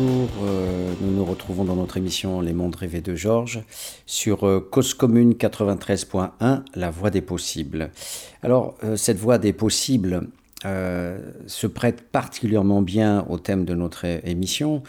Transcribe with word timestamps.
bonjour. 0.00 0.28
Euh, 0.42 0.94
nous 1.00 1.12
nous 1.12 1.24
retrouvons 1.24 1.64
dans 1.64 1.76
notre 1.76 1.96
émission 1.96 2.40
Les 2.40 2.52
Mondes 2.52 2.76
rêvés 2.76 3.00
de 3.00 3.14
Georges 3.14 3.62
sur 4.06 4.46
euh, 4.46 4.60
Cause 4.60 4.94
Commune 4.94 5.32
93.1, 5.32 6.62
la 6.74 6.90
voie 6.90 7.10
des 7.10 7.20
possibles. 7.20 7.90
Alors, 8.42 8.76
euh, 8.84 8.96
cette 8.96 9.18
voie 9.18 9.38
des 9.38 9.52
possibles 9.52 10.28
se 10.62 11.66
prête 11.66 12.02
particulièrement 12.02 12.82
bien 12.82 13.24
au 13.30 13.38
thème 13.38 13.64
de 13.64 13.72
notre 13.72 14.04
émission. 14.04 14.82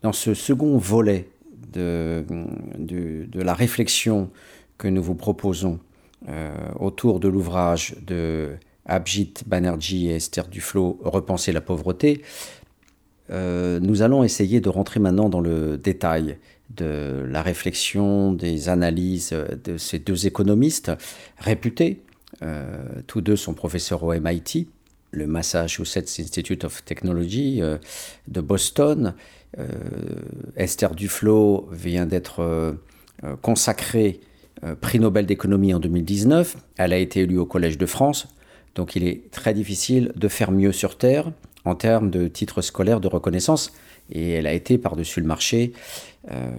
Dans 0.00 0.14
ce 0.14 0.32
second 0.32 0.78
volet 0.78 1.28
de, 1.74 2.24
la 3.34 3.52
réflexion 3.52 4.30
que 4.78 4.88
nous 4.88 5.02
vous 5.02 5.14
proposons 5.14 5.78
autour 6.78 7.20
de 7.20 7.28
l'ouvrage 7.28 7.96
de 8.06 8.52
Abjit 8.86 9.34
Banerjee 9.46 10.08
et 10.08 10.16
Esther 10.16 10.48
Duflo, 10.48 10.98
Repenser 11.04 11.52
la 11.52 11.60
pauvreté, 11.60 12.22
euh, 13.30 13.78
nous 13.80 14.02
allons 14.02 14.24
essayer 14.24 14.60
de 14.60 14.68
rentrer 14.68 15.00
maintenant 15.00 15.28
dans 15.28 15.40
le 15.40 15.78
détail 15.78 16.38
de 16.76 17.24
la 17.28 17.42
réflexion, 17.42 18.32
des 18.32 18.68
analyses 18.68 19.34
de 19.64 19.76
ces 19.76 19.98
deux 19.98 20.26
économistes 20.26 20.92
réputés. 21.38 22.02
Euh, 22.42 22.78
tous 23.06 23.20
deux 23.20 23.36
sont 23.36 23.54
professeurs 23.54 24.02
au 24.04 24.12
MIT, 24.12 24.68
le 25.10 25.26
Massachusetts 25.26 26.20
Institute 26.20 26.64
of 26.64 26.84
Technology 26.84 27.60
euh, 27.60 27.78
de 28.28 28.40
Boston. 28.40 29.14
Esther 30.54 30.94
Duflo 30.94 31.68
vient 31.72 32.06
d'être 32.06 32.76
consacrée 33.42 34.20
prix 34.80 35.00
Nobel 35.00 35.26
d'économie 35.26 35.74
en 35.74 35.80
2019. 35.80 36.56
Elle 36.76 36.92
a 36.92 36.98
été 36.98 37.22
élue 37.22 37.38
au 37.38 37.46
Collège 37.46 37.76
de 37.76 37.84
France. 37.84 38.28
Donc 38.76 38.94
il 38.94 39.04
est 39.04 39.28
très 39.32 39.52
difficile 39.52 40.12
de 40.14 40.28
faire 40.28 40.52
mieux 40.52 40.70
sur 40.70 40.96
Terre 40.96 41.32
en 41.64 41.74
termes 41.74 42.10
de 42.10 42.28
titres 42.28 42.62
scolaires 42.62 43.00
de 43.00 43.08
reconnaissance. 43.08 43.72
Et 44.12 44.30
elle 44.32 44.46
a 44.46 44.52
été, 44.52 44.78
par-dessus 44.78 45.20
le 45.20 45.26
marché, 45.26 45.72
euh, 46.30 46.50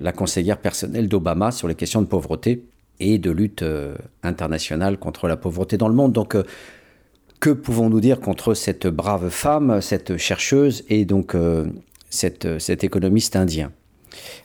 la 0.00 0.12
conseillère 0.12 0.58
personnelle 0.58 1.08
d'Obama 1.08 1.52
sur 1.52 1.68
les 1.68 1.74
questions 1.74 2.02
de 2.02 2.06
pauvreté 2.06 2.64
et 3.00 3.18
de 3.18 3.30
lutte 3.30 3.62
euh, 3.62 3.94
internationale 4.22 4.98
contre 4.98 5.28
la 5.28 5.36
pauvreté 5.36 5.76
dans 5.76 5.88
le 5.88 5.94
monde. 5.94 6.12
Donc, 6.12 6.34
euh, 6.34 6.44
que 7.40 7.50
pouvons-nous 7.50 8.00
dire 8.00 8.20
contre 8.20 8.54
cette 8.54 8.86
brave 8.86 9.28
femme, 9.28 9.80
cette 9.82 10.16
chercheuse 10.16 10.82
et 10.88 11.04
donc 11.04 11.36
cette, 12.08 12.58
cet 12.58 12.84
économiste 12.84 13.36
indien? 13.36 13.70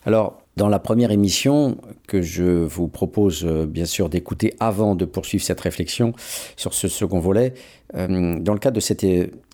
Alors, 0.06 0.42
dans 0.58 0.68
la 0.68 0.80
première 0.80 1.12
émission 1.12 1.78
que 2.08 2.22
je 2.22 2.44
vous 2.44 2.90
propose 2.90 3.46
bien 3.46 3.86
sûr 3.86 4.10
d'écouter 4.10 4.54
avant 4.60 4.96
de 4.96 5.06
poursuivre 5.06 5.46
cette 5.46 5.62
réflexion 5.62 6.12
sur 6.58 6.74
ce 6.74 6.90
second 6.90 7.20
volet, 7.20 7.54
dans 7.94 8.54
le 8.54 8.60
cadre 8.60 8.76
de 8.76 8.82
cette 8.82 9.06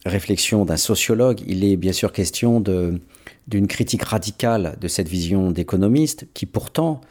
réflexion 0.05 0.65
d'un 0.65 0.77
sociologue, 0.77 1.41
il 1.47 1.63
est 1.63 1.77
bien 1.77 1.93
sûr 1.93 2.11
question 2.11 2.59
d'une 2.59 3.67
critique 3.67 4.03
radicale 4.03 4.77
de 4.79 4.87
cette 4.87 5.07
vision 5.07 5.51
d'économiste 5.51 6.27
qui 6.33 6.45
pourtant 6.45 7.01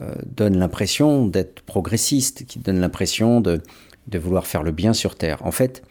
euh, 0.00 0.14
donne 0.26 0.58
l'impression 0.58 1.26
d'être 1.26 1.62
progressiste, 1.62 2.46
qui 2.46 2.58
donne 2.58 2.80
l'impression 2.80 3.40
de, 3.40 3.60
de, 4.08 4.18
vouloir 4.18 4.46
faire 4.46 4.62
le 4.62 4.72
bien 4.72 4.92
sur 4.92 5.16
Terre. 5.16 5.44
En 5.44 5.52
fait, 5.52 5.82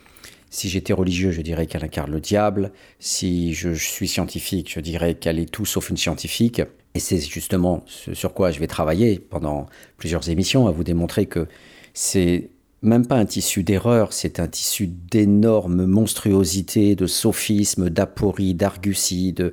si 0.50 0.70
j'étais 0.70 0.94
religieux, 0.94 1.32
je 1.32 1.42
dirais 1.42 1.68
qu'elle 1.68 1.84
incarne 1.84 2.12
le 2.12 2.20
diable. 2.20 2.72
Si 3.00 3.54
je, 3.54 3.74
je 3.74 3.86
suis 3.86 4.08
scientifique, 4.08 4.72
je 4.74 4.80
dirais 4.80 5.16
qu'elle 5.16 5.40
est 5.40 5.50
tout 5.50 5.66
sauf 5.66 5.90
une 5.90 5.98
scientifique. 5.98 6.62
Et 6.96 7.00
c'est 7.00 7.20
justement 7.20 7.84
ce 7.88 8.14
sur 8.14 8.34
quoi 8.34 8.52
je 8.52 8.60
vais 8.60 8.68
travailler 8.68 9.20
pendant 9.20 9.66
plusieurs 9.98 10.30
émissions, 10.30 10.68
à 10.68 10.72
vous 10.72 10.84
démontrer 10.84 11.26
que 11.26 11.48
c'est 11.94 12.50
même 12.84 13.08
pas 13.08 13.16
un 13.16 13.26
tissu 13.26 13.64
d'erreur, 13.64 14.12
c'est 14.14 14.40
un 14.40 14.48
tissu 14.48 14.88
d'énormes 14.88 15.86
monstruosités, 15.86 16.96
de 16.96 17.08
sophismes, 17.08 17.90
d'apories, 17.90 18.54
d'arguties, 18.54 19.32
de, 19.32 19.52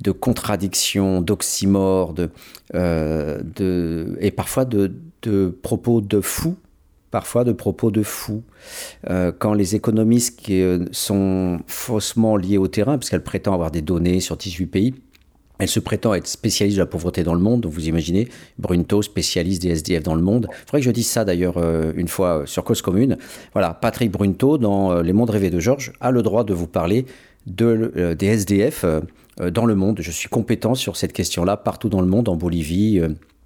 de 0.00 0.10
contradictions, 0.10 1.22
d'oxymores, 1.22 2.14
de, 2.14 2.30
euh, 2.74 3.40
de, 3.42 4.16
et 4.20 4.32
parfois 4.32 4.64
de, 4.64 4.92
propos 5.62 6.00
de 6.00 6.20
fous, 6.20 6.56
parfois 7.12 7.44
de 7.44 7.52
propos 7.52 7.92
de 7.92 8.02
fous. 8.02 8.42
Euh, 9.08 9.30
quand 9.38 9.54
les 9.54 9.76
économistes 9.76 10.50
euh, 10.50 10.84
sont 10.90 11.60
faussement 11.68 12.36
liés 12.36 12.58
au 12.58 12.66
terrain, 12.66 12.98
parce 12.98 13.08
qu'elles 13.08 13.22
prétendent 13.22 13.54
avoir 13.54 13.70
des 13.70 13.82
données 13.82 14.18
sur 14.18 14.36
18 14.36 14.66
pays, 14.66 14.94
elle 15.58 15.68
se 15.68 15.80
prétend 15.80 16.14
être 16.14 16.26
spécialiste 16.26 16.76
de 16.78 16.82
la 16.82 16.86
pauvreté 16.86 17.22
dans 17.22 17.34
le 17.34 17.40
monde, 17.40 17.66
vous 17.66 17.86
imaginez, 17.86 18.28
Brunto, 18.58 19.02
spécialiste 19.02 19.62
des 19.62 19.68
SDF 19.68 20.02
dans 20.02 20.16
le 20.16 20.22
monde. 20.22 20.48
Il 20.50 20.56
faudrait 20.66 20.80
que 20.80 20.86
je 20.86 20.90
dise 20.90 21.06
ça 21.06 21.24
d'ailleurs 21.24 21.58
euh, 21.58 21.92
une 21.96 22.08
fois 22.08 22.40
euh, 22.40 22.46
sur 22.46 22.64
Cause 22.64 22.82
Commune. 22.82 23.18
Voilà, 23.52 23.72
Patrick 23.72 24.10
Brunto, 24.10 24.58
dans 24.58 24.92
euh, 24.92 25.02
Les 25.02 25.12
Mondes 25.12 25.30
rêvés 25.30 25.50
de 25.50 25.60
Georges, 25.60 25.92
a 26.00 26.10
le 26.10 26.22
droit 26.22 26.42
de 26.42 26.52
vous 26.52 26.66
parler 26.66 27.06
de, 27.46 28.14
des 28.18 28.26
SDF 28.26 28.86
dans 29.38 29.66
le 29.66 29.74
monde. 29.74 29.98
Je 30.00 30.10
suis 30.10 30.30
compétent 30.30 30.74
sur 30.74 30.96
cette 30.96 31.12
question-là 31.12 31.58
partout 31.58 31.90
dans 31.90 32.00
le 32.00 32.06
monde, 32.06 32.30
en 32.30 32.36
Bolivie, 32.36 33.02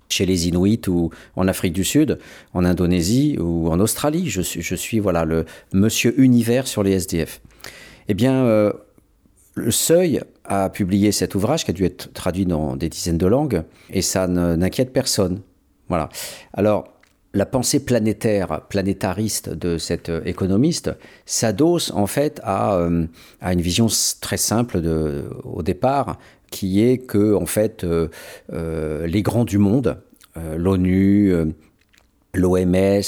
chez 0.08 0.24
les 0.24 0.47
Inuits 0.47 0.82
ou 0.86 1.10
en 1.34 1.48
Afrique 1.48 1.72
du 1.72 1.82
Sud, 1.82 2.20
en 2.54 2.64
Indonésie 2.64 3.36
ou 3.41 3.68
en 3.68 3.80
Australie. 3.80 4.30
Je 4.30 4.41
suis, 4.41 4.62
je 4.62 4.74
suis 4.76 5.00
voilà, 5.00 5.24
le 5.24 5.47
monsieur 5.72 6.14
univers 6.20 6.68
sur 6.68 6.84
les 6.84 6.92
SDF. 6.92 7.41
Eh 8.06 8.14
bien, 8.14 8.72
le 9.56 9.70
Seuil 9.72 10.22
a 10.48 10.70
publié 10.70 11.12
cet 11.12 11.34
ouvrage 11.34 11.64
qui 11.64 11.70
a 11.70 11.75
dû 11.75 11.84
être 11.84 12.12
traduit 12.12 12.47
dans 12.47 12.76
des 12.76 12.88
dizaines 12.88 13.19
de 13.19 13.26
langues 13.26 13.62
et 13.91 14.03
ça 14.03 14.26
n'inquiète 14.26 14.92
personne. 14.92 15.41
Voilà. 15.88 16.09
Alors, 16.54 16.98
la 17.34 17.47
pensée 17.47 17.84
planétaire, 17.84 18.62
planétariste 18.69 19.50
de 19.50 19.76
cet 19.78 20.10
économiste 20.25 20.91
s'adosse 21.26 21.92
en 21.92 22.06
fait 22.06 22.41
à, 22.42 22.76
euh, 22.76 23.06
à, 23.41 23.53
une 23.53 23.60
vision 23.60 23.86
très 24.20 24.38
simple 24.38 24.81
de, 24.81 25.25
au 25.44 25.62
départ, 25.62 26.19
qui 26.50 26.82
est 26.82 26.98
que 26.98 27.34
en 27.34 27.47
fait 27.47 27.84
euh, 27.84 28.09
euh, 28.53 29.06
les 29.06 29.22
grands 29.22 29.44
du 29.44 29.59
monde, 29.59 30.00
l'ONU, 30.56 31.34
l'OMS 32.32 33.03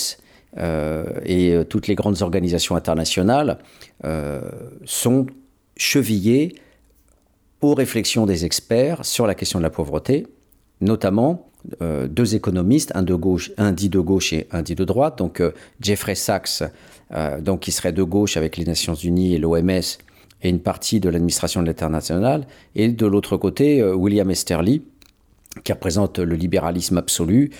et 1.25 1.65
toutes 1.69 1.87
les 1.87 1.95
grandes 1.95 2.23
organisations 2.23 2.75
internationales 2.75 3.59
sont 4.85 5.27
chevillés 5.77 6.57
aux 7.61 7.75
réflexions 7.75 8.27
des 8.27 8.45
experts 8.45 9.05
sur 9.05 9.27
la 9.27 9.35
question 9.35 9.59
de 9.59 9.65
la 9.65 9.71
pauvreté, 9.71 10.27
notamment 10.81 11.51
euh, 11.83 12.09
deux 12.09 12.35
économistes, 12.35 12.93
un, 12.95 13.03
de 13.03 13.15
gauche, 13.15 13.53
un 13.59 13.73
dit 13.73 13.89
de 13.89 14.01
gauche 14.01 14.33
et 14.33 14.47
un 14.51 14.63
dit 14.63 14.75
de 14.75 14.85
droite, 14.85 15.19
donc 15.19 15.41
euh, 15.41 15.53
Jeffrey 15.81 16.15
Sachs, 16.15 16.63
euh, 17.13 17.41
donc 17.41 17.61
qui 17.61 17.73
serait 17.73 17.93
de 17.93 18.03
gauche 18.03 18.37
avec 18.37 18.57
les 18.57 18.65
Nations 18.65 18.95
Unies 18.95 19.35
et 19.35 19.39
l'OMS 19.39 19.99
et 20.43 20.49
une 20.49 20.61
partie 20.61 21.01
de 21.01 21.11
l'administration 21.11 21.61
de 21.61 21.67
l'international, 21.67 22.47
et 22.75 22.89
de 22.89 23.07
l'autre 23.07 23.37
côté 23.37 23.85
William 23.85 24.31
Esterly, 24.31 24.83
qui 25.65 25.73
représente 25.73 26.19
le 26.19 26.37
libéralisme 26.37 26.99
absolu, 26.99 27.51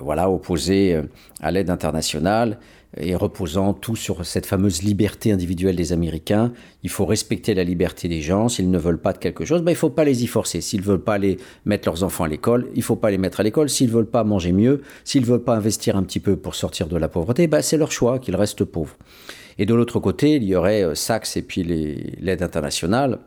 voilà, 0.00 0.30
opposé 0.30 1.00
à 1.40 1.50
l'aide 1.50 1.68
internationale 1.68 2.58
et 2.98 3.14
reposant 3.14 3.74
tout 3.74 3.96
sur 3.96 4.24
cette 4.24 4.46
fameuse 4.46 4.82
liberté 4.82 5.32
individuelle 5.32 5.76
des 5.76 5.92
Américains. 5.92 6.52
Il 6.82 6.90
faut 6.90 7.04
respecter 7.04 7.54
la 7.54 7.64
liberté 7.64 8.08
des 8.08 8.22
gens. 8.22 8.48
S'ils 8.48 8.70
ne 8.70 8.78
veulent 8.78 9.00
pas 9.00 9.12
de 9.12 9.18
quelque 9.18 9.44
chose, 9.44 9.62
ben, 9.62 9.72
il 9.72 9.74
ne 9.74 9.78
faut 9.78 9.90
pas 9.90 10.04
les 10.04 10.24
y 10.24 10.26
forcer. 10.26 10.60
S'ils 10.60 10.80
ne 10.80 10.86
veulent 10.86 11.02
pas 11.02 11.14
aller 11.14 11.36
mettre 11.64 11.88
leurs 11.88 12.04
enfants 12.04 12.24
à 12.24 12.28
l'école, 12.28 12.68
il 12.74 12.78
ne 12.78 12.84
faut 12.84 12.96
pas 12.96 13.10
les 13.10 13.18
mettre 13.18 13.40
à 13.40 13.42
l'école. 13.42 13.68
S'ils 13.68 13.88
ne 13.88 13.92
veulent 13.92 14.10
pas 14.10 14.24
manger 14.24 14.52
mieux, 14.52 14.82
s'ils 15.04 15.22
ne 15.22 15.26
veulent 15.26 15.44
pas 15.44 15.56
investir 15.56 15.96
un 15.96 16.02
petit 16.02 16.20
peu 16.20 16.36
pour 16.36 16.54
sortir 16.54 16.86
de 16.86 16.96
la 16.96 17.08
pauvreté, 17.08 17.46
ben, 17.46 17.60
c'est 17.60 17.76
leur 17.76 17.92
choix 17.92 18.18
qu'ils 18.18 18.36
restent 18.36 18.64
pauvres. 18.64 18.96
Et 19.58 19.66
de 19.66 19.74
l'autre 19.74 20.00
côté, 20.00 20.36
il 20.36 20.44
y 20.44 20.54
aurait 20.54 20.82
euh, 20.82 20.94
Sachs 20.94 21.36
et 21.36 21.42
puis 21.42 21.62
l'aide 21.64 22.42
internationale. 22.42 23.18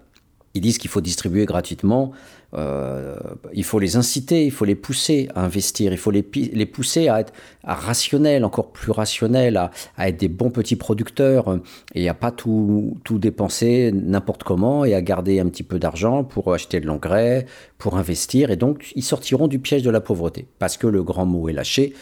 Ils 0.56 0.62
disent 0.62 0.79
qu'il 0.79 0.90
faut 0.90 1.02
distribuer 1.02 1.46
gratuitement 1.46 2.12
euh, 2.56 3.16
il 3.54 3.64
faut 3.64 3.79
les 3.79 3.96
inciter, 3.96 4.46
il 4.46 4.52
faut 4.52 4.66
les 4.66 4.76
pousser 4.76 5.29
à 5.35 5.44
investir, 5.44 5.91
il 5.91 5.97
faut 5.97 6.12
les, 6.12 6.23
pousser 6.23 7.08
à 7.08 7.20
être 7.20 7.34
rationnels, 7.64 8.44
encore 8.44 8.72
plus 8.72 8.91
rationnels, 8.91 9.58
à, 9.58 9.72
être 10.09 10.18
des 10.18 10.28
bons 10.28 10.50
petits 10.50 10.76
producteurs 10.76 11.59
et 11.94 12.09
à 12.09 12.14
pas 12.14 12.32
tout, 12.32 12.97
dépenser 13.12 13.91
n'importe 13.94 14.44
comment 14.44 14.85
et 14.85 14.94
à 14.94 15.02
garder 15.02 15.40
un 15.40 15.47
petit 15.47 15.64
peu 15.64 15.79
d'argent 15.79 16.23
pour 16.23 16.53
acheter 16.53 16.79
de 16.79 16.88
l'engrais, 16.88 17.46
pour 17.78 17.97
investir. 17.97 18.50
Et 18.52 18.56
donc, 18.56 18.91
ils 18.96 19.03
sortiront 19.03 19.47
du 19.47 19.59
piège 19.59 19.84
de 19.84 19.90
la 19.90 20.02
pauvreté 20.02 20.47
parce 20.58 20.78
que 20.78 20.88
le 20.88 21.03
grand 21.03 21.26
mot 21.26 21.50
est 21.50 21.53
lâché. 21.53 21.94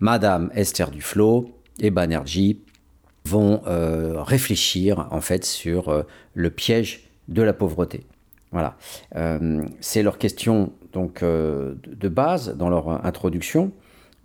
Madame 0.00 0.50
Esther 0.54 0.90
Duflo 0.90 1.50
et 1.80 1.90
Banerjee 1.90 2.60
vont 3.26 3.62
euh, 3.66 4.22
réfléchir 4.22 5.08
en 5.10 5.20
fait 5.20 5.44
sur 5.44 5.88
euh, 5.88 6.02
le 6.34 6.50
piège 6.50 7.08
de 7.28 7.42
la 7.42 7.54
pauvreté. 7.54 8.04
Voilà. 8.54 8.76
Euh, 9.16 9.64
c'est 9.80 10.04
leur 10.04 10.16
question 10.16 10.72
donc, 10.92 11.24
euh, 11.24 11.74
de 11.84 12.08
base 12.08 12.56
dans 12.56 12.68
leur 12.68 13.04
introduction. 13.04 13.72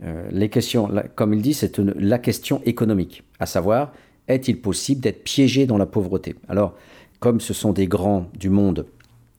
Euh, 0.04 0.30
les 0.32 0.50
questions, 0.50 0.88
comme 1.16 1.34
il 1.34 1.42
dit, 1.42 1.56
c'est 1.56 1.80
la 1.80 2.20
question 2.20 2.62
économique, 2.64 3.24
à 3.40 3.48
savoir, 3.48 3.92
est-il 4.28 4.62
possible 4.62 5.02
d'être 5.02 5.24
piégé 5.24 5.66
dans 5.66 5.80
la 5.80 5.88
pauvreté? 5.88 6.36
Alors, 6.48 6.76
comme 7.20 7.42
ce 7.42 7.56
sont 7.56 7.74
des 7.74 7.88
grands 7.88 8.28
du 8.38 8.52
monde 8.52 8.86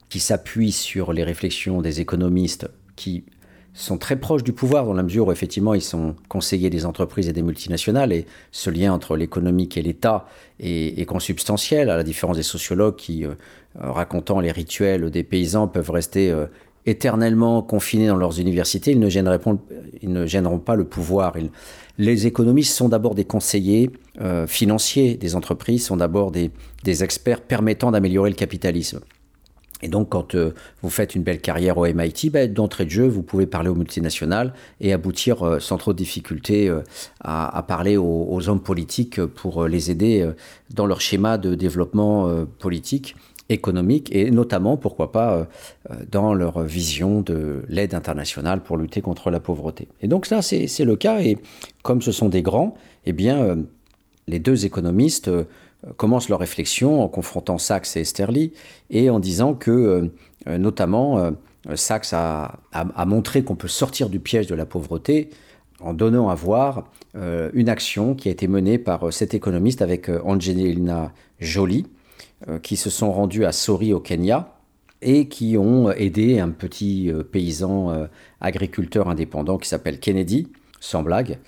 qui 0.08 0.18
s'appuient 0.18 0.72
sur 0.72 1.12
les 1.12 1.22
réflexions 1.22 1.80
des 1.82 2.00
économistes 2.00 2.68
qui 2.96 3.22
sont 3.72 3.96
très 3.96 4.16
proches 4.16 4.42
du 4.42 4.52
pouvoir 4.52 4.84
dans 4.84 4.92
la 4.92 5.04
mesure 5.04 5.28
où 5.28 5.32
effectivement 5.32 5.74
ils 5.74 5.82
sont 5.82 6.16
conseillers 6.28 6.68
des 6.68 6.84
entreprises 6.84 7.28
et 7.28 7.32
des 7.32 7.42
multinationales 7.42 8.12
et 8.12 8.26
ce 8.50 8.68
lien 8.68 8.92
entre 8.92 9.16
l'économique 9.16 9.76
et 9.76 9.82
l'État 9.82 10.26
est, 10.58 11.06
consubstantiel, 11.06 11.88
à 11.88 11.96
la 11.96 12.02
différence 12.02 12.36
des 12.36 12.42
sociologues 12.42 12.96
qui, 12.96 13.24
racontant 13.78 14.40
les 14.40 14.52
rituels 14.52 15.10
des 15.10 15.22
paysans, 15.22 15.68
peuvent 15.68 15.90
rester 15.90 16.30
euh, 16.30 16.46
éternellement 16.86 17.62
confinés 17.62 18.08
dans 18.08 18.16
leurs 18.16 18.40
universités, 18.40 18.92
ils 18.92 18.98
ne, 18.98 20.26
gêneront 20.26 20.58
pas 20.58 20.74
le 20.74 20.84
pouvoir. 20.84 21.34
les 21.98 22.26
économistes 22.26 22.74
sont 22.74 22.88
d'abord 22.88 23.14
des 23.14 23.24
conseillers 23.24 23.90
euh, 24.20 24.46
financiers 24.46 25.16
des 25.16 25.36
entreprises, 25.36 25.84
sont 25.84 25.98
d'abord 25.98 26.30
des, 26.30 26.50
experts 27.02 27.42
permettant 27.42 27.90
d'améliorer 27.90 28.30
le 28.30 28.36
capitalisme. 28.36 29.00
Et 29.82 29.88
donc, 29.88 30.10
quand 30.10 30.34
euh, 30.34 30.52
vous 30.82 30.90
faites 30.90 31.14
une 31.14 31.22
belle 31.22 31.40
carrière 31.40 31.78
au 31.78 31.86
MIT, 31.86 32.30
ben, 32.30 32.52
d'entrée 32.52 32.84
de 32.84 32.90
jeu, 32.90 33.08
vous 33.08 33.22
pouvez 33.22 33.46
parler 33.46 33.68
aux 33.68 33.74
multinationales 33.74 34.52
et 34.80 34.92
aboutir 34.92 35.42
euh, 35.42 35.58
sans 35.58 35.78
trop 35.78 35.92
de 35.92 35.98
difficulté 35.98 36.68
euh, 36.68 36.80
à, 37.20 37.62
parler 37.66 37.96
aux, 37.96 38.48
hommes 38.48 38.62
politiques 38.62 39.24
pour 39.24 39.66
les 39.66 39.90
aider 39.90 40.28
dans 40.70 40.86
leur 40.86 41.00
schéma 41.00 41.36
de 41.36 41.54
développement 41.54 42.46
politique, 42.58 43.14
économique 43.52 44.14
et 44.14 44.30
notamment, 44.30 44.76
pourquoi 44.76 45.12
pas, 45.12 45.46
dans 46.10 46.34
leur 46.34 46.62
vision 46.62 47.20
de 47.20 47.62
l'aide 47.68 47.94
internationale 47.94 48.62
pour 48.62 48.76
lutter 48.76 49.00
contre 49.00 49.30
la 49.30 49.40
pauvreté. 49.40 49.88
Et 50.00 50.08
donc, 50.08 50.26
ça, 50.26 50.42
c'est 50.42 50.84
le 50.84 50.96
cas. 50.96 51.20
Et 51.20 51.38
comme 51.82 52.00
ce 52.00 52.12
sont 52.12 52.28
des 52.28 52.42
grands, 52.42 52.74
eh 53.06 53.12
bien, 53.12 53.58
les 54.28 54.38
deux 54.38 54.64
économistes 54.64 55.30
commencent 55.96 56.28
leur 56.28 56.40
réflexion 56.40 57.02
en 57.02 57.08
confrontant 57.08 57.58
Sachs 57.58 57.96
et 57.96 58.00
Esterly 58.00 58.52
et 58.90 59.10
en 59.10 59.18
disant 59.18 59.54
que, 59.54 60.10
euh, 60.46 60.58
notamment, 60.58 61.18
euh, 61.18 61.30
Sachs 61.74 62.12
a, 62.12 62.58
montré 63.06 63.42
qu'on 63.42 63.54
peut 63.54 63.68
sortir 63.68 64.08
du 64.08 64.20
piège 64.20 64.46
de 64.46 64.54
la 64.54 64.66
pauvreté 64.66 65.30
en 65.80 65.94
donnant 65.94 66.28
à 66.28 66.34
voir 66.34 66.90
euh, 67.16 67.50
une 67.54 67.68
action 67.68 68.14
qui 68.14 68.28
a 68.28 68.32
été 68.32 68.48
menée 68.48 68.78
par 68.78 69.12
cet 69.12 69.34
économiste 69.34 69.82
avec 69.82 70.08
Angelina 70.24 71.12
Jolie, 71.38 71.86
qui 72.62 72.76
se 72.76 72.90
sont 72.90 73.12
rendus 73.12 73.44
à 73.44 73.52
Sori 73.52 73.92
au 73.92 74.00
Kenya 74.00 74.54
et 75.02 75.28
qui 75.28 75.56
ont 75.58 75.90
aidé 75.90 76.38
un 76.38 76.50
petit 76.50 77.10
paysan 77.32 78.08
agriculteur 78.40 79.08
indépendant 79.08 79.58
qui 79.58 79.68
s'appelle 79.68 79.98
Kennedy, 80.00 80.48
sans 80.80 81.02
blague. 81.02 81.38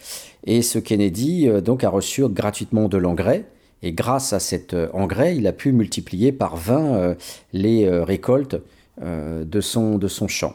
Et 0.44 0.62
ce 0.62 0.78
Kennedy 0.78 1.48
donc 1.62 1.84
a 1.84 1.88
reçu 1.88 2.28
gratuitement 2.28 2.88
de 2.88 2.98
l'engrais 2.98 3.46
et 3.82 3.92
grâce 3.92 4.32
à 4.32 4.38
cet 4.38 4.74
euh, 4.74 4.88
engrais, 4.92 5.36
il 5.36 5.46
a 5.46 5.52
pu 5.52 5.72
multiplier 5.72 6.32
par 6.32 6.56
20 6.56 6.94
euh, 6.94 7.14
les 7.52 7.84
euh, 7.84 8.04
récoltes 8.04 8.56
de, 9.00 9.60
son, 9.62 9.96
de 9.96 10.06
son 10.06 10.28
champ. 10.28 10.54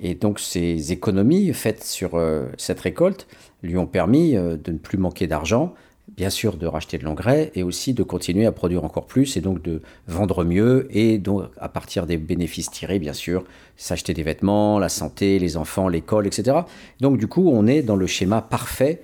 Et 0.00 0.14
donc 0.14 0.38
ces 0.38 0.92
économies 0.92 1.52
faites 1.52 1.82
sur 1.82 2.18
cette 2.56 2.78
récolte 2.78 3.26
lui 3.62 3.76
ont 3.76 3.88
permis 3.88 4.34
de 4.34 4.72
ne 4.72 4.78
plus 4.78 4.98
manquer 4.98 5.26
d'argent, 5.26 5.74
bien 6.16 6.30
sûr 6.30 6.56
de 6.56 6.66
racheter 6.66 6.98
de 6.98 7.04
l'engrais 7.04 7.52
et 7.54 7.62
aussi 7.62 7.94
de 7.94 8.02
continuer 8.02 8.46
à 8.46 8.52
produire 8.52 8.84
encore 8.84 9.06
plus 9.06 9.36
et 9.36 9.40
donc 9.40 9.62
de 9.62 9.82
vendre 10.06 10.44
mieux 10.44 10.88
et 10.90 11.18
donc 11.18 11.44
à 11.58 11.68
partir 11.68 12.06
des 12.06 12.16
bénéfices 12.16 12.70
tirés, 12.70 12.98
bien 12.98 13.12
sûr, 13.12 13.44
s'acheter 13.76 14.14
des 14.14 14.22
vêtements, 14.22 14.78
la 14.78 14.88
santé, 14.88 15.38
les 15.38 15.56
enfants, 15.56 15.88
l'école, 15.88 16.26
etc. 16.26 16.58
Donc 17.00 17.18
du 17.18 17.26
coup, 17.26 17.50
on 17.52 17.66
est 17.66 17.82
dans 17.82 17.96
le 17.96 18.06
schéma 18.06 18.40
parfait, 18.42 19.02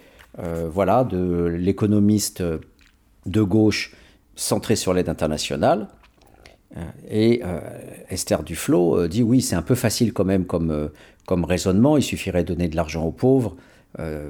voilà, 0.72 1.04
de 1.04 1.44
l'économiste 1.44 2.42
de 3.26 3.42
gauche 3.42 3.94
centré 4.36 4.76
sur 4.76 4.94
l'aide 4.94 5.08
internationale. 5.08 5.88
Euh, 6.76 6.80
et 7.10 7.42
euh, 7.44 7.60
Esther 8.08 8.42
Duflo 8.42 8.98
euh, 8.98 9.08
dit 9.08 9.22
oui, 9.22 9.42
c'est 9.42 9.56
un 9.56 9.62
peu 9.62 9.74
facile 9.74 10.12
quand 10.12 10.24
même 10.24 10.46
comme, 10.46 10.90
comme 11.26 11.44
raisonnement, 11.44 11.96
il 11.96 12.02
suffirait 12.02 12.44
de 12.44 12.54
donner 12.54 12.68
de 12.68 12.76
l'argent 12.76 13.04
aux 13.04 13.12
pauvres 13.12 13.56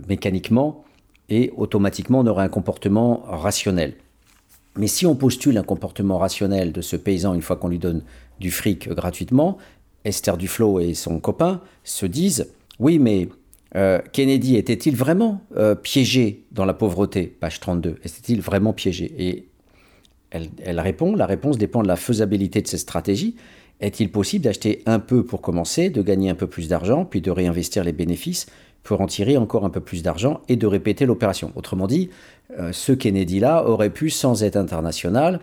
mécaniquement 0.08 0.84
et 1.32 1.50
automatiquement 1.56 2.20
on 2.20 2.26
aurait 2.26 2.44
un 2.44 2.48
comportement 2.48 3.22
rationnel. 3.26 3.94
Mais 4.76 4.86
si 4.86 5.06
on 5.06 5.14
postule 5.14 5.56
un 5.56 5.62
comportement 5.62 6.18
rationnel 6.18 6.72
de 6.72 6.80
ce 6.82 6.96
paysan 6.96 7.34
une 7.34 7.42
fois 7.42 7.56
qu'on 7.56 7.68
lui 7.68 7.78
donne 7.78 8.02
du 8.38 8.50
fric 8.50 8.88
gratuitement, 8.90 9.56
Esther 10.04 10.36
Duflo 10.36 10.78
et 10.78 10.94
son 10.94 11.20
copain 11.20 11.60
se 11.84 12.04
disent 12.06 12.52
oui, 12.78 12.98
mais 12.98 13.28
euh, 13.76 14.00
Kennedy 14.12 14.56
était-il 14.56 14.94
vraiment 14.94 15.40
euh, 15.56 15.74
piégé 15.74 16.44
dans 16.52 16.66
la 16.66 16.74
pauvreté? 16.74 17.26
Page 17.26 17.60
32. 17.60 17.96
Était-il 18.04 18.42
vraiment 18.42 18.74
piégé? 18.74 19.14
Et 19.18 19.48
elle, 20.30 20.80
répond, 20.80 21.14
la 21.14 21.26
réponse 21.26 21.58
dépend 21.58 21.82
de 21.82 21.88
la 21.88 21.96
faisabilité 21.96 22.60
de 22.60 22.66
cette 22.66 22.80
stratégie. 22.80 23.36
Est-il 23.80 24.10
possible 24.10 24.44
d'acheter 24.44 24.82
un 24.86 24.98
peu 24.98 25.24
pour 25.24 25.40
commencer, 25.40 25.90
de 25.90 26.02
gagner 26.02 26.30
un 26.30 26.34
peu 26.34 26.46
plus 26.46 26.68
d'argent, 26.68 27.04
puis 27.04 27.20
de 27.20 27.30
réinvestir 27.30 27.84
les 27.84 27.92
bénéfices 27.92 28.46
pour 28.82 29.00
en 29.00 29.06
tirer 29.06 29.36
encore 29.36 29.64
un 29.64 29.70
peu 29.70 29.80
plus 29.80 30.02
d'argent 30.02 30.40
et 30.48 30.56
de 30.56 30.66
répéter 30.66 31.06
l'opération 31.06 31.52
Autrement 31.56 31.86
dit, 31.86 32.10
euh, 32.58 32.72
ce 32.72 32.92
Kennedy-là 32.92 33.66
aurait 33.66 33.90
pu, 33.90 34.10
sans 34.10 34.42
aide 34.42 34.56
internationale, 34.56 35.40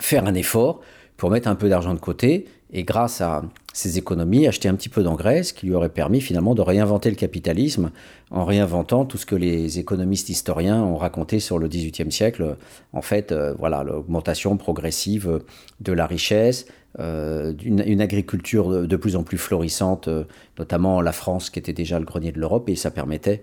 faire 0.00 0.26
un 0.26 0.34
effort 0.34 0.80
pour 1.16 1.30
mettre 1.30 1.48
un 1.48 1.54
peu 1.54 1.68
d'argent 1.68 1.94
de 1.94 1.98
côté 1.98 2.46
et 2.72 2.84
grâce 2.84 3.20
à 3.20 3.42
ses 3.72 3.96
économies, 3.96 4.46
acheter 4.46 4.68
un 4.68 4.74
petit 4.74 4.88
peu 4.88 5.02
d'engrais, 5.02 5.42
ce 5.42 5.52
qui 5.52 5.66
lui 5.66 5.74
aurait 5.74 5.88
permis 5.88 6.20
finalement 6.20 6.54
de 6.54 6.62
réinventer 6.62 7.10
le 7.10 7.16
capitalisme 7.16 7.90
en 8.30 8.44
réinventant 8.44 9.04
tout 9.04 9.16
ce 9.16 9.24
que 9.24 9.36
les 9.36 9.78
économistes 9.78 10.28
historiens 10.28 10.82
ont 10.82 10.96
raconté 10.96 11.40
sur 11.40 11.58
le 11.58 11.68
XVIIIe 11.68 12.12
siècle. 12.12 12.56
En 12.92 13.02
fait, 13.02 13.32
euh, 13.32 13.54
voilà, 13.58 13.84
l'augmentation 13.84 14.56
progressive 14.56 15.40
de 15.80 15.92
la 15.92 16.06
richesse, 16.06 16.66
euh, 16.98 17.52
une, 17.62 18.00
agriculture 18.00 18.86
de, 18.86 18.96
plus 18.96 19.16
en 19.16 19.22
plus 19.22 19.38
florissante, 19.38 20.08
euh, 20.08 20.24
notamment 20.58 21.00
la 21.00 21.12
France 21.12 21.50
qui 21.50 21.58
était 21.58 21.72
déjà 21.72 21.98
le 21.98 22.04
grenier 22.04 22.32
de 22.32 22.40
l'Europe, 22.40 22.68
et 22.68 22.76
ça 22.76 22.90
permettait 22.90 23.42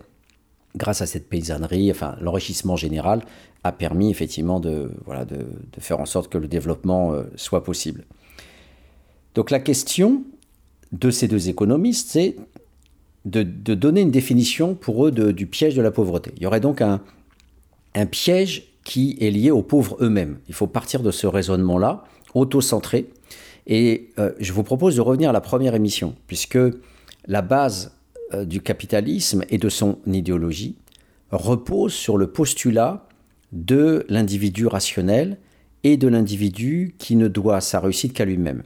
grâce 0.75 1.01
à 1.01 1.06
cette 1.06 1.30
paysannerie, 1.30 1.89
enfin 1.92 2.18
l'enrichissement 2.19 2.75
général 2.75 3.21
a 3.63 3.71
permis 3.71 4.12
effectivement 4.12 4.59
de, 4.59 4.92
voilà, 5.06 5.25
de, 5.25 5.38
de, 5.38 5.80
faire 5.80 6.00
en 6.00 6.06
sorte 6.06 6.31
que 6.31 6.38
le 6.38 6.47
développement 6.47 7.13
soit 7.36 7.63
possible. 7.63 8.03
Donc 9.36 9.51
la 9.51 9.59
question 9.59 10.24
de 10.92 11.09
ces 11.09 11.27
deux 11.27 11.50
économistes, 11.50 12.09
c'est 12.09 12.36
de, 13.25 13.44
donner 13.74 14.01
une 14.01 14.12
définition 14.12 14.75
pour 14.75 15.07
eux 15.07 15.12
du 15.12 15.47
piège 15.47 15.75
de 15.75 15.81
la 15.81 15.92
pauvreté. 15.92 16.31
Il 16.38 16.44
y 16.44 16.45
aurait 16.45 16.59
donc 16.59 16.81
un, 16.81 17.01
piège 18.12 18.68
qui 18.83 19.18
est 19.19 19.31
lié 19.31 19.51
aux 19.51 19.63
pauvres 19.63 19.97
eux-mêmes. 20.01 20.38
Il 20.47 20.53
faut 20.53 20.68
partir 20.68 21.01
de 21.01 21.12
ce 21.12 21.25
raisonnement-là, 21.25 22.03
auto-centré. 22.36 23.08
Et 23.66 24.12
euh, 24.20 24.32
je 24.40 24.54
vous 24.54 24.64
propose 24.64 24.96
de 24.96 25.02
revenir 25.02 25.32
à 25.32 25.34
la 25.34 25.42
première 25.42 25.74
émission, 25.74 26.16
puisque 26.28 26.60
la 27.26 27.42
base 27.42 27.96
euh, 28.33 28.45
du 28.45 28.62
capitalisme 28.62 29.44
et 29.50 29.57
de 29.57 29.69
son 29.69 29.98
idéologie 30.06 30.76
repose 31.31 31.94
sur 31.94 32.18
le 32.18 32.28
postulat 32.28 33.07
de 33.52 34.06
l'individu 34.09 34.68
rationnel 34.68 35.38
et 35.83 35.98
de 35.98 36.07
l'individu 36.07 36.95
qui 37.00 37.16
ne 37.16 37.28
doit 37.28 37.62
sa 37.62 37.80
réussite 37.80 38.14
qu'à 38.14 38.26
lui-même. 38.26 38.64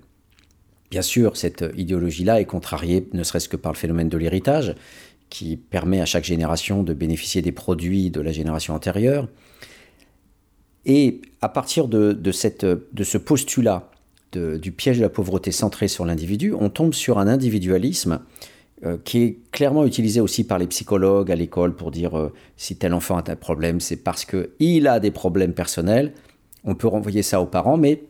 Bien 0.92 1.02
sûr, 1.02 1.38
cette 1.38 1.64
idéologie-là 1.78 2.42
est 2.42 2.46
contrariée 2.46 3.08
ne 3.14 3.24
serait-ce 3.24 3.48
que 3.48 3.58
par 3.58 3.72
le 3.72 3.78
phénomène 3.78 4.10
de 4.10 4.18
l'héritage, 4.18 4.76
qui 5.30 5.58
permet 5.58 6.02
à 6.02 6.06
chaque 6.06 6.24
génération 6.24 6.84
de 6.84 6.94
bénéficier 6.94 7.42
des 7.42 7.52
produits 7.52 8.10
de 8.10 8.22
la 8.22 8.32
génération 8.32 8.74
antérieure. 8.74 9.28
Et 10.86 11.22
à 11.42 11.50
partir 11.50 11.88
de, 11.88 12.32
cette, 12.32 12.66
de 12.66 13.04
ce 13.04 13.18
postulat 13.18 13.90
du 14.34 14.72
piège 14.72 14.98
de 14.98 15.02
la 15.02 15.10
pauvreté 15.10 15.52
centré 15.52 15.88
sur 15.88 16.06
l'individu, 16.06 16.54
on 16.54 16.70
tombe 16.70 16.94
sur 16.94 17.18
un 17.20 17.28
individualisme 17.28 18.20
euh, 18.86 18.98
qui 19.04 19.24
est 19.24 19.38
clairement 19.52 19.86
utilisé 19.86 20.22
aussi 20.22 20.46
par 20.46 20.58
les 20.58 20.68
psychologues 20.68 21.32
à 21.32 21.36
l'école 21.36 21.76
pour 21.76 21.92
dire 21.92 22.18
euh, 22.18 22.32
si 22.56 22.78
tel 22.78 22.94
enfant 22.94 23.18
a 23.18 23.32
un 23.32 23.36
problème, 23.36 23.82
c'est 23.82 23.98
parce 23.98 24.24
qu'il 24.24 24.88
a 24.88 25.02
des 25.02 25.12
problèmes 25.12 25.54
personnels. 25.54 26.14
On 26.64 26.76
peut 26.76 26.88
renvoyer 26.88 27.22
ça 27.22 27.42
aux 27.42 27.46
parents, 27.46 27.76
mais 27.76 28.04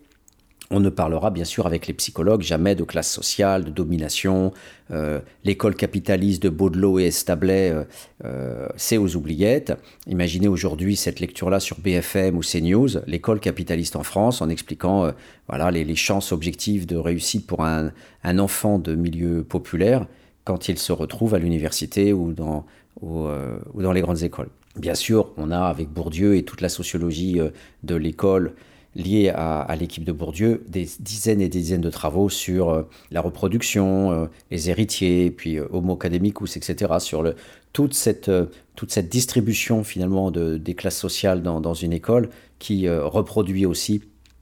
on 0.71 0.79
ne 0.79 0.89
parlera 0.89 1.31
bien 1.31 1.45
sûr 1.45 1.65
avec 1.65 1.87
les 1.87 1.93
psychologues 1.93 2.41
jamais 2.41 2.75
de 2.75 2.83
classe 2.83 3.11
sociale, 3.11 3.63
de 3.63 3.71
domination. 3.71 4.53
Euh, 4.91 5.19
l'école 5.43 5.75
capitaliste 5.75 6.43
de 6.43 6.49
Baudelot 6.49 6.99
et 6.99 7.05
Establet, 7.05 7.71
euh, 7.71 7.83
euh, 8.25 8.67
c'est 8.75 8.97
aux 8.97 9.15
oubliettes. 9.15 9.73
Imaginez 10.05 10.47
aujourd'hui 10.47 10.95
cette 10.95 11.19
lecture-là 11.19 11.59
sur 11.59 11.79
BFM 11.79 12.37
ou 12.37 12.41
CNews, 12.41 12.99
l'école 13.07 13.39
capitaliste 13.39 13.95
en 13.95 14.03
France, 14.03 14.41
en 14.41 14.49
expliquant 14.49 15.11
voilà, 15.47 15.71
les, 15.71 15.95
chances 15.95 16.31
objectives 16.31 16.85
de 16.85 16.95
réussite 16.95 17.47
pour 17.47 17.63
un, 17.63 17.91
enfant 18.23 18.77
de 18.77 18.93
milieu 18.93 19.43
populaire 19.43 20.05
quand 20.45 20.69
il 20.69 20.77
se 20.77 20.91
retrouve 20.91 21.33
à 21.33 21.39
l'université 21.39 22.13
ou 22.13 22.31
dans, 22.31 22.65
ou 23.01 23.27
dans 23.75 23.91
les 23.91 24.01
grandes 24.01 24.21
écoles. 24.21 24.49
Bien 24.75 24.95
sûr, 24.95 25.31
on 25.35 25.51
a 25.51 25.61
avec 25.61 25.89
Bourdieu 25.89 26.35
et 26.37 26.43
toute 26.43 26.61
la 26.61 26.69
sociologie 26.69 27.39
de 27.83 27.95
l'école 27.95 28.53
liés 28.95 29.29
à, 29.29 29.75
l'équipe 29.79 30.03
de 30.03 30.11
Bourdieu 30.11 30.63
des 30.67 30.87
dizaines 30.99 31.41
et 31.41 31.49
des 31.49 31.59
dizaines 31.59 31.81
de 31.81 31.89
travaux 31.89 32.29
sur 32.29 32.69
euh, 32.69 32.83
la 33.11 33.21
reproduction, 33.21 34.11
euh, 34.11 34.25
les 34.51 34.69
héritiers, 34.69 35.31
puis 35.31 35.57
euh, 35.57 35.67
Homo 35.71 35.93
academicus, 35.93 36.57
etc., 36.57 36.93
sur 36.99 37.21
le, 37.21 37.35
toute, 37.71 37.93
cette, 37.93 38.31
toute 38.75 38.91
cette 38.91 39.09
distribution 39.09 39.83
finalement 39.83 40.31
de, 40.31 40.57
des 40.57 40.73
classes 40.73 40.97
sociales 40.97 41.43
dans, 41.43 41.61
dans 41.61 41.75
une 41.75 41.93
école 41.93 42.29
qui 42.57 42.89
reproduit 42.89 43.65
aussi 43.65 44.01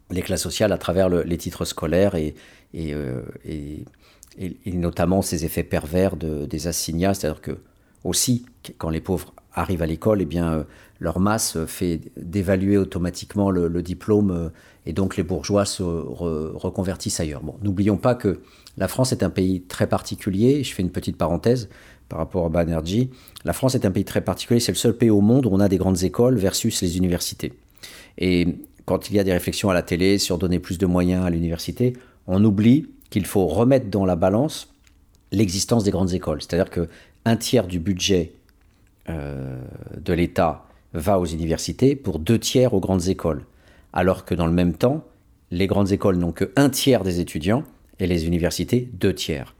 les 0.10 0.22
classes 0.22 0.42
sociales 0.42 0.72
à 0.72 0.78
travers 0.78 1.10
les 1.10 1.38
titres 1.38 1.66
scolaires 1.66 2.16
et, 2.16 2.34
et, 2.74 2.94
et, 3.46 3.86
et, 4.40 4.72
notamment 4.72 5.22
ces 5.22 5.44
effets 5.46 5.64
pervers 5.64 6.16
des 6.16 6.68
assignats, 6.68 7.14
c'est-à-dire 7.14 7.42
que 7.42 7.58
aussi, 8.06 8.46
quand 8.78 8.90
les 8.90 9.02
pauvres 9.02 9.34
arrivent 9.54 9.84
à 9.84 9.86
l'école, 9.86 10.22
eh 10.22 10.26
bien, 10.26 10.66
leur 11.00 11.20
masse 11.20 11.58
fait 11.66 12.02
dévaluer 12.18 12.78
automatiquement 12.78 13.52
le, 13.52 13.82
diplôme 13.82 14.32
euh, 14.32 14.50
et 14.86 14.94
donc 14.94 15.18
les 15.18 15.24
bourgeois 15.24 15.66
se 15.66 15.84
reconvertissent 15.84 17.20
ailleurs. 17.20 17.44
Bon, 17.44 17.56
n'oublions 17.62 17.98
pas 17.98 18.16
que 18.16 18.40
la 18.78 18.88
France 18.88 19.12
est 19.12 19.24
un 19.24 19.30
pays 19.30 19.62
très 19.62 19.88
particulier. 19.88 20.64
Je 20.64 20.74
fais 20.74 20.82
une 20.82 20.92
petite 20.92 21.18
parenthèse 21.18 21.70
par 22.10 22.20
rapport 22.20 22.46
à 22.46 22.50
Banerjee. 22.50 23.10
La 23.44 23.54
France 23.54 23.76
est 23.76 23.86
un 23.86 23.92
pays 23.92 24.06
très 24.06 24.22
particulier. 24.22 24.60
C'est 24.60 24.72
le 24.72 24.78
seul 24.78 24.96
pays 24.96 25.10
au 25.10 25.22
monde 25.22 25.46
où 25.46 25.50
on 25.52 25.60
a 25.60 25.68
des 25.68 25.78
grandes 25.78 26.04
écoles 26.04 26.38
versus 26.38 26.82
les 26.82 26.98
universités. 26.98 27.54
Et 28.18 28.48
quand 28.86 29.10
il 29.10 29.16
y 29.16 29.20
a 29.20 29.24
des 29.24 29.34
réflexions 29.34 29.70
à 29.70 29.74
la 29.74 29.82
télé 29.82 30.18
sur 30.18 30.38
donner 30.38 30.60
plus 30.60 30.78
de 30.78 30.86
moyens 30.86 31.26
à 31.26 31.30
l'université, 31.30 31.94
on 32.26 32.44
oublie 32.44 32.88
qu'il 33.10 33.26
faut 33.26 33.46
remettre 33.46 33.90
dans 33.90 34.06
la 34.06 34.16
balance 34.16 34.74
l'existence 35.32 35.84
des 35.84 35.92
grandes 35.92 36.14
écoles. 36.14 36.42
C'est-à-dire 36.42 36.70
que 36.70 36.88
un 37.26 37.36
tiers 37.36 37.68
du 37.68 37.80
budget 37.80 38.32
euh, 39.10 39.60
de 39.98 40.14
l'État 40.14 40.67
va 40.94 41.20
aux 41.20 41.26
universités 41.26 41.96
pour 41.96 42.20
deux 42.20 42.40
tiers 42.40 42.74
aux 42.74 42.80
grandes 42.80 43.08
écoles. 43.08 43.46
Alors 43.94 44.26
que 44.26 44.36
dans 44.36 44.46
le 44.46 44.54
même 44.54 44.74
temps, 44.74 45.04
les 45.52 45.68
grandes 45.68 45.92
écoles 45.92 46.18
n'ont 46.18 46.32
que 46.32 46.52
un 46.56 46.70
tiers 46.70 47.04
des 47.04 47.20
étudiants 47.20 47.64
et 48.00 48.08
les 48.08 48.26
universités 48.28 48.90
deux 48.94 49.14
tiers. 49.14 49.56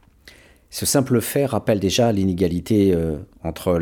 Ce 0.70 0.84
simple 0.84 1.20
fait 1.20 1.46
rappelle 1.46 1.80
déjà 1.80 2.12
l'inégalité 2.12 2.92
euh, 2.92 3.16
entre 3.42 3.80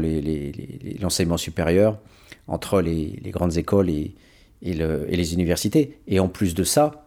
l'enseignement 1.01 1.37
supérieur, 1.37 1.99
entre 2.47 2.81
les, 2.81 3.19
grandes 3.27 3.57
écoles 3.57 3.91
et, 3.91 4.15
les 4.63 5.35
universités. 5.35 5.99
Et 6.07 6.21
en 6.21 6.29
plus 6.29 6.55
de 6.55 6.63
ça, 6.63 7.07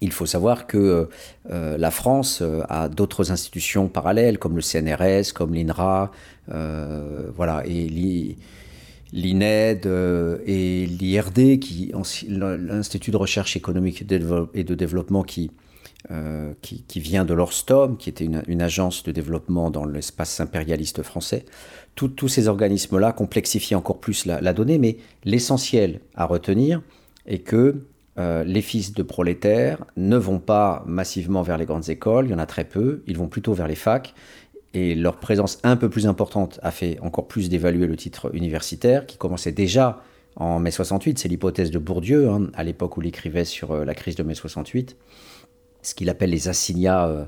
il 0.00 0.12
faut 0.12 0.26
savoir 0.26 0.66
que 0.66 1.08
euh, 1.50 1.78
la 1.78 1.90
France 1.90 2.40
euh, 2.42 2.62
a 2.68 2.88
d'autres 2.88 3.32
institutions 3.32 3.88
parallèles, 3.88 4.38
comme 4.38 4.56
le 4.56 4.62
CNRS, 4.62 5.32
comme 5.34 5.54
l'INRA, 5.54 6.10
euh, 6.50 7.30
voilà, 7.34 7.62
et 7.66 8.36
l'INED 9.12 9.86
et 9.86 10.86
l'IRD, 10.86 11.60
l'Institut 12.28 13.10
de 13.10 13.16
recherche 13.16 13.56
économique 13.56 14.02
et 14.02 14.64
de 14.64 14.74
développement 14.74 15.22
qui, 15.22 15.50
qui, 16.62 17.00
vient 17.00 17.24
de 17.24 17.34
l'Orstom, 17.34 17.96
qui 17.96 18.08
était 18.08 18.24
une, 18.24 18.62
agence 18.62 19.02
de 19.02 19.12
développement 19.12 19.70
dans 19.70 19.84
l'espace 19.84 20.40
impérialiste 20.40 21.02
français. 21.02 21.44
tous 21.94 22.28
ces 22.28 22.48
organismes-là 22.48 23.12
complexifient 23.12 23.74
encore 23.74 24.00
plus 24.00 24.26
la 24.26 24.52
donnée, 24.52 24.78
mais 24.78 24.98
l'essentiel 25.24 26.00
à 26.14 26.24
retenir 26.24 26.82
est 27.26 27.38
que 27.38 27.86
euh, 28.18 28.44
les 28.44 28.62
fils 28.62 28.94
de 28.94 29.02
prolétaires 29.02 29.84
ne 29.96 30.16
vont 30.16 30.38
pas 30.38 30.82
massivement 30.86 31.42
vers 31.42 31.58
les 31.58 31.66
grandes 31.66 31.90
écoles, 31.90 32.26
il 32.26 32.30
y 32.30 32.34
en 32.34 32.38
a 32.38 32.46
très 32.46 32.64
peu, 32.64 33.02
ils 33.06 33.18
vont 33.18 33.28
plutôt 33.28 33.52
vers 33.52 33.68
les 33.68 33.74
facs, 33.74 34.14
et 34.76 34.94
leur 34.94 35.16
présence 35.16 35.58
un 35.62 35.74
peu 35.74 35.88
plus 35.88 36.06
importante 36.06 36.60
a 36.62 36.70
fait 36.70 36.98
encore 37.00 37.26
plus 37.26 37.48
d'évaluer 37.48 37.86
le 37.86 37.96
titre 37.96 38.34
universitaire, 38.34 39.06
qui 39.06 39.16
commençait 39.16 39.52
déjà 39.52 40.02
en 40.36 40.60
mai 40.60 40.70
68, 40.70 41.18
c'est 41.18 41.28
l'hypothèse 41.28 41.70
de 41.70 41.78
Bourdieu, 41.78 42.28
hein, 42.28 42.50
à 42.52 42.62
l'époque 42.62 42.98
où 42.98 43.00
il 43.00 43.08
écrivait 43.08 43.46
sur 43.46 43.70
euh, 43.70 43.84
la 43.86 43.94
crise 43.94 44.16
de 44.16 44.22
mai 44.22 44.34
68, 44.34 44.94
ce 45.80 45.94
qu'il 45.94 46.10
appelle 46.10 46.28
les 46.28 46.48
assignats 46.48 47.06
euh, 47.06 47.24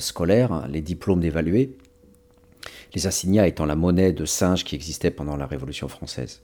scolaires, 0.00 0.50
hein, 0.50 0.66
les 0.68 0.80
diplômes 0.80 1.20
d'évalués, 1.20 1.76
les 2.92 3.06
assignats 3.06 3.46
étant 3.46 3.66
la 3.66 3.76
monnaie 3.76 4.12
de 4.12 4.24
singe 4.24 4.64
qui 4.64 4.74
existait 4.74 5.12
pendant 5.12 5.36
la 5.36 5.46
Révolution 5.46 5.86
française. 5.86 6.42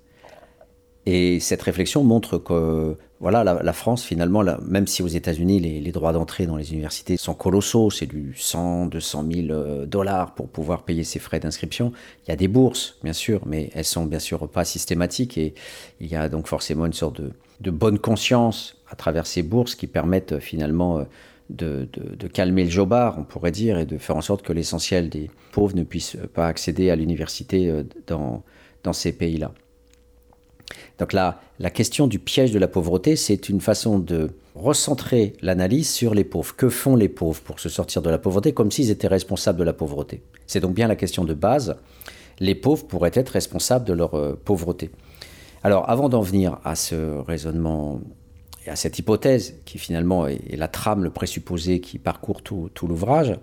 Et 1.07 1.39
cette 1.39 1.63
réflexion 1.63 2.03
montre 2.03 2.37
que 2.37 2.97
voilà, 3.21 3.45
la, 3.45 3.73
France, 3.73 4.05
finalement, 4.05 4.45
même 4.67 4.87
si 4.89 5.03
aux 5.03 5.09
États-Unis, 5.09 5.61
les, 5.61 5.93
droits 5.93 6.13
d'entrée 6.13 6.47
dans 6.47 6.57
les 6.57 6.73
universités 6.73 7.17
sont 7.17 7.33
colossaux, 7.33 7.91
c'est 7.91 8.07
du 8.07 8.35
100, 8.37 8.87
200 8.87 9.25
000 9.33 9.87
dollars 9.87 10.35
pour 10.35 10.49
pouvoir 10.49 10.83
payer 10.83 11.05
ses 11.05 11.21
frais 11.21 11.41
d'inscription. 11.41 11.93
Il 12.27 12.31
y 12.31 12.33
a 12.33 12.37
des 12.37 12.49
bourses, 12.49 12.99
bien 13.05 13.15
sûr, 13.15 13.41
mais 13.47 13.71
elles 13.75 13.85
sont 13.85 14.05
bien 14.05 14.19
sûr 14.19 14.49
pas 14.49 14.65
systématiques 14.65 15.39
et 15.39 15.55
il 16.01 16.09
y 16.09 16.17
a 16.17 16.29
donc 16.29 16.49
forcément 16.49 16.87
une 16.87 16.93
sorte 16.93 17.23
de, 17.23 17.71
bonne 17.71 17.99
conscience 17.99 18.77
à 18.91 18.97
travers 18.97 19.27
ces 19.27 19.43
bourses 19.43 19.77
qui 19.77 19.87
permettent 19.87 20.41
finalement 20.41 21.07
de, 21.49 21.89
calmer 22.35 22.65
le 22.65 22.71
jobard, 22.71 23.17
on 23.19 23.25
pourrait 23.25 23.53
dire, 23.53 23.79
et 23.79 23.87
de 23.87 23.97
faire 23.97 24.17
en 24.17 24.23
sorte 24.23 24.43
que 24.43 24.53
l'essentiel 24.53 25.09
des 25.09 25.31
pauvres 25.53 25.77
ne 25.77 25.85
puissent 25.85 26.19
pas 26.35 26.49
accéder 26.49 26.91
à 26.91 26.97
l'université 26.97 27.71
euh, 27.71 27.85
dans 28.09 28.93
ces 28.93 29.13
pays-là. 29.13 29.53
Donc 30.99 31.13
là, 31.13 31.41
la 31.59 31.71
question 31.71 32.07
du 32.07 32.19
piège 32.19 32.53
de 32.53 32.59
la 32.59 32.69
pauvreté, 32.69 33.17
c'est 33.17 33.49
une 33.49 33.61
façon 33.61 33.99
de 33.99 34.31
recentrer 34.55 35.35
l'analyse 35.43 35.91
sur 35.91 36.15
les 36.15 36.25
pauvres. 36.25 36.57
Que 36.57 36.69
font 36.69 36.97
les 36.97 37.09
pauvres 37.09 37.41
pour 37.43 37.61
se 37.61 37.69
sortir 37.69 38.03
de 38.03 38.11
la 38.11 38.19
pauvreté 38.19 38.53
comme 38.53 38.71
s'ils 38.71 38.91
étaient 38.91 39.07
responsables 39.07 39.59
de 39.59 39.65
la 39.65 39.73
pauvreté? 39.73 40.23
C'est 40.47 40.61
donc 40.61 40.75
bien 40.75 40.89
la 40.89 40.97
question 40.97 41.25
de 41.25 41.35
base. 41.35 41.77
Les 42.41 42.55
pauvres 42.55 42.87
pourraient 42.87 43.13
être 43.15 43.31
responsables 43.31 43.85
de 43.85 43.93
leur 43.93 44.15
euh, 44.15 44.39
pauvreté. 44.43 44.91
Alors 45.63 45.89
avant 45.91 46.09
d'en 46.09 46.21
venir 46.21 46.59
à 46.65 46.77
ce 46.77 47.19
raisonnement 47.21 48.01
et 48.67 48.71
à 48.71 48.77
cette 48.77 48.99
hypothèse, 48.99 49.57
qui 49.65 49.79
finalement 49.79 50.27
est, 50.27 50.57
la 50.57 50.69
trame, 50.69 51.05
le 51.05 51.11
présupposé 51.11 51.81
qui 51.81 51.99
parcourt 51.99 52.43
tout 52.43 52.71
l'ouvrage, 52.87 53.39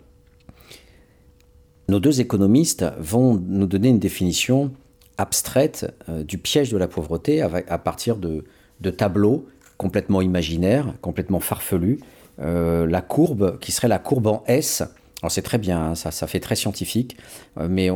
nos 1.90 2.00
deux 2.00 2.22
économistes 2.22 2.86
vont 2.98 3.36
nous 3.36 3.68
donner 3.68 3.90
une 3.90 4.00
définition 4.00 4.72
abstraite 5.18 5.94
euh, 6.10 6.24
du 6.24 6.38
piège 6.38 6.72
de 6.72 6.78
la 6.78 6.88
pauvreté 6.88 7.42
à, 7.42 7.78
partir 7.78 8.18
de, 8.18 8.44
tableaux 8.92 9.46
complètement 9.78 10.22
imaginaires, 10.22 10.94
complètement 11.02 11.40
farfelus. 11.40 12.00
Euh, 12.40 12.88
la 12.88 13.02
courbe 13.02 13.60
qui 13.60 13.72
serait 13.72 13.88
la 13.88 14.00
courbe 14.00 14.28
en 14.28 14.44
S. 14.48 14.84
Alors 15.22 15.32
c'est 15.32 15.42
très 15.42 15.58
bien, 15.58 15.80
hein, 15.80 15.96
ça, 15.96 16.12
ça 16.12 16.28
fait 16.28 16.42
très 16.42 16.56
scientifique, 16.56 17.16
euh, 17.58 17.68
mais 17.70 17.90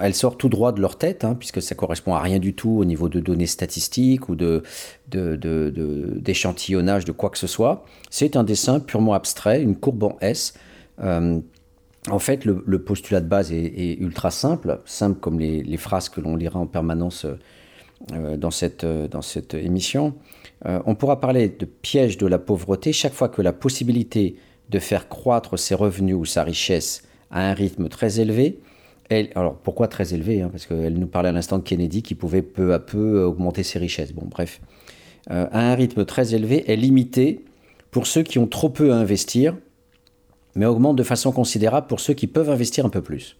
elle 0.00 0.14
sort 0.14 0.38
tout 0.38 0.48
droit 0.48 0.72
de 0.72 0.80
leur 0.80 0.96
tête, 0.96 1.24
hein, 1.24 1.36
puisque 1.38 1.60
ça 1.60 1.74
correspond 1.74 2.14
à 2.14 2.20
rien 2.20 2.38
du 2.38 2.54
tout 2.54 2.70
au 2.70 2.86
niveau 2.86 3.10
de 3.10 3.20
données 3.20 3.46
statistiques 3.46 4.30
ou 4.30 4.34
de, 4.34 4.62
d'échantillonnage 5.08 7.04
de, 7.04 7.12
quoi 7.12 7.28
que 7.28 7.38
ce 7.38 7.46
soit. 7.46 7.84
C'est 8.08 8.36
un 8.36 8.44
dessin 8.44 8.80
purement 8.80 9.12
abstrait, 9.12 9.62
une 9.62 9.76
courbe 9.76 10.04
en 10.04 10.16
S. 10.20 10.54
En 12.08 12.18
fait, 12.18 12.46
le, 12.46 12.78
postulat 12.82 13.20
de 13.20 13.28
base 13.28 13.52
est, 13.52 13.98
ultra 14.00 14.30
simple, 14.30 14.80
simple 14.86 15.20
comme 15.20 15.38
les, 15.38 15.76
phrases 15.76 16.08
que 16.08 16.20
l'on 16.20 16.34
lira 16.34 16.58
en 16.58 16.66
permanence 16.66 17.26
euh, 18.12 18.38
dans, 18.38 18.50
cette, 18.50 18.84
euh, 18.84 19.08
dans 19.08 19.20
cette 19.20 19.52
émission. 19.52 20.14
Euh, 20.64 20.80
on 20.86 20.94
pourra 20.94 21.20
parler 21.20 21.50
de 21.50 21.66
piège 21.66 22.16
de 22.16 22.26
la 22.26 22.38
pauvreté 22.38 22.94
chaque 22.94 23.12
fois 23.12 23.28
que 23.28 23.42
la 23.42 23.52
possibilité 23.52 24.36
de 24.70 24.78
faire 24.78 25.10
croître 25.10 25.58
ses 25.58 25.74
revenus 25.74 26.16
ou 26.16 26.24
sa 26.24 26.42
richesse 26.42 27.02
à 27.30 27.50
un 27.50 27.52
rythme 27.52 27.90
très 27.90 28.18
élevé. 28.18 28.60
alors 29.34 29.56
pourquoi 29.56 29.86
très 29.86 30.14
élevé 30.14 30.40
hein, 30.40 30.48
Parce 30.50 30.64
qu'elle 30.64 30.94
nous 30.94 31.06
parlait 31.06 31.28
à 31.28 31.32
l'instant 31.32 31.58
de 31.58 31.62
Kennedy 31.62 32.02
qui 32.02 32.14
pouvait 32.14 32.40
peu 32.40 32.72
à 32.72 32.78
peu 32.78 33.22
augmenter 33.22 33.62
ses 33.62 33.78
richesses. 33.78 34.12
Bon, 34.12 34.26
bref. 34.26 34.62
à 35.28 35.70
un 35.70 35.74
rythme 35.74 36.06
très 36.06 36.34
élevé 36.34 36.70
est 36.72 36.76
limité 36.76 37.44
pour 37.90 38.06
ceux 38.06 38.22
qui 38.22 38.38
ont 38.38 38.46
trop 38.46 38.70
peu 38.70 38.92
à 38.92 38.96
investir 38.96 39.54
mais 40.54 40.66
augmente 40.66 40.96
de 40.96 41.02
façon 41.02 41.32
considérable 41.32 41.86
pour 41.86 42.00
ceux 42.00 42.14
qui 42.14 42.26
peuvent 42.26 42.50
investir 42.50 42.86
un 42.86 42.90
peu 42.90 43.02
plus. 43.02 43.36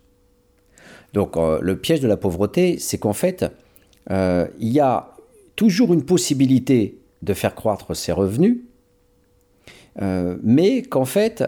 Donc 1.12 1.36
euh, 1.36 1.58
le 1.60 1.76
piège 1.76 2.00
de 2.00 2.08
la 2.08 2.16
pauvreté, 2.16 2.78
c'est 2.78 2.98
qu'en 2.98 3.12
fait, 3.12 3.44
euh, 4.10 4.46
il 4.58 4.68
y 4.68 4.80
a 4.80 5.10
toujours 5.56 5.92
une 5.92 6.04
possibilité 6.04 6.98
de 7.22 7.34
faire 7.34 7.54
croître 7.54 7.94
ses 7.94 8.12
revenus, 8.12 8.58
euh, 10.00 10.36
mais 10.42 10.82
qu'en 10.82 11.04
fait, 11.04 11.44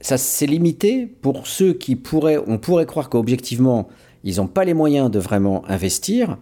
ça 0.00 0.16
s'est 0.16 0.46
limité 0.46 1.06
pour 1.06 1.48
ceux 1.48 1.72
qui 1.72 1.96
pourraient, 1.96 2.38
on 2.46 2.58
pourrait 2.58 2.86
croire 2.86 3.08
qu'objectivement, 3.08 3.88
ils 4.22 4.36
n'ont 4.36 4.46
pas 4.46 4.64
les 4.64 4.74
moyens 4.74 5.10
de 5.10 5.18
vraiment 5.18 5.68
investir, 5.68 6.38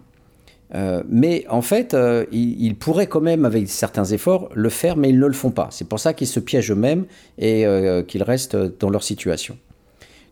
euh, 0.75 1.03
mais 1.07 1.45
en 1.49 1.61
fait, 1.61 1.93
euh, 1.93 2.25
ils, 2.31 2.75
pourraient 2.75 3.07
quand 3.07 3.21
même, 3.21 3.45
avec 3.45 3.69
certains 3.69 4.05
efforts, 4.05 4.49
le 4.53 4.69
faire, 4.69 4.97
mais 4.97 5.09
ils 5.09 5.19
ne 5.19 5.27
le 5.27 5.33
font 5.33 5.51
pas. 5.51 5.67
C'est 5.71 5.87
pour 5.87 5.99
ça 5.99 6.13
qu'ils 6.13 6.27
se 6.27 6.39
piègent 6.39 6.71
eux-mêmes 6.71 7.05
et 7.37 7.65
euh, 7.65 8.01
qu'ils 8.01 8.23
restent 8.23 8.55
dans 8.55 8.89
leur 8.89 9.03
situation. 9.03 9.57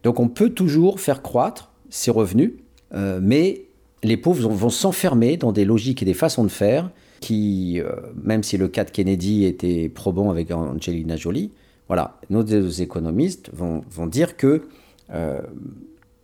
Donc 0.04 0.20
on 0.20 0.28
peut 0.28 0.50
toujours 0.50 1.00
faire 1.00 1.22
croître 1.22 1.72
ses 1.90 2.10
revenus, 2.10 2.54
mais 2.94 3.66
les 4.04 4.18
pauvres 4.18 4.50
vont 4.50 4.70
s'enfermer 4.70 5.38
dans 5.38 5.52
des 5.52 5.64
logiques 5.64 6.02
et 6.02 6.06
des 6.06 6.16
façons 6.16 6.44
de 6.44 6.50
faire 6.50 6.90
qui, 7.20 7.80
même 8.24 8.42
si 8.42 8.58
le 8.58 8.68
cas 8.68 8.84
de 8.84 8.90
Kennedy 8.90 9.46
était 9.46 9.90
probant 9.90 10.32
avec 10.32 10.50
Angelina 10.50 11.18
Jolie, 11.18 11.52
voilà, 11.88 12.18
nos 12.32 12.44
économistes 12.44 13.52
vont, 13.54 13.84
vont 13.92 14.08
dire 14.08 14.38
que 14.38 14.64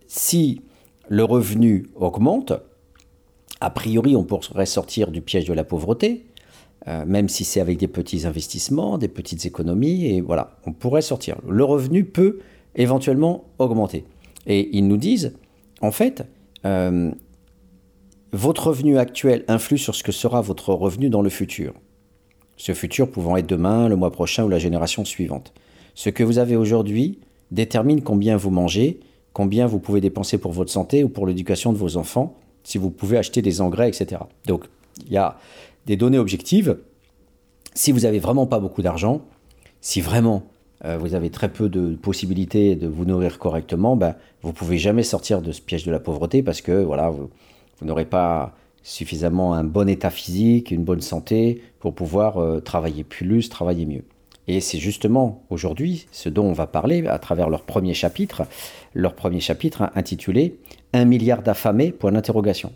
si 0.08 0.62
le 1.08 1.22
revenu 1.22 1.86
augmente, 1.94 2.52
a 3.60 3.70
priori, 3.70 4.16
on 4.16 4.24
pourrait 4.24 4.66
sortir 4.66 5.10
du 5.10 5.20
piège 5.20 5.44
de 5.46 5.52
la 5.52 5.64
pauvreté, 5.64 6.26
euh, 6.86 7.04
même 7.06 7.28
si 7.28 7.44
c'est 7.44 7.60
avec 7.60 7.78
des 7.78 7.88
petits 7.88 8.26
investissements, 8.26 8.98
des 8.98 9.08
petites 9.08 9.46
économies, 9.46 10.06
et 10.06 10.20
voilà, 10.20 10.58
on 10.66 10.72
pourrait 10.72 11.02
sortir. 11.02 11.36
Le 11.48 11.64
revenu 11.64 12.04
peut 12.04 12.38
éventuellement 12.76 13.44
augmenter. 13.58 14.04
Et 14.46 14.76
ils 14.76 14.86
nous 14.86 14.96
disent, 14.96 15.34
en 15.80 15.90
fait, 15.90 16.24
euh, 16.64 17.10
votre 18.32 18.68
revenu 18.68 18.98
actuel 18.98 19.44
influe 19.48 19.78
sur 19.78 19.94
ce 19.94 20.02
que 20.02 20.12
sera 20.12 20.40
votre 20.40 20.72
revenu 20.72 21.10
dans 21.10 21.22
le 21.22 21.30
futur. 21.30 21.74
Ce 22.56 22.72
futur 22.72 23.10
pouvant 23.10 23.36
être 23.36 23.46
demain, 23.46 23.88
le 23.88 23.96
mois 23.96 24.12
prochain 24.12 24.44
ou 24.44 24.48
la 24.48 24.58
génération 24.58 25.04
suivante. 25.04 25.52
Ce 25.94 26.10
que 26.10 26.22
vous 26.22 26.38
avez 26.38 26.56
aujourd'hui 26.56 27.18
détermine 27.50 28.02
combien 28.02 28.36
vous 28.36 28.50
mangez, 28.50 29.00
combien 29.32 29.66
vous 29.66 29.78
pouvez 29.78 30.00
dépenser 30.00 30.38
pour 30.38 30.52
votre 30.52 30.70
santé 30.70 31.04
ou 31.04 31.08
pour 31.08 31.26
l'éducation 31.26 31.72
de 31.72 31.78
vos 31.78 31.96
enfants, 31.96 32.36
si 32.68 32.76
vous 32.76 32.90
pouvez 32.90 33.16
acheter 33.16 33.40
des 33.40 33.62
engrais, 33.62 33.88
etc. 33.88 34.20
Donc, 34.46 34.64
il 35.06 35.12
y 35.12 35.16
a 35.16 35.38
des 35.86 35.96
données 35.96 36.18
objectives. 36.18 36.76
Si 37.72 37.92
vous 37.92 38.00
n'avez 38.00 38.18
vraiment 38.18 38.46
pas 38.46 38.60
beaucoup 38.60 38.82
d'argent, 38.82 39.22
si 39.80 40.02
vraiment 40.02 40.42
euh, 40.84 40.98
vous 40.98 41.14
avez 41.14 41.30
très 41.30 41.48
peu 41.48 41.70
de 41.70 41.94
possibilités 41.94 42.76
de 42.76 42.86
vous 42.86 43.06
nourrir 43.06 43.38
correctement, 43.38 43.96
ben, 43.96 44.16
vous 44.42 44.52
pouvez 44.52 44.76
jamais 44.76 45.02
sortir 45.02 45.40
de 45.40 45.50
ce 45.50 45.62
piège 45.62 45.86
de 45.86 45.90
la 45.90 45.98
pauvreté 45.98 46.42
parce 46.42 46.60
que 46.60 46.82
voilà, 46.82 47.08
vous, 47.08 47.30
n'aurez 47.80 48.04
pas 48.04 48.54
suffisamment 48.82 49.54
un 49.54 49.64
bon 49.64 49.88
état 49.88 50.10
physique, 50.10 50.70
une 50.70 50.84
bonne 50.84 51.00
santé 51.00 51.62
pour 51.80 51.94
pouvoir 51.94 52.36
euh, 52.36 52.60
travailler 52.60 53.02
plus, 53.02 53.48
travailler 53.48 53.86
mieux. 53.86 54.04
Et 54.46 54.60
c'est 54.60 54.78
justement 54.78 55.42
aujourd'hui 55.48 56.06
ce 56.12 56.28
dont 56.28 56.44
on 56.44 56.52
va 56.52 56.66
parler 56.66 57.06
à 57.06 57.18
travers 57.18 57.48
leur 57.48 57.62
premier 57.62 57.94
chapitre, 57.94 58.42
leur 58.92 59.14
premier 59.14 59.40
chapitre 59.40 59.90
intitulé 59.94 60.58
Un 60.92 61.04
milliard 61.04 61.42
d'affamés 61.42 61.92
Point 61.92 62.12
d'interrogation. 62.12 62.72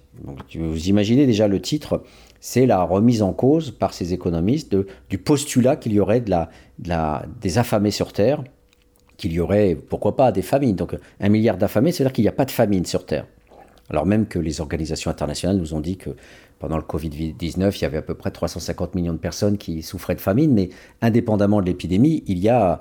Vous 0.54 0.88
imaginez 0.88 1.26
déjà 1.26 1.48
le 1.48 1.60
titre, 1.60 2.02
c'est 2.40 2.66
la 2.66 2.82
remise 2.82 3.22
en 3.22 3.32
cause 3.32 3.70
par 3.70 3.94
ces 3.94 4.12
économistes 4.12 4.76
du 5.08 5.18
postulat 5.18 5.76
qu'il 5.76 5.92
y 5.92 6.00
aurait 6.00 6.22
des 6.78 7.58
affamés 7.58 7.90
sur 7.90 8.12
Terre, 8.12 8.42
qu'il 9.16 9.32
y 9.32 9.40
aurait, 9.40 9.76
pourquoi 9.76 10.16
pas, 10.16 10.32
des 10.32 10.42
famines. 10.42 10.76
Donc 10.76 10.96
un 11.20 11.28
milliard 11.28 11.56
d'affamés, 11.56 11.92
c'est-à-dire 11.92 12.12
qu'il 12.12 12.24
n'y 12.24 12.28
a 12.28 12.32
pas 12.32 12.44
de 12.44 12.50
famine 12.50 12.84
sur 12.84 13.06
Terre. 13.06 13.26
Alors 13.88 14.06
même 14.06 14.26
que 14.26 14.38
les 14.38 14.60
organisations 14.60 15.10
internationales 15.10 15.56
nous 15.56 15.74
ont 15.74 15.80
dit 15.80 15.96
que 15.96 16.10
pendant 16.58 16.76
le 16.76 16.82
Covid-19, 16.82 17.76
il 17.76 17.82
y 17.82 17.84
avait 17.84 17.98
à 17.98 18.02
peu 18.02 18.14
près 18.14 18.30
350 18.30 18.94
millions 18.94 19.12
de 19.12 19.18
personnes 19.18 19.58
qui 19.58 19.82
souffraient 19.82 20.14
de 20.14 20.20
famine, 20.20 20.52
mais 20.52 20.70
indépendamment 21.00 21.60
de 21.60 21.66
l'épidémie, 21.66 22.22
il 22.26 22.38
y 22.38 22.48
a 22.48 22.80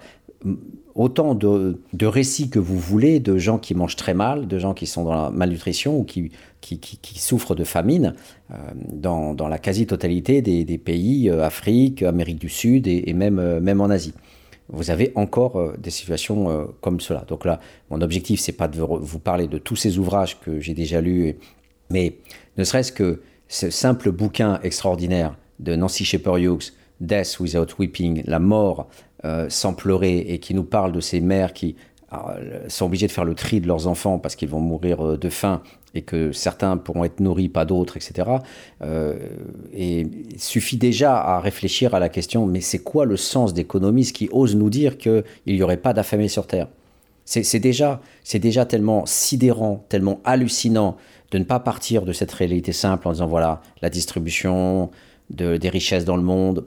autant 0.95 1.35
de, 1.35 1.77
récits 2.01 2.49
que 2.49 2.59
vous 2.59 2.77
voulez 2.77 3.19
de 3.19 3.37
gens 3.37 3.57
qui 3.57 3.75
mangent 3.75 3.95
très 3.95 4.13
mal, 4.13 4.47
de 4.47 4.59
gens 4.59 4.73
qui 4.73 4.87
sont 4.87 5.03
dans 5.03 5.13
la 5.13 5.29
malnutrition 5.29 5.97
ou 5.97 6.03
qui, 6.03 6.31
qui, 6.59 7.19
souffrent 7.19 7.55
de 7.55 7.63
famine 7.63 8.13
euh, 8.51 8.55
dans, 8.91 9.47
la 9.47 9.57
quasi-totalité 9.57 10.41
des, 10.41 10.77
pays, 10.77 11.29
euh, 11.29 11.43
Afrique, 11.43 12.03
Amérique 12.03 12.39
du 12.39 12.49
Sud 12.49 12.87
et, 12.87 13.13
même, 13.13 13.39
euh, 13.39 13.59
même 13.59 13.81
en 13.81 13.89
Asie 13.89 14.13
vous 14.73 14.89
avez 14.89 15.11
encore 15.15 15.73
des 15.77 15.89
situations 15.89 16.69
comme 16.79 17.01
cela. 17.01 17.25
Donc 17.27 17.43
là, 17.43 17.59
mon 17.89 17.99
objectif, 17.99 18.39
c'est 18.39 18.53
pas 18.53 18.69
de 18.69 18.79
vous 18.79 19.19
parler 19.19 19.49
de 19.49 19.57
tous 19.57 19.75
ces 19.75 19.99
ouvrages 19.99 20.39
que 20.39 20.61
j'ai 20.61 20.73
déjà 20.73 21.01
lus, 21.01 21.35
mais 21.89 22.15
ne 22.57 22.63
serait-ce 22.63 22.93
que 22.93 23.21
ce 23.49 23.69
simple 23.69 24.13
bouquin 24.13 24.61
extraordinaire 24.63 25.35
de 25.59 25.75
Nancy 25.75 26.05
Shepherd 26.05 26.39
Hughes, 26.39 26.71
Death 27.01 27.39
Without 27.39 27.67
Weeping, 27.79 28.23
la 28.25 28.39
mort 28.39 28.87
euh, 29.23 29.47
sans 29.49 29.73
pleurer, 29.73 30.17
et 30.17 30.39
qui 30.39 30.55
nous 30.55 30.63
parle 30.63 30.91
de 30.91 30.99
ces 30.99 31.21
mères 31.21 31.53
qui 31.53 31.75
euh, 32.11 32.67
sont 32.69 32.87
obligées 32.87 33.05
de 33.05 33.11
faire 33.11 33.23
le 33.23 33.35
tri 33.35 33.61
de 33.61 33.67
leurs 33.67 33.85
enfants 33.85 34.17
parce 34.17 34.35
qu'ils 34.35 34.49
vont 34.49 34.59
mourir 34.59 35.05
euh, 35.05 35.17
de 35.17 35.29
faim 35.29 35.61
et 35.93 36.01
que 36.01 36.31
certains 36.31 36.75
pourront 36.77 37.03
être 37.03 37.19
nourris, 37.19 37.47
pas 37.47 37.65
d'autres, 37.65 37.97
etc. 37.97 38.29
et 39.73 39.99
il 39.99 40.39
suffit 40.39 40.77
déjà 40.77 41.17
à 41.19 41.39
réfléchir 41.41 41.93
à 41.93 41.99
la 41.99 42.07
question, 42.07 42.45
mais 42.45 42.61
c'est 42.61 42.79
quoi 42.79 43.05
le 43.05 43.17
sens 43.17 43.53
d'économistes 43.53 44.15
qui 44.15 44.29
osent 44.31 44.55
nous 44.55 44.69
dire 44.69 44.97
qu'il 44.97 45.23
n'y 45.45 45.61
aurait 45.61 45.75
pas 45.75 45.91
d'affamés 45.91 46.29
sur 46.29 46.47
Terre? 46.47 46.69
C'est 47.25 47.59
déjà, 47.59 48.01
déjà 48.33 48.65
tellement 48.65 49.05
sidérant, 49.05 49.85
tellement 49.89 50.21
hallucinant 50.23 50.95
de 51.31 51.37
ne 51.37 51.43
pas 51.43 51.59
partir 51.59 52.03
de 52.03 52.13
cette 52.13 52.31
réalité 52.31 52.71
simple 52.71 53.07
en 53.07 53.11
disant 53.11 53.27
voilà 53.27 53.61
la 53.81 53.89
distribution 53.89 54.91
de, 55.29 55.57
des 55.57 55.69
richesses 55.69 56.05
dans 56.05 56.17
le 56.17 56.23
monde, 56.23 56.65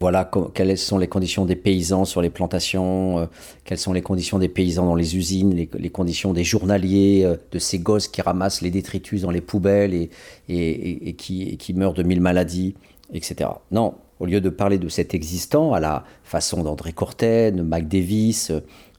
voilà 0.00 0.28
quelles 0.54 0.76
sont 0.76 0.98
les 0.98 1.06
conditions 1.06 1.44
des 1.44 1.56
paysans 1.56 2.04
sur 2.04 2.20
les 2.20 2.30
plantations, 2.30 3.20
euh, 3.20 3.26
quelles 3.64 3.78
sont 3.78 3.92
les 3.92 4.02
conditions 4.02 4.38
des 4.38 4.48
paysans 4.48 4.86
dans 4.86 4.96
les 4.96 5.16
usines, 5.16 5.54
les, 5.54 5.90
conditions 5.90 6.32
des 6.32 6.44
journaliers, 6.44 7.22
euh, 7.24 7.36
de 7.52 7.58
ces 7.58 7.78
gosses 7.78 8.08
qui 8.08 8.20
ramassent 8.20 8.60
les 8.60 8.70
détritus 8.70 9.22
dans 9.22 9.30
les 9.30 9.40
poubelles 9.40 10.08
et, 10.48 11.14
qui, 11.16 11.74
meurent 11.74 11.94
de 11.94 12.02
mille 12.02 12.20
maladies, 12.20 12.74
etc. 13.12 13.50
Non, 13.70 13.94
au 14.18 14.26
lieu 14.26 14.40
de 14.40 14.50
parler 14.50 14.78
de 14.78 14.88
cet 14.88 15.14
existant 15.14 15.72
à 15.72 15.80
la 15.80 16.04
façon 16.24 16.62
d'André 16.64 16.92
Corten, 16.92 17.56
de 17.56 17.62
Mike 17.62 17.88
Davis, 17.88 18.52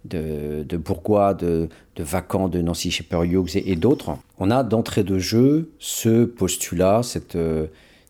de, 0.06 0.78
Bourgois, 0.78 1.34
de, 1.34 1.68
de 1.98 2.04
Vacan, 2.04 2.48
de 2.48 2.62
Nancy 2.62 2.90
Shepherd 2.90 3.26
Hughes 3.26 3.58
et, 3.58 3.76
d'autres, 3.76 4.18
on 4.40 4.50
a 4.50 4.64
d'entrée 4.64 5.04
de 5.04 5.20
jeu 5.20 5.72
ce 5.78 6.24
postulat, 6.24 7.02
cette, 7.04 7.38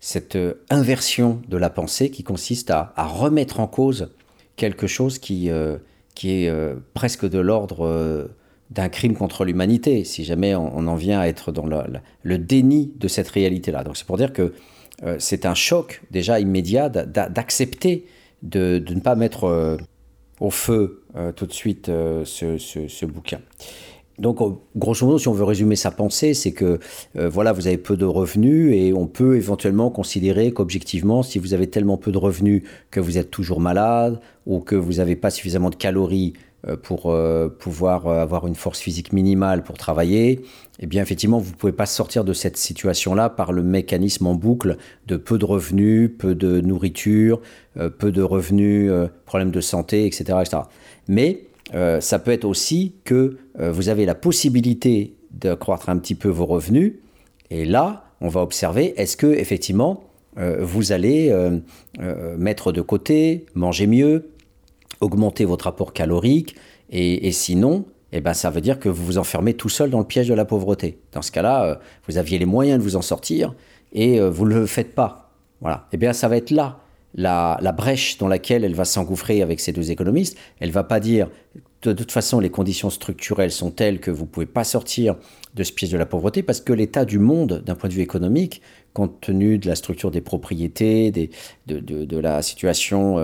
cette 0.06 0.38
inversion 0.70 1.42
de 1.50 1.58
la 1.58 1.72
pensée 1.72 2.12
qui 2.12 2.22
consiste 2.22 2.70
à, 2.70 2.94
remettre 2.96 3.60
en 3.60 3.66
cause 3.66 4.12
quelque 4.56 4.86
chose 4.86 5.18
qui, 5.18 5.50
euh, 5.50 5.78
qui 6.14 6.44
est 6.44 6.48
euh, 6.48 6.76
presque 6.94 7.28
de 7.28 7.40
l'ordre 7.40 7.88
euh, 7.88 8.28
d'un 8.70 8.88
crime 8.88 9.16
contre 9.16 9.46
l'humanité, 9.46 10.04
si 10.04 10.24
jamais 10.24 10.54
on, 10.54 10.86
en 10.86 10.94
vient 10.94 11.22
à 11.22 11.26
être 11.26 11.52
dans 11.52 11.66
le, 11.66 12.38
déni 12.38 12.94
de 12.98 13.08
cette 13.08 13.30
réalité-là. 13.30 13.84
Donc 13.84 13.98
c'est 13.98 14.06
pour 14.06 14.18
dire 14.18 14.32
que 14.32 14.54
c'est 15.18 15.48
un 15.48 15.56
choc 15.56 16.04
déjà 16.12 16.40
immédiat 16.40 16.88
d'accepter 16.90 18.06
de, 18.44 18.84
ne 18.88 19.00
pas 19.00 19.16
mettre 19.16 19.80
au 20.40 20.50
feu 20.50 21.04
euh, 21.16 21.32
tout 21.32 21.46
de 21.46 21.54
suite 21.54 21.90
euh, 21.90 22.26
ce, 22.26 23.06
bouquin. 23.06 23.40
Donc, 24.20 24.40
grosso 24.76 25.06
modo, 25.06 25.20
si 25.20 25.28
on 25.28 25.34
veut 25.34 25.44
résumer 25.44 25.76
sa 25.76 25.92
pensée, 25.92 26.34
c'est 26.34 26.52
que 26.52 26.80
euh, 27.18 27.30
voilà, 27.30 27.52
vous 27.52 27.68
avez 27.68 27.78
peu 27.78 27.98
de 27.98 28.06
revenus 28.06 28.74
et 28.74 28.94
on 28.94 29.08
peut 29.08 29.36
éventuellement 29.36 29.90
considérer 29.90 30.52
qu'objectivement, 30.52 31.22
si 31.22 31.40
vous 31.40 31.54
avez 31.54 31.68
tellement 31.68 31.98
peu 31.98 32.12
de 32.12 32.18
revenus 32.18 32.64
que 32.92 33.00
vous 33.00 33.18
êtes 33.18 33.30
toujours 33.30 33.60
malade 33.60 34.20
ou 34.46 34.60
que 34.60 34.76
vous 34.76 34.94
n'avez 34.94 35.16
pas 35.16 35.32
suffisamment 35.32 35.70
de 35.70 35.76
calories 35.76 36.34
euh, 36.68 36.78
pour 36.78 37.12
euh, 37.12 37.48
pouvoir 37.48 38.08
euh, 38.08 38.22
avoir 38.22 38.48
une 38.48 38.56
force 38.56 38.80
physique 38.80 39.14
minimale 39.14 39.64
pour 39.64 39.78
travailler, 39.78 40.42
eh 40.80 40.88
bien 40.88 41.04
effectivement, 41.04 41.38
vous 41.38 41.52
ne 41.52 41.56
pouvez 41.56 41.74
pas 41.74 41.86
sortir 41.86 42.24
de 42.24 42.34
cette 42.34 42.58
situation-là 42.58 43.30
par 43.30 43.52
le 43.52 43.62
mécanisme 43.62 44.26
en 44.26 44.34
boucle 44.34 44.78
de 45.06 45.16
peu 45.16 45.38
de 45.38 45.46
revenus, 45.46 46.10
peu 46.18 46.34
de 46.34 46.62
nourriture, 46.62 47.40
peu 47.98 48.12
de 48.12 48.22
revenus, 48.22 48.92
problèmes 49.26 49.52
de 49.52 49.62
santé, 49.62 50.06
etc. 50.06 50.40
etc. 50.42 50.64
Mais 51.08 51.42
ça 51.72 52.20
peut 52.20 52.32
être 52.32 52.46
aussi 52.46 52.94
que 53.04 53.38
vous 53.58 53.90
avez 53.90 54.06
la 54.06 54.16
possibilité 54.16 55.16
de 55.32 55.54
croître 55.54 55.90
un 55.90 55.98
petit 55.98 56.16
peu 56.16 56.30
vos 56.30 56.46
revenus, 56.46 56.94
et 57.50 57.66
là, 57.66 58.06
on 58.22 58.28
va 58.28 58.42
observer, 58.42 58.94
est-ce 58.98 59.18
que 59.18 59.28
effectivement, 59.28 60.04
vous 60.38 60.92
allez 60.92 61.36
mettre 62.38 62.72
de 62.72 62.82
côté, 62.82 63.46
manger 63.56 63.88
mieux, 63.88 64.30
augmenter 65.02 65.46
votre 65.46 65.68
apport 65.68 65.94
calorique, 65.94 66.56
et, 66.92 67.32
sinon, 67.32 67.86
eh 68.12 68.22
ben, 68.22 68.34
ça 68.34 68.50
veut 68.50 68.62
dire 68.62 68.80
que 68.80 68.90
vous 68.90 69.06
vous 69.06 69.18
enfermez 69.18 69.54
tout 69.54 69.70
seul 69.70 69.90
dans 69.90 70.00
le 70.00 70.06
piège 70.06 70.28
de 70.28 70.34
la 70.34 70.46
pauvreté. 70.46 71.00
Dans 71.12 71.22
ce 71.22 71.32
cas-là, 71.32 71.66
euh, 71.66 71.76
vous 72.08 72.18
aviez 72.18 72.38
les 72.38 72.46
moyens 72.46 72.78
de 72.80 72.84
vous 72.84 72.96
en 72.96 73.02
sortir 73.02 73.54
et 73.92 74.20
euh, 74.20 74.30
vous 74.30 74.46
ne 74.46 74.54
le 74.54 74.66
faites 74.66 74.94
pas. 74.94 75.32
Voilà. 75.62 75.88
Eh 75.92 75.98
bien, 75.98 76.14
ça 76.14 76.28
va 76.28 76.38
être 76.38 76.52
là 76.52 76.80
la, 77.16 77.58
brèche 77.76 78.18
dans 78.18 78.28
laquelle 78.28 78.64
elle 78.64 78.76
va 78.76 78.86
s'engouffrer 78.86 79.42
avec 79.42 79.60
ces 79.60 79.72
deux 79.72 79.92
économistes. 79.92 80.38
Elle 80.60 80.72
va 80.72 80.84
pas 80.84 81.00
dire 81.00 81.30
de 81.84 81.94
toute 81.94 82.12
façon, 82.12 82.40
les 82.40 82.50
conditions 82.50 82.90
structurelles 82.90 83.52
sont 83.52 83.70
telles 83.70 84.00
que 84.00 84.10
vous 84.10 84.26
pouvez 84.26 84.46
pas 84.48 84.64
sortir 84.64 85.16
de 85.54 85.64
ce 85.64 85.72
piège 85.72 85.92
de 85.92 85.98
la 85.98 86.08
pauvreté 86.08 86.42
parce 86.42 86.60
que 86.60 86.74
l'état 86.74 87.06
du 87.06 87.20
monde, 87.20 87.62
d'un 87.66 87.76
point 87.76 87.90
de 87.90 87.94
vue 87.94 88.02
économique, 88.02 88.62
compte 88.94 89.20
tenu 89.22 89.58
de 89.58 89.68
la 89.68 89.76
structure 89.76 90.10
des 90.10 90.22
propriétés, 90.22 91.12
de, 91.68 92.18
la 92.18 92.42
situation 92.42 93.20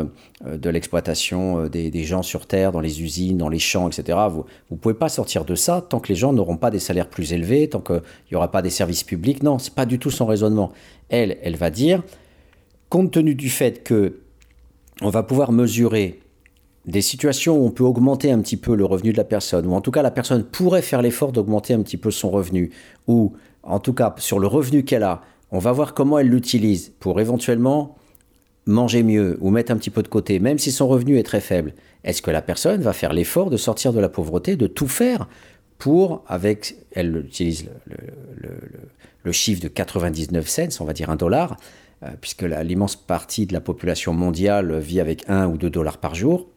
euh, 0.45 0.57
de 0.57 0.69
l'exploitation 0.69 1.65
euh, 1.65 1.69
des, 1.69 2.03
gens 2.03 2.23
sur 2.23 2.45
Terre, 2.45 2.71
dans 2.71 2.81
les 2.81 3.01
usines, 3.01 3.37
dans 3.37 3.49
les 3.49 3.59
champs, 3.59 3.89
etc., 3.89 4.17
vous 4.29 4.45
ne 4.69 4.77
pouvez 4.77 4.95
pas 4.95 5.09
sortir 5.09 5.45
de 5.45 5.55
ça 5.55 5.85
tant 5.89 5.99
que 5.99 6.09
les 6.09 6.15
gens 6.15 6.33
n'auront 6.33 6.57
pas 6.57 6.71
des 6.71 6.79
salaires 6.79 7.09
plus 7.09 7.31
élevés, 7.33 7.69
tant 7.69 7.79
qu'il 7.79 8.01
n'y 8.31 8.37
aura 8.37 8.51
pas 8.51 8.61
des 8.61 8.69
services 8.69 9.03
publics. 9.03 9.43
Non, 9.43 9.59
ce 9.59 9.69
n'est 9.69 9.75
pas 9.75 9.85
du 9.85 9.97
tout 9.97 10.11
son 10.11 10.25
raisonnement. 10.25 10.71
Elle, 11.09 11.37
elle 11.41 11.55
va 11.55 11.69
dire, 11.69 12.03
compte 12.91 13.11
tenu 13.11 13.33
du 13.33 13.49
fait 13.49 13.83
que 13.83 14.19
on 15.01 15.09
va 15.09 15.23
pouvoir 15.23 15.51
mesurer 15.51 16.19
des 16.85 17.01
situations 17.01 17.57
où 17.57 17.65
on 17.65 17.71
peut 17.71 17.85
augmenter 17.85 18.31
un 18.31 18.41
petit 18.41 18.57
peu 18.57 18.75
le 18.75 18.85
revenu 18.85 19.13
de 19.13 19.17
la 19.17 19.23
personne, 19.23 19.65
ou 19.65 19.73
en 19.73 19.81
tout 19.81 19.91
cas 19.91 20.01
la 20.01 20.11
personne 20.11 20.43
pourrait 20.43 20.81
faire 20.81 21.01
l'effort 21.01 21.31
d'augmenter 21.31 21.73
un 21.73 21.81
petit 21.81 21.97
peu 21.97 22.11
son 22.11 22.29
revenu, 22.29 22.69
ou 23.07 23.33
en 23.63 23.79
tout 23.79 23.93
cas 23.93 24.13
sur 24.17 24.39
le 24.39 24.45
revenu 24.45 24.83
qu'elle 24.83 25.03
a, 25.03 25.21
on 25.51 25.59
va 25.59 25.71
voir 25.71 25.93
comment 25.93 26.19
elle 26.19 26.27
l'utilise 26.27 26.91
pour 26.99 27.19
éventuellement 27.21 27.95
manger 28.65 29.03
mieux 29.03 29.37
ou 29.39 29.51
mettre 29.51 29.71
un 29.71 29.77
petit 29.77 29.89
peu 29.89 30.03
de 30.03 30.07
côté, 30.09 30.39
même 30.39 30.59
si 30.59 30.71
son 30.71 30.87
revenu 30.87 31.17
est 31.17 31.23
très 31.23 31.41
faible. 31.41 31.73
Est-ce 32.03 32.21
que 32.21 32.31
la 32.31 32.41
personne 32.41 32.81
va 32.81 32.93
faire 32.93 33.13
l'effort 33.13 33.49
de 33.49 33.57
sortir 33.57 33.93
de 33.93 33.99
la 33.99 34.09
pauvreté, 34.09 34.57
de 34.57 34.67
tout 34.67 34.87
faire 34.87 35.29
pour, 35.77 36.23
avec, 36.27 36.75
elle 36.91 37.15
utilise 37.15 37.69
le, 39.23 39.31
chiffre 39.31 39.61
de 39.61 39.67
99 39.67 40.47
cents, 40.47 40.81
on 40.81 40.85
va 40.85 40.93
dire 40.93 41.09
un 41.09 41.15
dollar, 41.15 41.57
puisque 42.19 42.43
l'immense 42.43 42.95
partie 42.95 43.45
de 43.45 43.53
la 43.53 43.61
population 43.61 44.13
mondiale 44.13 44.79
vit 44.79 44.99
avec 44.99 45.23
un 45.27 45.47
ou 45.47 45.57
deux 45.57 45.69
dollars 45.69 45.97
par 45.97 46.15
jour, 46.15 46.47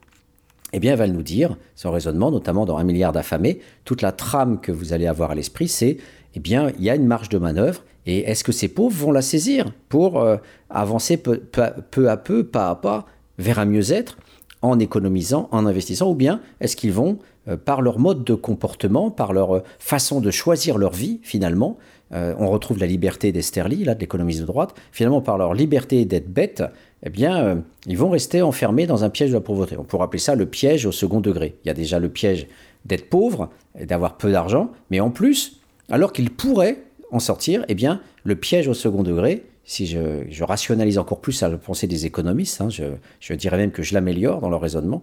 eh 0.73 0.79
bien, 0.79 0.93
elle 0.93 0.99
va 0.99 1.07
nous 1.07 1.23
dire, 1.23 1.55
son 1.75 1.91
raisonnement, 1.91 2.31
notamment 2.31 2.65
dans 2.65 2.77
un 2.77 2.83
milliard 2.83 3.13
d'affamés, 3.13 3.61
toute 3.85 4.01
la 4.01 4.11
trame 4.11 4.59
que 4.59 4.71
vous 4.71 4.91
allez 4.91 5.07
avoir 5.07 5.31
à 5.31 5.35
l'esprit, 5.35 5.67
c'est, 5.67 5.97
eh 6.33 6.39
bien, 6.39 6.71
il 6.77 6.83
y 6.83 6.89
a 6.89 6.95
une 6.95 7.05
marge 7.05 7.29
de 7.29 7.37
manœuvre, 7.37 7.83
et 8.05 8.19
est-ce 8.29 8.43
que 8.43 8.51
ces 8.51 8.67
pauvres 8.67 8.95
vont 8.95 9.11
la 9.11 9.21
saisir 9.21 9.71
pour 9.87 10.19
euh, 10.19 10.35
avancer 10.69 11.17
peu, 11.17 11.41
à 11.57 12.17
peu, 12.17 12.43
pas 12.43 12.69
à 12.69 12.75
pas, 12.75 13.05
vers 13.37 13.59
un 13.59 13.65
mieux-être, 13.65 14.17
en 14.61 14.79
économisant, 14.79 15.47
en 15.51 15.65
investissant, 15.65 16.09
ou 16.09 16.15
bien 16.15 16.41
est-ce 16.59 16.75
qu'ils 16.75 16.91
vont 16.91 17.19
par 17.63 17.83
leur 17.83 17.99
mode 17.99 18.23
de 18.23 18.33
comportement, 18.33 19.11
par 19.11 19.31
leur 19.31 19.61
façon 19.77 20.19
de 20.19 20.31
choisir 20.31 20.79
leur 20.79 20.93
vie, 20.93 21.19
finalement, 21.21 21.77
on 22.11 22.47
retrouve 22.47 22.79
la 22.79 22.85
liberté 22.85 23.31
d'Esterly, 23.31 23.83
là, 23.83 23.95
de 23.95 23.99
l'économiste 23.99 24.39
de 24.39 24.45
droite, 24.45 24.73
finalement, 24.91 25.21
par 25.21 25.37
leur 25.37 25.53
liberté 25.53 26.05
d'être 26.05 26.31
bête, 26.31 26.63
eh 27.03 27.09
bien, 27.09 27.63
ils 27.87 27.97
vont 27.97 28.09
rester 28.09 28.41
enfermés 28.41 28.87
dans 28.87 29.03
un 29.03 29.09
piège 29.09 29.29
de 29.29 29.35
la 29.35 29.41
pauvreté. 29.41 29.75
On 29.77 29.83
pourrait 29.83 30.05
appeler 30.05 30.19
ça 30.19 30.35
le 30.35 30.45
piège 30.45 30.85
au 30.85 30.91
second 30.91 31.19
degré. 31.19 31.55
Il 31.63 31.67
y 31.67 31.71
a 31.71 31.73
déjà 31.73 31.99
le 31.99 32.09
piège 32.09 32.47
d'être 32.85 33.09
pauvre 33.09 33.49
d'avoir 33.79 34.17
peu 34.17 34.31
d'argent, 34.31 34.71
mais 34.91 34.99
en 34.99 35.09
plus, 35.09 35.59
alors 35.89 36.13
qu'ils 36.13 36.31
pourraient 36.31 36.77
en 37.11 37.19
sortir, 37.19 37.65
eh 37.67 37.75
bien, 37.75 38.01
le 38.23 38.35
piège 38.35 38.67
au 38.67 38.73
second 38.73 39.03
degré, 39.03 39.43
si 39.63 39.87
je, 39.87 40.43
rationalise 40.43 40.97
encore 40.97 41.21
plus 41.21 41.41
à 41.43 41.49
la 41.49 41.57
pensée 41.57 41.87
des 41.87 42.05
économistes, 42.05 42.61
hein, 42.61 42.69
je, 42.69 43.33
dirais 43.33 43.57
même 43.57 43.71
que 43.71 43.83
je 43.83 43.93
l'améliore 43.93 44.39
dans 44.41 44.49
leur 44.49 44.61
raisonnement, 44.61 45.01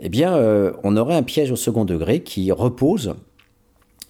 eh 0.00 0.08
bien, 0.08 0.34
euh, 0.34 0.72
on 0.84 0.96
aurait 0.96 1.16
un 1.16 1.22
piège 1.22 1.50
au 1.50 1.56
second 1.56 1.84
degré 1.84 2.20
qui 2.20 2.50
repose 2.52 3.14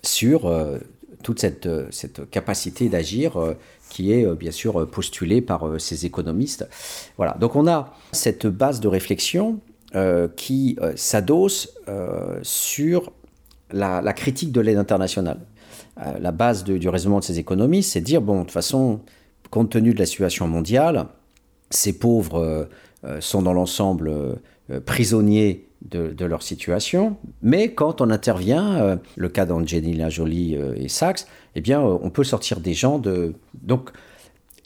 sur 0.02 0.46
euh, 0.46 0.78
toute 1.22 1.40
cette, 1.40 1.68
cette 1.90 2.28
capacité 2.30 2.88
d'agir 2.88 3.36
euh, 3.36 3.54
qui 3.90 4.12
est 4.12 4.26
bien 4.34 4.50
sûr 4.50 4.88
postulée 4.88 5.42
par 5.42 5.78
ces 5.78 6.06
économistes. 6.06 6.66
Voilà, 7.18 7.36
donc 7.38 7.56
on 7.56 7.66
a 7.66 7.94
cette 8.12 8.46
base 8.46 8.80
de 8.80 8.88
réflexion 8.88 9.60
qui 10.34 10.78
s'adosse 10.96 11.74
sur 12.42 13.12
la, 13.70 14.12
critique 14.14 14.50
de 14.50 14.62
l'aide 14.62 14.78
internationale. 14.78 15.40
la 15.96 16.32
base 16.32 16.64
du 16.64 16.88
raisonnement 16.88 17.18
de 17.18 17.24
ces 17.24 17.38
économistes, 17.38 17.92
c'est 17.92 18.00
de 18.00 18.06
dire, 18.06 18.22
bon, 18.22 18.38
de 18.38 18.44
toute 18.44 18.52
façon, 18.52 19.00
compte 19.50 19.68
tenu 19.68 19.92
de 19.92 19.98
la 19.98 20.06
situation 20.06 20.48
mondiale, 20.48 21.06
ces 21.70 21.98
pauvres 21.98 22.38
euh, 22.38 22.64
euh, 23.04 23.20
sont 23.20 23.42
dans 23.42 23.52
l'ensemble 23.52 24.08
euh, 24.08 24.80
prisonniers 24.84 25.66
de, 25.90 26.24
leur 26.24 26.42
situation, 26.42 27.16
mais 27.42 27.74
quand 27.74 28.00
on 28.00 28.10
intervient, 28.10 28.98
le 29.16 29.28
cas 29.28 29.46
d'Angelina 29.46 30.08
Jolie 30.08 30.54
et 30.76 30.88
Sachs, 30.88 31.26
eh 31.54 31.60
bien, 31.60 31.80
on 31.80 32.10
peut 32.10 32.24
sortir 32.24 32.60
des 32.60 32.74
gens 32.74 32.98
de... 32.98 33.34
Donc, 33.62 33.90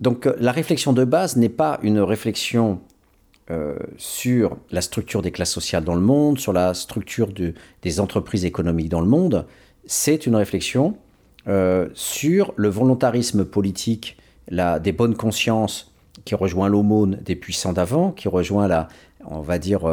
donc 0.01 0.29
la 0.39 0.53
réflexion 0.53 0.93
de 0.93 1.05
base 1.05 1.37
n'est 1.37 1.49
pas 1.49 1.81
une 1.83 2.01
réflexion 2.01 2.81
sur 3.97 4.57
la 4.71 4.81
structure 4.83 5.23
des 5.23 5.31
classes 5.31 5.53
sociales 5.53 5.85
dans 5.85 5.95
le 5.95 6.01
monde, 6.01 6.39
sur 6.39 6.53
la 6.53 6.75
structure 6.75 7.29
des 7.83 8.01
entreprises 8.01 8.45
économiques 8.45 8.91
dans 8.91 9.01
le 9.01 9.09
monde, 9.09 9.47
c'est 9.87 10.27
une 10.27 10.37
réflexion 10.37 10.97
sur 11.95 12.53
le 12.57 12.69
volontarisme 12.69 13.45
politique 13.45 14.17
la, 14.49 14.79
des 14.79 14.93
bonnes 14.93 15.17
consciences 15.17 15.93
qui 16.25 16.35
rejoint 16.35 16.69
l'aumône 16.69 17.19
des 17.23 17.37
puissants 17.37 17.73
d'avant, 17.73 18.11
qui 18.11 18.29
rejoint 18.29 18.69
la, 18.69 18.89
on 19.25 19.41
va 19.41 19.59
dire, 19.59 19.87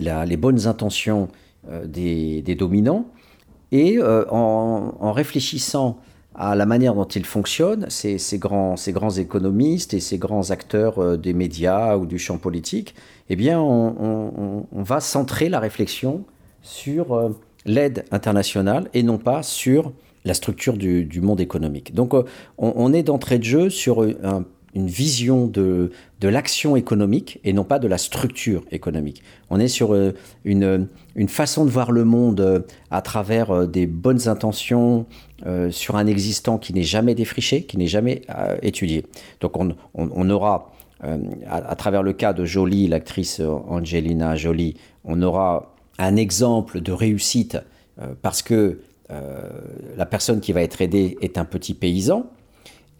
euh, 0.00 0.24
les 0.24 0.36
bonnes 0.36 0.66
intentions 0.66 1.28
euh, 1.70 1.86
des, 1.86 2.54
dominants, 2.54 3.06
et 3.70 3.98
euh, 3.98 4.24
en, 4.30 5.12
réfléchissant 5.12 5.98
à 6.34 6.54
la 6.54 6.66
manière 6.66 6.94
dont 6.94 7.04
ils 7.04 7.26
fonctionnent, 7.26 7.86
ces, 7.90 8.18
grands, 8.38 8.76
ces 8.76 8.92
grands 8.92 9.10
économistes 9.10 9.92
et 9.94 10.00
ces 10.00 10.18
grands 10.18 10.50
acteurs 10.50 11.18
des 11.18 11.34
médias 11.34 11.96
ou 11.96 12.06
du 12.06 12.18
champ 12.18 12.38
politique, 12.38 12.94
eh 13.28 13.36
bien, 13.36 13.60
on, 13.60 14.64
va 14.72 15.00
centrer 15.00 15.50
la 15.50 15.60
réflexion 15.60 16.24
sur 16.62 17.34
l'aide 17.66 18.04
internationale 18.10 18.88
et 18.94 19.02
non 19.02 19.18
pas 19.18 19.42
sur 19.42 19.92
la 20.24 20.34
structure 20.34 20.76
du, 20.76 21.20
monde 21.20 21.40
économique. 21.40 21.94
Donc 21.94 22.14
euh, 22.14 22.24
on, 22.58 22.92
est 22.92 23.02
d'entrée 23.02 23.38
de 23.38 23.44
jeu 23.44 23.70
sur 23.70 24.06
une 24.74 24.86
vision 24.86 25.46
de, 25.46 25.90
de 26.20 26.28
l'action 26.28 26.76
économique 26.76 27.40
et 27.44 27.52
non 27.52 27.64
pas 27.64 27.78
de 27.78 27.88
la 27.88 27.98
structure 27.98 28.62
économique. 28.70 29.22
On 29.50 29.60
est 29.60 29.68
sur 29.68 29.94
euh, 29.94 30.12
une, 30.44 30.88
une 31.14 31.28
façon 31.28 31.64
de 31.64 31.70
voir 31.70 31.92
le 31.92 32.04
monde 32.04 32.40
euh, 32.40 32.60
à 32.90 33.02
travers 33.02 33.66
des 33.66 33.86
bonnes 33.86 34.28
intentions, 34.28 35.06
sur 35.70 35.96
un 35.96 36.06
existant 36.06 36.56
qui 36.56 36.72
n'est 36.72 36.84
jamais 36.84 37.16
défriché, 37.16 37.64
qui 37.64 37.76
n'est 37.76 37.88
jamais 37.88 38.22
étudié. 38.62 39.04
Donc 39.40 39.56
on, 39.56 39.74
on, 39.92 40.30
aura, 40.30 40.72
à, 41.00 41.74
travers 41.74 42.04
le 42.04 42.12
cas 42.12 42.32
de 42.32 42.44
Jolie, 42.44 42.86
l'actrice 42.86 43.40
Angelina 43.40 44.36
Jolie, 44.36 44.76
on 45.04 45.20
aura 45.20 45.74
un 45.98 46.14
exemple 46.14 46.80
de 46.80 46.92
réussite 46.92 47.58
parce 48.22 48.40
que 48.42 48.78
euh, 49.12 49.40
la 49.96 50.06
personne 50.06 50.40
qui 50.40 50.52
va 50.52 50.62
être 50.62 50.80
aidée 50.80 51.18
est 51.20 51.36
un 51.36 51.44
petit 51.44 51.74
paysan, 51.74 52.26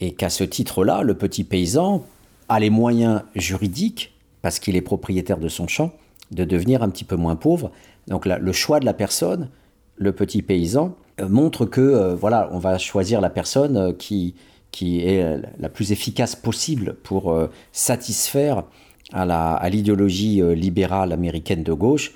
et 0.02 0.10
qu'à 0.10 0.30
ce 0.30 0.42
titre-là, 0.42 1.02
le 1.02 1.14
petit 1.14 1.44
paysan 1.44 2.04
a 2.48 2.58
les 2.58 2.70
moyens 2.70 3.22
juridiques, 3.36 4.12
parce 4.42 4.58
qu'il 4.58 4.74
est 4.74 4.82
propriétaire 4.82 5.38
de 5.38 5.46
son 5.46 5.68
champ, 5.68 5.92
de 6.32 6.44
devenir 6.44 6.82
un 6.82 6.88
petit 6.88 7.04
peu 7.04 7.14
moins 7.14 7.36
pauvre. 7.36 7.70
Donc 8.08 8.26
le 8.26 8.52
choix 8.52 8.80
de 8.80 8.84
la 8.84 8.94
personne, 8.94 9.48
le 9.94 10.10
petit 10.10 10.42
paysan, 10.42 10.96
euh, 11.20 11.28
montre 11.28 11.66
que 11.66 11.80
euh, 11.80 12.16
voilà, 12.16 12.48
on 12.50 12.58
va 12.58 12.78
choisir 12.78 13.20
la 13.20 13.30
personne 13.30 13.96
qui, 13.96 14.34
qui 14.72 15.06
est 15.06 15.40
la 15.60 15.68
plus 15.68 15.92
efficace 15.92 16.34
possible 16.34 16.96
pour 17.04 17.38
satisfaire 17.70 18.64
à 19.12 19.68
l'idéologie 19.70 20.40
libérale 20.54 21.12
américaine 21.12 21.62
de 21.62 21.72
gauche 21.74 22.14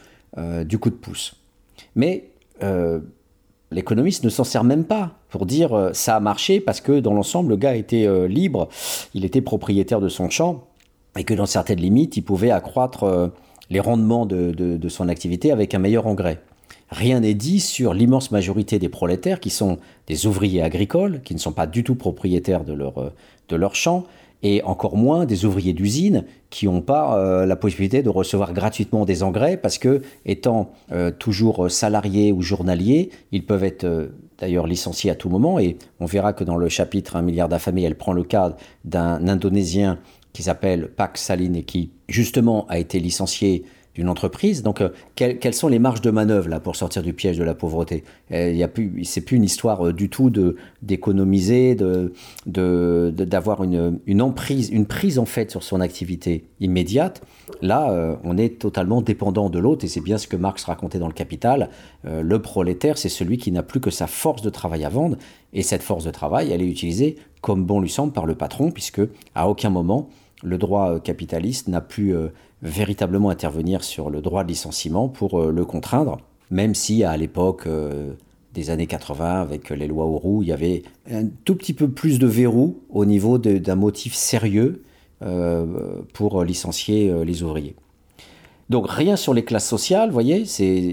du 0.65 0.79
coup 0.79 0.91
de 0.91 0.95
pouce. 0.95 1.37
Mais 1.95 2.31
L'économiste 3.73 4.25
ne 4.25 4.29
s'en 4.29 4.45
sert 4.45 4.65
même 4.65 4.85
pas 4.85 5.19
pour 5.29 5.45
dire 5.45 5.75
euh, 5.75 5.93
ça 5.93 6.17
a 6.17 6.21
marché 6.21 6.61
parce 6.61 6.81
que 6.81 7.01
dans 7.01 7.13
l'ensemble, 7.13 7.51
le 7.51 7.57
gars 7.57 7.75
était 7.75 8.07
euh, 8.07 8.29
libre, 8.29 8.69
il 9.13 9.25
était 9.25 9.41
propriétaire 9.41 10.01
de 10.01 10.09
son 10.09 10.31
champ 10.31 10.69
et 11.19 11.25
que 11.25 11.35
dans 11.35 11.47
certaines 11.47 11.81
limites, 11.81 12.17
il 12.17 12.23
pouvait 12.23 12.53
accroître 12.53 13.05
euh, 13.05 13.29
les 13.71 13.81
rendements 13.81 14.27
de, 14.27 14.89
son 14.89 15.09
activité 15.09 15.51
avec 15.51 15.75
un 15.75 15.81
meilleur 15.81 16.07
engrais. 16.07 16.41
Rien 16.91 17.19
n'est 17.19 17.35
dit 17.35 17.59
sur 17.59 17.95
l'immense 17.95 18.31
majorité 18.31 18.79
des 18.79 18.89
prolétaires 18.89 19.41
qui 19.41 19.51
sont 19.51 19.79
des 20.07 20.27
ouvriers 20.27 20.63
agricoles, 20.63 21.21
qui 21.25 21.35
ne 21.35 21.41
sont 21.41 21.53
pas 21.53 21.67
du 21.67 21.83
tout 21.83 21.97
propriétaires 21.97 22.63
de 22.63 22.73
leur, 22.73 23.13
de 23.49 23.57
leur 23.57 23.75
champ, 23.75 24.05
et 24.43 24.63
encore 24.63 24.97
moins 24.97 25.25
des 25.25 25.45
ouvriers 25.45 25.73
d'usine 25.73 26.25
qui 26.51 26.67
n'ont 26.67 26.81
pas 26.81 27.19
euh, 27.19 27.47
la 27.47 27.57
possibilité 27.57 28.03
de 28.03 28.09
recevoir 28.09 28.53
gratuitement 28.53 29.05
des 29.05 29.23
engrais 29.23 29.57
parce 29.57 29.79
que, 29.79 30.03
étant 30.25 30.71
euh, 30.93 31.11
toujours 31.11 31.71
salariés 31.71 32.33
ou 32.33 32.43
journaliers, 32.43 33.11
ils 33.33 33.45
peuvent 33.45 33.65
être 33.65 33.85
euh, 33.85 34.09
d'ailleurs 34.39 34.67
licenciés 34.67 35.11
à 35.11 35.15
tout 35.15 35.29
moment. 35.29 35.59
Et 35.59 35.79
on 36.01 36.07
verra 36.07 36.33
que 36.33 36.45
dans 36.45 36.57
le 36.57 36.69
chapitre 36.69 37.17
Un 37.17 37.23
milliard 37.23 37.49
d'affamés, 37.49 37.83
elle 37.83 37.97
prend 37.97 38.13
le 38.13 38.25
cas 38.25 38.57
d'un 38.85 39.27
Indonésien 39.27 39.99
qui 40.33 40.43
s'appelle 40.43 40.89
Pak 40.89 41.17
Saline 41.17 41.57
et 41.57 41.63
qui, 41.63 41.91
justement, 42.09 42.67
a 42.69 42.79
été 42.79 43.01
licencié 43.01 43.65
d'une 43.97 44.11
entreprise. 44.11 44.63
Donc, 44.63 44.83
euh, 44.83 44.91
quelles, 45.15 45.55
sont 45.55 45.69
les 45.69 45.79
marges 45.79 46.03
de 46.03 46.11
manœuvre 46.11 46.49
là 46.49 46.61
pour 46.61 46.77
sortir 46.77 47.03
du 47.03 47.15
piège 47.15 47.39
de 47.39 47.45
la 47.45 47.55
pauvreté? 47.55 48.05
Euh, 48.31 48.51
Il 48.51 48.57
y 48.57 48.63
a 48.63 48.69
plus, 48.69 49.05
c'est 49.05 49.23
plus 49.23 49.39
une 49.39 49.45
histoire 49.45 49.87
euh, 49.87 49.93
du 49.93 50.11
tout 50.11 50.29
de 50.29 50.57
d'économiser, 50.83 51.75
de, 51.75 52.13
d'avoir 53.11 53.65
une, 53.65 53.99
une 54.07 54.21
emprise, 54.23 54.69
une 54.69 54.87
prise 54.87 55.19
en 55.19 55.25
fait 55.25 55.51
sur 55.51 55.63
son 55.63 55.81
activité 55.81 56.45
immédiate. 56.61 57.23
Là, 57.63 58.19
on 58.23 58.37
est 58.37 58.61
totalement 58.61 59.01
dépendant 59.01 59.51
de 59.51 59.59
l'autre 59.59 59.85
et 59.85 59.89
c'est 59.89 60.01
bien 60.01 60.19
ce 60.19 60.29
que 60.29 60.37
Marx 60.37 60.65
racontait 60.65 60.99
dans 60.99 61.09
le 61.09 61.13
Capital. 61.13 61.71
le 62.05 62.43
prolétaire, 62.43 62.99
c'est 62.99 63.09
celui 63.09 63.39
qui 63.39 63.51
n'a 63.51 63.65
plus 63.65 63.81
que 63.81 63.91
sa 63.91 64.07
force 64.07 64.43
de 64.43 64.51
travail 64.51 64.85
à 64.85 64.89
vendre 64.89 65.17
et 65.53 65.63
cette 65.63 65.83
force 65.83 66.05
de 66.05 66.11
travail, 66.11 66.53
elle 66.53 66.63
est 66.63 66.69
utilisée 66.69 67.17
comme 67.41 67.65
bon 67.65 67.81
lui 67.81 67.91
semble 67.91 68.13
par 68.13 68.27
le 68.27 68.37
patron 68.37 68.71
puisque 68.71 69.01
à 69.35 69.49
aucun 69.49 69.71
moment 69.71 70.09
le 70.45 70.59
droit 70.59 71.01
capitaliste 71.01 71.67
n'a 71.67 71.81
pu 71.81 72.15
véritablement 72.63 73.31
intervenir 73.31 73.85
sur 73.85 74.11
le 74.11 74.21
droit 74.21 74.45
de 74.45 74.49
licenciement 74.49 75.09
pour 75.09 75.41
euh, 75.41 75.53
le 75.53 75.65
contraindre, 75.65 76.19
même 76.51 76.75
si 76.75 77.05
à 77.05 77.17
l'époque 77.17 77.67
euh, 77.67 78.13
des 78.55 78.71
années 78.71 78.87
80, 78.87 79.43
avec 79.43 79.71
les 79.71 79.87
lois 79.87 80.07
Auroux, 80.07 80.43
il 80.43 80.49
y 80.49 80.53
avait 80.53 80.83
un 81.11 81.27
tout 81.45 81.55
petit 81.55 81.75
peu 81.75 81.89
plus 81.89 82.19
de 82.19 82.27
verrou 82.27 82.81
au 82.89 83.05
niveau 83.05 83.39
d'un 83.39 83.75
motif 83.75 84.15
sérieux 84.15 84.83
euh, 85.23 85.67
pour 86.15 86.43
licencier 86.43 87.13
les 87.25 87.43
ouvriers. 87.43 87.75
Donc 88.71 88.91
rien 88.91 89.17
sur 89.17 89.35
les 89.35 89.45
classes 89.45 89.69
sociales, 89.69 90.11
voyez, 90.11 90.45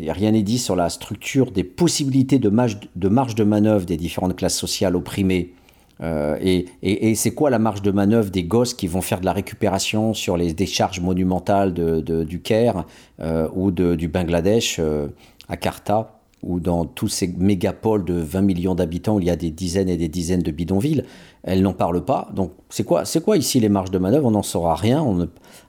rien 0.10 0.32
n'est 0.32 0.44
dit 0.44 0.60
sur 0.60 0.76
la 0.76 0.90
structure 0.90 1.52
des 1.52 1.64
possibilités 1.64 2.38
de 2.38 2.50
marge 2.50 3.36
de 3.36 3.44
manœuvre 3.44 3.86
des 3.86 3.98
différentes 3.98 4.36
classes 4.36 4.58
sociales 4.58 4.96
opprimées 4.96 5.54
euh, 6.04 6.38
et, 6.42 7.16
c'est 7.16 7.32
quoi 7.32 7.50
la 7.50 7.60
marge 7.60 7.82
de 7.82 7.92
manœuvre 7.92 8.30
des 8.30 8.44
gosses 8.44 8.74
qui 8.74 8.88
vont 8.88 9.02
faire 9.02 9.22
de 9.22 9.26
la 9.26 9.34
récupération 9.34 10.14
sur 10.14 10.36
les 10.36 10.54
décharges 10.54 11.00
monumentales 11.00 11.74
du 11.74 12.42
Caire 12.42 12.86
euh, 13.22 13.48
ou 13.56 13.72
du 13.72 14.08
Bangladesh 14.08 14.78
euh, 14.80 15.08
à 15.48 15.58
Karta 15.58 16.20
ou 16.42 16.60
dans 16.60 16.84
tous 16.84 17.08
ces 17.08 17.28
mégapoles 17.28 18.04
de 18.04 18.16
20 18.16 18.42
millions 18.42 18.76
d'habitants 18.76 19.16
où 19.16 19.22
il 19.22 19.28
y 19.28 19.30
a 19.30 19.38
des 19.38 19.50
dizaines 19.50 19.88
et 19.88 19.96
des 19.96 20.10
dizaines 20.10 20.42
de 20.42 20.52
bidonvilles? 20.52 21.06
Elles 21.44 21.62
n'en 21.62 21.74
parlent 21.74 22.04
pas. 22.04 22.30
Donc 22.36 22.52
c'est 22.70 22.84
quoi, 22.84 23.04
quoi 23.24 23.38
ici 23.38 23.62
les 23.62 23.70
marges 23.70 23.92
de 23.92 23.98
manœuvre? 23.98 24.28
On 24.28 24.32
n'en 24.32 24.44
saura 24.44 24.76
rien. 24.76 25.02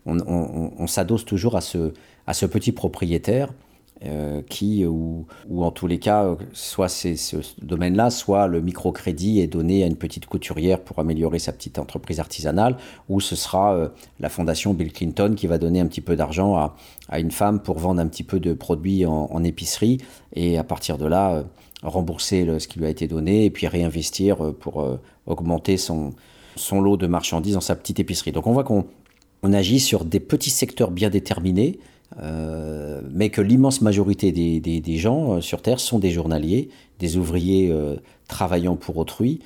On, 0.04 0.86
s'adosse 0.88 1.24
toujours 1.24 1.56
à 1.56 1.60
ce 1.60 2.46
petit 2.46 2.72
propriétaire 2.72 3.50
euh, 4.04 4.42
qui, 4.42 4.85
ou, 4.85 5.26
ou, 5.48 5.64
en 5.64 5.70
tous 5.70 5.87
les 5.87 5.98
cas, 5.98 6.37
soit 6.52 6.88
c'est 6.88 7.16
ce 7.16 7.37
domaine-là, 7.62 8.11
soit 8.11 8.48
le 8.48 8.61
microcrédit 8.61 9.40
est 9.40 9.46
donné 9.46 9.85
à 9.85 9.87
une 9.87 9.96
petite 9.96 10.26
couturière 10.26 10.80
pour 10.80 10.98
améliorer 10.98 11.38
sa 11.38 11.52
petite 11.52 11.78
entreprise 11.78 12.18
artisanale, 12.20 12.76
ou 13.09 13.20
ce 13.20 13.37
sera 13.37 13.74
euh, 13.74 13.88
la 14.20 14.28
fondation 14.28 14.74
Bill 14.74 14.92
Clinton 14.92 15.35
qui 15.37 15.46
va 15.46 15.59
donner 15.59 15.80
un 15.80 15.87
petit 15.87 16.00
peu 16.00 16.16
d'argent 16.16 16.57
à, 16.57 16.76
à, 17.09 17.20
une 17.20 17.30
femme 17.30 17.61
pour 17.61 17.78
vendre 17.78 18.00
un 18.00 18.09
petit 18.09 18.24
peu 18.24 18.40
de 18.40 18.52
produits 18.52 19.07
en, 19.07 19.44
épicerie, 19.44 19.98
et 20.35 20.59
à 20.59 20.64
partir 20.64 20.98
de 20.98 21.07
là, 21.07 21.35
euh, 21.35 21.42
rembourser 21.83 22.59
ce 22.59 22.66
qui 22.66 22.80
lui 22.80 22.87
a 22.87 22.90
été 22.90 23.07
donné, 23.07 23.44
et 23.44 23.50
puis 23.50 23.68
réinvestir 23.68 24.54
pour 24.54 24.98
augmenter 25.26 25.76
son, 25.76 26.14
son 26.57 26.80
lot 26.80 26.96
de 26.96 27.07
marchandises 27.07 27.54
dans 27.54 27.61
sa 27.61 27.76
petite 27.76 28.00
épicerie. 28.00 28.33
Donc 28.33 28.46
on 28.46 28.52
voit 28.52 28.64
qu'on 28.64 28.87
on 29.42 29.52
agit 29.52 29.78
sur 29.78 30.04
des 30.04 30.20
petits 30.20 30.50
secteurs 30.50 30.90
bien 30.90 31.11
déterminés, 31.11 31.78
euh, 32.22 33.00
mais 33.11 33.31
que 33.31 33.40
l'immense 33.40 33.81
majorité 33.81 34.31
des, 34.33 34.96
gens 34.96 35.35
euh, 35.35 35.40
sur 35.40 35.62
Terre 35.62 35.81
sont 35.81 35.98
des 35.98 36.11
journaliers, 36.11 36.68
des 36.98 37.16
ouvriers 37.16 37.70
euh, 37.70 37.96
travaillant 38.29 38.77
pour 38.77 38.96
autrui, 38.96 39.40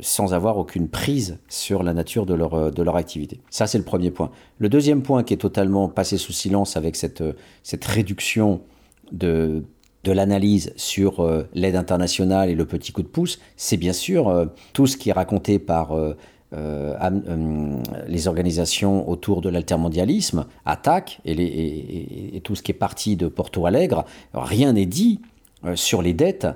sans 0.00 0.32
avoir 0.32 0.56
aucune 0.56 0.88
prise 0.88 1.36
sur 1.46 1.82
la 1.82 1.92
nature 1.92 2.24
de 2.24 2.32
leur, 2.32 2.72
de 2.72 2.82
leur 2.82 2.96
activité. 2.96 3.42
Ça, 3.50 3.66
c'est 3.66 3.76
le 3.76 3.84
premier 3.84 4.10
point. 4.10 4.30
Le 4.56 4.70
deuxième 4.70 5.02
point 5.02 5.22
qui 5.24 5.34
est 5.34 5.36
totalement 5.36 5.90
passé 5.90 6.16
sous 6.16 6.32
silence 6.32 6.78
avec 6.78 6.96
cette, 6.96 7.22
cette 7.62 7.84
réduction 7.84 8.62
de, 9.12 9.62
de 10.04 10.12
l'analyse 10.12 10.72
sur 10.76 11.44
l'aide 11.52 11.76
internationale 11.76 12.48
et 12.48 12.54
le 12.54 12.64
petit 12.64 12.92
coup 12.92 13.02
de 13.02 13.08
pouce, 13.08 13.40
c'est 13.58 13.76
bien 13.76 13.92
sûr 13.92 14.48
tout 14.72 14.86
ce 14.86 14.96
qui 14.96 15.10
est 15.10 15.12
raconté 15.12 15.58
par 15.58 15.94
euh, 16.54 16.94
euh, 17.02 17.82
les 18.08 18.28
organisations 18.28 19.08
autour 19.08 19.40
de 19.40 19.48
l'altermondialisme, 19.48 20.44
attaquent 20.66 21.20
et, 21.24 22.40
tout 22.44 22.54
ce 22.54 22.62
qui 22.62 22.72
est 22.72 22.74
parti 22.74 23.16
de 23.16 23.28
Porto 23.28 23.64
Alegre, 23.64 24.04
rien 24.34 24.74
n'est 24.74 24.86
dit 24.86 25.20
euh, 25.64 25.76
sur 25.76 26.02
les 26.02 26.12
dettes 26.12 26.46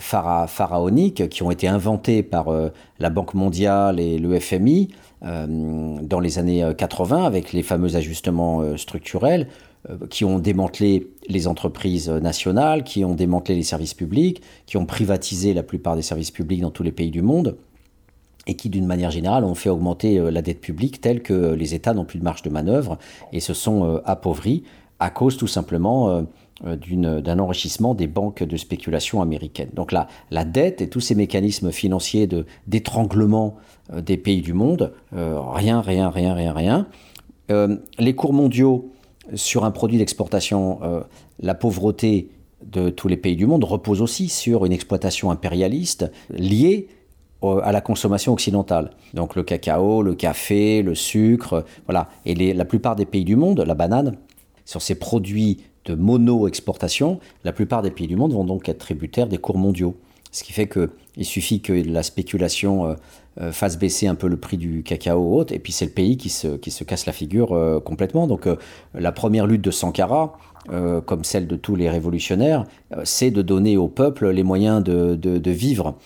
pharaoniques 0.00 1.28
qui 1.28 1.44
ont 1.44 1.52
été 1.52 1.68
inventées 1.68 2.24
par 2.24 2.48
la 2.98 3.10
Banque 3.10 3.34
mondiale 3.34 4.00
et 4.00 4.18
le 4.18 4.40
FMI 4.40 4.88
dans 5.22 6.20
les 6.20 6.38
années 6.40 6.72
80 6.76 7.24
avec 7.24 7.52
les 7.52 7.62
fameux 7.62 7.94
ajustements 7.94 8.76
structurels 8.76 9.46
qui 10.10 10.24
ont 10.24 10.40
démantelé 10.40 11.06
les 11.28 11.46
entreprises 11.46 12.08
nationales, 12.08 12.82
qui 12.82 13.04
ont 13.04 13.14
démantelé 13.14 13.56
les 13.56 13.62
services 13.62 13.94
publics, 13.94 14.42
qui 14.66 14.78
ont 14.78 14.86
privatisé 14.86 15.54
la 15.54 15.62
plupart 15.62 15.94
des 15.94 16.02
services 16.02 16.32
publics 16.32 16.62
dans 16.62 16.72
tous 16.72 16.82
les 16.82 16.90
pays 16.90 17.12
du 17.12 17.22
monde 17.22 17.56
et 18.48 18.54
qui, 18.54 18.70
d'une 18.70 18.86
manière 18.86 19.10
générale, 19.10 19.44
ont 19.44 19.54
fait 19.54 19.68
augmenter 19.68 20.18
euh, 20.18 20.30
la 20.30 20.42
dette 20.42 20.60
publique 20.60 21.00
telle 21.00 21.22
que 21.22 21.52
les 21.52 21.74
États 21.74 21.94
n'ont 21.94 22.06
plus 22.06 22.18
de 22.18 22.24
marge 22.24 22.42
de 22.42 22.50
manœuvre 22.50 22.98
et 23.32 23.40
se 23.40 23.54
sont 23.54 23.84
euh, 23.84 24.00
appauvris 24.04 24.64
à 24.98 25.10
cause 25.10 25.36
tout 25.36 25.46
simplement 25.46 26.26
euh, 26.64 26.76
d'un 26.76 27.38
enrichissement 27.38 27.94
des 27.94 28.08
banques 28.08 28.42
de 28.42 28.56
spéculation 28.56 29.22
américaines. 29.22 29.70
Donc 29.74 29.92
là, 29.92 30.08
la 30.32 30.44
dette 30.44 30.80
et 30.80 30.88
tous 30.88 30.98
ces 30.98 31.14
mécanismes 31.14 31.70
financiers 31.70 32.28
d'étranglement 32.66 33.54
des 33.96 34.16
pays 34.16 34.42
du 34.42 34.54
monde, 34.54 34.92
rien, 35.12 35.80
rien, 35.80 36.10
rien, 36.10 36.34
rien, 36.34 36.52
rien. 36.52 36.88
les 38.00 38.14
cours 38.16 38.32
mondiaux 38.32 38.90
sur 39.34 39.64
un 39.64 39.70
produit 39.70 39.98
d'exportation, 39.98 40.80
la 41.38 41.54
pauvreté 41.54 42.30
de 42.66 42.90
tous 42.90 43.06
les 43.06 43.16
pays 43.16 43.36
du 43.36 43.46
monde 43.46 43.62
repose 43.62 44.02
aussi 44.02 44.28
sur 44.28 44.64
une 44.64 44.72
exploitation 44.72 45.30
impérialiste 45.30 46.10
liée 46.30 46.88
à 47.42 47.72
la 47.72 47.80
consommation 47.80 48.32
occidentale. 48.32 48.90
Donc 49.14 49.36
le 49.36 49.42
cacao, 49.42 50.02
le 50.02 50.14
café, 50.14 50.82
le 50.82 50.94
sucre, 50.94 51.64
voilà. 51.86 52.08
Et 52.26 52.34
la 52.52 52.64
plupart 52.64 52.96
des 52.96 53.06
pays 53.06 53.24
du 53.24 53.36
monde, 53.36 53.60
la 53.60 53.74
banane, 53.74 54.16
sur 54.64 54.82
ces 54.82 54.96
produits 54.96 55.58
de 55.84 55.94
mono-exportation, 55.94 57.20
la 57.44 57.52
plupart 57.52 57.82
des 57.82 57.90
pays 57.90 58.06
du 58.06 58.16
monde 58.16 58.32
vont 58.32 58.44
donc 58.44 58.68
être 58.68 58.78
tributaires 58.78 59.28
des 59.28 59.38
cours 59.38 59.56
mondiaux. 59.56 59.96
Ce 60.30 60.44
qui 60.44 60.52
fait 60.52 60.68
qu'il 60.68 61.24
suffit 61.24 61.60
que 61.60 61.72
la 61.72 62.02
spéculation 62.02 62.86
euh, 62.86 62.94
euh, 63.40 63.52
fasse 63.52 63.78
baisser 63.78 64.06
un 64.06 64.14
peu 64.14 64.28
le 64.28 64.36
prix 64.36 64.58
du 64.58 64.82
cacao 64.82 65.38
haute, 65.38 65.52
et 65.52 65.58
puis 65.58 65.72
c'est 65.72 65.86
le 65.86 65.92
pays 65.92 66.16
qui 66.16 66.28
se, 66.28 66.48
qui 66.56 66.70
se 66.70 66.84
casse 66.84 67.06
la 67.06 67.12
figure 67.12 67.52
euh, 67.52 67.80
complètement. 67.80 68.26
Donc 68.26 68.46
la 68.94 69.12
première 69.12 69.46
lutte 69.46 69.62
de 69.62 69.70
Sankara, 69.70 70.38
comme 71.06 71.24
celle 71.24 71.46
de 71.46 71.56
tous 71.56 71.76
les 71.76 71.88
révolutionnaires, 71.88 72.66
c'est 73.04 73.30
de 73.30 73.40
donner 73.40 73.78
au 73.78 73.88
peuple 73.88 74.28
les 74.28 74.42
moyens 74.42 74.84
de, 74.84 75.14
de, 75.14 75.50
vivre 75.50 75.96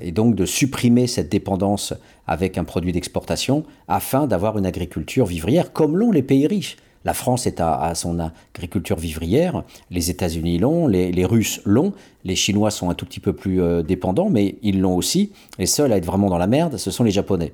et 0.00 0.12
donc 0.12 0.34
de 0.34 0.44
supprimer 0.44 1.06
cette 1.06 1.30
dépendance 1.30 1.94
avec 2.26 2.58
un 2.58 2.64
produit 2.64 2.92
d'exportation 2.92 3.64
afin 3.88 4.26
d'avoir 4.26 4.58
une 4.58 4.66
agriculture 4.66 5.26
vivrière 5.26 5.72
comme 5.72 5.96
l'ont 5.96 6.10
les 6.10 6.22
pays 6.22 6.46
riches. 6.46 6.76
La 7.04 7.12
France 7.12 7.46
est 7.46 7.60
à, 7.60 7.94
son 7.94 8.18
agriculture 8.54 8.96
vivrière, 8.96 9.62
les 9.90 10.10
États-Unis 10.10 10.58
l'ont, 10.58 10.86
les, 10.86 11.24
Russes 11.26 11.60
l'ont, 11.66 11.92
les 12.24 12.34
Chinois 12.34 12.70
sont 12.70 12.88
un 12.88 12.94
tout 12.94 13.04
petit 13.04 13.20
peu 13.20 13.34
plus 13.34 13.60
euh, 13.60 13.82
dépendants, 13.82 14.30
mais 14.30 14.56
ils 14.62 14.80
l'ont 14.80 14.96
aussi. 14.96 15.30
Les 15.58 15.66
seuls 15.66 15.92
à 15.92 15.98
être 15.98 16.06
vraiment 16.06 16.30
dans 16.30 16.38
la 16.38 16.46
merde, 16.46 16.78
ce 16.78 16.90
sont 16.90 17.04
les 17.04 17.10
Japonais, 17.10 17.52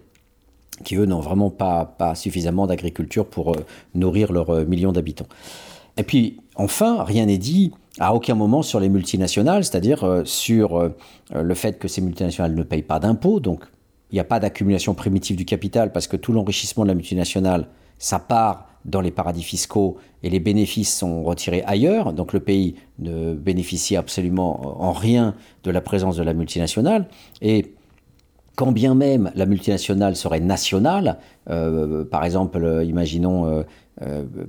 qui 0.84 0.94
eux 0.94 1.04
n'ont 1.04 1.20
vraiment 1.20 1.50
pas, 1.50 1.84
pas 1.84 2.14
suffisamment 2.14 2.68
d'agriculture 2.68 3.26
pour 3.26 3.50
euh, 3.50 3.66
nourrir 3.96 4.32
leurs 4.32 4.66
millions 4.66 4.92
d'habitants. 4.92 5.28
Et 5.96 6.04
puis, 6.04 6.38
enfin, 6.54 7.02
rien 7.02 7.26
n'est 7.26 7.38
dit 7.38 7.72
à 7.98 8.14
aucun 8.14 8.34
moment 8.34 8.62
sur 8.62 8.80
les 8.80 8.88
multinationales, 8.88 9.64
c'est-à-dire 9.64 10.04
euh, 10.04 10.24
sur 10.24 10.76
euh, 10.76 10.90
le 11.34 11.54
fait 11.54 11.78
que 11.78 11.88
ces 11.88 12.00
multinationales 12.00 12.54
ne 12.54 12.62
payent 12.62 12.82
pas 12.82 13.00
d'impôts, 13.00 13.40
donc 13.40 13.64
il 14.10 14.14
n'y 14.14 14.20
a 14.20 14.24
pas 14.24 14.40
d'accumulation 14.40 14.94
primitive 14.94 15.36
du 15.36 15.44
capital 15.44 15.92
parce 15.92 16.06
que 16.06 16.16
tout 16.16 16.32
l'enrichissement 16.32 16.84
de 16.84 16.88
la 16.88 16.94
multinationale, 16.94 17.68
ça 17.98 18.18
part 18.18 18.66
dans 18.84 19.00
les 19.00 19.10
paradis 19.10 19.42
fiscaux 19.42 19.98
et 20.22 20.30
les 20.30 20.40
bénéfices 20.40 20.96
sont 20.96 21.22
retirés 21.22 21.62
ailleurs, 21.66 22.12
donc 22.12 22.32
le 22.32 22.40
pays 22.40 22.76
ne 22.98 23.34
bénéficie 23.34 23.96
absolument 23.96 24.82
en 24.82 24.92
rien 24.92 25.34
de 25.64 25.70
la 25.70 25.80
présence 25.80 26.16
de 26.16 26.22
la 26.22 26.32
multinationale. 26.32 27.08
Et 27.42 27.74
quand 28.56 28.72
bien 28.72 28.94
même 28.94 29.30
la 29.34 29.46
multinationale 29.46 30.16
serait 30.16 30.40
nationale, 30.40 31.18
euh, 31.48 32.04
par 32.04 32.24
exemple, 32.24 32.82
imaginons 32.84 33.46
euh, 33.46 33.62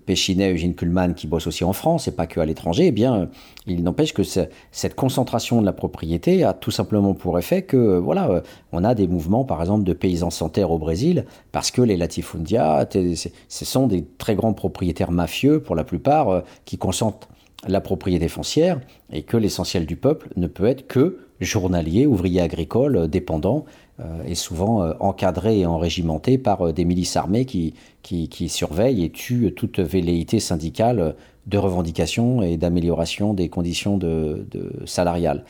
Péchinet, 0.05 0.53
Eugène 0.53 0.75
Kuhlmann, 0.75 1.13
qui 1.13 1.27
bosse 1.27 1.47
aussi 1.47 1.63
en 1.63 1.73
France 1.73 2.07
et 2.07 2.11
pas 2.11 2.27
que 2.27 2.39
à 2.39 2.45
l'étranger, 2.45 2.87
eh 2.87 2.91
bien, 2.91 3.29
il 3.67 3.83
n'empêche 3.83 4.13
que 4.13 4.23
cette 4.23 4.95
concentration 4.95 5.61
de 5.61 5.65
la 5.65 5.73
propriété 5.73 6.43
a 6.43 6.53
tout 6.53 6.71
simplement 6.71 7.13
pour 7.13 7.37
effet 7.37 7.61
que, 7.61 7.97
voilà, 7.97 8.29
euh, 8.29 8.41
on 8.71 8.83
a 8.83 8.95
des 8.95 9.07
mouvements, 9.07 9.43
par 9.43 9.61
exemple, 9.61 9.83
de 9.83 9.93
paysans 9.93 10.29
sans 10.29 10.49
terre 10.49 10.71
au 10.71 10.77
Brésil, 10.77 11.25
parce 11.51 11.71
que 11.71 11.81
les 11.81 11.97
latifundia, 11.97 12.87
ce 12.93 13.65
sont 13.65 13.87
des 13.87 14.05
très 14.17 14.35
grands 14.35 14.53
propriétaires 14.53 15.11
mafieux, 15.11 15.61
pour 15.61 15.75
la 15.75 15.83
plupart, 15.83 16.29
euh, 16.29 16.41
qui 16.65 16.77
concentrent 16.77 17.27
la 17.67 17.81
propriété 17.81 18.27
foncière 18.27 18.79
et 19.11 19.21
que 19.21 19.37
l'essentiel 19.37 19.85
du 19.85 19.95
peuple 19.95 20.29
ne 20.35 20.47
peut 20.47 20.65
être 20.65 20.87
que 20.87 21.19
journalier, 21.39 22.05
ouvrier 22.05 22.41
agricole, 22.41 23.07
dépendant 23.07 23.65
euh, 24.01 24.23
est 24.23 24.35
souvent 24.35 24.83
euh, 24.83 24.93
encadré 24.99 25.59
et 25.59 25.65
enrégimenté 25.65 26.37
par 26.37 26.67
euh, 26.67 26.73
des 26.73 26.85
milices 26.85 27.15
armées 27.17 27.45
qui, 27.45 27.75
qui, 28.01 28.49
surveillent 28.49 29.03
et 29.03 29.11
tuent 29.11 29.53
toute 29.53 29.79
velléité 29.79 30.39
syndicale 30.39 31.15
de 31.45 31.57
revendication 31.57 32.41
et 32.41 32.57
d'amélioration 32.57 33.33
des 33.33 33.49
conditions 33.49 33.97
de, 33.97 34.45
salariales. 34.85 35.45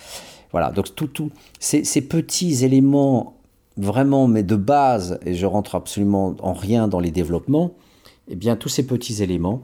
Voilà, 0.52 0.72
donc 0.72 0.94
tout, 0.96 1.08
tout 1.08 1.30
ces, 1.60 1.84
ces, 1.84 2.02
petits 2.02 2.66
éléments 2.66 3.36
vraiment, 3.78 4.28
mais 4.28 4.44
de 4.44 4.56
base, 4.56 5.20
et 5.26 5.34
je 5.34 5.46
rentre 5.46 5.76
absolument 5.76 6.36
en 6.42 6.54
rien 6.54 6.88
dans 6.88 7.00
les 7.00 7.12
développements, 7.12 7.72
eh 8.28 8.36
bien 8.36 8.56
tous 8.56 8.70
ces 8.70 8.86
petits 8.86 9.24
éléments 9.24 9.62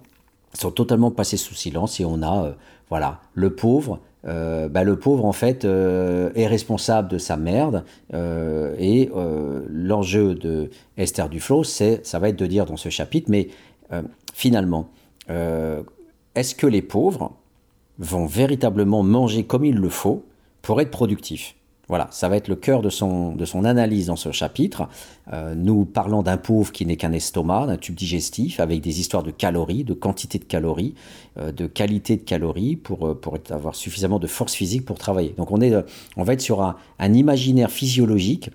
sont 0.54 0.72
totalement 0.72 1.12
passés 1.12 1.38
sous 1.38 1.56
silence 1.56 2.00
et 2.00 2.06
on 2.06 2.24
a, 2.24 2.54
voilà, 2.90 3.20
le 3.34 3.54
pauvre 3.54 4.00
euh, 4.26 4.68
bah, 4.68 4.84
le 4.84 4.98
pauvre 4.98 5.26
en 5.26 5.32
fait 5.32 5.64
euh, 5.64 6.32
est 6.36 6.48
responsable 6.48 7.08
de 7.08 7.18
sa 7.18 7.38
merde 7.38 7.84
euh, 8.14 8.76
et 8.80 9.10
l'enjeu 9.70 10.34
de 10.34 10.70
Esther 10.98 11.30
Duflo 11.30 11.64
c'est 11.64 12.06
ça 12.06 12.20
va 12.20 12.30
être 12.30 12.36
de 12.36 12.48
dire 12.48 12.66
dans 12.66 12.78
ce 12.78 12.90
chapitre 12.90 13.30
mais 13.30 13.50
finalement 14.34 14.90
est-ce 15.30 16.56
que 16.56 16.68
les 16.68 16.82
pauvres 16.82 17.34
vont 18.00 18.26
véritablement 18.26 19.04
manger 19.04 19.44
comme 19.44 19.66
il 19.66 19.76
le 19.76 19.90
faut 19.90 20.24
pour 20.62 20.82
être 20.82 20.92
productifs? 20.92 21.56
Voilà, 21.88 22.08
ça 22.12 22.28
va 22.28 22.36
être 22.36 22.50
le 22.50 22.58
cœur 22.58 22.82
de 22.82 22.90
son, 22.90 23.38
analyse 23.64 24.08
dans 24.08 24.18
ce 24.18 24.32
chapitre. 24.32 24.90
Euh, 25.32 25.56
nous 25.56 25.86
parlons 25.86 26.22
d'un 26.22 26.38
pauvre 26.38 26.72
qui 26.74 26.86
n'est 26.86 26.98
qu'un 26.98 27.14
estomac, 27.14 27.68
d'un 27.68 27.78
tube 27.78 27.96
digestif, 27.96 28.60
avec 28.60 28.82
des 28.82 29.00
histoires 29.00 29.24
de 29.24 29.32
calories, 29.32 29.86
de 29.86 29.94
quantité 29.94 30.38
de 30.38 30.44
calories, 30.44 30.96
euh, 31.40 31.52
de 31.52 31.66
qualité 31.66 32.18
de 32.18 32.24
calories, 32.24 32.76
pour, 32.76 33.08
euh, 33.08 33.22
avoir 33.50 33.76
suffisamment 33.76 34.20
de 34.20 34.28
force 34.28 34.54
physique 34.54 34.86
pour 34.86 34.98
travailler. 34.98 35.34
Donc 35.38 35.52
on, 35.52 35.62
est, 35.62 35.74
on 36.18 36.24
va 36.24 36.34
être 36.34 36.42
sur 36.42 36.62
un 36.62 37.14
imaginaire 37.14 37.72
physiologique 37.72 38.50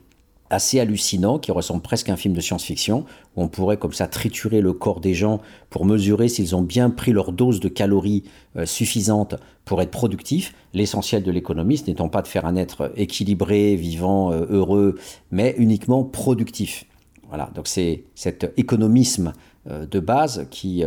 assez 0.52 0.78
hallucinant 0.78 1.38
qui 1.38 1.50
ressemble 1.50 1.80
presque 1.80 2.10
à 2.10 2.12
un 2.12 2.16
film 2.16 2.34
de 2.34 2.40
science-fiction 2.40 3.06
où 3.36 3.42
on 3.42 3.48
pourrait 3.48 3.78
comme 3.78 3.94
ça 3.94 4.06
triturer 4.06 4.60
le 4.60 4.74
corps 4.74 5.00
des 5.00 5.14
gens 5.14 5.40
pour 5.70 5.86
mesurer 5.86 6.28
s'ils 6.28 6.54
ont 6.54 6.62
bien 6.62 6.90
pris 6.90 7.12
leur 7.12 7.32
dose 7.32 7.58
de 7.58 7.68
calories 7.68 8.24
euh, 8.56 8.66
suffisante 8.66 9.36
pour 9.64 9.80
être 9.80 9.90
productifs. 9.90 10.54
L'essentiel 10.74 11.22
de 11.22 11.30
l'économiste 11.30 11.88
n'étant 11.88 12.10
pas 12.10 12.20
de 12.20 12.28
faire 12.28 12.44
un 12.44 12.56
être 12.56 12.92
équilibré, 12.96 13.76
vivant, 13.76 14.30
euh, 14.30 14.44
heureux, 14.50 14.98
mais 15.30 15.54
uniquement 15.56 16.04
productif. 16.04 16.84
Voilà, 17.28 17.50
donc 17.54 17.66
c'est 17.66 18.04
cet 18.14 18.52
économisme 18.58 19.32
euh, 19.70 19.86
de 19.86 20.00
base 20.00 20.46
qui, 20.50 20.84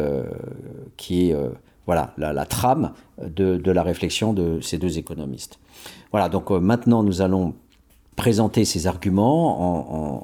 qui 0.96 1.30
est 1.30 1.36
voilà 1.88 2.14
la, 2.18 2.46
trame 2.46 2.94
de, 3.20 3.60
la 3.72 3.84
réflexion 3.84 4.34
de 4.34 4.60
ces 4.62 4.78
deux 4.78 5.00
économistes. 5.00 5.60
Voilà, 6.12 6.30
donc 6.30 6.52
maintenant 6.52 7.02
nous 7.04 7.22
allons 7.22 7.56
présenter 8.16 8.66
ces 8.66 8.88
arguments 8.88 10.22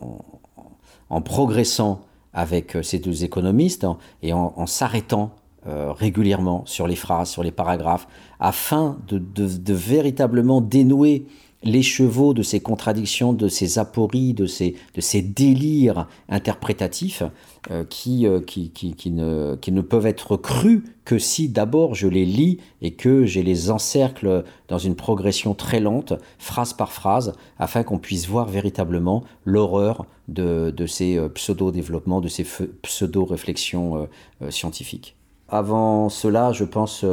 en, 1.09 1.21
progressant 1.21 2.01
avec 2.33 2.77
ces 2.83 2.99
deux 2.99 3.23
économistes 3.23 3.85
et 4.21 4.33
en, 4.33 4.65
s'arrêtant 4.65 5.31
régulièrement 5.65 6.63
sur 6.65 6.87
les 6.87 6.95
phrases, 6.95 7.29
sur 7.29 7.43
les 7.43 7.51
paragraphes, 7.51 8.07
afin 8.39 8.97
de 9.09 9.73
véritablement 9.73 10.61
dénouer 10.61 11.25
les 11.63 11.83
chevaux 11.83 12.33
de 12.33 12.41
ces 12.41 12.59
contradictions, 12.59 13.33
de 13.33 13.47
ces 13.47 13.77
apories, 13.77 14.33
de 14.33 14.45
ces, 14.45 15.21
délires 15.21 16.07
interprétatifs 16.29 17.23
euh, 17.69 17.83
qui, 17.87 18.25
euh, 18.25 18.39
qui, 18.39 19.11
ne, 19.11 19.81
peuvent 19.81 20.07
être 20.07 20.37
crus 20.37 20.83
que 21.05 21.19
si 21.19 21.49
d'abord 21.49 21.93
je 21.93 22.07
les 22.07 22.25
lis 22.25 22.59
et 22.81 22.93
que 22.93 23.25
je 23.25 23.39
les 23.39 23.69
encercle 23.69 24.43
dans 24.67 24.77
une 24.77 24.95
progression 24.95 25.53
très 25.53 25.79
lente, 25.79 26.13
phrase 26.39 26.73
par 26.73 26.91
phrase, 26.91 27.33
afin 27.59 27.83
qu'on 27.83 27.99
puisse 27.99 28.27
voir 28.27 28.47
véritablement 28.47 29.23
l'horreur 29.45 30.05
de, 30.27 30.73
de 30.75 30.85
ces 30.87 31.17
euh, 31.17 31.29
pseudo-développements, 31.29 32.21
de 32.21 32.27
ces 32.27 32.45
pseudo-réflexions 32.81 34.07
scientifiques. 34.49 35.15
Avant 35.49 36.09
cela, 36.09 36.53
je 36.53 36.63
pense 36.63 37.05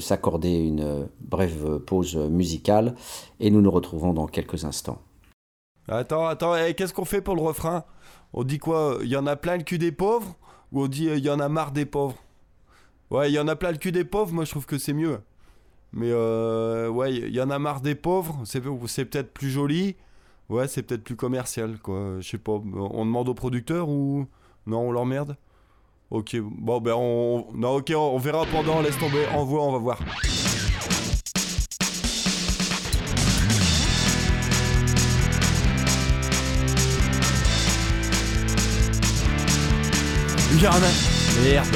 s'accorder 0.00 0.58
une 0.58 1.08
brève 1.20 1.78
pause 1.78 2.16
musicale 2.16 2.94
et 3.40 3.50
nous 3.50 3.62
nous 3.62 3.70
retrouvons 3.70 4.12
dans 4.12 4.26
quelques 4.26 4.64
instants. 4.64 5.00
Attends, 5.88 6.26
attends, 6.26 6.54
eh, 6.56 6.74
qu'est-ce 6.74 6.92
qu'on 6.92 7.04
fait 7.04 7.20
pour 7.20 7.34
le 7.34 7.42
refrain? 7.42 7.84
On 8.32 8.44
dit 8.44 8.58
quoi? 8.58 8.98
Il 9.02 9.08
y 9.08 9.16
en 9.16 9.26
a 9.26 9.36
plein 9.36 9.56
le 9.56 9.62
cul 9.62 9.78
des 9.78 9.92
pauvres? 9.92 10.36
Ou 10.72 10.82
on 10.84 10.86
dit 10.88 11.08
euh, 11.08 11.16
il 11.16 11.24
y 11.24 11.30
en 11.30 11.40
a 11.40 11.48
marre 11.48 11.72
des 11.72 11.86
pauvres? 11.86 12.16
Ouais, 13.10 13.30
il 13.30 13.34
y 13.34 13.38
en 13.38 13.48
a 13.48 13.56
plein 13.56 13.70
le 13.70 13.78
cul 13.78 13.92
des 13.92 14.04
pauvres, 14.04 14.32
moi 14.32 14.44
je 14.44 14.50
trouve 14.50 14.66
que 14.66 14.78
c'est 14.78 14.92
mieux. 14.92 15.20
Mais 15.92 16.10
euh, 16.10 16.88
ouais, 16.88 17.14
il 17.14 17.34
y 17.34 17.40
en 17.40 17.50
a 17.50 17.58
marre 17.58 17.80
des 17.80 17.94
pauvres, 17.94 18.40
c'est 18.44 18.60
peut-être 18.60 19.32
plus 19.32 19.50
joli. 19.50 19.96
Ouais, 20.48 20.68
c'est 20.68 20.82
peut-être 20.82 21.04
plus 21.04 21.16
commercial, 21.16 21.78
quoi. 21.78 22.16
Je 22.20 22.28
sais 22.28 22.38
pas, 22.38 22.52
on 22.52 23.04
demande 23.06 23.28
aux 23.28 23.34
producteurs 23.34 23.88
ou... 23.88 24.26
Non, 24.66 24.88
on 24.88 24.92
l'emmerde? 24.92 25.36
Ok, 26.10 26.36
bon 26.42 26.80
ben 26.80 26.92
on... 26.94 27.46
Non 27.54 27.76
ok, 27.76 27.92
on 27.96 28.18
verra 28.18 28.44
pendant, 28.52 28.80
laisse 28.82 28.98
tomber, 28.98 29.26
envoie, 29.34 29.62
on 29.62 29.72
va 29.72 29.78
voir. 29.78 29.98
Y'en 40.60 40.70
a... 40.70 41.42
Merde. 41.42 41.66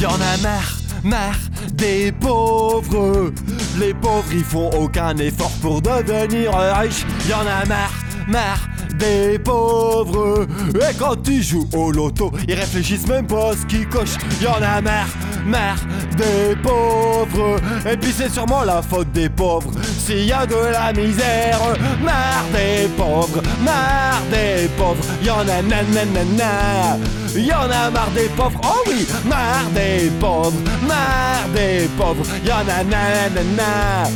Y'en 0.00 0.10
a 0.10 0.36
marre, 0.42 0.78
marre 1.02 1.36
des 1.72 2.12
pauvres. 2.12 3.32
Les 3.78 3.92
pauvres 3.92 4.32
ils 4.32 4.44
font 4.44 4.70
aucun 4.78 5.16
effort 5.16 5.50
pour 5.60 5.82
devenir 5.82 6.52
riches. 6.52 7.04
Y'en 7.28 7.40
a 7.40 7.66
marre 7.66 7.92
marre 8.30 8.68
des 8.94 9.38
pauvres. 9.38 10.46
Et 10.74 10.94
quand 10.98 11.16
ils 11.28 11.42
jouent 11.42 11.68
au 11.74 11.90
loto, 11.90 12.30
ils 12.48 12.54
réfléchissent 12.54 13.06
même 13.06 13.26
pas 13.26 13.50
à 13.50 13.56
ce 13.56 13.66
qu'ils 13.66 13.88
cochent. 13.88 14.18
Y'en 14.40 14.54
a 14.62 14.80
marre, 14.80 15.08
marre 15.44 15.80
des 16.16 16.54
pauvres. 16.62 17.56
Et 17.90 17.96
puis 17.96 18.12
c'est 18.16 18.30
sûrement 18.30 18.62
la 18.62 18.82
faute 18.82 19.10
des 19.12 19.28
pauvres. 19.28 19.70
S'il 19.98 20.24
y 20.26 20.32
a 20.32 20.46
de 20.46 20.54
la 20.54 20.92
misère, 20.92 21.60
marre 22.02 22.44
des 22.52 22.88
pauvres, 22.96 23.42
marre 23.62 24.22
des 24.30 24.68
pauvres. 24.78 25.04
Y'en 25.22 25.40
a 25.40 25.62
nanana. 25.62 26.98
Y'en 27.36 27.70
a 27.70 27.90
marre 27.90 28.10
des 28.10 28.28
pauvres, 28.36 28.60
oh 28.64 28.82
oui, 28.88 29.06
marre 29.24 29.70
des 29.72 30.10
pauvres, 30.20 30.58
marre 30.86 31.48
des 31.54 31.88
pauvres. 31.96 32.24
Y'en 32.44 32.66
a 32.68 32.82
nanana. 32.84 34.08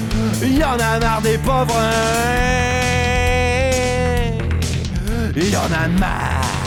Y'en 0.42 0.78
a 0.78 0.98
marre 0.98 1.22
des 1.22 1.38
pauvres. 1.38 3.13
Il 5.36 5.50
y 5.50 5.56
en 5.56 5.72
a 5.72 5.88
marre. 5.88 6.64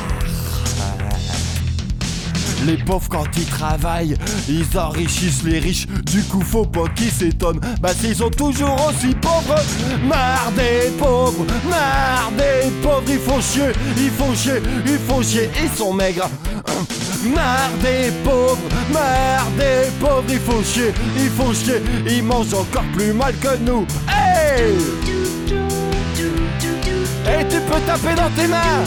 Les 2.66 2.76
pauvres 2.76 3.08
quand 3.10 3.26
ils 3.38 3.46
travaillent, 3.46 4.16
ils 4.50 4.78
enrichissent 4.78 5.44
les 5.44 5.60
riches. 5.60 5.88
Du 6.06 6.22
coup, 6.24 6.42
faut 6.42 6.66
pas 6.66 6.86
qu'ils 6.96 7.12
s'étonnent. 7.12 7.62
Bah, 7.80 7.94
s'ils 7.94 8.16
sont 8.16 8.30
toujours 8.30 8.76
aussi 8.90 9.16
pauvres. 9.16 9.56
Marre 10.06 10.52
des 10.56 10.90
pauvres, 10.98 11.46
marre 11.70 12.32
des 12.38 12.70
pauvres. 12.82 13.04
Ils 13.08 13.20
font 13.20 13.40
chier, 13.40 13.72
ils 13.98 14.10
font 14.10 14.34
chier, 14.36 14.62
ils 14.86 15.00
font 15.00 15.22
chier. 15.22 15.50
Ils 15.64 15.78
sont 15.78 15.94
maigres. 15.94 16.30
Marre 17.34 17.72
des 17.82 18.12
pauvres, 18.24 18.58
marre 18.92 19.50
des 19.58 19.90
pauvres. 20.00 20.24
Ils 20.30 20.40
font 20.40 20.64
chier, 20.64 20.94
ils 21.16 21.30
font 21.30 21.54
chier. 21.54 21.82
Ils 22.08 22.24
mangent 22.24 22.54
encore 22.54 22.86
plus 22.94 23.14
mal 23.14 23.34
que 23.38 23.58
nous. 23.58 23.86
Hey! 24.08 25.17
Et 27.28 27.48
tu 27.48 27.60
peux 27.62 27.80
taper 27.82 28.16
dans 28.16 28.30
tes 28.30 28.48
mains. 28.48 28.84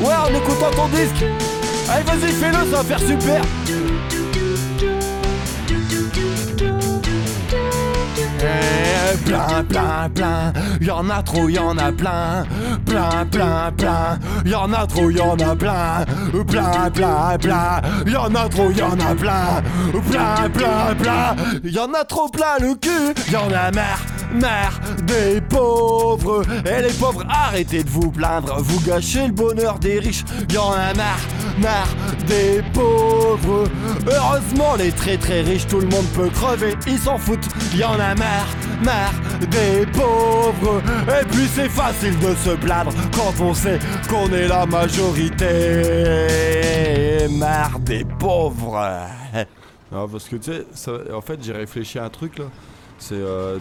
Ouais, 0.00 0.14
en 0.14 0.34
écoutant 0.34 0.70
ton 0.74 0.88
disque. 0.88 1.24
Allez, 1.88 2.04
vas-y, 2.04 2.32
fais-le, 2.32 2.70
ça 2.70 2.82
va 2.82 2.84
faire 2.84 3.00
super. 3.00 3.42
Eh, 8.38 9.16
plein, 9.24 9.64
plein, 9.68 10.10
plein, 10.14 10.52
y'en 10.80 11.08
a 11.08 11.22
trop, 11.22 11.48
y'en 11.48 11.76
a 11.78 11.90
plein, 11.90 12.44
plein, 12.84 13.26
plein, 13.30 13.72
plein, 13.76 14.18
y'en 14.44 14.72
a 14.72 14.86
trop, 14.86 15.10
y'en 15.10 15.36
a 15.36 15.56
plein, 15.56 16.04
plein, 16.46 16.90
plein, 16.92 17.38
plein, 17.38 17.80
y'en 18.06 18.34
a 18.34 18.48
trop, 18.48 18.70
y'en 18.70 18.92
a 18.92 19.14
plein, 19.14 19.62
plein, 20.10 20.48
plein, 20.50 20.94
plein, 20.98 21.36
y'en 21.64 21.92
a 21.94 22.04
trop 22.04 22.28
plein 22.28 22.58
le 22.60 22.74
cul, 22.74 23.14
y'en 23.32 23.48
a 23.50 23.70
marre 23.70 24.15
marre 24.32 24.80
des 25.02 25.40
pauvres. 25.40 26.42
Et 26.66 26.82
les 26.82 26.92
pauvres, 26.92 27.24
arrêtez 27.28 27.84
de 27.84 27.90
vous 27.90 28.10
plaindre, 28.10 28.56
vous 28.60 28.80
gâchez 28.80 29.26
le 29.26 29.32
bonheur 29.32 29.78
des 29.78 29.98
riches. 29.98 30.24
Y'en 30.52 30.72
a 30.72 30.94
marre, 30.94 31.20
marre 31.58 31.94
des 32.26 32.62
pauvres. 32.72 33.68
Heureusement, 34.06 34.76
les 34.76 34.92
très 34.92 35.16
très 35.16 35.42
riches, 35.42 35.66
tout 35.66 35.80
le 35.80 35.88
monde 35.88 36.06
peut 36.14 36.30
crever, 36.30 36.74
ils 36.86 36.98
s'en 36.98 37.18
foutent. 37.18 37.48
Y'en 37.74 37.94
a 37.94 38.14
marre, 38.14 38.48
marre 38.82 39.14
des 39.50 39.86
pauvres. 39.86 40.82
Et 41.08 41.24
puis 41.26 41.48
c'est 41.54 41.68
facile 41.68 42.18
de 42.18 42.34
se 42.34 42.50
plaindre 42.56 42.92
quand 43.14 43.32
on 43.40 43.54
sait 43.54 43.78
qu'on 44.08 44.32
est 44.32 44.48
la 44.48 44.66
majorité. 44.66 45.46
Marre 47.30 47.78
des 47.80 48.04
pauvres. 48.18 48.80
Non, 49.92 50.08
parce 50.08 50.28
que 50.28 50.36
tu 50.36 50.52
sais, 50.74 50.90
en 51.12 51.20
fait, 51.20 51.38
j'ai 51.42 51.52
réfléchi 51.52 51.98
à 51.98 52.04
un 52.04 52.10
truc 52.10 52.38
là. 52.38 52.46
C'est, 52.98 53.14
euh, 53.14 53.58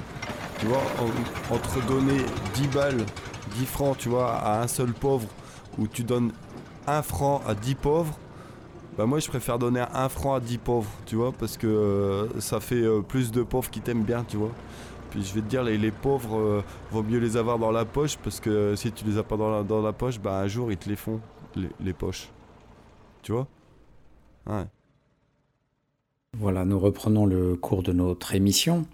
tu 0.59 0.65
vois, 0.67 0.81
entre 1.51 1.85
donner 1.87 2.17
10 2.55 2.67
balles, 2.69 3.05
10 3.57 3.65
francs, 3.65 3.97
tu 3.97 4.09
vois, 4.09 4.33
à 4.33 4.61
un 4.61 4.67
seul 4.67 4.93
pauvre, 4.93 5.27
ou 5.77 5.87
tu 5.87 6.03
donnes 6.03 6.31
1 6.87 7.01
franc 7.01 7.41
à 7.47 7.53
10 7.53 7.75
pauvres, 7.75 8.17
bah 8.97 9.05
moi 9.05 9.19
je 9.19 9.27
préfère 9.27 9.59
donner 9.59 9.83
1 9.93 10.09
franc 10.09 10.35
à 10.35 10.39
10 10.39 10.57
pauvres, 10.59 10.89
tu 11.05 11.15
vois, 11.17 11.33
parce 11.33 11.57
que 11.57 11.67
euh, 11.67 12.39
ça 12.39 12.59
fait 12.59 12.81
euh, 12.81 13.01
plus 13.01 13.31
de 13.31 13.43
pauvres 13.43 13.69
qui 13.69 13.81
t'aiment 13.81 14.03
bien, 14.03 14.23
tu 14.23 14.37
vois. 14.37 14.51
Puis 15.11 15.23
je 15.23 15.33
vais 15.33 15.41
te 15.41 15.47
dire, 15.47 15.63
les, 15.63 15.91
pauvres, 15.91 16.63
vaut 16.91 17.03
mieux 17.03 17.19
les 17.19 17.37
avoir 17.37 17.57
dans 17.57 17.71
la 17.71 17.85
poche, 17.85 18.17
parce 18.17 18.41
que 18.41 18.75
si 18.75 18.91
tu 18.91 19.05
les 19.05 19.17
as 19.17 19.23
pas 19.23 19.37
dans 19.37 19.49
la, 19.49 19.63
dans 19.63 19.81
la 19.81 19.93
poche, 19.93 20.19
bah 20.19 20.39
un 20.39 20.47
jour 20.47 20.71
ils 20.71 20.77
te 20.77 20.89
les 20.89 20.97
font, 20.97 21.21
les, 21.55 21.69
les 21.79 21.93
poches. 21.93 22.29
Tu 23.21 23.31
vois? 23.31 23.47
Ouais. 24.47 24.65
Voilà, 26.37 26.65
nous 26.65 26.79
reprenons 26.79 27.25
le 27.25 27.55
cours 27.55 27.81
de 27.81 27.93
notre 27.93 28.35
émission. 28.35 28.85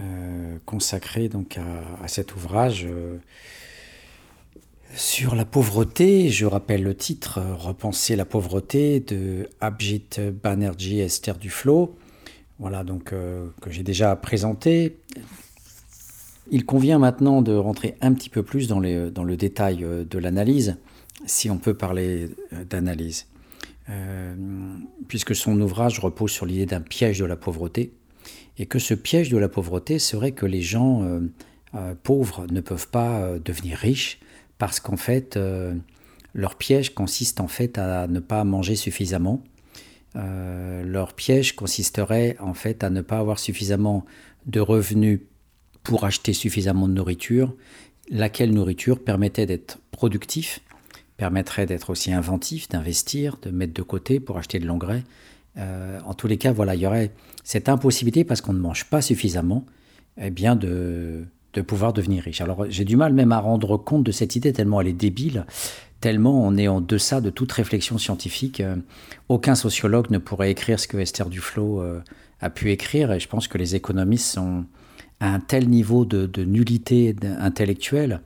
Euh, 0.00 0.56
consacré 0.64 1.28
donc 1.28 1.56
à, 1.56 2.08
cet 2.08 2.34
ouvrage 2.34 2.84
euh, 2.84 3.18
sur 4.96 5.36
la 5.36 5.44
pauvreté. 5.44 6.30
Je 6.30 6.46
rappelle 6.46 6.82
le 6.82 6.96
titre 6.96 7.40
Repenser 7.40 8.16
la 8.16 8.24
pauvreté 8.24 8.98
de 8.98 9.48
Abjit 9.60 10.08
Banerjee 10.42 10.98
Esther 10.98 11.38
Duflo. 11.38 11.94
Voilà 12.58 12.82
donc 12.82 13.12
euh, 13.12 13.46
que 13.60 13.70
j'ai 13.70 13.84
déjà 13.84 14.16
présenté. 14.16 14.96
Il 16.50 16.66
convient 16.66 16.98
maintenant 16.98 17.40
de 17.40 17.54
rentrer 17.54 17.94
un 18.00 18.14
petit 18.14 18.30
peu 18.30 18.42
plus 18.42 18.66
dans, 18.66 18.80
dans 18.80 19.24
le 19.24 19.36
détail 19.36 19.76
de 19.78 20.18
l'analyse, 20.18 20.76
si 21.24 21.50
on 21.50 21.56
peut 21.56 21.74
parler 21.74 22.28
d'analyse. 22.68 23.26
puisque 25.08 25.34
son 25.34 25.58
ouvrage 25.60 26.00
repose 26.00 26.32
sur 26.32 26.44
l'idée 26.46 26.66
d'un 26.66 26.82
piège 26.82 27.20
de 27.20 27.24
la 27.24 27.36
pauvreté, 27.36 27.92
et 28.58 28.66
que 28.66 28.78
ce 28.78 28.94
piège 28.94 29.30
de 29.30 29.38
la 29.38 29.48
pauvreté 29.48 29.98
serait 29.98 30.32
que 30.32 30.46
les 30.46 30.62
gens 30.62 31.02
euh, 31.02 31.20
euh, 31.74 31.94
pauvres 32.00 32.46
ne 32.50 32.60
peuvent 32.60 32.88
pas 32.88 33.20
euh, 33.20 33.38
devenir 33.38 33.76
riches 33.76 34.20
parce 34.58 34.78
qu'en 34.78 34.96
fait, 34.96 35.36
leur 36.32 36.54
piège 36.54 36.94
consiste 36.94 37.40
en 37.40 37.48
fait 37.48 37.76
à 37.76 38.06
ne 38.06 38.20
pas 38.20 38.44
manger 38.44 38.76
suffisamment. 38.76 39.42
leur 40.14 41.12
piège 41.14 41.56
consisterait 41.56 42.36
en 42.38 42.54
fait 42.54 42.84
à 42.84 42.88
ne 42.88 43.00
pas 43.00 43.18
avoir 43.18 43.40
suffisamment 43.40 44.04
de 44.46 44.60
revenus 44.60 45.22
pour 45.82 46.04
acheter 46.04 46.32
suffisamment 46.32 46.86
de 46.86 46.94
nourriture, 46.94 47.52
laquelle 48.10 48.54
nourriture 48.54 49.02
permettait 49.02 49.44
d'être 49.44 49.80
productif 49.90 50.60
permettrait 51.16 51.66
d'être 51.66 51.90
aussi 51.90 52.12
inventif, 52.12 52.68
d'investir, 52.68 53.38
de 53.42 53.50
mettre 53.50 53.72
de 53.72 53.82
côté 53.82 54.20
pour 54.20 54.38
acheter 54.38 54.58
de 54.58 54.66
l'engrais. 54.66 55.04
Euh, 55.56 56.00
en 56.04 56.14
tous 56.14 56.26
les 56.26 56.36
cas, 56.36 56.52
voilà, 56.52 56.74
il 56.74 56.80
y 56.80 56.86
aurait 56.86 57.12
cette 57.42 57.68
impossibilité 57.68 58.24
parce 58.24 58.40
qu'on 58.40 58.52
ne 58.52 58.58
mange 58.58 58.84
pas 58.86 59.00
suffisamment, 59.00 59.64
eh 60.20 60.30
bien 60.30 60.56
de, 60.56 61.26
pouvoir 61.66 61.92
devenir 61.92 62.24
riche. 62.24 62.40
Alors 62.40 62.66
j'ai 62.68 62.84
du 62.84 62.96
mal 62.96 63.12
même 63.12 63.32
à 63.32 63.38
rendre 63.38 63.76
compte 63.76 64.02
de 64.02 64.12
cette 64.12 64.34
idée 64.34 64.52
tellement 64.52 64.80
elle 64.80 64.88
est 64.88 64.92
débile, 64.92 65.46
tellement 66.00 66.44
on 66.44 66.56
est 66.56 66.66
en 66.66 66.80
deçà 66.80 67.20
de 67.20 67.30
toute 67.30 67.52
réflexion 67.52 67.98
scientifique. 67.98 68.60
Euh, 68.60 68.76
aucun 69.28 69.54
sociologue 69.54 70.10
ne 70.10 70.18
pourrait 70.18 70.50
écrire 70.50 70.80
ce 70.80 70.88
que 70.88 70.96
Esther 70.96 71.28
Duflo 71.28 71.80
euh, 71.80 72.00
a 72.40 72.50
pu 72.50 72.72
écrire 72.72 73.12
et 73.12 73.20
je 73.20 73.28
pense 73.28 73.46
que 73.46 73.58
les 73.58 73.76
économistes 73.76 74.32
sont 74.32 74.64
à 75.20 75.32
un 75.32 75.40
tel 75.40 75.68
niveau 75.68 76.04
de, 76.04 76.44
nullité 76.44 77.14
intellectuelle 77.38 78.20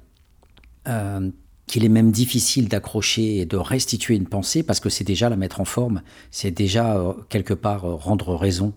qu'il 1.69 1.85
est 1.85 1.91
même 1.91 2.11
difficile 2.11 2.69
d'accrocher 2.69 3.39
et 3.39 3.47
de 3.47 3.57
restituer 3.57 4.17
une 4.17 4.27
pensée 4.27 4.65
parce 4.65 4.81
que 4.81 4.89
c'est 4.89 5.05
déjà 5.05 5.29
la 5.29 5.37
mettre 5.37 5.61
en 5.61 5.65
forme, 5.65 6.03
c'est 6.33 6.51
déjà 6.51 6.97
euh, 6.97 7.13
quelque 7.29 7.55
part 7.55 7.85
euh, 7.85 7.95
rendre 7.95 8.35
raison 8.35 8.73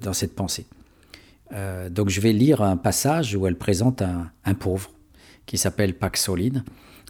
dans 0.00 0.14
cette 0.14 0.34
pensée. 0.34 0.64
Euh, 1.52 1.90
donc 1.90 2.08
je 2.08 2.20
vais 2.20 2.32
lire 2.32 2.62
un 2.62 2.76
passage 2.76 3.34
où 3.34 3.46
elle 3.46 3.58
présente 3.58 4.00
un, 4.02 4.54
pauvre 4.54 4.92
qui 5.44 5.58
s'appelle 5.58 5.94
Paxoline. 5.94 6.64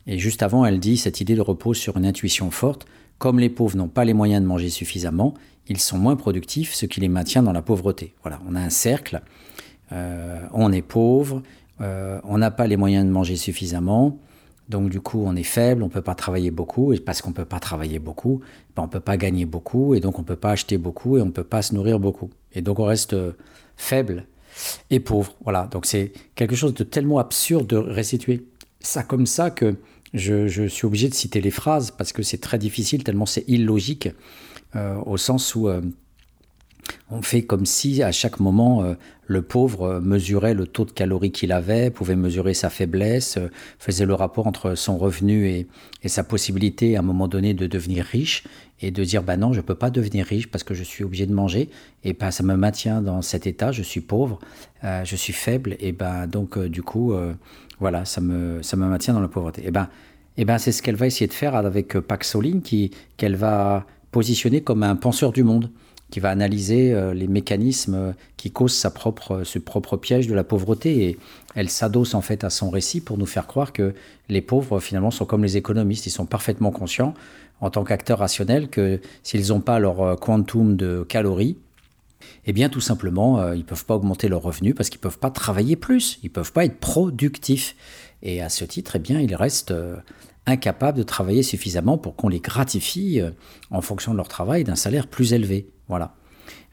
Et 0.06 0.18
juste 0.18 0.42
avant, 0.42 0.64
elle 0.64 0.80
dit 0.80 0.96
cette 0.96 1.20
idée 1.20 1.36
de 1.36 1.42
repose 1.42 1.76
sur 1.76 1.98
une 1.98 2.06
intuition 2.06 2.50
forte. 2.50 2.86
Comme 3.18 3.38
les 3.38 3.50
pauvres 3.50 3.76
n'ont 3.76 3.88
pas 3.88 4.06
les 4.06 4.14
moyens 4.14 4.42
de 4.42 4.46
manger 4.46 4.70
suffisamment, 4.70 5.34
ils 5.68 5.78
sont 5.78 5.98
moins 5.98 6.16
productifs, 6.16 6.72
ce 6.72 6.86
qui 6.86 7.00
les 7.00 7.10
maintient 7.10 7.42
dans 7.42 7.52
la 7.52 7.60
pauvreté. 7.60 8.14
Voilà, 8.22 8.40
on 8.48 8.56
a 8.56 8.60
un 8.60 8.70
cercle. 8.70 9.20
on 9.92 10.72
est 10.72 10.82
pauvre, 10.82 11.42
on 11.78 12.38
n'a 12.38 12.50
pas 12.50 12.66
les 12.66 12.78
moyens 12.78 13.04
de 13.04 13.10
manger 13.10 13.36
suffisamment, 13.36 14.18
donc 14.70 14.88
du 14.88 15.00
coup, 15.00 15.22
on 15.26 15.36
est 15.36 15.42
faible, 15.42 15.82
on 15.82 15.86
ne 15.86 15.90
peut 15.90 16.00
pas 16.00 16.14
travailler 16.14 16.50
beaucoup, 16.50 16.92
et 16.92 17.00
parce 17.00 17.20
qu'on 17.20 17.30
ne 17.30 17.34
peut 17.34 17.44
pas 17.44 17.60
travailler 17.60 17.98
beaucoup, 17.98 18.40
ben, 18.74 18.84
on 18.84 18.86
ne 18.86 18.90
peut 18.90 19.00
pas 19.00 19.16
gagner 19.16 19.44
beaucoup, 19.44 19.94
et 19.94 20.00
donc 20.00 20.18
on 20.18 20.22
ne 20.22 20.26
peut 20.26 20.36
pas 20.36 20.52
acheter 20.52 20.78
beaucoup, 20.78 21.18
et 21.18 21.22
on 21.22 21.26
ne 21.26 21.30
peut 21.30 21.44
pas 21.44 21.62
se 21.62 21.74
nourrir 21.74 21.98
beaucoup. 21.98 22.30
Et 22.52 22.62
donc 22.62 22.78
on 22.78 22.84
reste 22.84 23.12
euh, 23.12 23.32
faible 23.76 24.26
et 24.88 25.00
pauvre. 25.00 25.34
Voilà, 25.42 25.66
donc 25.66 25.86
c'est 25.86 26.12
quelque 26.36 26.54
chose 26.54 26.72
de 26.74 26.84
tellement 26.84 27.18
absurde 27.18 27.66
de 27.66 27.76
restituer 27.76 28.46
ça 28.80 29.02
comme 29.02 29.26
ça 29.26 29.50
que 29.50 29.76
je, 30.14 30.66
suis 30.68 30.86
obligé 30.86 31.08
de 31.08 31.14
citer 31.14 31.40
les 31.40 31.50
phrases, 31.50 31.90
parce 31.90 32.12
que 32.12 32.22
c'est 32.22 32.38
très 32.38 32.58
difficile, 32.58 33.04
tellement 33.04 33.26
c'est 33.26 33.44
illogique, 33.48 34.08
euh, 34.76 34.96
au 35.04 35.16
sens 35.16 35.54
où... 35.54 35.68
Euh, 35.68 35.82
on 37.10 37.22
fait 37.22 37.42
comme 37.42 37.66
si 37.66 38.02
à 38.02 38.12
chaque 38.12 38.40
moment 38.40 38.82
euh, 38.82 38.94
le 39.26 39.42
pauvre 39.42 39.82
euh, 39.82 40.00
mesurait 40.00 40.54
le 40.54 40.66
taux 40.66 40.84
de 40.84 40.92
calories 40.92 41.32
qu'il 41.32 41.52
avait, 41.52 41.90
pouvait 41.90 42.16
mesurer 42.16 42.54
sa 42.54 42.70
faiblesse, 42.70 43.36
euh, 43.36 43.48
faisait 43.78 44.06
le 44.06 44.14
rapport 44.14 44.46
entre 44.46 44.74
son 44.74 44.96
revenu 44.96 45.48
et, 45.48 45.66
sa 46.06 46.24
possibilité 46.24 46.96
à 46.96 47.00
un 47.00 47.02
moment 47.02 47.28
donné 47.28 47.52
de 47.52 47.66
devenir 47.66 48.04
riche 48.04 48.44
et 48.80 48.90
de 48.90 49.04
dire 49.04 49.22
bah 49.22 49.36
non 49.36 49.52
je 49.52 49.58
ne 49.58 49.62
peux 49.62 49.74
pas 49.74 49.90
devenir 49.90 50.24
riche 50.24 50.50
parce 50.50 50.64
que 50.64 50.72
je 50.72 50.82
suis 50.82 51.04
obligé 51.04 51.26
de 51.26 51.34
manger. 51.34 51.68
Et 52.04 52.12
bah, 52.14 52.30
ça 52.30 52.42
me 52.42 52.54
maintient 52.56 53.02
dans 53.02 53.20
cet 53.20 53.46
état, 53.46 53.70
je 53.70 53.82
suis 53.82 54.00
pauvre, 54.00 54.38
je 54.82 55.16
suis 55.16 55.34
faible. 55.34 55.76
Et 55.78 55.92
ben 55.92 56.26
donc 56.26 56.58
du 56.58 56.82
coup 56.82 57.12
voilà 57.78 58.06
ça 58.06 58.22
me 58.22 58.62
ça 58.62 58.78
me 58.78 58.86
maintient 58.86 59.12
dans 59.12 59.20
la 59.20 59.28
pauvreté. 59.28 59.66
Et 59.66 59.70
ben 59.70 59.90
et 60.38 60.46
ben 60.46 60.56
c'est 60.56 60.72
ce 60.72 60.80
qu'elle 60.80 60.96
va 60.96 61.06
essayer 61.06 61.26
de 61.26 61.34
faire 61.34 61.54
avec 61.54 61.98
Paxoline 62.00 62.62
qui 62.62 62.92
qu'elle 63.18 63.36
va 63.36 63.84
positionner 64.10 64.62
comme 64.62 64.82
un 64.82 64.96
penseur 64.96 65.32
du 65.32 65.44
monde 65.44 65.70
qui 66.10 66.20
va 66.20 66.30
analyser 66.30 66.92
euh, 66.92 67.14
les 67.14 67.28
mécanismes 67.28 67.94
euh, 67.94 68.12
qui 68.36 68.50
causent 68.50 68.74
sa 68.74 68.90
propre, 68.90 69.36
euh, 69.36 69.44
ce 69.44 69.58
propre 69.58 69.96
piège 69.96 70.26
de 70.26 70.34
la 70.34 70.44
pauvreté. 70.44 71.04
Et 71.04 71.18
elle 71.54 71.70
s'adosse 71.70 72.14
en 72.14 72.20
fait 72.20 72.44
à 72.44 72.50
son 72.50 72.68
récit 72.68 73.00
pour 73.00 73.16
nous 73.16 73.26
faire 73.26 73.46
croire 73.46 73.72
que 73.72 73.94
les 74.28 74.42
pauvres 74.42 74.80
finalement 74.80 75.10
sont 75.10 75.24
comme 75.24 75.42
les 75.42 75.56
économistes. 75.56 76.06
Ils 76.06 76.10
sont 76.10 76.26
parfaitement 76.26 76.72
conscients 76.72 77.14
en 77.60 77.70
tant 77.70 77.84
qu'acteurs 77.84 78.18
rationnels 78.18 78.68
que 78.68 79.00
s'ils 79.22 79.48
n'ont 79.48 79.60
pas 79.60 79.78
leur 79.78 80.18
quantum 80.18 80.76
de 80.76 81.04
calories, 81.06 81.58
eh 82.46 82.54
bien 82.54 82.70
tout 82.70 82.80
simplement, 82.80 83.52
ils 83.52 83.58
ne 83.58 83.64
peuvent 83.64 83.84
pas 83.84 83.96
augmenter 83.96 84.28
leurs 84.28 84.40
revenus 84.40 84.74
parce 84.74 84.88
qu'ils 84.88 84.98
ne 84.98 85.02
peuvent 85.02 85.18
pas 85.18 85.30
travailler 85.30 85.76
plus, 85.76 86.18
ils 86.22 86.28
ne 86.28 86.32
peuvent 86.32 86.52
pas 86.52 86.64
être 86.64 86.78
productifs. 86.78 87.76
Et 88.22 88.40
à 88.40 88.48
ce 88.48 88.64
titre, 88.64 88.96
eh 88.96 88.98
bien, 88.98 89.20
ils 89.20 89.34
restent 89.34 89.74
incapables 90.46 90.96
de 90.96 91.02
travailler 91.02 91.42
suffisamment 91.42 91.98
pour 91.98 92.16
qu'on 92.16 92.28
les 92.30 92.40
gratifie 92.40 93.20
en 93.70 93.82
fonction 93.82 94.12
de 94.12 94.16
leur 94.16 94.28
travail 94.28 94.64
d'un 94.64 94.74
salaire 94.74 95.06
plus 95.06 95.34
élevé. 95.34 95.68
Voilà. 95.90 96.14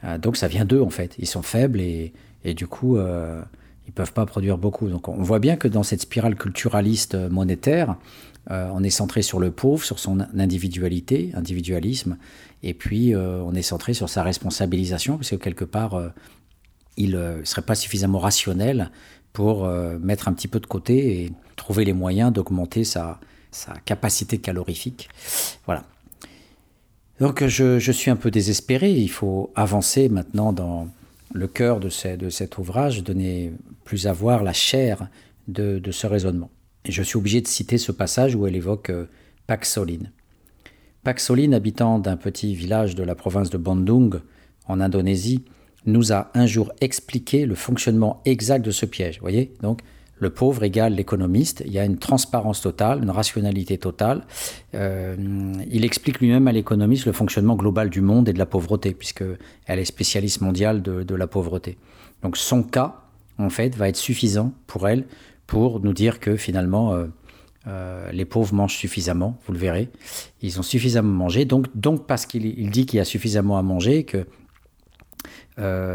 Euh, 0.04 0.18
donc 0.18 0.38
ça 0.38 0.48
vient 0.48 0.64
d'eux 0.64 0.82
en 0.82 0.92
fait. 0.92 1.16
Ils 1.20 1.28
sont 1.28 1.42
faibles 1.42 1.82
et, 1.82 2.14
du 2.54 2.68
coup 2.68 2.96
euh, 2.96 3.42
ils 3.88 3.92
peuvent 3.92 4.14
pas 4.14 4.26
produire 4.26 4.58
beaucoup. 4.58 4.88
Donc 4.90 5.10
on 5.10 5.22
voit 5.22 5.40
bien 5.40 5.58
que 5.58 5.68
dans 5.68 5.84
cette 5.84 6.02
spirale 6.02 6.36
culturaliste 6.36 7.16
euh, 7.16 7.30
monétaire, 7.30 7.98
on 8.50 8.82
est 8.82 8.90
centré 8.90 9.24
sur 9.24 9.42
le 9.42 9.52
pauvre, 9.52 9.84
sur 9.84 10.00
son 10.00 10.22
individualité, 10.40 11.32
individualisme, 11.34 12.16
et 12.64 12.74
puis 12.74 13.14
on 13.14 13.54
est 13.54 13.62
centré 13.62 13.94
sur 13.94 14.08
sa 14.08 14.24
responsabilisation 14.24 15.18
parce 15.18 15.32
que 15.32 15.36
quelque 15.36 15.66
part 15.66 16.02
il 16.96 17.12
ne 17.12 17.44
serait 17.44 17.64
pas 17.64 17.76
suffisamment 17.76 18.20
rationnel 18.20 18.90
pour 19.34 19.68
mettre 20.00 20.30
un 20.30 20.34
petit 20.34 20.48
peu 20.48 20.62
de 20.62 20.66
côté 20.66 21.24
et 21.24 21.32
trouver 21.58 21.84
les 21.84 21.92
moyens 21.92 22.32
d'augmenter 22.32 22.86
sa, 22.86 23.20
sa 23.52 23.74
capacité 23.84 24.38
calorifique. 24.38 25.10
Voilà. 25.66 25.84
Donc 27.20 27.44
je, 27.44 27.92
suis 27.92 28.12
un 28.12 28.16
peu 28.16 28.30
désespéré, 28.30 28.92
il 28.92 29.10
faut 29.10 29.52
avancer 29.56 30.08
maintenant 30.08 30.54
dans 30.54 30.88
le 31.34 31.48
cœur 31.48 31.80
de, 31.80 31.90
cet 31.90 32.58
ouvrage, 32.58 33.04
donner 33.04 33.54
plus 33.86 34.08
à 34.08 34.14
voir 34.14 34.44
la 34.44 34.54
chair 34.54 35.10
de, 35.48 35.82
ce 35.92 36.06
raisonnement. 36.06 36.52
Et 36.86 36.92
je 36.92 37.02
suis 37.02 37.18
obligé 37.18 37.42
de 37.42 37.48
citer 37.48 37.78
ce 37.78 37.92
passage 37.92 38.36
où 38.36 38.46
elle 38.46 38.56
évoque 38.56 38.92
euh, 38.92 39.08
Paxoline. 39.46 40.12
Paxoline, 41.04 41.54
habitant 41.54 42.00
d'un 42.00 42.18
petit 42.18 42.54
village 42.56 42.96
de 42.96 43.04
la 43.04 43.16
province 43.16 43.50
de 43.50 43.58
Bandung, 43.58 44.22
en 44.68 44.80
Indonésie, 44.80 45.44
nous 45.86 46.14
a 46.14 46.32
un 46.34 46.46
jour 46.46 46.72
expliqué 46.82 47.46
le 47.46 47.56
fonctionnement 47.56 48.22
exact 48.26 48.64
de 48.64 48.72
ce 48.72 48.86
piège. 48.86 49.16
Vous 49.16 49.22
voyez? 49.22 49.54
Donc, 49.62 49.82
le 50.20 50.30
pauvre 50.30 50.64
égale 50.64 50.94
l'économiste. 50.94 51.64
Il 51.66 51.72
y 51.72 51.80
a 51.80 51.86
une 51.86 51.98
transparence 51.98 52.62
totale, 52.62 53.04
une 53.04 53.10
rationalité 53.10 53.78
totale. 53.78 54.26
Euh, 54.74 55.16
il 55.70 55.86
explique 55.86 56.20
lui-même 56.20 56.48
à 56.48 56.52
l'économiste 56.52 57.06
le 57.06 57.12
fonctionnement 57.12 57.56
global 57.56 57.90
du 57.90 58.02
monde 58.02 58.30
et 58.30 58.34
de 58.34 58.40
la 58.40 58.46
pauvreté, 58.46 58.94
puisqu'elle 58.94 59.38
est 59.68 59.86
spécialiste 59.86 60.42
mondiale 60.42 60.82
de, 60.82 61.16
la 61.16 61.28
pauvreté. 61.28 61.78
Donc 62.22 62.38
son 62.38 62.64
cas, 62.64 63.02
en 63.38 63.50
fait, 63.50 63.76
va 63.76 63.90
être 63.90 63.98
suffisant 63.98 64.54
pour 64.68 64.88
elle 64.88 65.06
pour 65.46 65.80
nous 65.80 65.94
dire 65.94 66.20
que 66.20 66.36
finalement, 66.36 66.94
euh, 66.94 67.08
euh, 67.68 68.12
les 68.12 68.26
pauvres 68.26 68.54
mangent 68.54 68.76
suffisamment, 68.76 69.40
vous 69.46 69.54
le 69.54 69.60
verrez. 69.60 69.90
Ils 70.42 70.60
ont 70.60 70.64
suffisamment 70.64 71.14
mangé. 71.14 71.46
Donc, 71.46 71.68
donc 71.76 72.06
parce 72.06 72.26
qu'il 72.26 72.70
dit 72.70 72.86
qu'il 72.86 72.98
y 72.98 73.00
a 73.00 73.06
suffisamment 73.06 73.58
à 73.58 73.62
manger, 73.62 74.04
que 74.04 74.26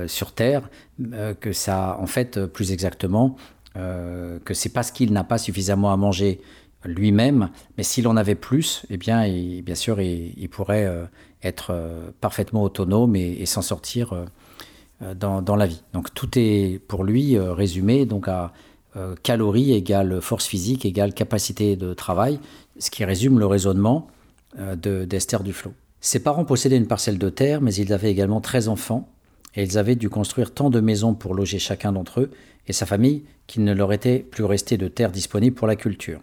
sur 0.08 0.32
Terre, 0.32 0.68
que 1.40 1.52
ça, 1.52 1.96
en 2.00 2.06
fait, 2.06 2.46
plus 2.46 2.72
exactement, 2.72 3.36
euh, 3.76 4.38
que 4.44 4.54
c'est 4.54 4.68
parce 4.68 4.90
qu'il 4.90 5.12
n'a 5.12 5.24
pas 5.24 5.38
suffisamment 5.38 5.92
à 5.92 5.96
manger 5.96 6.40
lui-même, 6.84 7.48
mais 7.76 7.84
s'il 7.84 8.08
en 8.08 8.16
avait 8.16 8.34
plus, 8.34 8.84
eh 8.90 8.96
bien, 8.96 9.26
bien 9.62 9.74
sûr, 9.74 10.00
il, 10.00 10.48
pourrait 10.48 10.84
euh, 10.84 11.04
être 11.42 11.68
euh, 11.70 12.10
parfaitement 12.20 12.62
autonome 12.62 13.16
et, 13.16 13.46
s'en 13.46 13.62
sortir 13.62 14.26
dans, 15.16 15.56
la 15.56 15.66
vie. 15.66 15.82
Donc 15.92 16.12
tout 16.12 16.28
est 16.36 16.80
pour 16.86 17.04
lui 17.04 17.38
résumé 17.38 18.06
donc 18.06 18.28
à 18.28 18.52
calories 19.22 19.72
égale 19.72 20.20
force 20.20 20.46
physique 20.46 20.84
égale 20.84 21.14
capacité 21.14 21.76
de 21.76 21.94
travail, 21.94 22.38
ce 22.78 22.90
qui 22.90 23.04
résume 23.04 23.38
le 23.38 23.46
raisonnement 23.46 24.08
d'Esther 24.76 25.42
Duflo. 25.42 25.72
Ses 26.00 26.20
parents 26.20 26.44
possédaient 26.44 26.76
une 26.76 26.86
parcelle 26.86 27.18
de 27.18 27.30
terre, 27.30 27.62
mais 27.62 27.74
ils 27.74 27.92
avaient 27.92 28.10
également 28.10 28.40
13 28.40 28.68
enfants, 28.68 29.08
et 29.54 29.62
ils 29.62 29.78
avaient 29.78 29.96
dû 29.96 30.10
construire 30.10 30.52
tant 30.52 30.70
de 30.70 30.80
maisons 30.80 31.14
pour 31.14 31.34
loger 31.34 31.58
chacun 31.58 31.92
d'entre 31.92 32.20
eux 32.20 32.30
et 32.66 32.72
sa 32.72 32.86
famille 32.86 33.24
qu'il 33.46 33.64
ne 33.64 33.72
leur 33.72 33.92
était 33.92 34.20
plus 34.20 34.44
resté 34.44 34.76
de 34.76 34.88
terre 34.88 35.10
disponible 35.10 35.56
pour 35.56 35.66
la 35.66 35.76
culture. 35.76 36.20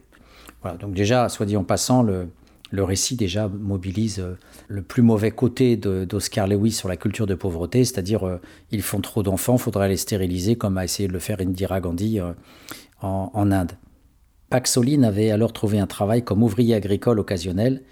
Voilà, 0.61 0.77
donc 0.77 0.93
déjà, 0.93 1.29
soit 1.29 1.45
dit 1.45 1.57
en 1.57 1.63
passant, 1.63 2.03
le, 2.03 2.29
récit 2.73 3.15
déjà 3.15 3.47
mobilise 3.47 4.19
euh, 4.19 4.37
le 4.67 4.81
plus 4.81 5.01
mauvais 5.01 5.31
côté 5.31 5.77
d'Oscar 5.77 6.47
Lewis 6.47 6.71
sur 6.71 6.89
la 6.89 6.97
culture 6.97 7.27
de 7.27 7.35
pauvreté, 7.35 7.83
c'est-à-dire 7.85 8.27
euh, 8.27 8.39
ils 8.71 8.81
font 8.81 9.01
trop 9.01 9.23
d'enfants, 9.23 9.57
faudrait 9.57 9.89
les 9.89 9.97
stériliser, 9.97 10.55
comme 10.55 10.77
a 10.77 10.83
essayé 10.83 11.07
de 11.07 11.13
le 11.13 11.19
faire 11.19 11.39
Indira 11.39 11.79
Gandhi 11.79 12.19
euh, 12.19 12.33
en, 13.01 13.31
en, 13.33 13.51
Inde. 13.51 13.71
Paxoline 14.49 15.03
avait 15.03 15.31
alors 15.31 15.53
trouvé 15.53 15.79
un 15.79 15.87
travail 15.87 16.23
comme 16.23 16.43
ouvrier 16.43 16.75
agricole 16.75 17.19
occasionnel. 17.19 17.83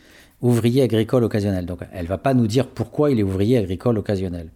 Ouvrier 0.42 0.84
agricole 0.84 1.24
occasionnel. 1.24 1.66
Donc 1.66 1.80
elle 1.94 2.06
va 2.06 2.18
pas 2.18 2.34
nous 2.34 2.48
dire 2.48 2.68
pourquoi 2.68 3.12
il 3.12 3.20
est 3.20 3.24
ouvrier 3.24 3.58
agricole 3.58 3.98
occasionnel. 3.98 4.52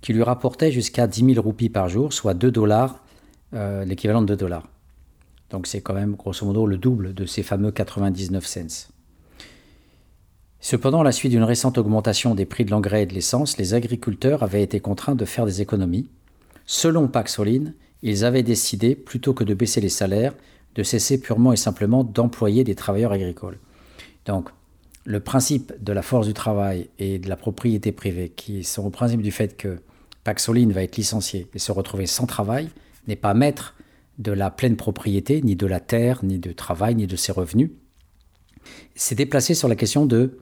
Qui 0.00 0.12
lui 0.12 0.22
rapportait 0.22 0.72
jusqu'à 0.72 1.06
10 1.06 1.34
000 1.34 1.42
roupies 1.42 1.68
par 1.68 1.88
jour, 1.88 2.12
soit 2.12 2.34
2 2.34 2.50
dollars 2.50 3.02
euh, 3.54 3.84
l'équivalent 3.84 4.22
de 4.22 4.28
2 4.28 4.36
dollars. 4.36 4.68
Donc 5.50 5.66
c'est 5.66 5.80
quand 5.80 5.94
même 5.94 6.14
grosso 6.14 6.46
modo 6.46 6.66
le 6.66 6.78
double 6.78 7.14
de 7.14 7.26
ces 7.26 7.42
fameux 7.42 7.72
99 7.72 8.46
cents. 8.46 8.90
Cependant, 10.60 11.00
à 11.00 11.04
la 11.04 11.12
suite 11.12 11.32
d'une 11.32 11.42
récente 11.42 11.78
augmentation 11.78 12.34
des 12.34 12.44
prix 12.44 12.64
de 12.66 12.70
l'engrais 12.70 13.04
et 13.04 13.06
de 13.06 13.14
l'essence, 13.14 13.56
les 13.56 13.72
agriculteurs 13.72 14.42
avaient 14.42 14.62
été 14.62 14.78
contraints 14.78 15.14
de 15.14 15.24
faire 15.24 15.46
des 15.46 15.62
économies. 15.62 16.10
Selon 16.66 17.08
Paxoline, 17.08 17.74
ils 18.02 18.24
avaient 18.26 18.42
décidé, 18.42 18.94
plutôt 18.94 19.32
que 19.32 19.42
de 19.42 19.54
baisser 19.54 19.80
les 19.80 19.88
salaires, 19.88 20.34
de 20.74 20.82
cesser 20.82 21.18
purement 21.18 21.52
et 21.52 21.56
simplement 21.56 22.04
d'employer 22.04 22.62
des 22.62 22.74
travailleurs 22.74 23.12
agricoles. 23.12 23.58
Donc, 24.26 24.50
le 25.04 25.20
principe 25.20 25.72
de 25.82 25.92
la 25.92 26.02
force 26.02 26.26
du 26.26 26.34
travail 26.34 26.88
et 26.98 27.18
de 27.18 27.28
la 27.28 27.36
propriété 27.36 27.90
privée, 27.90 28.28
qui 28.28 28.62
sont 28.62 28.84
au 28.84 28.90
principe 28.90 29.22
du 29.22 29.32
fait 29.32 29.56
que 29.56 29.78
Paxoline 30.24 30.72
va 30.72 30.82
être 30.82 30.96
licencié 30.98 31.48
et 31.54 31.58
se 31.58 31.72
retrouver 31.72 32.06
sans 32.06 32.26
travail, 32.26 32.68
n'est 33.06 33.16
pas 33.16 33.34
maître 33.34 33.74
de 34.18 34.32
la 34.32 34.50
pleine 34.50 34.76
propriété, 34.76 35.40
ni 35.42 35.56
de 35.56 35.66
la 35.66 35.80
terre, 35.80 36.20
ni 36.22 36.38
de 36.38 36.52
travail, 36.52 36.94
ni 36.94 37.06
de 37.06 37.16
ses 37.16 37.32
revenus. 37.32 37.70
C'est 38.94 39.14
déplacé 39.14 39.54
sur 39.54 39.68
la 39.68 39.76
question 39.76 40.06
de 40.06 40.38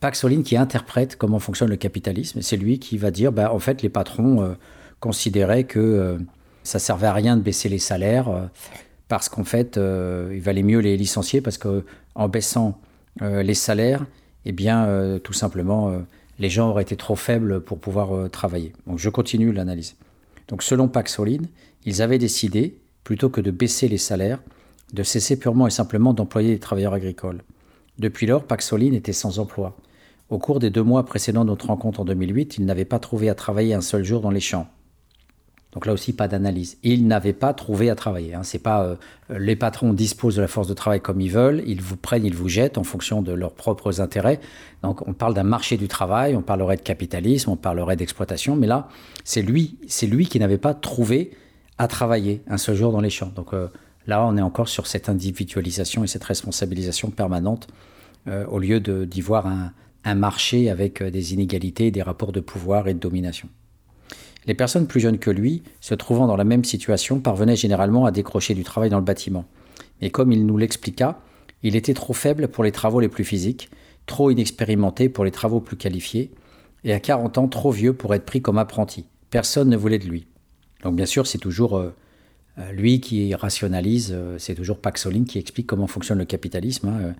Paxoline 0.00 0.42
qui 0.42 0.56
interprète 0.56 1.16
comment 1.16 1.38
fonctionne 1.38 1.70
le 1.70 1.76
capitalisme. 1.76 2.40
C'est 2.42 2.56
lui 2.56 2.78
qui 2.78 2.98
va 2.98 3.10
dire, 3.10 3.32
bah, 3.32 3.52
en 3.52 3.58
fait, 3.58 3.82
les 3.82 3.88
patrons 3.88 4.42
euh, 4.42 4.54
considéraient 5.00 5.64
que 5.64 5.78
euh, 5.80 6.18
ça 6.62 6.78
servait 6.78 7.06
à 7.06 7.12
rien 7.12 7.36
de 7.36 7.42
baisser 7.42 7.68
les 7.68 7.78
salaires 7.78 8.28
euh, 8.28 8.42
parce 9.08 9.28
qu'en 9.28 9.44
fait, 9.44 9.76
il 9.76 10.40
valait 10.40 10.62
mieux 10.62 10.78
les 10.78 10.96
licencier 10.96 11.42
parce 11.42 11.58
qu'en 11.58 12.28
baissant 12.28 12.80
les 13.20 13.54
salaires, 13.54 14.06
eh 14.46 14.52
bien, 14.52 15.18
tout 15.22 15.34
simplement, 15.34 15.94
les 16.38 16.48
gens 16.48 16.70
auraient 16.70 16.82
été 16.82 16.96
trop 16.96 17.14
faibles 17.14 17.60
pour 17.60 17.78
pouvoir 17.78 18.30
travailler. 18.30 18.72
Donc, 18.86 18.98
je 18.98 19.10
continue 19.10 19.52
l'analyse. 19.52 19.94
Donc, 20.48 20.62
selon 20.62 20.88
Paxoline, 20.88 21.48
ils 21.84 22.02
avaient 22.02 22.18
décidé, 22.18 22.78
plutôt 23.02 23.28
que 23.28 23.40
de 23.40 23.50
baisser 23.50 23.88
les 23.88 23.98
salaires, 23.98 24.42
de 24.92 25.02
cesser 25.02 25.38
purement 25.38 25.66
et 25.66 25.70
simplement 25.70 26.14
d'employer 26.14 26.50
les 26.50 26.58
travailleurs 26.58 26.94
agricoles. 26.94 27.42
Depuis 27.98 28.26
lors, 28.26 28.44
Paxoline 28.44 28.94
était 28.94 29.12
sans 29.12 29.38
emploi. 29.38 29.76
Au 30.30 30.38
cours 30.38 30.58
des 30.58 30.70
deux 30.70 30.82
mois 30.82 31.04
précédant 31.04 31.44
notre 31.44 31.66
rencontre 31.66 32.00
en 32.00 32.04
2008, 32.04 32.56
il 32.58 32.64
n'avait 32.64 32.84
pas 32.84 32.98
trouvé 32.98 33.28
à 33.28 33.34
travailler 33.34 33.74
un 33.74 33.80
seul 33.80 34.04
jour 34.04 34.20
dans 34.20 34.30
les 34.30 34.40
champs. 34.40 34.68
Donc 35.74 35.86
là 35.86 35.92
aussi, 35.92 36.12
pas 36.12 36.28
d'analyse. 36.28 36.78
Il 36.84 37.08
n'avait 37.08 37.32
pas 37.32 37.52
trouvé 37.52 37.90
à 37.90 37.96
travailler. 37.96 38.34
Hein. 38.34 38.44
C'est 38.44 38.60
pas 38.60 38.84
euh, 38.84 38.96
les 39.28 39.56
patrons 39.56 39.92
disposent 39.92 40.36
de 40.36 40.40
la 40.40 40.46
force 40.46 40.68
de 40.68 40.74
travail 40.74 41.00
comme 41.00 41.20
ils 41.20 41.30
veulent, 41.30 41.64
ils 41.66 41.82
vous 41.82 41.96
prennent, 41.96 42.24
ils 42.24 42.34
vous 42.34 42.48
jettent 42.48 42.78
en 42.78 42.84
fonction 42.84 43.22
de 43.22 43.32
leurs 43.32 43.52
propres 43.52 44.00
intérêts. 44.00 44.38
Donc 44.82 45.06
on 45.06 45.12
parle 45.12 45.34
d'un 45.34 45.42
marché 45.42 45.76
du 45.76 45.88
travail, 45.88 46.36
on 46.36 46.42
parlerait 46.42 46.76
de 46.76 46.82
capitalisme, 46.82 47.50
on 47.50 47.56
parlerait 47.56 47.96
d'exploitation, 47.96 48.54
mais 48.54 48.68
là, 48.68 48.88
c'est 49.24 49.42
lui, 49.42 49.76
c'est 49.88 50.06
lui 50.06 50.26
qui 50.26 50.38
n'avait 50.38 50.58
pas 50.58 50.74
trouvé 50.74 51.32
à 51.78 51.88
travailler 51.88 52.42
un 52.46 52.58
seul 52.58 52.76
jour 52.76 52.92
dans 52.92 53.00
les 53.00 53.10
champs. 53.10 53.32
Donc 53.34 53.52
euh, 53.52 53.68
là, 54.06 54.24
on 54.26 54.36
est 54.36 54.42
encore 54.42 54.68
sur 54.68 54.86
cette 54.86 55.08
individualisation 55.08 56.04
et 56.04 56.06
cette 56.06 56.24
responsabilisation 56.24 57.10
permanente 57.10 57.68
euh, 58.28 58.46
au 58.46 58.58
lieu 58.58 58.80
d'y 58.80 59.20
voir 59.20 59.46
un, 59.46 59.72
un 60.04 60.14
marché 60.14 60.70
avec 60.70 61.02
des 61.02 61.34
inégalités, 61.34 61.90
des 61.90 62.02
rapports 62.02 62.32
de 62.32 62.40
pouvoir 62.40 62.88
et 62.88 62.94
de 62.94 62.98
domination. 62.98 63.48
Les 64.46 64.54
personnes 64.54 64.86
plus 64.86 65.00
jeunes 65.00 65.18
que 65.18 65.30
lui, 65.30 65.62
se 65.80 65.94
trouvant 65.94 66.26
dans 66.26 66.36
la 66.36 66.44
même 66.44 66.64
situation, 66.64 67.20
parvenaient 67.20 67.56
généralement 67.56 68.04
à 68.04 68.10
décrocher 68.10 68.54
du 68.54 68.62
travail 68.62 68.90
dans 68.90 68.98
le 68.98 69.04
bâtiment. 69.04 69.46
Mais 70.02 70.10
comme 70.10 70.32
il 70.32 70.44
nous 70.44 70.58
l'expliqua, 70.58 71.20
il 71.62 71.76
était 71.76 71.94
trop 71.94 72.12
faible 72.12 72.48
pour 72.48 72.62
les 72.62 72.72
travaux 72.72 73.00
les 73.00 73.08
plus 73.08 73.24
physiques, 73.24 73.70
trop 74.04 74.30
inexpérimenté 74.30 75.08
pour 75.08 75.24
les 75.24 75.30
travaux 75.30 75.60
plus 75.60 75.78
qualifiés, 75.78 76.30
et 76.84 76.92
à 76.92 77.00
40 77.00 77.38
ans 77.38 77.48
trop 77.48 77.70
vieux 77.70 77.94
pour 77.94 78.14
être 78.14 78.26
pris 78.26 78.42
comme 78.42 78.58
apprenti. 78.58 79.06
Personne 79.30 79.70
ne 79.70 79.76
voulait 79.76 79.98
de 79.98 80.06
lui. 80.06 80.26
Donc 80.84 80.94
bien 80.94 81.06
sûr, 81.06 81.26
c'est 81.26 81.38
toujours 81.38 81.78
euh, 81.78 81.92
euh, 82.58 82.70
lui 82.72 83.00
qui 83.00 83.34
rationalise, 83.34 84.12
euh, 84.14 84.38
c'est 84.38 84.54
toujours 84.54 84.78
Paxoline 84.78 85.24
qui 85.24 85.38
explique 85.38 85.66
comment 85.66 85.86
fonctionne 85.86 86.18
le 86.18 86.26
capitalisme. 86.26 86.88
Hein, 86.88 87.14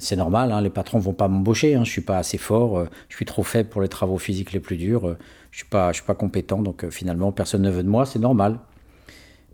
c'est 0.00 0.16
normal, 0.16 0.50
hein, 0.50 0.60
les 0.60 0.70
patrons 0.70 0.98
vont 0.98 1.12
pas 1.12 1.28
m'embaucher, 1.28 1.76
hein, 1.76 1.84
je 1.84 1.90
suis 1.90 2.00
pas 2.00 2.18
assez 2.18 2.36
fort, 2.36 2.84
je 3.08 3.14
suis 3.14 3.24
trop 3.24 3.44
faible 3.44 3.68
pour 3.68 3.80
les 3.80 3.86
travaux 3.86 4.18
physiques 4.18 4.52
les 4.52 4.58
plus 4.58 4.76
durs, 4.76 5.16
je 5.52 5.58
suis 5.58 5.68
suis 5.92 6.02
pas 6.04 6.14
compétent, 6.16 6.62
donc 6.62 6.90
finalement 6.90 7.30
personne 7.30 7.62
ne 7.62 7.70
veut 7.70 7.84
de 7.84 7.88
moi, 7.88 8.04
c'est 8.04 8.18
normal. 8.18 8.58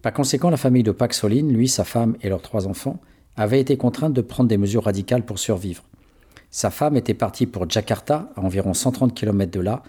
Par 0.01 0.15
conséquent, 0.15 0.49
la 0.49 0.57
famille 0.57 0.83
de 0.83 0.93
Paxoline, 0.93 1.53
lui, 1.53 1.69
sa 1.69 1.85
femme 1.85 2.17
et 2.23 2.31
leurs 2.31 2.41
trois 2.41 2.67
enfants, 2.67 3.01
avaient 3.37 3.61
été 3.61 3.77
contraintes 3.77 4.15
de 4.15 4.23
prendre 4.23 4.49
des 4.49 4.57
mesures 4.57 4.85
radicales 4.85 5.27
pour 5.27 5.39
survivre. 5.39 5.83
Sa 6.51 6.71
femme 6.71 6.97
était 6.97 7.13
partie 7.13 7.45
pour 7.45 7.69
Jakarta, 7.69 8.33
à 8.35 8.41
environ 8.41 8.73
130 8.73 9.15
km 9.15 9.53
de 9.53 9.61
là, 9.61 9.83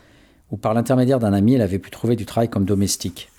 où 0.52 0.58
par 0.58 0.74
l'intermédiaire 0.74 1.20
d'un 1.20 1.32
ami, 1.32 1.54
elle 1.54 1.62
avait 1.62 1.80
pu 1.80 1.92
trouver 1.92 2.18
du 2.18 2.26
travail 2.26 2.50
comme 2.50 2.66
domestique 2.66 3.30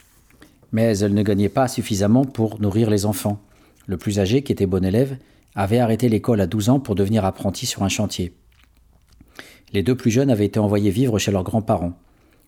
mais 0.72 0.98
elle 0.98 1.14
ne 1.14 1.22
gagnait 1.22 1.48
pas 1.48 1.68
suffisamment 1.68 2.24
pour 2.24 2.60
nourrir 2.60 2.90
les 2.90 3.06
enfants. 3.06 3.40
Le 3.86 3.96
plus 3.96 4.18
âgé, 4.18 4.42
qui 4.42 4.52
était 4.52 4.66
bon 4.66 4.84
élève, 4.84 5.16
avait 5.54 5.78
arrêté 5.78 6.08
l'école 6.08 6.40
à 6.40 6.46
12 6.46 6.70
ans 6.70 6.80
pour 6.80 6.94
devenir 6.94 7.24
apprenti 7.24 7.66
sur 7.66 7.82
un 7.82 7.88
chantier. 7.88 8.32
Les 9.72 9.82
deux 9.82 9.96
plus 9.96 10.10
jeunes 10.10 10.30
avaient 10.30 10.46
été 10.46 10.58
envoyés 10.58 10.90
vivre 10.90 11.18
chez 11.18 11.30
leurs 11.30 11.44
grands-parents. 11.44 11.98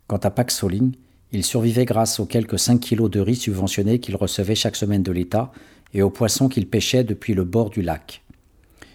Quant 0.07 0.19
à 0.19 0.31
Pax 0.31 0.65
il 1.33 1.45
survivait 1.45 1.85
grâce 1.85 2.21
aux 2.21 2.27
quelques 2.27 2.59
5 2.59 2.79
kilos 2.79 3.11
de 3.11 3.21
riz 3.21 3.35
subventionnés 3.35 3.99
qu'il 3.99 4.15
recevait 4.15 4.55
chaque 4.55 4.77
semaine 4.77 5.03
de 5.03 5.11
l'État 5.11 5.51
et 5.93 6.03
aux 6.03 6.11
poissons 6.11 6.49
qu'il 6.49 6.69
pêchait 6.69 7.03
depuis 7.03 7.35
le 7.35 7.45
bord 7.45 7.71
du 7.71 7.83
lac. 7.83 8.23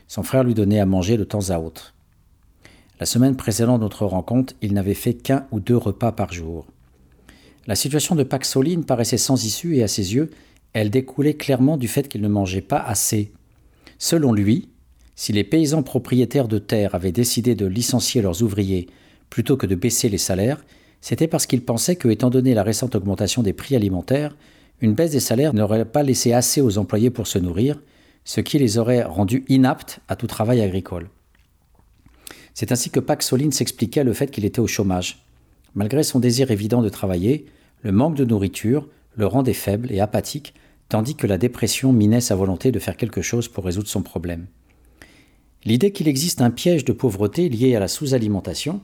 Son 0.08 0.24
frère 0.24 0.44
lui 0.44 0.54
donnait 0.54 0.80
à 0.80 0.86
manger 0.86 1.18
de 1.18 1.24
temps 1.24 1.50
à 1.50 1.60
autre. 1.60 1.94
La 3.00 3.06
semaine 3.06 3.36
précédant 3.36 3.78
notre 3.78 4.06
rencontre, 4.06 4.54
il 4.62 4.74
n'avait 4.74 4.94
fait 4.94 5.14
qu'un 5.14 5.48
ou 5.52 5.60
deux 5.60 5.78
repas 5.78 6.12
par 6.12 6.32
jour. 6.34 6.66
La 7.68 7.76
situation 7.76 8.16
de 8.16 8.24
Paxoline 8.24 8.86
paraissait 8.86 9.18
sans 9.18 9.44
issue 9.46 9.76
et 9.76 9.84
à 9.84 9.88
ses 9.88 10.16
yeux, 10.16 10.30
elle 10.74 10.90
découlait 10.90 11.36
clairement 11.36 11.78
du 11.78 11.88
fait 11.88 12.08
qu'il 12.08 12.22
ne 12.22 12.28
mangeait 12.28 12.62
pas 12.62 12.80
assez. 12.80 13.32
Selon 13.98 14.34
lui, 14.34 14.70
si 15.16 15.34
les 15.34 15.44
paysans 15.44 15.84
propriétaires 15.84 16.48
de 16.48 16.60
terres 16.60 16.96
avaient 16.96 17.12
décidé 17.12 17.56
de 17.56 17.66
licencier 17.66 18.22
leurs 18.22 18.42
ouvriers 18.42 18.88
plutôt 19.30 19.58
que 19.58 19.68
de 19.68 19.76
baisser 19.76 20.10
les 20.10 20.18
salaires, 20.18 20.64
c'était 21.02 21.28
parce 21.28 21.46
qu'ils 21.46 21.64
pensaient 21.64 21.96
que, 21.96 22.08
étant 22.08 22.30
donné 22.30 22.54
la 22.54 22.64
récente 22.64 22.96
augmentation 22.96 23.44
des 23.44 23.54
prix 23.54 23.76
alimentaires, 23.76 24.36
une 24.82 24.94
baisse 24.94 25.12
des 25.12 25.20
salaires 25.20 25.54
n'aurait 25.54 25.86
pas 25.86 26.04
laissé 26.04 26.34
assez 26.34 26.62
aux 26.62 26.78
employés 26.78 27.10
pour 27.10 27.28
se 27.28 27.40
nourrir, 27.40 27.82
ce 28.24 28.42
qui 28.42 28.60
les 28.60 28.78
aurait 28.78 29.04
rendus 29.04 29.44
inaptes 29.50 30.00
à 30.08 30.16
tout 30.16 30.28
travail 30.28 30.62
agricole. 30.62 31.10
C'est 32.54 32.72
ainsi 32.72 32.90
que 32.90 33.00
Paxoline 33.00 33.52
s'expliquait 33.52 34.04
le 34.04 34.14
fait 34.14 34.32
qu'il 34.32 34.46
était 34.46 34.60
au 34.60 34.68
chômage. 34.68 35.26
Malgré 35.76 36.04
son 36.04 36.20
désir 36.20 36.52
évident 36.52 36.82
de 36.82 36.90
travailler, 36.90 37.46
le 37.84 37.92
manque 37.92 38.16
de 38.16 38.26
nourriture 38.26 38.88
le 39.16 39.26
rendait 39.26 39.54
faible 39.54 39.92
et 39.92 40.00
apathique, 40.00 40.54
tandis 40.88 41.16
que 41.16 41.28
la 41.28 41.38
dépression 41.38 41.94
minait 41.94 42.22
sa 42.22 42.36
volonté 42.36 42.72
de 42.72 42.80
faire 42.80 42.98
quelque 42.98 43.22
chose 43.22 43.48
pour 43.48 43.66
résoudre 43.66 43.88
son 43.88 44.02
problème. 44.02 44.48
L'idée 45.66 45.92
qu'il 45.92 46.08
existe 46.08 46.42
un 46.42 46.52
piège 46.52 46.86
de 46.86 46.94
pauvreté 46.94 47.50
lié 47.50 47.76
à 47.76 47.80
la 47.80 47.88
sous-alimentation, 47.88 48.82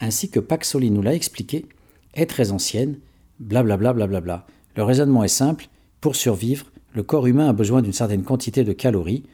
ainsi 0.00 0.28
que 0.28 0.40
Paxoli 0.40 0.90
nous 0.90 1.02
l'a 1.02 1.14
expliqué, 1.14 1.66
est 2.14 2.26
très 2.26 2.50
ancienne, 2.50 2.98
blablabla. 3.38 4.06
Bla 4.06 4.46
Le 4.74 4.82
raisonnement 4.82 5.24
est 5.24 5.28
simple, 5.28 5.68
pour 6.00 6.16
survivre, 6.16 6.66
le 6.94 7.02
corps 7.02 7.26
humain 7.26 7.48
a 7.48 7.52
besoin 7.52 7.82
d'une 7.82 7.92
certaine 7.92 8.24
quantité 8.24 8.64
de 8.64 8.72
calories, 8.72 9.24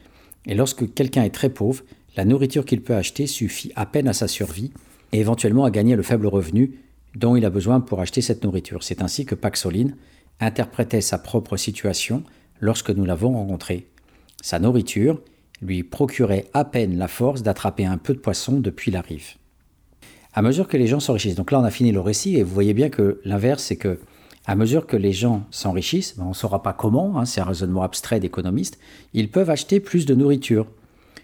et 0.45 0.53
lorsque 0.53 0.93
quelqu'un 0.93 1.23
est 1.23 1.33
très 1.33 1.49
pauvre, 1.49 1.83
la 2.15 2.25
nourriture 2.25 2.65
qu'il 2.65 2.81
peut 2.81 2.95
acheter 2.95 3.27
suffit 3.27 3.71
à 3.75 3.85
peine 3.85 4.07
à 4.07 4.13
sa 4.13 4.27
survie 4.27 4.71
et 5.11 5.19
éventuellement 5.19 5.65
à 5.65 5.71
gagner 5.71 5.95
le 5.95 6.03
faible 6.03 6.27
revenu 6.27 6.79
dont 7.15 7.35
il 7.35 7.45
a 7.45 7.49
besoin 7.49 7.79
pour 7.79 7.99
acheter 7.99 8.21
cette 8.21 8.43
nourriture. 8.43 8.83
C'est 8.83 9.01
ainsi 9.01 9.25
que 9.25 9.35
Paxoline 9.35 9.95
interprétait 10.39 11.01
sa 11.01 11.17
propre 11.17 11.57
situation 11.57 12.23
lorsque 12.59 12.89
nous 12.89 13.05
l'avons 13.05 13.33
rencontré. 13.33 13.87
Sa 14.41 14.59
nourriture 14.59 15.21
lui 15.61 15.83
procurait 15.83 16.45
à 16.53 16.65
peine 16.65 16.97
la 16.97 17.07
force 17.07 17.43
d'attraper 17.43 17.85
un 17.85 17.97
peu 17.97 18.13
de 18.13 18.19
poisson 18.19 18.59
depuis 18.59 18.91
la 18.91 19.01
rive. 19.01 19.35
À 20.33 20.41
mesure 20.41 20.67
que 20.67 20.77
les 20.77 20.87
gens 20.87 20.99
s'enrichissent, 20.99 21.35
donc 21.35 21.51
là 21.51 21.59
on 21.59 21.63
a 21.63 21.71
fini 21.71 21.91
le 21.91 21.99
récit 21.99 22.37
et 22.37 22.43
vous 22.43 22.53
voyez 22.53 22.73
bien 22.73 22.89
que 22.89 23.21
l'inverse 23.23 23.63
c'est 23.63 23.75
que 23.75 23.99
à 24.45 24.55
mesure 24.55 24.87
que 24.87 24.97
les 24.97 25.13
gens 25.13 25.45
s'enrichissent, 25.51 26.17
ben, 26.17 26.25
on 26.25 26.29
ne 26.29 26.33
saura 26.33 26.63
pas 26.63 26.73
comment, 26.73 27.17
hein, 27.17 27.23
c'est 27.23 27.39
un 27.39 27.45
raisonnement 27.45 27.83
abstrait 27.83 28.19
d'économiste, 28.19 28.77
ils 29.13 29.31
peuvent 29.31 29.49
acheter 29.49 29.79
plus 29.79 30.05
de 30.05 30.15
nourriture. 30.15 30.67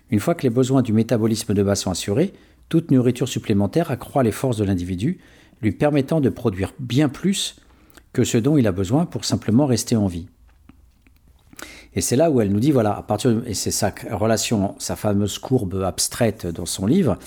Une 0.10 0.22
fois 0.22 0.36
que 0.36 0.44
les 0.44 0.50
besoins 0.50 0.82
du 0.82 0.94
métabolisme 0.94 1.54
de 1.54 1.62
base 1.62 1.82
sont 1.82 1.92
assurés, 1.92 2.32
toute 2.70 2.92
nourriture 2.92 3.28
supplémentaire 3.28 3.92
accroît 3.92 4.24
les 4.24 4.32
forces 4.32 4.56
de 4.56 4.64
l'individu 4.64 5.20
lui 5.62 5.72
permettant 5.72 6.22
de 6.22 6.30
produire 6.30 6.74
bien 6.80 7.10
plus 7.10 7.58
que 8.14 8.24
ce 8.24 8.38
dont 8.38 8.58
il 8.58 8.68
a 8.68 8.72
besoin 8.72 9.06
pour 9.06 9.26
simplement 9.26 9.66
rester 9.66 9.96
en 9.96 10.08
vie. 10.08 10.28
Et 11.96 12.02
c'est 12.02 12.16
là 12.16 12.30
où 12.30 12.40
elle 12.40 12.52
nous 12.52 12.60
dit, 12.60 12.72
voilà, 12.72 12.96
à 12.96 13.02
partir 13.02 13.42
et 13.46 13.54
c'est 13.54 13.72
sa 13.72 13.94
relation, 14.12 14.76
sa 14.78 14.96
fameuse 14.96 15.40
courbe 15.40 15.84
abstraite 15.84 16.46
dans 16.48 16.66
son 16.66 16.86
livre, 16.86 17.18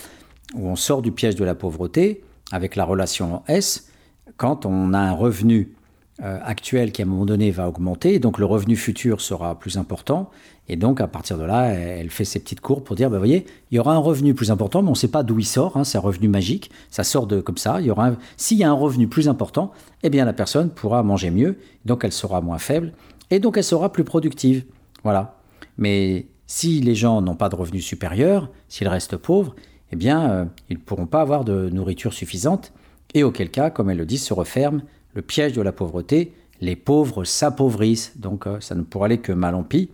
où 0.55 0.69
on 0.69 0.77
sort 0.77 1.03
du 1.03 1.13
piège 1.13 1.35
de 1.35 1.45
la 1.45 1.55
pauvreté 1.55 2.23
avec 2.53 2.77
la 2.77 2.85
relation 2.85 3.43
S, 3.49 3.89
quand 4.37 4.67
on 4.67 4.93
a 4.93 4.99
un 4.99 5.13
revenu 5.13 5.75
actuel 6.21 6.93
qui 6.93 7.03
à 7.03 7.05
un 7.05 7.09
moment 7.09 7.27
donné 7.27 7.51
va 7.51 7.69
augmenter, 7.69 8.19
donc 8.19 8.39
le 8.39 8.45
revenu 8.45 8.77
futur 8.77 9.21
sera 9.21 9.59
plus 9.59 9.77
important, 9.77 10.31
et 10.69 10.77
donc, 10.77 11.01
à 11.01 11.09
partir 11.09 11.39
de 11.39 11.45
là, 11.45 11.67
elle 11.67 12.11
fait 12.11 12.25
ses 12.25 12.39
petites 12.39 12.61
courbes 12.61 12.85
pour 12.85 12.95
dire, 12.95 13.11
vous 13.11 13.19
voyez, 13.19 13.47
il 13.71 13.77
y 13.77 13.79
aura 13.81 13.95
un 13.95 13.99
revenu 13.99 14.33
plus 14.33 14.51
important, 14.51 14.81
mais 14.81 14.89
on 14.89 14.93
ne 14.93 14.97
sait 14.97 15.09
pas 15.09 15.25
d'où 15.25 15.39
il 15.39 15.45
sort, 15.45 15.77
hein, 15.77 15.85
c'est 15.85 15.99
un 15.99 16.03
revenu 16.03 16.29
magique, 16.29 16.71
ça 16.89 17.03
sort 17.03 17.27
de 17.27 17.41
comme 17.41 17.57
ça. 17.57 17.81
Il 17.81 17.87
y 17.87 17.91
aura 17.91 18.13
S'il 18.37 18.59
y 18.59 18.65
a 18.65 18.71
un 18.71 18.75
revenu 18.75 19.09
plus 19.09 19.29
important, 19.29 19.73
eh 20.05 20.11
bien 20.11 20.25
la 20.25 20.33
personne 20.33 20.71
pourra 20.71 21.03
manger 21.03 21.31
mieux, 21.31 21.59
donc 21.85 22.05
elle 22.05 22.13
sera 22.13 22.41
moins 22.41 22.59
faible, 22.59 22.93
et 23.31 23.41
donc 23.41 23.57
elle 23.57 23.65
sera 23.65 23.93
plus 23.93 24.05
productive. 24.05 24.65
Voilà. 25.03 25.37
Mais 25.79 26.27
si 26.47 26.81
les 26.81 26.95
gens 26.95 27.21
n'ont 27.23 27.35
pas 27.35 27.49
de 27.49 27.57
revenus 27.57 27.85
supérieurs, 27.85 28.49
s'ils 28.69 28.89
restent 28.89 29.17
pauvres, 29.17 29.57
eh 29.91 29.97
bien, 29.97 30.31
euh, 30.31 30.45
ils 30.71 30.77
ne 30.77 30.83
pourront 30.83 31.07
pas 31.07 31.21
avoir 31.21 31.45
de 31.45 31.71
nourriture 31.71 32.13
suffisante, 32.13 32.73
et 33.15 33.25
auquel 33.25 33.51
cas, 33.51 33.71
comme 33.71 33.91
elle 33.91 33.99
le 33.99 34.07
dit, 34.07 34.17
se 34.17 34.33
referme 34.33 34.83
le 35.15 35.23
piège 35.23 35.53
de 35.53 35.63
la 35.63 35.73
pauvreté, 35.73 36.33
les 36.61 36.77
pauvres 36.77 37.25
s'appauvrissent, 37.25 38.13
donc 38.17 38.47
euh, 38.47 38.61
ça 38.61 38.75
ne 38.75 38.83
pourra 38.83 39.07
aller 39.07 39.19
que 39.19 39.33
mal 39.33 39.55
en 39.55 39.65
pis. 39.65 39.91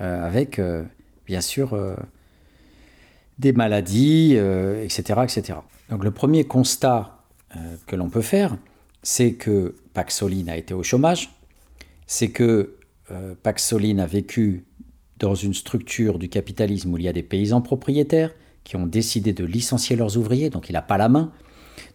Euh, 0.00 0.26
avec, 0.26 0.58
euh, 0.58 0.82
bien 1.26 1.40
sûr, 1.40 1.78
des 3.38 3.52
maladies, 3.52 4.34
etc., 4.34 5.20
etc. 5.24 5.58
Donc 5.90 6.04
le 6.04 6.10
premier 6.10 6.44
constat 6.44 7.18
que 7.86 7.96
l'on 7.96 8.08
peut 8.08 8.22
faire, 8.22 8.56
c'est 9.02 9.32
que 9.32 9.74
Paxoline 9.94 10.48
a 10.48 10.56
été 10.56 10.74
au 10.74 10.82
chômage, 10.82 11.30
c'est 12.06 12.30
que 12.30 12.76
Paxoline 13.42 14.00
a 14.00 14.06
vécu 14.06 14.64
dans 15.18 15.34
une 15.34 15.54
structure 15.54 16.18
du 16.18 16.28
capitalisme 16.28 16.92
où 16.92 16.98
il 16.98 17.04
y 17.04 17.08
a 17.08 17.12
des 17.12 17.22
paysans 17.22 17.60
propriétaires 17.60 18.32
qui 18.62 18.76
ont 18.76 18.86
décidé 18.86 19.32
de 19.32 19.44
licencier 19.44 19.96
leurs 19.96 20.16
ouvriers, 20.16 20.50
donc 20.50 20.68
il 20.68 20.74
n'a 20.74 20.82
pas 20.82 20.98
la 20.98 21.08
main. 21.08 21.32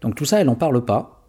Donc 0.01 0.15
tout 0.15 0.25
ça, 0.25 0.41
elle 0.41 0.47
n'en 0.47 0.55
parle 0.55 0.83
pas. 0.83 1.20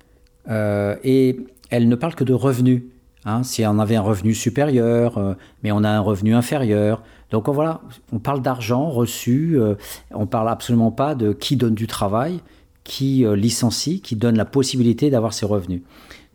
Euh, 0.49 0.97
et 1.05 1.41
elle 1.71 1.89
ne 1.89 1.95
parle 1.95 2.15
que 2.15 2.25
de 2.25 2.35
revenus. 2.35 2.83
Hein, 3.25 3.45
si 3.45 3.65
on 3.65 3.79
avait 3.79 3.95
un 3.95 4.03
revenu 4.03 4.35
supérieur, 4.35 5.17
euh, 5.17 5.35
mais 5.63 5.71
on 5.71 5.85
a 5.85 5.89
un 5.89 6.01
revenu 6.01 6.35
inférieur. 6.35 7.05
Donc 7.31 7.49
voilà, 7.49 7.81
on 8.13 8.19
parle 8.19 8.43
d'argent 8.43 8.91
reçu, 8.91 9.61
euh, 9.61 9.77
on 10.11 10.27
parle 10.27 10.49
absolument 10.49 10.91
pas 10.91 11.15
de 11.15 11.33
qui 11.33 11.57
donne 11.57 11.75
du 11.75 11.87
travail, 11.87 12.41
qui 12.83 13.25
licencie, 13.37 14.01
qui 14.01 14.17
donne 14.17 14.37
la 14.37 14.45
possibilité 14.45 15.09
d'avoir 15.09 15.35
ses 15.35 15.47
revenus. 15.47 15.83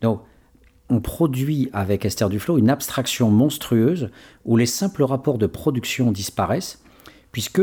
Donc 0.00 0.22
on 0.88 1.00
produit 1.00 1.68
avec 1.74 2.06
Esther 2.06 2.30
Duflo 2.30 2.56
une 2.56 2.70
abstraction 2.70 3.30
monstrueuse 3.30 4.08
où 4.46 4.56
les 4.56 4.64
simples 4.64 5.02
rapports 5.04 5.36
de 5.36 5.46
production 5.46 6.10
disparaissent, 6.10 6.82
puisque 7.32 7.60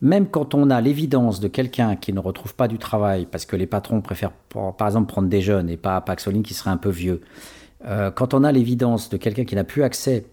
même 0.00 0.28
quand 0.28 0.54
on 0.54 0.70
a 0.70 0.80
l'évidence 0.80 1.40
de 1.40 1.48
quelqu'un 1.48 1.96
qui 1.96 2.12
ne 2.12 2.20
retrouve 2.20 2.54
pas 2.54 2.68
du 2.68 2.78
travail, 2.78 3.26
parce 3.30 3.46
que 3.46 3.56
les 3.56 3.66
patrons 3.66 4.00
préfèrent 4.00 4.32
par 4.76 4.86
exemple 4.86 5.08
prendre 5.08 5.28
des 5.28 5.40
jeunes 5.40 5.68
et 5.68 5.76
pas 5.76 6.00
Paxoline 6.00 6.42
qui 6.42 6.54
serait 6.54 6.70
un 6.70 6.76
peu 6.76 6.90
vieux, 6.90 7.20
euh, 7.84 8.10
quand 8.10 8.34
on 8.34 8.44
a 8.44 8.52
l'évidence 8.52 9.08
de 9.08 9.16
quelqu'un 9.16 9.44
qui 9.44 9.54
n'a 9.54 9.64
plus 9.64 9.82
accès 9.82 10.26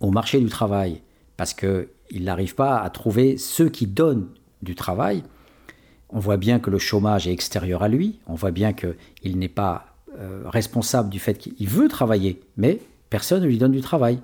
au 0.00 0.10
marché 0.10 0.40
du 0.40 0.48
travail, 0.48 1.00
parce 1.36 1.54
qu'il 1.54 1.88
n'arrive 2.24 2.54
pas 2.54 2.78
à 2.78 2.90
trouver 2.90 3.36
ceux 3.36 3.68
qui 3.68 3.86
donnent 3.86 4.28
du 4.62 4.74
travail, 4.74 5.22
on 6.10 6.18
voit 6.18 6.36
bien 6.36 6.58
que 6.58 6.70
le 6.70 6.78
chômage 6.78 7.26
est 7.26 7.32
extérieur 7.32 7.82
à 7.82 7.88
lui, 7.88 8.20
on 8.26 8.34
voit 8.34 8.50
bien 8.50 8.72
qu'il 8.72 9.38
n'est 9.38 9.48
pas 9.48 9.86
euh, 10.18 10.42
responsable 10.44 11.08
du 11.08 11.18
fait 11.18 11.38
qu'il 11.38 11.68
veut 11.68 11.88
travailler, 11.88 12.40
mais 12.56 12.80
personne 13.08 13.42
ne 13.42 13.46
lui 13.46 13.58
donne 13.58 13.72
du 13.72 13.80
travail. 13.80 14.18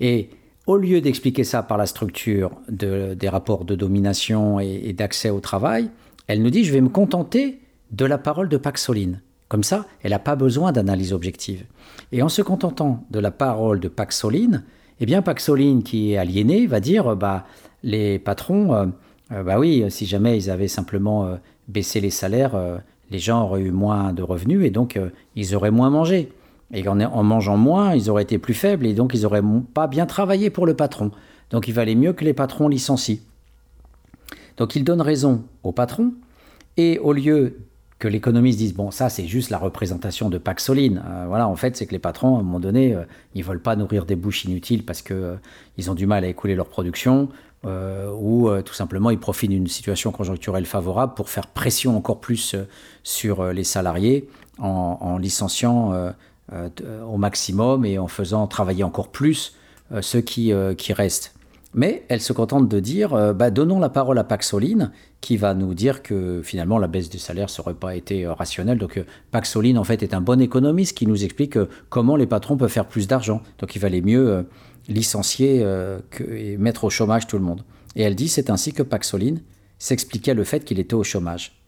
Et 0.00 0.30
au 0.66 0.76
lieu 0.76 1.00
d'expliquer 1.00 1.44
ça 1.44 1.62
par 1.62 1.78
la 1.78 1.86
structure 1.86 2.50
des 2.68 3.28
rapports 3.28 3.64
de 3.64 3.74
domination 3.74 4.60
et, 4.60 4.92
d'accès 4.92 5.30
au 5.30 5.40
travail, 5.40 5.90
elle 6.26 6.42
nous 6.42 6.50
dit 6.50 6.64
je 6.64 6.72
vais 6.72 6.80
me 6.80 6.88
contenter 6.88 7.60
de 7.90 8.04
la 8.04 8.18
parole 8.18 8.48
de 8.48 8.56
Paxoline. 8.56 9.20
Comme 9.48 9.64
ça, 9.64 9.86
elle 10.02 10.12
n'a 10.12 10.20
pas 10.20 10.36
besoin 10.36 10.70
d'analyse 10.70 11.12
objective. 11.12 11.64
Et 12.12 12.22
en 12.22 12.28
se 12.28 12.40
contentant 12.40 13.04
de 13.10 13.18
la 13.18 13.32
parole 13.32 13.80
de 13.80 13.88
Paxoline, 13.88 14.62
eh 15.00 15.06
bien 15.06 15.22
Paxoline 15.22 15.82
qui 15.82 16.12
est 16.12 16.18
aliéné 16.18 16.66
va 16.66 16.78
dire 16.78 17.16
bah 17.16 17.46
les 17.82 18.18
patrons 18.18 18.74
euh, 18.74 18.86
euh, 19.32 19.42
bah 19.42 19.58
oui 19.58 19.84
si 19.88 20.06
jamais 20.06 20.36
ils 20.36 20.50
avaient 20.50 20.68
simplement 20.68 21.36
baissé 21.68 22.00
les 22.00 22.10
salaires 22.10 22.54
les 23.10 23.18
gens 23.18 23.44
auraient 23.44 23.62
eu 23.62 23.70
moins 23.70 24.12
de 24.12 24.22
revenus 24.22 24.64
et 24.64 24.70
donc 24.70 24.96
euh, 24.96 25.10
ils 25.36 25.54
auraient 25.54 25.70
moins 25.70 25.90
mangé. 25.90 26.32
Et 26.72 26.86
en, 26.86 27.22
mangeant 27.24 27.56
moins, 27.56 27.94
ils 27.94 28.10
auraient 28.10 28.22
été 28.22 28.38
plus 28.38 28.54
faibles 28.54 28.86
et 28.86 28.94
donc 28.94 29.12
ils 29.14 29.22
n'auraient 29.22 29.42
pas 29.74 29.86
bien 29.86 30.06
travaillé 30.06 30.50
pour 30.50 30.66
le 30.66 30.74
patron. 30.74 31.10
Donc 31.50 31.66
il 31.66 31.74
valait 31.74 31.96
mieux 31.96 32.12
que 32.12 32.24
les 32.24 32.32
patrons 32.34 32.68
licencient. 32.68 33.18
Donc 34.56 34.76
il 34.76 34.84
donne 34.84 35.00
raison 35.00 35.44
au 35.62 35.72
patron 35.72 36.12
et 36.76 36.98
au 36.98 37.12
lieu 37.12 37.58
que 37.98 38.08
l'économiste 38.08 38.58
dise 38.58 38.72
bon 38.72 38.90
ça 38.90 39.10
c'est 39.10 39.26
juste 39.26 39.50
la 39.50 39.58
représentation 39.58 40.30
de 40.30 40.38
Paxoline. 40.38 41.02
Euh, 41.06 41.24
voilà 41.28 41.48
en 41.48 41.56
fait 41.56 41.76
c'est 41.76 41.86
que 41.86 41.92
les 41.92 41.98
patrons 41.98 42.36
à 42.36 42.40
un 42.40 42.42
moment 42.42 42.60
donné 42.60 42.94
euh, 42.94 43.02
ils 43.34 43.44
veulent 43.44 43.60
pas 43.60 43.76
nourrir 43.76 44.06
des 44.06 44.16
bouches 44.16 44.44
inutiles 44.44 44.84
parce 44.84 45.02
que 45.02 45.36
ils 45.76 45.90
ont 45.90 45.94
du 45.94 46.06
mal 46.06 46.24
à 46.24 46.28
écouler 46.28 46.54
leur 46.54 46.68
production 46.68 47.28
euh, 47.66 48.10
ou 48.18 48.48
euh, 48.48 48.62
tout 48.62 48.72
simplement 48.72 49.10
ils 49.10 49.18
profitent 49.18 49.50
d'une 49.50 49.66
situation 49.66 50.12
conjoncturelle 50.12 50.64
favorable 50.64 51.12
pour 51.12 51.28
faire 51.28 51.46
pression 51.46 51.94
encore 51.94 52.18
plus 52.18 52.54
euh, 52.54 52.66
sur 53.02 53.52
les 53.52 53.64
salariés 53.64 54.26
en, 54.58 55.18
licenciant 55.18 55.92
au 56.52 57.16
maximum 57.16 57.84
et 57.84 57.98
en 57.98 58.08
faisant 58.08 58.46
travailler 58.46 58.84
encore 58.84 59.08
plus 59.08 59.54
ceux 60.00 60.20
qui, 60.20 60.52
qui 60.76 60.92
restent. 60.92 61.34
Mais 61.72 62.04
elle 62.08 62.20
se 62.20 62.32
contente 62.32 62.68
de 62.68 62.80
dire, 62.80 63.34
bah, 63.34 63.50
donnons 63.50 63.78
la 63.78 63.88
parole 63.88 64.18
à 64.18 64.24
Paxoline, 64.24 64.90
qui 65.20 65.36
va 65.36 65.54
nous 65.54 65.74
dire 65.74 66.02
que 66.02 66.42
finalement 66.42 66.78
la 66.78 66.88
baisse 66.88 67.08
du 67.08 67.20
salaire 67.20 67.46
n'aurait 67.56 67.74
pas 67.74 67.94
été 67.94 68.26
rationnelle. 68.26 68.78
Donc 68.78 69.00
Paxoline, 69.30 69.78
en 69.78 69.84
fait, 69.84 70.02
est 70.02 70.12
un 70.12 70.20
bon 70.20 70.40
économiste 70.40 70.96
qui 70.96 71.06
nous 71.06 71.24
explique 71.24 71.56
comment 71.88 72.16
les 72.16 72.26
patrons 72.26 72.56
peuvent 72.56 72.70
faire 72.70 72.88
plus 72.88 73.06
d'argent. 73.06 73.42
Donc 73.60 73.76
il 73.76 73.78
valait 73.78 74.00
mieux 74.00 74.44
licencier 74.90 75.60
euh, 75.62 76.00
et 76.28 76.56
mettre 76.56 76.84
au 76.84 76.90
chômage 76.90 77.26
tout 77.26 77.38
le 77.38 77.44
monde. 77.44 77.62
Et 77.96 78.02
elle 78.02 78.14
dit 78.14 78.28
c'est 78.28 78.50
ainsi 78.50 78.72
que 78.72 78.82
Paxoline 78.82 79.40
s'expliquait 79.78 80.34
le 80.34 80.44
fait 80.44 80.64
qu'il 80.64 80.78
était 80.78 80.94
au 80.94 81.04
chômage. 81.04 81.59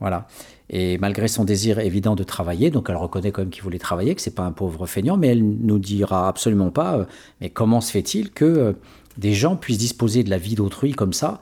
Voilà. 0.00 0.26
Et 0.70 0.98
malgré 0.98 1.28
son 1.28 1.44
désir 1.44 1.78
évident 1.78 2.14
de 2.14 2.24
travailler, 2.24 2.70
donc 2.70 2.86
elle 2.90 2.96
reconnaît 2.96 3.32
quand 3.32 3.42
même 3.42 3.50
qu'il 3.50 3.62
voulait 3.62 3.78
travailler, 3.78 4.14
que 4.14 4.20
c'est 4.20 4.34
pas 4.34 4.44
un 4.44 4.52
pauvre 4.52 4.86
feignant, 4.86 5.16
mais 5.16 5.28
elle 5.28 5.44
nous 5.44 5.78
dira 5.78 6.28
absolument 6.28 6.70
pas. 6.70 6.98
Euh, 6.98 7.04
mais 7.40 7.50
comment 7.50 7.80
se 7.80 7.90
fait-il 7.90 8.30
que 8.30 8.44
euh, 8.44 8.72
des 9.18 9.34
gens 9.34 9.56
puissent 9.56 9.78
disposer 9.78 10.24
de 10.24 10.30
la 10.30 10.38
vie 10.38 10.54
d'autrui 10.54 10.92
comme 10.92 11.12
ça 11.12 11.40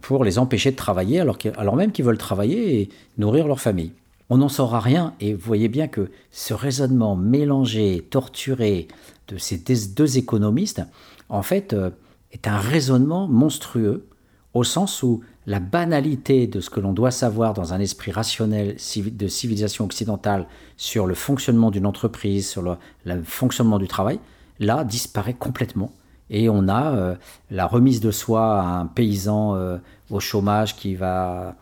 pour 0.00 0.22
les 0.22 0.38
empêcher 0.38 0.70
de 0.70 0.76
travailler 0.76 1.18
alors, 1.18 1.38
alors 1.56 1.74
même 1.74 1.90
qu'ils 1.90 2.04
veulent 2.04 2.18
travailler 2.18 2.80
et 2.80 2.88
nourrir 3.18 3.48
leur 3.48 3.58
famille? 3.58 3.90
On 4.30 4.38
n'en 4.38 4.48
saura 4.48 4.80
rien. 4.80 5.14
Et 5.20 5.34
vous 5.34 5.44
voyez 5.44 5.68
bien 5.68 5.88
que 5.88 6.10
ce 6.30 6.54
raisonnement 6.54 7.16
mélangé, 7.16 8.06
torturé, 8.10 8.88
de 9.28 9.38
ces 9.38 9.58
deux 9.58 10.18
économistes, 10.18 10.82
en 11.28 11.42
fait, 11.42 11.72
euh, 11.72 11.90
est 12.32 12.46
un 12.46 12.58
raisonnement 12.58 13.26
monstrueux, 13.26 14.06
au 14.54 14.64
sens 14.64 15.02
où 15.02 15.22
la 15.46 15.60
banalité 15.60 16.46
de 16.46 16.60
ce 16.60 16.70
que 16.70 16.80
l'on 16.80 16.92
doit 16.92 17.10
savoir 17.10 17.54
dans 17.54 17.72
un 17.72 17.80
esprit 17.80 18.10
rationnel 18.10 18.76
de 18.76 19.28
civilisation 19.28 19.84
occidentale 19.84 20.46
sur 20.76 21.06
le 21.06 21.14
fonctionnement 21.14 21.70
d'une 21.70 21.86
entreprise, 21.86 22.48
sur 22.48 22.62
le, 22.62 23.22
fonctionnement 23.22 23.78
du 23.78 23.86
travail, 23.86 24.18
là, 24.58 24.84
disparaît 24.84 25.34
complètement. 25.34 25.92
Et 26.30 26.48
on 26.48 26.66
a 26.68 26.92
euh, 26.92 27.14
la 27.50 27.66
remise 27.66 28.00
de 28.00 28.10
soi 28.10 28.60
à 28.60 28.64
un 28.64 28.86
paysan 28.86 29.54
euh, 29.54 29.78
au 30.10 30.20
chômage 30.20 30.76
qui 30.76 30.94
va 30.94 31.56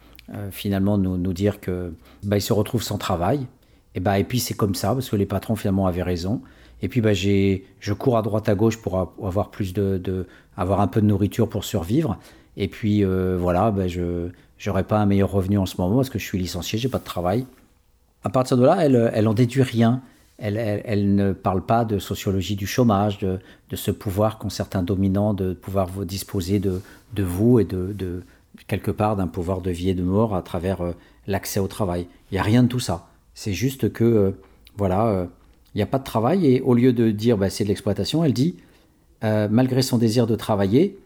finalement 0.50 0.96
nous, 0.96 1.18
nous, 1.18 1.34
dire 1.34 1.60
que 1.60 1.92
bah, 2.22 2.38
il 2.38 2.40
se 2.40 2.54
retrouve 2.54 2.82
sans 2.82 2.96
travail. 2.96 3.46
Et, 3.94 4.00
bah, 4.00 4.18
et 4.18 4.24
puis 4.24 4.40
c'est 4.40 4.54
comme 4.54 4.74
ça, 4.74 4.94
parce 4.94 5.10
que 5.10 5.16
les 5.16 5.26
patrons 5.26 5.54
finalement 5.54 5.86
avaient 5.86 6.02
raison. 6.02 6.40
Et 6.82 6.88
puis, 6.88 7.00
bah, 7.00 7.14
j'ai, 7.14 7.64
je 7.80 7.92
cours 7.92 8.18
à 8.18 8.22
droite 8.22 8.48
à 8.48 8.54
gauche 8.54 8.76
pour 8.76 9.14
avoir 9.22 9.50
plus 9.50 9.72
de, 9.72 10.26
avoir 10.56 10.80
un 10.80 10.86
peu 10.86 11.00
de 11.00 11.06
nourriture 11.06 11.48
pour 11.48 11.64
survivre. 11.64 12.18
Et 12.56 12.68
puis, 12.68 13.04
euh, 13.04 13.36
voilà, 13.38 13.70
bah, 13.70 13.88
je 13.88 14.28
n'aurai 14.66 14.84
pas 14.84 14.98
un 14.98 15.06
meilleur 15.06 15.30
revenu 15.30 15.58
en 15.58 15.66
ce 15.66 15.80
moment 15.80 15.96
parce 15.96 16.10
que 16.10 16.18
je 16.18 16.24
suis 16.24 16.38
licencié, 16.38 16.78
j'ai 16.78 16.88
pas 16.88 16.98
de 16.98 17.04
travail. 17.04 17.46
À 18.22 18.30
partir 18.30 18.56
de 18.56 18.64
là, 18.64 18.78
elle, 18.80 19.10
elle 19.12 19.28
en 19.28 19.34
déduit 19.34 19.62
rien. 19.62 20.02
Elle, 20.38 21.14
ne 21.14 21.32
parle 21.32 21.64
pas 21.64 21.84
de 21.84 22.00
sociologie 22.00 22.56
du 22.56 22.66
chômage, 22.66 23.18
de, 23.18 23.38
ce 23.72 23.90
pouvoir 23.92 24.38
qu'ont 24.38 24.50
certains 24.50 24.82
dominants 24.82 25.32
de 25.32 25.52
pouvoir 25.52 25.88
disposer 26.04 26.58
de, 26.58 26.80
vous 27.16 27.60
et 27.60 27.64
de, 27.64 28.22
quelque 28.66 28.90
part 28.90 29.16
d'un 29.16 29.28
pouvoir 29.28 29.60
de 29.60 29.70
vie 29.70 29.90
et 29.90 29.94
de 29.94 30.02
mort 30.02 30.34
à 30.34 30.42
travers 30.42 30.80
euh, 30.80 30.92
l'accès 31.26 31.60
au 31.60 31.68
travail. 31.68 32.06
Il 32.30 32.34
n'y 32.34 32.38
a 32.38 32.42
rien 32.42 32.64
de 32.64 32.68
tout 32.68 32.80
ça. 32.80 33.06
C'est 33.34 33.52
juste 33.52 33.92
que, 33.92 34.04
euh, 34.04 34.30
voilà, 34.76 35.28
il 35.74 35.78
n'y 35.78 35.82
a 35.82 35.86
pas 35.86 35.98
de 35.98 36.04
travail, 36.04 36.46
et 36.46 36.60
au 36.60 36.74
lieu 36.74 36.92
de 36.92 37.10
dire 37.10 37.36
bah, 37.36 37.50
c'est 37.50 37.64
de 37.64 37.68
l'exploitation, 37.68 38.24
elle 38.24 38.32
dit, 38.32 38.56
euh, 39.24 39.48
malgré 39.50 39.80
son 39.80 39.96
désir 39.96 40.26
de 40.26 40.36
travailler, 40.36 40.98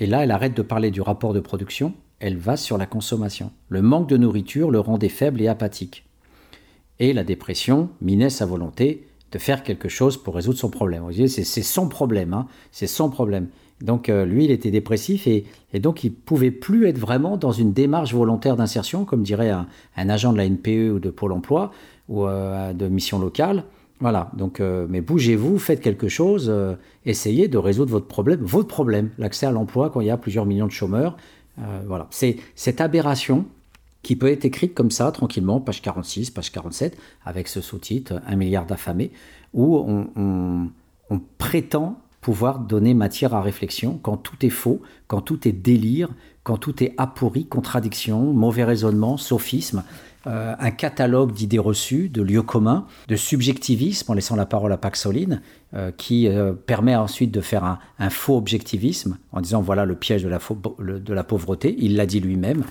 et 0.00 0.06
là 0.06 0.24
elle 0.24 0.30
arrête 0.30 0.56
de 0.56 0.62
parler 0.62 0.90
du 0.90 1.00
rapport 1.00 1.32
de 1.32 1.40
production, 1.40 1.94
elle 2.20 2.36
va 2.36 2.56
sur 2.56 2.78
la 2.78 2.86
consommation. 2.86 3.50
Le 3.68 3.82
manque 3.82 4.08
de 4.08 4.16
nourriture 4.16 4.70
le 4.70 4.80
rendait 4.80 5.08
faible 5.08 5.40
et 5.40 5.48
apathique. 5.48 6.04
Et 7.00 7.12
la 7.12 7.24
dépression 7.24 7.90
minait 8.00 8.30
sa 8.30 8.46
volonté 8.46 9.06
de 9.32 9.38
faire 9.38 9.62
quelque 9.64 9.88
chose 9.88 10.16
pour 10.16 10.36
résoudre 10.36 10.58
son 10.58 10.70
problème. 10.70 11.00
Vous 11.00 11.06
voyez, 11.06 11.28
c'est 11.28 11.62
son 11.62 11.88
problème, 11.88 12.32
hein, 12.32 12.46
c'est 12.70 12.86
son 12.86 13.10
problème. 13.10 13.48
Donc 13.80 14.08
euh, 14.08 14.24
lui, 14.24 14.44
il 14.44 14.50
était 14.52 14.70
dépressif 14.70 15.26
et, 15.26 15.44
donc 15.74 16.04
il 16.04 16.12
pouvait 16.12 16.52
plus 16.52 16.86
être 16.86 16.98
vraiment 16.98 17.36
dans 17.36 17.50
une 17.50 17.72
démarche 17.72 18.14
volontaire 18.14 18.56
d'insertion, 18.56 19.04
comme 19.04 19.22
dirait 19.22 19.50
un, 19.50 19.66
agent 19.96 20.32
de 20.32 20.38
la 20.38 20.48
NPE 20.48 20.94
ou 20.94 20.98
de 21.00 21.10
Pôle 21.10 21.32
Emploi 21.32 21.72
ou 22.08 22.26
euh, 22.26 22.72
de 22.72 22.86
mission 22.86 23.18
locale. 23.18 23.64
Voilà, 24.04 24.30
donc, 24.36 24.60
euh, 24.60 24.86
mais 24.86 25.00
bougez-vous, 25.00 25.58
faites 25.58 25.80
quelque 25.80 26.08
chose, 26.08 26.48
euh, 26.50 26.74
essayez 27.06 27.48
de 27.48 27.56
résoudre 27.56 27.90
votre 27.90 28.06
problème, 28.06 28.38
votre 28.42 28.68
problème, 28.68 29.08
l'accès 29.16 29.46
à 29.46 29.50
l'emploi 29.50 29.88
quand 29.88 30.02
il 30.02 30.08
y 30.08 30.10
a 30.10 30.18
plusieurs 30.18 30.44
millions 30.44 30.66
de 30.66 30.72
chômeurs. 30.72 31.16
Euh, 31.58 31.80
voilà, 31.86 32.06
c'est 32.10 32.36
cette 32.54 32.82
aberration 32.82 33.46
qui 34.02 34.14
peut 34.14 34.30
être 34.30 34.44
écrite 34.44 34.74
comme 34.74 34.90
ça, 34.90 35.10
tranquillement, 35.10 35.58
page 35.58 35.80
46, 35.80 36.32
page 36.32 36.52
47, 36.52 36.98
avec 37.24 37.48
ce 37.48 37.62
sous-titre, 37.62 38.20
Un 38.26 38.36
milliard 38.36 38.66
d'affamés, 38.66 39.10
où 39.54 39.78
on, 39.78 40.68
prétend 41.38 41.98
pouvoir 42.20 42.58
donner 42.58 42.92
matière 42.92 43.32
à 43.32 43.40
réflexion 43.40 43.98
quand 44.02 44.18
tout 44.18 44.44
est 44.44 44.50
faux, 44.50 44.82
quand 45.06 45.22
tout 45.22 45.48
est 45.48 45.52
délire, 45.52 46.10
quand 46.42 46.58
tout 46.58 46.84
est 46.84 46.92
apourri, 46.98 47.46
contradiction, 47.46 48.34
mauvais 48.34 48.64
raisonnement, 48.64 49.16
sophisme. 49.16 49.82
Euh, 50.26 50.54
un 50.58 50.70
catalogue 50.70 51.32
d'idées 51.32 51.58
reçues, 51.58 52.08
de 52.08 52.22
lieux 52.22 52.42
communs, 52.42 52.86
de 53.08 53.16
subjectivisme, 53.16 54.10
en 54.10 54.14
laissant 54.14 54.36
la 54.36 54.46
parole 54.46 54.72
à 54.72 54.76
Paxoline, 54.76 55.42
euh, 55.74 55.90
qui 55.90 56.28
permet 56.66 56.96
ensuite 56.96 57.30
de 57.30 57.40
faire 57.40 57.64
un, 57.64 58.10
faux 58.10 58.36
objectivisme, 58.36 59.18
en 59.32 59.40
disant 59.40 59.60
voilà 59.60 59.84
le 59.84 59.94
piège 59.94 60.22
de 60.22 60.28
la, 61.14 61.24
pauvreté, 61.24 61.74
il 61.78 61.96
l'a 61.96 62.06
dit 62.06 62.20
lui-même. 62.20 62.64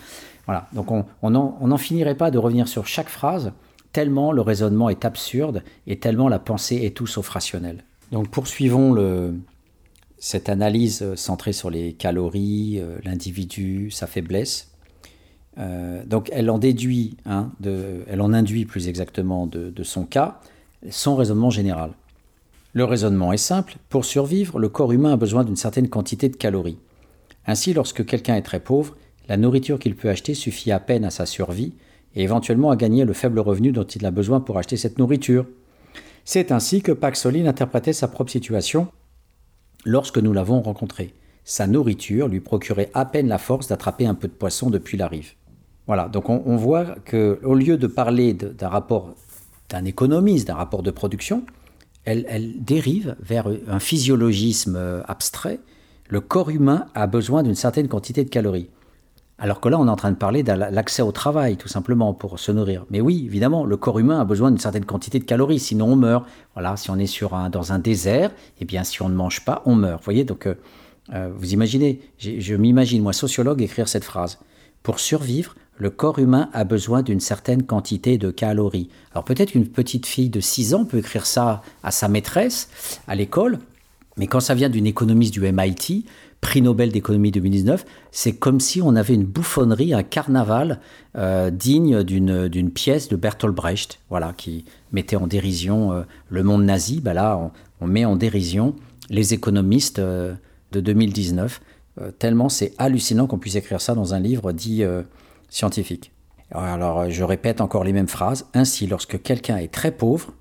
Voilà, 0.45 0.67
donc 0.73 0.91
on 0.91 1.29
n'en 1.29 1.77
finirait 1.77 2.15
pas 2.15 2.31
de 2.31 2.37
revenir 2.37 2.67
sur 2.67 2.85
chaque 2.85 3.09
phrase, 3.09 3.53
tellement 3.93 4.31
le 4.31 4.41
raisonnement 4.41 4.89
est 4.89 5.05
absurde 5.05 5.63
et 5.87 5.99
tellement 5.99 6.27
la 6.27 6.39
pensée 6.39 6.81
est 6.83 6.95
tout 6.95 7.07
sauf 7.07 7.29
rationnelle. 7.29 7.83
Donc 8.11 8.29
poursuivons 8.29 8.93
cette 10.23 10.47
analyse 10.47 11.15
centrée 11.15 11.51
sur 11.51 11.69
les 11.69 11.91
calories, 11.91 12.79
euh, 12.79 12.97
l'individu, 13.03 13.91
sa 13.91 14.07
faiblesse. 14.07 14.72
Euh, 15.57 16.03
donc 16.05 16.29
elle 16.31 16.49
en 16.49 16.57
déduit, 16.57 17.17
hein, 17.25 17.51
elle 18.07 18.21
en 18.21 18.33
induit 18.33 18.65
plus 18.65 18.87
exactement 18.87 19.45
de, 19.45 19.69
de 19.69 19.83
son 19.83 20.05
cas, 20.05 20.39
son 20.89 21.15
raisonnement 21.15 21.49
général. 21.49 21.91
Le 22.73 22.85
raisonnement 22.85 23.31
est 23.33 23.37
simple, 23.37 23.75
pour 23.89 24.03
survivre, 24.03 24.57
le 24.57 24.67
corps 24.67 24.91
humain 24.91 25.13
a 25.13 25.17
besoin 25.17 25.43
d'une 25.43 25.55
certaine 25.55 25.89
quantité 25.89 26.27
de 26.27 26.35
calories. 26.35 26.79
Ainsi, 27.45 27.73
lorsque 27.73 28.03
quelqu'un 28.05 28.35
est 28.35 28.41
très 28.41 28.59
pauvre, 28.59 28.95
la 29.29 29.37
nourriture 29.37 29.79
qu'il 29.79 29.95
peut 29.95 30.09
acheter 30.09 30.33
suffit 30.33 30.71
à 30.71 30.79
peine 30.79 31.05
à 31.05 31.11
sa 31.11 31.25
survie 31.25 31.73
et 32.15 32.23
éventuellement 32.23 32.71
à 32.71 32.75
gagner 32.75 33.05
le 33.05 33.13
faible 33.13 33.39
revenu 33.39 33.71
dont 33.71 33.83
il 33.83 34.05
a 34.05 34.11
besoin 34.11 34.39
pour 34.39 34.57
acheter 34.57 34.77
cette 34.77 34.97
nourriture. 34.97 35.45
C'est 36.25 36.51
ainsi 36.51 36.81
que 36.81 36.91
Paxoline 36.91 37.47
interprétait 37.47 37.93
sa 37.93 38.07
propre 38.07 38.31
situation 38.31 38.87
lorsque 39.85 40.17
nous 40.17 40.33
l'avons 40.33 40.61
rencontré. 40.61 41.13
Sa 41.43 41.67
nourriture 41.67 42.27
lui 42.27 42.39
procurait 42.39 42.89
à 42.93 43.05
peine 43.05 43.27
la 43.27 43.37
force 43.37 43.67
d'attraper 43.67 44.05
un 44.05 44.15
peu 44.15 44.27
de 44.27 44.33
poisson 44.33 44.69
depuis 44.69 44.97
la 44.97 45.07
rive. 45.07 45.33
Voilà, 45.88 46.07
donc 46.07 46.29
on, 46.29 46.55
voit 46.55 46.86
que 47.03 47.39
au 47.43 47.55
lieu 47.55 47.77
de 47.77 47.88
parler 47.88 48.34
d'un 48.34 48.69
rapport 48.69 49.15
d'un 49.69 49.86
économiste, 49.86 50.47
d'un 50.47 50.55
rapport 50.55 50.84
de 50.84 50.91
production, 50.91 51.43
elle, 52.05 52.25
elle, 52.29 52.63
dérive 52.63 53.15
vers 53.21 53.47
un 53.67 53.79
physiologisme 53.79 54.75
euh, 54.75 55.01
abstrait. 55.07 55.59
Le 56.09 56.21
corps 56.21 56.49
humain 56.49 56.86
a 56.95 57.07
besoin 57.07 57.43
d'une 57.43 57.55
certaine 57.55 57.88
quantité 57.88 58.23
de 58.23 58.29
calories. 58.29 58.69
Alors 59.39 59.59
que 59.59 59.67
là, 59.67 59.79
on 59.79 59.88
est 59.88 59.89
en 59.89 59.95
train 59.95 60.11
de 60.11 60.17
parler 60.17 60.43
de 60.43 60.51
l'accès 60.51 61.01
au 61.01 61.11
travail, 61.11 61.57
tout 61.57 61.67
simplement, 61.67 62.13
pour 62.13 62.39
se 62.39 62.51
nourrir. 62.51 62.86
Mais 62.91 63.01
oui, 63.01 63.23
évidemment, 63.25 63.65
le 63.65 63.77
corps 63.77 63.99
humain 63.99 64.19
a 64.19 64.25
besoin 64.25 64.51
d'une 64.51 64.59
certaine 64.59 64.86
quantité 64.86 65.19
de 65.19 65.25
calories, 65.25 65.59
sinon 65.59 65.93
on 65.93 65.95
meurt. 65.95 66.25
Voilà, 66.53 66.77
si 66.77 66.91
on 66.91 66.97
est 66.97 67.07
sur 67.07 67.34
un, 67.34 67.49
dans 67.49 67.73
un 67.73 67.79
désert, 67.79 68.31
eh 68.61 68.65
bien, 68.65 68.84
si 68.84 69.01
on 69.01 69.09
ne 69.09 69.15
mange 69.15 69.43
pas, 69.43 69.61
on 69.65 69.75
meurt. 69.75 69.99
Vous 69.99 70.05
voyez, 70.05 70.23
donc, 70.23 70.45
euh, 70.45 70.55
euh, 71.13 71.29
vous 71.36 71.51
imaginez, 71.51 71.99
je 72.19 72.55
m'imagine, 72.55 73.01
moi, 73.01 73.11
sociologue, 73.11 73.61
écrire 73.61 73.88
cette 73.88 74.05
phrase. 74.05 74.39
Pour 74.84 74.99
survivre, 74.99 75.55
le 75.78 75.89
corps 75.89 76.19
humain 76.19 76.49
a 76.53 76.63
besoin 76.63 77.01
d'une 77.01 77.19
certaine 77.19 77.63
quantité 77.63 78.17
de 78.17 78.32
calories. 78.32 78.89
Alors 79.13 79.24
peut-être 79.24 79.51
qu'une 79.51 79.67
petite 79.67 80.05
fille 80.05 80.30
de 80.30 80.39
6 80.39 80.74
ans 80.74 80.86
peut 80.86 80.97
écrire 80.97 81.26
ça 81.26 81.61
à 81.84 81.91
sa 81.91 82.07
maîtresse 82.07 82.69
à 83.07 83.15
l'école, 83.15 83.59
mais 84.17 84.28
quand 84.28 84.39
ça 84.39 84.53
vient 84.53 84.69
d'une 84.69 84.86
économiste 84.86 85.34
du 85.34 85.41
MIT, 85.41 86.05
prix 86.43 86.61
Nobel 86.61 86.91
d'économie 86.91 87.32
2019, 87.32 87.86
c'est 88.11 88.34
comme 88.34 88.59
si 88.59 88.82
on 88.82 88.95
avait 88.95 89.15
une 89.15 89.24
bouffonnerie, 89.24 89.93
un 89.93 90.03
carnaval 90.03 90.80
euh, 91.15 91.49
digne 91.49 92.03
d'une 92.03 92.69
pièce 92.69 93.07
de 93.07 93.15
Bertolt 93.15 93.55
Brecht, 93.55 93.99
voilà, 94.09 94.34
qui 94.36 94.65
mettait 94.91 95.15
en 95.15 95.26
dérision 95.26 95.93
euh, 95.93 96.01
le 96.30 96.43
monde 96.43 96.65
nazi. 96.65 96.99
Bah 96.99 97.13
là, 97.13 97.51
on, 97.82 97.88
met 97.88 98.05
en 98.05 98.15
dérision 98.15 98.76
les 99.09 99.34
économistes 99.34 99.99
euh, 99.99 100.34
de 100.71 100.80
2019, 100.80 101.61
tellement 102.17 102.49
c'est 102.49 102.74
hallucinant 102.80 103.28
qu'on 103.28 103.38
puisse 103.38 103.55
écrire 103.55 103.80
ça 103.80 103.93
dans 103.93 104.15
un 104.15 104.19
livre 104.19 104.51
dit 104.51 104.84
scientifique. 105.53 106.11
Alors, 106.51 107.09
je 107.09 107.23
répète 107.23 107.61
encore 107.61 107.83
les 107.83 107.93
mêmes 107.93 108.07
phrases. 108.07 108.45
Ainsi, 108.53 108.87
lorsque 108.87 109.21
quelqu'un 109.21 109.57
est 109.57 109.71
très 109.71 109.91
pauvre, 109.91 110.33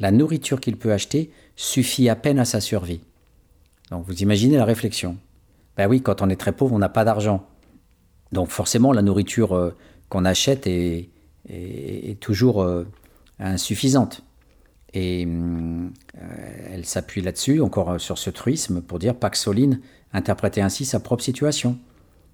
la 0.00 0.10
nourriture 0.10 0.60
qu'il 0.60 0.76
peut 0.76 0.92
acheter 0.92 1.30
suffit 1.56 2.08
à 2.08 2.16
peine 2.16 2.38
à 2.38 2.44
sa 2.44 2.60
survie. 2.60 3.00
Donc, 3.90 4.04
vous 4.06 4.22
imaginez 4.22 4.56
la 4.56 4.64
réflexion. 4.64 5.16
Ben 5.76 5.88
oui, 5.88 6.02
quand 6.02 6.22
on 6.22 6.28
est 6.28 6.36
très 6.36 6.52
pauvre, 6.52 6.74
on 6.74 6.78
n'a 6.78 6.88
pas 6.88 7.04
d'argent. 7.04 7.46
Donc 8.32 8.48
forcément, 8.48 8.92
la 8.92 9.02
nourriture 9.02 9.54
euh, 9.54 9.76
qu'on 10.08 10.24
achète 10.24 10.66
est, 10.66 11.10
toujours 12.20 12.62
euh, 12.62 12.86
insuffisante. 13.38 14.22
Et 14.94 15.26
euh, 15.26 15.88
elle 16.70 16.84
s'appuie 16.84 17.22
là-dessus, 17.22 17.60
encore 17.60 18.00
sur 18.00 18.18
ce 18.18 18.30
truisme, 18.30 18.80
pour 18.82 18.98
dire 18.98 19.14
Paxoline 19.14 19.80
interprétait 20.12 20.60
ainsi 20.60 20.84
sa 20.84 21.00
propre 21.00 21.22
situation. 21.22 21.78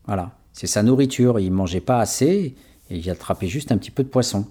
Voilà, 0.06 0.37
c'est 0.58 0.66
sa 0.66 0.82
nourriture. 0.82 1.38
Il 1.38 1.52
mangeait 1.52 1.80
pas 1.80 2.00
assez 2.00 2.56
et 2.90 2.96
il 2.96 3.08
attrapait 3.10 3.46
juste 3.46 3.70
un 3.70 3.78
petit 3.78 3.92
peu 3.92 4.02
de 4.02 4.08
poisson. 4.08 4.46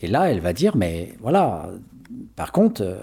Et 0.00 0.08
là, 0.08 0.30
elle 0.30 0.40
va 0.40 0.52
dire, 0.52 0.76
mais 0.76 1.14
voilà, 1.20 1.70
par 2.34 2.50
contre, 2.50 2.98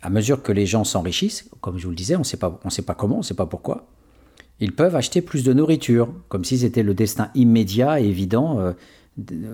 à 0.00 0.10
mesure 0.10 0.42
que 0.44 0.52
les 0.52 0.64
gens 0.64 0.84
s'enrichissent, 0.84 1.50
comme 1.60 1.76
je 1.76 1.84
vous 1.84 1.90
le 1.90 1.96
disais, 1.96 2.14
on 2.14 2.20
ne 2.20 2.24
sait 2.24 2.36
pas 2.36 2.94
comment, 2.96 3.16
on 3.16 3.18
ne 3.18 3.24
sait 3.24 3.34
pas 3.34 3.46
pourquoi, 3.46 3.88
ils 4.60 4.72
peuvent 4.72 4.94
acheter 4.94 5.22
plus 5.22 5.42
de 5.42 5.52
nourriture, 5.52 6.08
comme 6.28 6.44
si 6.44 6.58
c'était 6.58 6.84
le 6.84 6.94
destin 6.94 7.30
immédiat 7.34 8.00
et 8.00 8.04
évident. 8.04 8.60
Euh, 8.60 8.72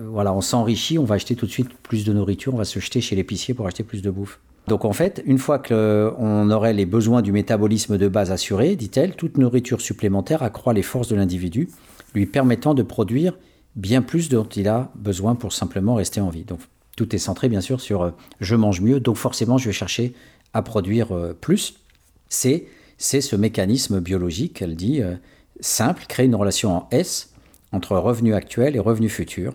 voilà, 0.07 0.33
on 0.35 0.41
s'enrichit, 0.41 0.99
on 0.99 1.03
va 1.03 1.15
acheter 1.15 1.35
tout 1.35 1.47
de 1.47 1.51
suite 1.51 1.73
plus 1.81 2.05
de 2.05 2.13
nourriture, 2.13 2.53
on 2.53 2.57
va 2.57 2.63
se 2.63 2.79
jeter 2.79 3.01
chez 3.01 3.15
l'épicier 3.15 3.55
pour 3.55 3.65
acheter 3.65 3.83
plus 3.83 4.03
de 4.03 4.11
bouffe. 4.11 4.39
Donc 4.69 4.85
en 4.85 4.93
fait, 4.93 5.23
une 5.25 5.39
fois 5.39 5.57
qu'on 5.57 6.51
aurait 6.51 6.73
les 6.73 6.85
besoins 6.85 7.23
du 7.23 7.31
métabolisme 7.31 7.97
de 7.97 8.07
base 8.07 8.31
assurés, 8.31 8.75
dit-elle, 8.75 9.15
toute 9.15 9.37
nourriture 9.39 9.81
supplémentaire 9.81 10.43
accroît 10.43 10.73
les 10.73 10.83
forces 10.83 11.07
de 11.07 11.15
l'individu, 11.15 11.69
lui 12.13 12.27
permettant 12.27 12.75
de 12.75 12.83
produire 12.83 13.35
bien 13.75 14.03
plus 14.03 14.29
dont 14.29 14.45
il 14.45 14.67
a 14.67 14.91
besoin 14.93 15.33
pour 15.33 15.53
simplement 15.53 15.95
rester 15.95 16.21
en 16.21 16.29
vie. 16.29 16.43
Donc 16.43 16.59
tout 16.95 17.15
est 17.15 17.19
centré 17.19 17.49
bien 17.49 17.61
sûr 17.61 17.81
sur 17.81 18.03
euh, 18.03 18.11
je 18.41 18.55
mange 18.55 18.81
mieux, 18.81 18.99
donc 18.99 19.15
forcément 19.15 19.57
je 19.57 19.65
vais 19.65 19.73
chercher 19.73 20.13
à 20.53 20.61
produire 20.61 21.15
euh, 21.15 21.33
plus, 21.33 21.79
c'est 22.29 22.67
ce 22.99 23.35
mécanisme 23.35 23.99
biologique, 23.99 24.61
elle 24.61 24.75
dit, 24.75 25.01
euh, 25.01 25.15
simple, 25.61 26.05
créer 26.07 26.27
une 26.27 26.35
relation 26.35 26.75
en 26.75 26.87
S 26.91 27.33
entre 27.71 27.97
revenu 27.97 28.35
actuel 28.35 28.75
et 28.75 28.79
revenu 28.79 29.09
futur, 29.09 29.53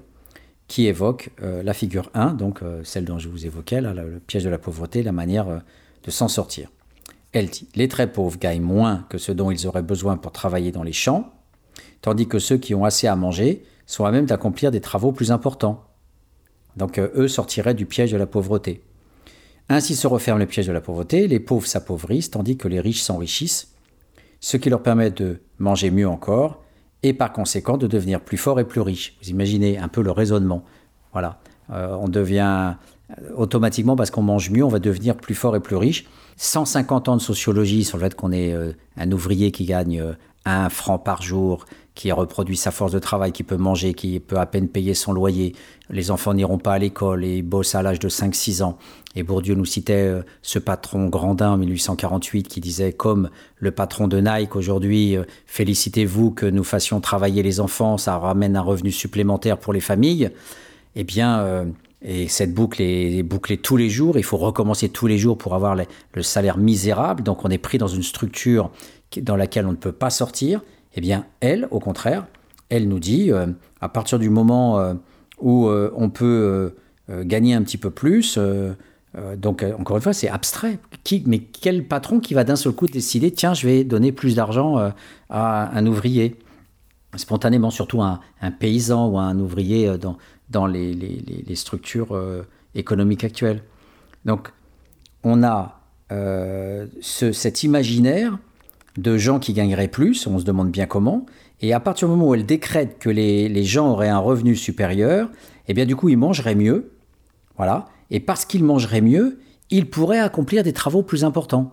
qui 0.69 0.87
évoque 0.87 1.31
euh, 1.43 1.63
la 1.63 1.75
figure 1.75 2.11
1, 2.15 2.35
donc 2.35 2.61
celle 2.83 3.05
dont 3.05 3.19
je 3.19 3.29
vous 3.29 3.47
évoquais, 3.47 3.81
le 3.81 4.21
piège 4.27 4.45
de 4.45 4.51
la 4.51 4.59
pauvreté, 4.59 5.03
la 5.03 5.13
manière 5.13 5.63
de 6.03 6.11
s'en 6.11 6.29
sortir. 6.29 6.71
Elle 7.33 7.49
dit, 7.49 7.69
les 7.75 7.89
très 7.89 8.11
pauvres 8.11 8.39
gagnent 8.39 8.63
moins 8.63 9.07
que 9.09 9.19
ce 9.19 9.33
dont 9.33 9.51
ils 9.51 9.67
auraient 9.67 9.83
besoin 9.83 10.17
pour 10.17 10.33
travailler 10.33 10.71
dans 10.71 10.85
les 10.85 10.93
champs, 10.93 11.33
tandis 12.01 12.29
que 12.29 12.39
ceux 12.39 12.57
qui 12.57 12.75
ont 12.75 12.85
assez 12.85 13.07
à 13.07 13.17
manger 13.17 13.65
sont 13.87 14.05
à 14.05 14.13
même 14.13 14.27
d'accomplir 14.27 14.71
des 14.71 14.81
travaux 14.81 15.13
plus 15.13 15.33
importants. 15.33 15.85
Donc 16.77 16.99
eux 16.99 17.29
sortiraient 17.29 17.75
du 17.75 17.87
piège 17.87 18.13
de 18.13 18.17
la 18.17 18.27
pauvreté. 18.27 18.83
Ainsi 19.69 19.97
se 19.97 20.07
referme 20.07 20.39
le 20.39 20.47
piège 20.47 20.67
de 20.67 20.73
la 20.73 20.81
pauvreté, 20.81 21.27
les 21.27 21.41
pauvres 21.41 21.67
s'appauvrissent 21.67 22.31
tandis 22.31 22.57
que 22.57 22.69
les 22.69 22.81
riches 22.81 23.03
s'enrichissent, 23.03 23.73
ce 24.41 24.57
qui 24.57 24.69
leur 24.69 24.83
permet 24.83 25.11
de 25.11 25.41
manger 25.59 25.91
mieux 25.91 26.09
encore 26.09 26.63
et 27.05 27.13
par 27.13 27.33
conséquent 27.33 27.77
de 27.77 27.87
devenir 27.87 28.21
plus 28.21 28.39
forts 28.39 28.59
et 28.59 28.65
plus 28.65 28.81
riches. 28.81 29.17
Vous 29.23 29.29
imaginez 29.29 29.79
un 29.79 29.89
peu 29.89 30.03
le 30.03 30.11
raisonnement. 30.11 30.65
Voilà, 31.13 31.39
euh, 31.71 31.95
on 32.01 32.09
devient 32.09 32.75
euh, 33.11 33.15
automatiquement 33.37 33.95
parce 33.95 34.11
qu'on 34.11 34.23
mange 34.23 34.51
mieux, 34.51 34.65
on 34.65 34.69
va 34.69 34.81
devenir 34.81 35.15
plus 35.17 35.35
fort 35.35 35.55
et 35.55 35.61
plus 35.61 35.77
riche. 35.77 36.07
150 36.37 37.09
ans 37.11 37.17
de 37.17 37.23
sociologie 37.23 37.85
sur 37.85 37.99
le 37.99 38.05
fait 38.05 38.15
qu'on 38.15 38.33
est 38.33 38.53
euh, 38.53 38.73
un 38.97 39.13
ouvrier 39.13 39.53
qui 39.53 39.67
gagne 39.67 40.03
un 40.47 40.69
franc 40.71 40.99
par 40.99 41.23
jour, 41.23 41.67
qui 41.95 42.11
reproduit 42.11 42.57
sa 42.57 42.71
force 42.73 42.93
de 42.93 42.99
travail, 42.99 43.31
qui 43.31 43.45
peut 43.45 43.57
manger, 43.57 43.95
qui 43.95 44.19
peut 44.19 44.39
à 44.39 44.47
peine 44.47 44.69
payer 44.69 44.95
son 44.95 45.13
loyer. 45.13 45.55
Les 45.91 46.11
enfants 46.11 46.35
n'iront 46.35 46.59
pas 46.59 46.73
à 46.73 46.79
l'école 46.79 47.25
et 47.25 47.43
bossent 47.43 47.77
à 47.77 47.83
l'âge 47.83 48.01
de 48.01 48.09
5-6 48.09 48.63
ans. 48.65 48.79
Et 49.15 49.23
Bourdieu 49.23 49.55
nous 49.55 49.65
citait 49.65 50.09
euh, 50.09 50.23
ce 50.43 50.59
patron 50.59 51.07
Grandin 51.07 51.53
en 51.53 51.57
1848 51.57 52.49
qui 52.49 52.61
disait 52.61 52.93
comme 52.93 53.31
le 53.59 53.71
patron 53.71 54.09
de 54.09 54.21
Nike 54.21 54.57
aujourd'hui, 54.57 55.17
euh, 55.17 55.23
félicitez-vous 55.47 56.33
que 56.33 56.47
nous 56.47 56.65
fassions 56.65 57.01
travailler 57.01 57.45
les 57.45 57.61
enfants, 57.61 57.97
ça 57.97 58.19
ramène 58.19 58.57
un 58.57 58.63
revenu 58.63 58.91
supplémentaire 58.91 59.59
pour 59.59 59.73
les 59.73 59.81
familles. 59.81 60.31
Eh 60.97 61.05
bien, 61.05 61.39
euh, 61.41 61.65
et 62.03 62.27
cette 62.27 62.53
boucle 62.53 62.83
est 62.83 63.23
bouclée 63.23 63.57
tous 63.57 63.77
les 63.77 63.89
jours, 63.89 64.19
il 64.19 64.25
faut 64.25 64.37
recommencer 64.37 64.89
tous 64.89 65.07
les 65.07 65.17
jours 65.17 65.39
pour 65.39 65.55
avoir 65.55 65.77
le 65.77 66.23
salaire 66.23 66.59
misérable. 66.59 67.23
Donc 67.23 67.45
on 67.45 67.51
est 67.51 67.59
pris 67.59 67.79
dans 67.79 67.89
une 67.89 68.03
structure 68.03 68.71
dans 69.23 69.37
laquelle 69.37 69.67
on 69.67 69.71
ne 69.71 69.77
peut 69.77 69.93
pas 69.93 70.11
sortir. 70.11 70.61
Eh 70.95 71.01
bien, 71.01 71.27
elle, 71.41 71.69
au 71.71 71.81
contraire, 71.81 72.27
elle 72.69 72.89
nous 72.89 73.01
dit, 73.01 73.31
à 73.81 73.89
partir 73.89 74.19
du 74.19 74.31
moment 74.31 74.95
où 75.41 75.69
on 75.69 76.11
peut 76.11 76.75
gagner 77.09 77.55
un 77.55 77.63
petit 77.63 77.79
peu 77.79 77.91
plus, 77.91 78.39
euh, 79.17 79.37
donc, 79.37 79.63
euh, 79.63 79.75
encore 79.79 79.97
une 79.97 80.03
fois, 80.03 80.13
c'est 80.13 80.29
abstrait. 80.29 80.79
Mais 81.27 81.39
quel 81.39 81.87
patron 81.87 82.21
qui 82.21 82.35
va 82.35 82.45
d'un 82.45 82.57
seul 82.57 82.73
coup 82.73 82.87
décider, 82.87 83.31
tiens, 83.31 83.55
je 83.55 83.67
vais 83.67 83.85
donner 83.85 84.13
plus 84.13 84.35
d'argent 84.35 84.79
euh, 84.79 84.91
à 85.31 85.77
un 85.77 85.87
ouvrier? 85.87 86.37
Spontanément, 87.17 87.71
surtout 87.71 88.03
un, 88.03 88.21
paysan 88.59 89.09
ou 89.09 89.19
un 89.19 89.39
ouvrier 89.39 89.97
dans, 89.99 90.17
dans 90.51 90.67
les, 90.67 91.55
structures 91.55 92.21
économiques 92.75 93.23
actuelles. 93.23 93.63
Donc, 94.25 94.53
on 95.23 95.45
a 95.45 95.81
ce, 96.11 97.31
cet 97.31 97.63
imaginaire 97.63 98.37
de 98.97 99.17
gens 99.17 99.39
qui 99.39 99.53
gagneraient 99.53 99.89
plus, 99.89 100.27
on 100.27 100.39
se 100.39 100.45
demande 100.45 100.71
bien 100.71 100.87
comment, 100.87 101.27
et 101.61 101.73
à 101.73 101.81
partir 101.81 102.09
du 102.09 102.15
moment 102.15 102.29
où 102.29 102.35
elle 102.35 102.47
décrète 102.47 102.99
que 102.99 103.11
les, 103.11 103.65
gens 103.65 103.91
auraient 103.91 104.09
un 104.09 104.19
revenu 104.19 104.55
supérieur, 104.57 105.31
eh 105.69 105.75
bien 105.75 105.87
du 105.87 105.97
coup 105.97 106.09
il 106.09 106.17
mangerait 106.17 106.55
mieux, 106.55 106.93
voilà, 107.57 107.87
et 108.11 108.21
parce 108.21 108.45
qu'il 108.45 108.65
mangerait 108.65 109.01
mieux, 109.01 109.39
il 109.71 109.89
pourrait 109.89 110.19
accomplir 110.19 110.63
des 110.63 110.73
travaux 110.73 111.03
plus 111.03 111.25
importants. 111.25 111.73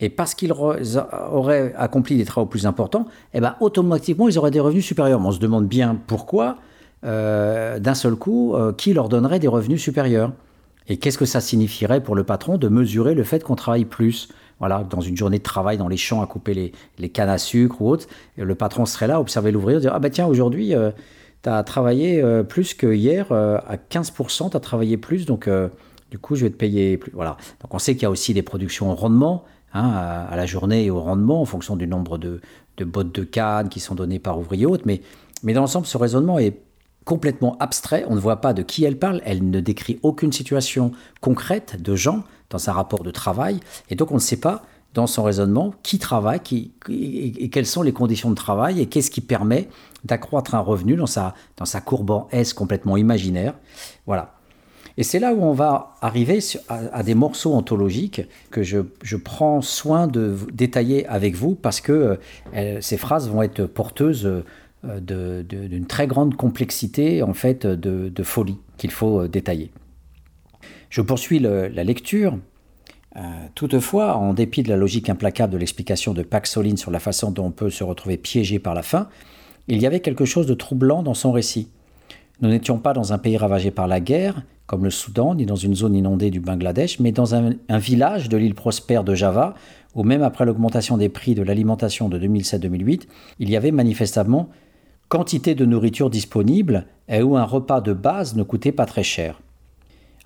Et 0.00 0.08
parce 0.08 0.34
qu'ils 0.34 0.52
auraient 0.52 1.74
accompli 1.76 2.16
des 2.16 2.24
travaux 2.24 2.46
plus 2.46 2.66
importants, 2.66 3.06
eh 3.34 3.40
ben, 3.40 3.54
automatiquement, 3.60 4.28
ils 4.28 4.36
auraient 4.36 4.50
des 4.50 4.58
revenus 4.58 4.84
supérieurs. 4.84 5.20
on 5.24 5.30
se 5.30 5.38
demande 5.38 5.68
bien 5.68 5.96
pourquoi, 6.06 6.56
euh, 7.04 7.78
d'un 7.78 7.94
seul 7.94 8.16
coup, 8.16 8.56
euh, 8.56 8.72
qui 8.72 8.94
leur 8.94 9.08
donnerait 9.08 9.38
des 9.38 9.46
revenus 9.46 9.80
supérieurs. 9.80 10.32
Et 10.88 10.96
qu'est-ce 10.96 11.18
que 11.18 11.24
ça 11.24 11.40
signifierait 11.40 12.02
pour 12.02 12.16
le 12.16 12.24
patron 12.24 12.58
de 12.58 12.66
mesurer 12.66 13.14
le 13.14 13.22
fait 13.22 13.44
qu'on 13.44 13.54
travaille 13.54 13.84
plus? 13.84 14.28
Voilà, 14.62 14.84
dans 14.88 15.00
une 15.00 15.16
journée 15.16 15.38
de 15.38 15.42
travail 15.42 15.76
dans 15.76 15.88
les 15.88 15.96
champs 15.96 16.22
à 16.22 16.26
couper 16.26 16.72
les, 16.98 17.08
cannes 17.10 17.28
à 17.28 17.36
sucre 17.36 17.82
ou 17.82 17.88
autre, 17.88 18.06
le 18.36 18.54
patron 18.54 18.86
serait 18.86 19.08
là, 19.08 19.20
observer 19.20 19.50
l'ouvrier, 19.50 19.80
dire 19.80 19.92
Ah 19.92 19.98
ben 19.98 20.10
tiens, 20.10 20.26
aujourd'hui, 20.26 20.74
euh, 20.74 20.92
tu 21.42 21.50
as 21.50 21.62
travaillé 21.64 22.22
plus 22.48 22.72
que 22.72 22.94
hier, 22.94 23.32
à 23.32 23.76
15%, 23.76 24.50
tu 24.50 24.56
as 24.56 24.60
travaillé 24.60 24.96
plus, 24.96 25.26
donc 25.26 25.50
du 26.10 26.18
coup, 26.18 26.36
je 26.36 26.44
vais 26.44 26.50
te 26.50 26.56
payer 26.56 26.96
plus. 26.96 27.10
Voilà. 27.12 27.36
Donc 27.60 27.74
on 27.74 27.80
sait 27.80 27.94
qu'il 27.94 28.04
y 28.04 28.06
a 28.06 28.10
aussi 28.10 28.32
des 28.32 28.42
productions 28.42 28.92
au 28.92 28.94
rendement, 28.94 29.44
Hein, 29.74 30.26
à, 30.28 30.36
la 30.36 30.44
journée 30.44 30.84
et 30.84 30.90
au 30.90 31.00
rendement 31.00 31.40
en 31.40 31.46
fonction 31.46 31.76
du 31.76 31.86
nombre 31.86 32.18
de, 32.18 32.40
bottes 32.84 33.14
de 33.14 33.24
canne 33.24 33.70
qui 33.70 33.80
sont 33.80 33.94
données 33.94 34.18
par 34.18 34.38
ouvrier 34.38 34.66
haute. 34.66 34.84
Mais, 34.84 35.00
mais 35.42 35.54
dans 35.54 35.62
l'ensemble, 35.62 35.86
ce 35.86 35.96
raisonnement 35.96 36.38
est 36.38 36.60
complètement 37.06 37.56
abstrait. 37.58 38.04
On 38.06 38.14
ne 38.14 38.20
voit 38.20 38.42
pas 38.42 38.52
de 38.52 38.62
qui 38.62 38.84
elle 38.84 38.98
parle. 38.98 39.22
Elle 39.24 39.48
ne 39.48 39.60
décrit 39.60 39.98
aucune 40.02 40.30
situation 40.30 40.92
concrète 41.22 41.80
de 41.80 41.96
gens 41.96 42.24
dans 42.52 42.70
un 42.70 42.72
rapport 42.72 43.02
de 43.02 43.10
travail. 43.10 43.58
Et 43.90 43.96
donc, 43.96 44.12
on 44.12 44.16
ne 44.16 44.20
sait 44.20 44.38
pas 44.38 44.62
dans 44.94 45.06
son 45.06 45.22
raisonnement 45.24 45.74
qui 45.82 45.98
travaille 45.98 46.40
et, 46.90 47.48
quelles 47.48 47.66
sont 47.66 47.82
les 47.82 47.92
conditions 47.92 48.30
de 48.30 48.34
travail 48.34 48.80
et 48.80 48.86
qu'est-ce 48.86 49.10
qui 49.10 49.22
permet 49.22 49.68
d'accroître 50.04 50.54
un 50.54 50.60
revenu 50.60 50.96
dans 50.96 51.06
sa, 51.06 51.34
dans 51.56 51.64
sa 51.64 51.80
courbe 51.80 52.10
en 52.10 52.28
S 52.30 52.52
complètement 52.52 52.96
imaginaire. 52.96 53.54
Voilà. 54.06 54.34
Et 54.98 55.02
c'est 55.02 55.18
là 55.18 55.32
où 55.32 55.42
on 55.42 55.52
va 55.52 55.94
arriver 56.02 56.40
à, 56.68 57.02
des 57.02 57.14
morceaux 57.14 57.54
ontologiques 57.54 58.22
que 58.50 58.62
je, 58.62 59.16
prends 59.16 59.62
soin 59.62 60.06
de 60.06 60.36
détailler 60.52 61.06
avec 61.06 61.34
vous 61.34 61.54
parce 61.54 61.80
que 61.80 62.18
euh, 62.54 62.80
ces 62.82 62.98
phrases 62.98 63.30
vont 63.30 63.42
être 63.42 63.64
porteuses 63.64 64.26
euh, 64.84 65.00
d'une 65.40 65.86
très 65.86 66.06
grande 66.06 66.36
complexité, 66.36 67.22
en 67.22 67.32
fait, 67.34 67.66
de, 67.66 68.22
folie 68.22 68.58
qu'il 68.76 68.90
faut 68.90 69.22
euh, 69.22 69.28
détailler. 69.28 69.70
Je 70.92 71.00
poursuis 71.00 71.38
la 71.38 71.84
lecture. 71.84 72.36
toutefois, 73.54 74.14
en 74.14 74.34
dépit 74.34 74.62
de 74.62 74.68
la 74.68 74.76
logique 74.76 75.08
implacable 75.08 75.50
de 75.50 75.56
l'explication 75.56 76.12
de 76.12 76.22
Paxoline 76.22 76.76
sur 76.76 76.90
la 76.90 77.00
façon 77.00 77.30
dont 77.30 77.46
on 77.46 77.50
peut 77.50 77.70
se 77.70 77.82
retrouver 77.82 78.18
piégé 78.18 78.58
par 78.58 78.74
la 78.74 78.82
faim, 78.82 79.08
il 79.68 79.80
y 79.80 79.86
avait 79.86 80.00
quelque 80.00 80.26
chose 80.26 80.46
de 80.46 80.52
troublant 80.52 81.02
dans 81.02 81.14
son 81.14 81.32
récit. 81.32 81.68
Nous 82.42 82.50
n'étions 82.50 82.76
pas 82.78 82.92
dans 82.92 83.14
un 83.14 83.18
pays 83.18 83.38
ravagé 83.38 83.70
par 83.70 83.88
la 83.88 84.00
guerre, 84.00 84.42
comme 84.66 84.84
le 84.84 84.90
Soudan, 84.90 85.34
ni 85.34 85.46
dans 85.46 85.56
une 85.56 85.74
zone 85.74 85.94
inondée 85.94 86.28
du 86.28 86.40
Bangladesh, 86.40 87.00
mais 87.00 87.10
dans 87.10 87.34
un, 87.34 87.54
village 87.70 88.28
de 88.28 88.36
l'île 88.36 88.54
prospère 88.54 89.02
de 89.02 89.14
Java, 89.14 89.54
où 89.94 90.02
même 90.02 90.22
après 90.22 90.44
l'augmentation 90.44 90.98
des 90.98 91.08
prix 91.08 91.34
de 91.34 91.42
l'alimentation 91.42 92.10
de 92.10 92.18
2007-2008, 92.18 93.04
il 93.38 93.48
y 93.48 93.56
avait 93.56 93.70
manifestement 93.70 94.50
quantité 95.08 95.54
de 95.54 95.64
nourriture 95.64 96.10
disponible 96.10 96.84
et 97.08 97.22
où 97.22 97.38
un 97.38 97.44
repas 97.44 97.80
de 97.80 97.94
base 97.94 98.36
ne 98.36 98.42
coûtait 98.42 98.72
pas 98.72 98.84
très 98.84 99.02
cher. 99.02 99.40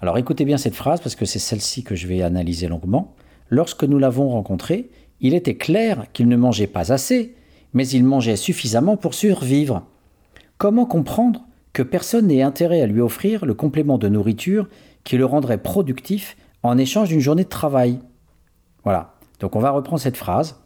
Alors 0.01 0.19
écoutez 0.19 0.45
bien 0.45 0.59
cette 0.59 0.75
phrase 0.75 1.01
parce 1.01 1.17
que 1.17 1.25
c'est 1.25 1.39
celle-ci 1.39 1.83
que 1.83 1.95
je 1.95 2.07
vais 2.07 2.23
analyser 2.23 2.69
longuement. 2.69 3.15
Lorsque 3.49 3.85
nous 3.85 3.99
l'avons 3.99 4.29
rencontré, 4.29 4.91
il 5.21 5.33
était 5.33 5.57
clair 5.57 6.07
qu'il 6.13 6.29
ne 6.29 6.37
mangeait 6.37 6.67
pas 6.67 6.93
assez, 6.93 7.35
mais 7.73 7.89
il 7.89 8.05
mangeait 8.05 8.37
suffisamment 8.37 8.97
pour 8.97 9.15
survivre. 9.15 9.87
Comment 10.59 10.85
comprendre 10.85 11.47
que 11.73 11.83
personne 11.83 12.27
n'ait 12.27 12.43
intérêt 12.43 12.83
à 12.83 12.87
lui 12.87 13.01
offrir 13.01 13.47
le 13.47 13.55
complément 13.55 13.97
de 13.97 14.09
nourriture 14.09 14.69
qui 15.05 15.17
le 15.17 15.25
rendrait 15.25 15.63
productif 15.63 16.37
en 16.63 16.77
échange 16.77 17.09
d'une 17.09 17.21
journée 17.21 17.45
de 17.45 17.49
travail? 17.49 18.01
Voilà. 18.85 19.15
Donc 19.41 19.57
on 19.57 19.61
va 19.61 19.71
reprendre 19.71 20.01
cette 20.01 20.17
phrase. 20.17 20.61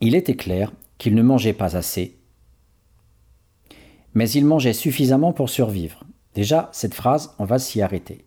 Il 0.00 0.14
était 0.14 0.36
clair 0.36 0.72
qu'il 0.98 1.14
ne 1.14 1.22
mangeait 1.22 1.52
pas 1.52 1.76
assez, 1.76 2.18
mais 4.14 4.30
il 4.30 4.44
mangeait 4.44 4.72
suffisamment 4.72 5.32
pour 5.32 5.48
survivre. 5.48 6.04
Déjà, 6.34 6.68
cette 6.72 6.94
phrase, 6.94 7.34
on 7.38 7.44
va 7.44 7.58
s'y 7.58 7.82
arrêter. 7.82 8.24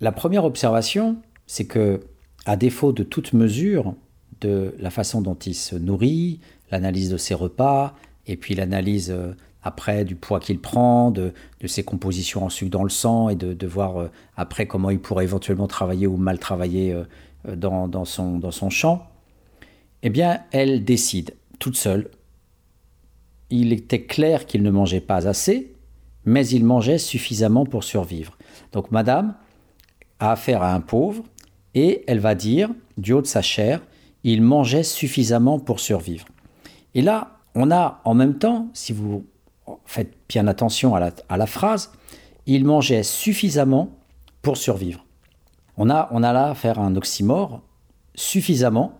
La 0.00 0.12
première 0.12 0.44
observation, 0.44 1.16
c'est 1.46 1.66
que, 1.66 2.00
à 2.46 2.56
défaut 2.56 2.92
de 2.92 3.02
toute 3.02 3.32
mesure 3.34 3.94
de 4.40 4.74
la 4.78 4.90
façon 4.90 5.20
dont 5.20 5.34
il 5.34 5.54
se 5.54 5.76
nourrit, 5.76 6.40
l'analyse 6.70 7.10
de 7.10 7.18
ses 7.18 7.34
repas, 7.34 7.94
et 8.26 8.36
puis 8.36 8.54
l'analyse 8.54 9.10
euh, 9.10 9.34
après 9.62 10.06
du 10.06 10.14
poids 10.14 10.40
qu'il 10.40 10.58
prend, 10.58 11.10
de, 11.10 11.32
ses 11.66 11.82
compositions 11.82 12.44
en 12.44 12.48
sucre 12.48 12.70
dans 12.70 12.82
le 12.82 12.90
sang 12.90 13.28
et 13.28 13.34
de, 13.34 13.66
voir 13.66 13.98
euh, 13.98 14.10
après 14.36 14.66
comment 14.66 14.88
il 14.88 15.00
pourrait 15.00 15.24
éventuellement 15.24 15.66
travailler 15.66 16.06
ou 16.06 16.16
mal 16.16 16.38
travailler 16.38 16.92
euh, 16.92 17.56
dans, 17.56 18.04
son, 18.04 18.38
dans 18.38 18.50
son 18.50 18.70
champ, 18.70 19.06
eh 20.02 20.10
bien, 20.10 20.40
elle 20.52 20.84
décide 20.84 21.34
toute 21.58 21.76
seule. 21.76 22.10
Il 23.50 23.72
était 23.72 24.02
clair 24.02 24.46
qu'il 24.46 24.62
ne 24.62 24.70
mangeait 24.70 25.00
pas 25.00 25.28
assez, 25.28 25.74
mais 26.24 26.46
il 26.46 26.64
mangeait 26.64 26.98
suffisamment 26.98 27.64
pour 27.64 27.84
survivre. 27.84 28.36
Donc, 28.72 28.90
madame 28.90 29.34
a 30.18 30.32
affaire 30.32 30.62
à 30.62 30.74
un 30.74 30.80
pauvre 30.80 31.24
et 31.74 32.04
elle 32.06 32.18
va 32.18 32.34
dire, 32.34 32.70
du 32.98 33.12
haut 33.12 33.22
de 33.22 33.26
sa 33.26 33.42
chair, 33.42 33.80
il 34.24 34.42
mangeait 34.42 34.82
suffisamment 34.82 35.58
pour 35.58 35.80
survivre. 35.80 36.26
Et 36.94 37.02
là, 37.02 37.38
on 37.54 37.70
a 37.70 38.00
en 38.04 38.14
même 38.14 38.38
temps, 38.38 38.68
si 38.74 38.92
vous 38.92 39.26
faites 39.84 40.12
bien 40.28 40.46
attention 40.46 40.94
à 40.94 41.36
la, 41.36 41.46
phrase, 41.46 41.92
il 42.46 42.64
mangeait 42.64 43.02
suffisamment 43.02 43.96
pour 44.42 44.56
survivre. 44.56 45.04
On 45.76 45.90
a, 45.90 46.08
on 46.10 46.22
a 46.22 46.32
là 46.32 46.50
à 46.50 46.54
faire 46.54 46.78
un 46.78 46.96
oxymore, 46.96 47.62
suffisamment. 48.14 48.98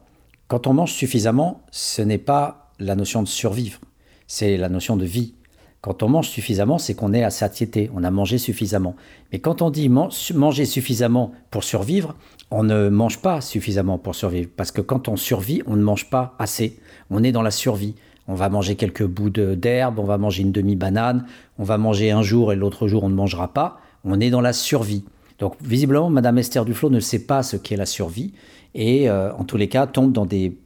Quand 0.49 0.67
on 0.67 0.75
mange 0.75 0.93
suffisamment, 0.93 1.63
ce 1.71 2.03
n'est 2.03 2.19
pas 2.19 2.73
la 2.79 2.95
notion 2.95 3.23
de 3.23 3.29
survivre, 3.29 3.81
c'est 4.27 4.57
la 4.57 4.69
notion 4.69 4.97
de 4.97 5.05
vie. 5.05 5.35
Quand 5.81 6.03
on 6.03 6.11
mange 6.11 6.29
suffisamment, 6.29 6.77
c'est 6.77 6.95
qu'on 6.95 7.15
est 7.15 7.23
à 7.23 7.31
satiété, 7.31 7.91
on 7.95 8.05
a 8.05 8.11
mangé 8.11 8.37
suffisamment. 8.37 8.97
Mais 9.33 9.39
quand 9.39 9.63
on 9.63 9.71
dit 9.71 9.89
manger 9.89 10.67
suffisamment 10.67 11.33
pour 11.51 11.65
survivre, 11.65 12.15
on 12.51 12.63
ne 12.65 12.91
mange 12.91 13.23
pas 13.23 13.41
suffisamment 13.41 13.97
pour 13.97 14.15
survivre. 14.15 14.51
Parce 14.55 14.73
que 14.73 14.83
quand 14.83 15.09
on 15.09 15.17
survit, 15.17 15.63
on 15.67 15.77
ne 15.77 15.83
mange 15.83 16.11
pas 16.11 16.35
assez. 16.39 16.79
On 17.09 17.23
est 17.23 17.33
dans 17.33 17.41
la 17.41 17.51
survie. 17.51 17.95
On 18.29 18.35
va 18.35 18.51
manger 18.51 18.77
quelques 18.77 19.07
bouts 19.07 19.31
d'herbe, 19.31 19.99
on 19.99 20.05
va 20.05 20.19
manger 20.19 20.43
une 20.43 20.53
demi-banane, 20.53 21.27
on 21.59 21.65
va 21.65 21.79
manger 21.79 22.11
un 22.11 22.23
jour 22.23 22.53
et 22.53 22.57
l'autre 22.57 22.87
jour 22.87 23.03
on 23.03 23.09
ne 23.09 23.15
mangera 23.15 23.53
pas. 23.53 23.81
On 24.05 24.21
est 24.21 24.31
dans 24.31 24.43
la 24.43 24.53
survie. 24.53 25.05
Donc 25.39 25.55
visiblement, 25.63 26.11
Madame 26.11 26.39
Esther 26.39 26.67
Duflo 26.67 26.91
ne 26.91 27.01
sait 27.01 27.25
pas 27.25 27.43
ce 27.43 27.57
qu'est 27.57 27.77
la 27.77 27.87
survie 27.87 28.35
et 28.75 29.09
euh, 29.09 29.33
en 29.35 29.45
tous 29.45 29.57
les 29.57 29.69
cas 29.69 29.87
tombe 29.87 30.13
dans 30.13 30.27
des, 30.27 30.57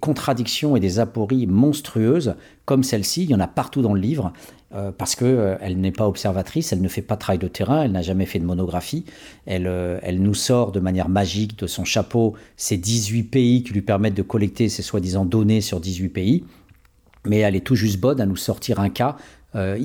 contradictions 0.00 0.76
et 0.76 0.80
des 0.80 0.98
apories 0.98 1.46
monstrueuses 1.46 2.34
comme 2.64 2.82
celle-ci. 2.82 3.24
Il 3.24 3.30
y 3.30 3.34
en 3.34 3.40
a 3.40 3.46
partout 3.46 3.82
dans 3.82 3.94
le 3.94 4.00
livre 4.00 4.32
euh, 4.74 4.92
parce 4.96 5.14
qu'elle 5.14 5.58
euh, 5.62 5.74
n'est 5.74 5.92
pas 5.92 6.06
observatrice, 6.06 6.72
elle 6.72 6.82
ne 6.82 6.88
fait 6.88 7.02
pas 7.02 7.14
de 7.14 7.20
travail 7.20 7.38
de 7.38 7.48
terrain, 7.48 7.82
elle 7.82 7.92
n'a 7.92 8.02
jamais 8.02 8.26
fait 8.26 8.38
de 8.38 8.44
monographie. 8.44 9.04
Elle, 9.46 9.66
elle 10.02 10.20
nous 10.20 10.34
sort 10.34 10.72
de 10.72 10.80
manière 10.80 11.08
magique 11.08 11.58
de 11.58 11.66
son 11.66 11.84
chapeau 11.84 12.34
ces 12.56 12.76
18 12.76 13.24
pays 13.24 13.62
qui 13.62 13.72
lui 13.72 13.82
permettent 13.82 14.14
de 14.14 14.22
collecter 14.22 14.68
ces 14.68 14.82
soi-disant 14.82 15.24
données 15.24 15.60
sur 15.60 15.80
18 15.80 16.08
pays 16.08 16.44
mais 17.26 17.38
elle 17.38 17.56
est 17.56 17.60
tout 17.60 17.74
juste 17.74 18.00
bonne 18.00 18.20
à 18.20 18.26
nous 18.26 18.36
sortir 18.36 18.80
un 18.80 18.88
cas 18.88 19.16
euh, 19.54 19.78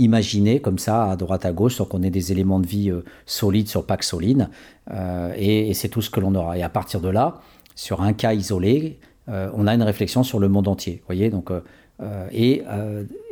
comme 0.63 0.79
ça 0.79 1.11
à 1.11 1.15
droite 1.15 1.45
à 1.45 1.51
gauche 1.51 1.75
sans 1.75 1.85
qu'on 1.85 2.03
ait 2.03 2.09
des 2.09 2.31
éléments 2.31 2.59
de 2.59 2.67
vie 2.67 2.89
euh, 2.89 3.03
solides 3.25 3.67
sur 3.67 3.85
Paxoline 3.85 4.49
euh, 4.91 5.33
et, 5.37 5.73
c'est 5.73 5.89
tout 5.89 6.01
ce 6.01 6.09
que 6.09 6.19
l'on 6.19 6.35
aura 6.35 6.57
et 6.57 6.63
à 6.63 6.69
partir 6.69 7.01
de 7.01 7.09
là 7.09 7.39
sur 7.75 8.01
un 8.01 8.13
cas 8.13 8.33
isolé 8.33 8.99
on 9.31 9.65
a 9.65 9.73
une 9.73 9.83
réflexion 9.83 10.23
sur 10.23 10.39
le 10.39 10.49
monde 10.49 10.67
entier 10.67 11.01
voyez 11.05 11.29
donc 11.29 11.51
et, 12.31 12.63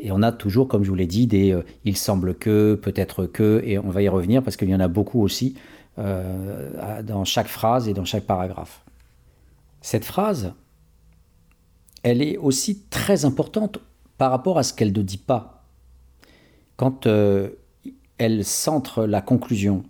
et, 0.02 0.12
on 0.12 0.22
a 0.22 0.32
toujours 0.32 0.68
comme 0.68 0.84
je 0.84 0.90
vous 0.90 0.96
l'ai 0.96 1.08
dit 1.08 1.28
des 1.28 1.60
il 1.84 1.98
semble 1.98 2.36
que 2.36 2.76
peut-être 2.76 3.26
que 3.26 3.62
et 3.66 3.78
on 3.80 3.90
va 3.90 4.02
y 4.02 4.08
revenir 4.08 4.42
parce 4.42 4.56
qu'il 4.56 4.70
y 4.70 4.76
en 4.76 4.80
a 4.80 4.88
beaucoup 4.88 5.22
aussi 5.22 5.56
dans 5.98 7.26
chaque 7.26 7.48
phrase 7.48 7.90
et 7.90 7.94
dans 7.94 8.06
chaque 8.06 8.26
paragraphe 8.26 8.86
cette 9.82 10.06
phrase 10.06 10.54
elle 12.04 12.22
est 12.22 12.38
aussi 12.38 12.84
très 12.90 13.26
importante 13.26 13.80
par 14.18 14.32
rapport 14.32 14.58
à 14.58 14.64
ce 14.64 14.74
qu'elle 14.74 14.92
ne 14.92 15.02
dit 15.02 15.18
pas. 15.18 15.64
Quand 16.76 17.08
euh, 17.08 17.50
elle 18.18 18.46
centre 18.46 19.06
la 19.06 19.22
conclusion, 19.22 19.84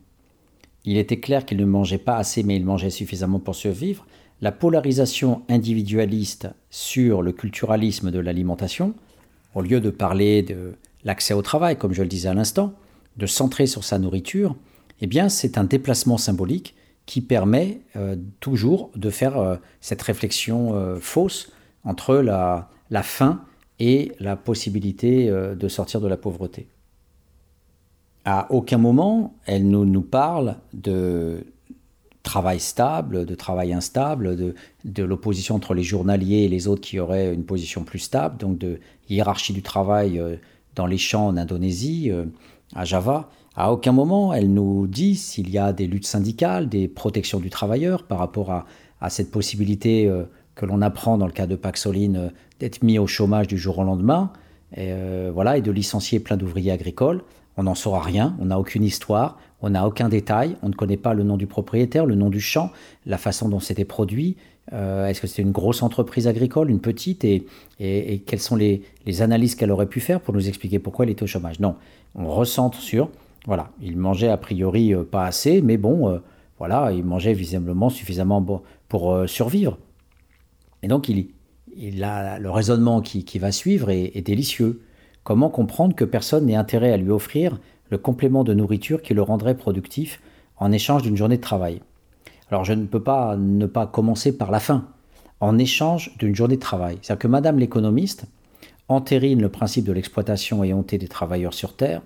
il 0.86 0.98
était 0.98 1.20
clair 1.20 1.46
qu'il 1.46 1.58
ne 1.58 1.66
mangeait 1.66 1.98
pas 1.98 2.18
assez 2.18 2.44
mais 2.44 2.56
il 2.56 2.66
mangeait 2.66 2.90
suffisamment 2.90 3.40
pour 3.40 3.56
survivre, 3.56 4.06
la 4.42 4.52
polarisation 4.52 5.44
individualiste 5.50 6.50
sur 6.70 7.22
le 7.22 7.32
culturalisme 7.32 8.12
de 8.12 8.20
l'alimentation, 8.20 8.94
au 9.56 9.62
lieu 9.62 9.82
de 9.82 9.90
parler 9.90 10.44
de 10.44 10.76
l'accès 11.04 11.34
au 11.34 11.42
travail, 11.42 11.78
comme 11.78 11.94
je 11.94 12.02
le 12.02 12.08
disais 12.08 12.30
à 12.30 12.34
l'instant, 12.34 12.74
de 13.18 13.26
centrer 13.26 13.66
sur 13.66 13.84
sa 13.84 14.00
nourriture, 14.00 14.56
eh 15.02 15.08
bien 15.08 15.30
c'est 15.30 15.58
un 15.58 15.64
déplacement 15.64 16.18
symbolique 16.18 16.76
qui 17.06 17.22
permet 17.22 17.82
euh, 17.96 18.16
toujours 18.40 18.92
de 18.96 19.10
faire 19.10 19.38
euh, 19.38 19.56
cette 19.82 20.02
réflexion 20.02 20.98
fausse 21.00 21.52
entre 21.84 22.18
la, 22.18 22.70
faim 23.04 23.42
et 23.80 24.12
la 24.20 24.36
possibilité 24.36 25.30
euh, 25.30 25.56
de 25.56 25.68
sortir 25.68 26.02
de 26.02 26.08
la 26.08 26.18
pauvreté. 26.18 26.68
À 28.26 28.52
aucun 28.52 28.78
moment, 28.78 29.34
elle 29.46 29.68
nous, 29.68 29.86
nous 29.86 30.02
parle 30.02 30.58
de 30.74 31.46
travail 32.24 32.60
stable, 32.60 33.26
de 33.26 33.36
travail 33.36 33.74
instable, 33.74 34.36
de, 34.36 34.54
de 34.86 35.04
l'opposition 35.04 35.56
entre 35.56 35.74
les 35.74 35.84
journaliers 35.84 36.44
et 36.44 36.50
les 36.50 36.68
autres 36.68 36.82
qui 36.82 37.00
auraient 37.00 37.34
une 37.34 37.46
position 37.46 37.84
plus 37.84 38.00
stable, 38.00 38.38
donc 38.38 38.58
de 38.58 38.80
hiérarchie 39.10 39.54
du 39.54 39.62
travail 39.62 40.20
euh, 40.20 40.36
dans 40.76 40.86
les 40.86 40.98
champs 40.98 41.28
en 41.28 41.38
Indonésie, 41.38 42.12
euh, 42.12 42.26
à 42.76 42.86
Java. 42.86 43.30
À 43.56 43.72
aucun 43.72 43.92
moment, 43.92 44.34
elle 44.34 44.54
nous 44.54 44.86
dit 44.86 45.16
s'il 45.16 45.50
y 45.50 45.58
a 45.58 45.74
des 45.74 45.88
luttes 45.88 46.06
syndicales, 46.06 46.70
des 46.70 46.88
protections 46.88 47.40
du 47.40 47.50
travailleur 47.50 48.04
par 48.04 48.20
rapport 48.20 48.52
à, 48.52 48.66
à 49.02 49.10
cette 49.10 49.32
possibilité 49.32 50.08
euh, 50.08 50.24
que 50.56 50.66
l'on 50.66 50.82
apprend 50.82 51.18
dans 51.18 51.26
le 51.26 51.32
cas 51.32 51.48
de 51.48 51.56
Paxoline 51.56 52.32
d'être 52.60 52.84
mis 52.84 53.00
au 53.00 53.08
chômage 53.08 53.48
du 53.48 53.58
jour 53.58 53.80
au 53.80 53.84
lendemain, 53.84 54.32
et, 54.76 54.92
voilà, 55.34 55.58
et 55.58 55.62
de 55.62 55.72
licencier 55.72 56.20
plein 56.20 56.36
d'ouvriers 56.36 56.72
agricoles. 56.72 57.24
On 57.56 57.64
n'en 57.64 57.76
saura 57.76 58.02
rien, 58.02 58.36
on 58.40 58.46
n'a 58.46 58.60
aucune 58.60 58.84
histoire, 58.84 59.38
on 59.62 59.72
n'a 59.72 59.86
aucun 59.86 60.10
détail, 60.10 60.56
on 60.64 60.70
ne 60.70 60.74
connaît 60.74 60.98
pas 60.98 61.14
le 61.14 61.24
nom 61.24 61.38
du 61.38 61.48
propriétaire, 61.48 62.06
le 62.06 62.16
nom 62.16 62.30
du 62.30 62.40
champ, 62.40 62.72
la 63.06 63.18
façon 63.18 63.50
dont 63.50 63.60
c'était 63.60 63.86
produit. 63.86 64.38
Euh, 64.72 65.08
est-ce 65.08 65.20
que 65.20 65.28
c'était 65.28 65.42
une 65.42 65.52
grosse 65.52 65.82
entreprise 65.82 66.28
agricole, 66.28 66.70
une 66.70 66.80
petite 66.80 67.26
et, 67.26 67.46
et, 67.80 68.20
quelles 68.20 68.40
sont 68.40 68.56
les, 68.56 68.84
analyses 69.22 69.56
qu'elle 69.56 69.72
aurait 69.72 69.88
pu 69.88 70.00
faire 70.00 70.22
pour 70.22 70.34
nous 70.34 70.48
expliquer 70.48 70.80
pourquoi 70.80 71.06
elle 71.06 71.12
était 71.12 71.24
au 71.24 71.28
chômage? 71.28 71.60
Non, 71.60 71.76
on 72.16 72.30
ressente 72.30 72.76
sur, 72.76 73.10
voilà, 73.46 73.72
il 73.82 73.98
mangeait 73.98 74.30
a 74.30 74.38
priori 74.38 74.94
euh, 74.94 75.04
pas 75.04 75.26
assez, 75.26 75.62
mais 75.62 75.78
bon, 75.78 76.10
euh, 76.10 76.20
voilà, 76.60 76.92
il 76.92 77.04
mangeait 77.04 77.34
visiblement 77.34 77.90
suffisamment 77.90 78.46
pour 78.88 79.18
survivre. 79.28 79.78
Et 80.84 80.88
donc, 80.88 81.08
il, 81.08 81.30
il 81.76 82.04
a, 82.04 82.38
le 82.38 82.52
raisonnement 82.52 83.02
qui, 83.02 83.40
va 83.40 83.52
suivre 83.52 83.90
est, 83.90 84.12
est 84.14 84.22
délicieux. 84.22 84.82
Comment 85.24 85.50
comprendre 85.50 85.96
que 85.96 86.04
personne 86.04 86.46
n'ait 86.46 86.56
intérêt 86.56 86.92
à 86.92 86.98
lui 86.98 87.12
offrir 87.12 87.60
le 87.90 87.98
complément 87.98 88.44
de 88.44 88.54
nourriture 88.54 89.02
qui 89.02 89.14
le 89.14 89.22
rendrait 89.22 89.56
productif 89.56 90.22
en 90.58 90.72
échange 90.72 91.04
d'une 91.04 91.18
journée 91.18 91.38
de 91.38 91.42
travail. 91.42 91.82
Alors 92.52 92.66
je 92.66 92.74
ne 92.74 92.86
peux 92.86 93.02
pas 93.02 93.36
ne 93.38 93.66
pas 93.66 93.88
commencer 93.88 94.38
par 94.38 94.52
la 94.52 94.60
fin, 94.60 94.88
en 95.40 95.58
échange 95.58 96.16
d'une 96.18 96.36
journée 96.36 96.56
de 96.56 96.62
travail. 96.62 96.98
C'est-à-dire 97.02 97.20
que 97.20 97.28
Madame 97.28 97.60
l'économiste 97.60 98.26
entérine 98.88 99.42
le 99.42 99.50
principe 99.50 99.86
de 99.86 99.92
l'exploitation 99.92 100.64
et 100.64 100.74
honte 100.74 100.96
des 100.96 101.08
travailleurs 101.08 101.54
sur 101.54 101.76
Terre, 101.76 102.02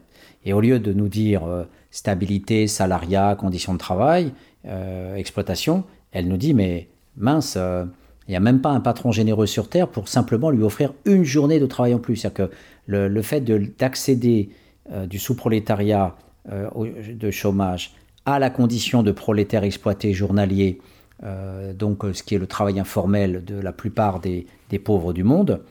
et 0.45 0.53
au 0.53 0.59
lieu 0.59 0.79
de 0.79 0.91
nous 0.91 1.07
dire 1.07 1.45
euh, 1.45 1.63
stabilité, 1.91 2.67
salariat, 2.67 3.35
conditions 3.35 3.73
de 3.73 3.77
travail, 3.77 4.33
euh, 4.65 5.15
exploitation, 5.15 5.85
elle 6.11 6.27
nous 6.27 6.37
dit 6.37 6.53
mais 6.53 6.89
mince, 7.15 7.55
euh, 7.57 7.85
il 8.27 8.31
n'y 8.31 8.37
a 8.37 8.41
même 8.41 8.61
pas 8.61 8.71
un 8.71 8.79
patron 8.79 9.11
généreux 9.11 9.47
sur 9.47 9.69
Terre 9.69 9.87
pour 9.87 10.07
simplement 10.07 10.49
lui 10.49 10.63
offrir 10.63 10.93
une 11.05 11.23
journée 11.23 11.59
de 11.59 11.65
travail 11.65 11.93
en 11.93 11.99
plus. 11.99 12.17
C'est-à-dire 12.17 12.49
que 12.49 12.55
le, 12.85 13.07
le 13.07 13.21
fait 13.21 13.41
d'accéder 13.41 14.49
euh, 14.51 14.62
du 14.89 15.19
sous-prolétariat 15.19 16.15
euh, 16.51 16.69
de 17.13 17.31
chômage 17.31 17.91
à 18.25 18.37
la 18.37 18.49
condition 18.49 19.01
de 19.01 19.11
prolétaire 19.11 19.63
exploité 19.63 20.13
journalier, 20.13 20.79
euh, 21.23 21.73
donc 21.73 22.03
ce 22.11 22.21
qui 22.21 22.35
est 22.35 22.37
le 22.37 22.47
travail 22.47 22.79
informel 22.79 23.45
de 23.45 23.55
la 23.55 23.71
plupart 23.71 24.19
des, 24.19 24.45
pauvres 24.83 25.13
du 25.13 25.23
monde, 25.23 25.61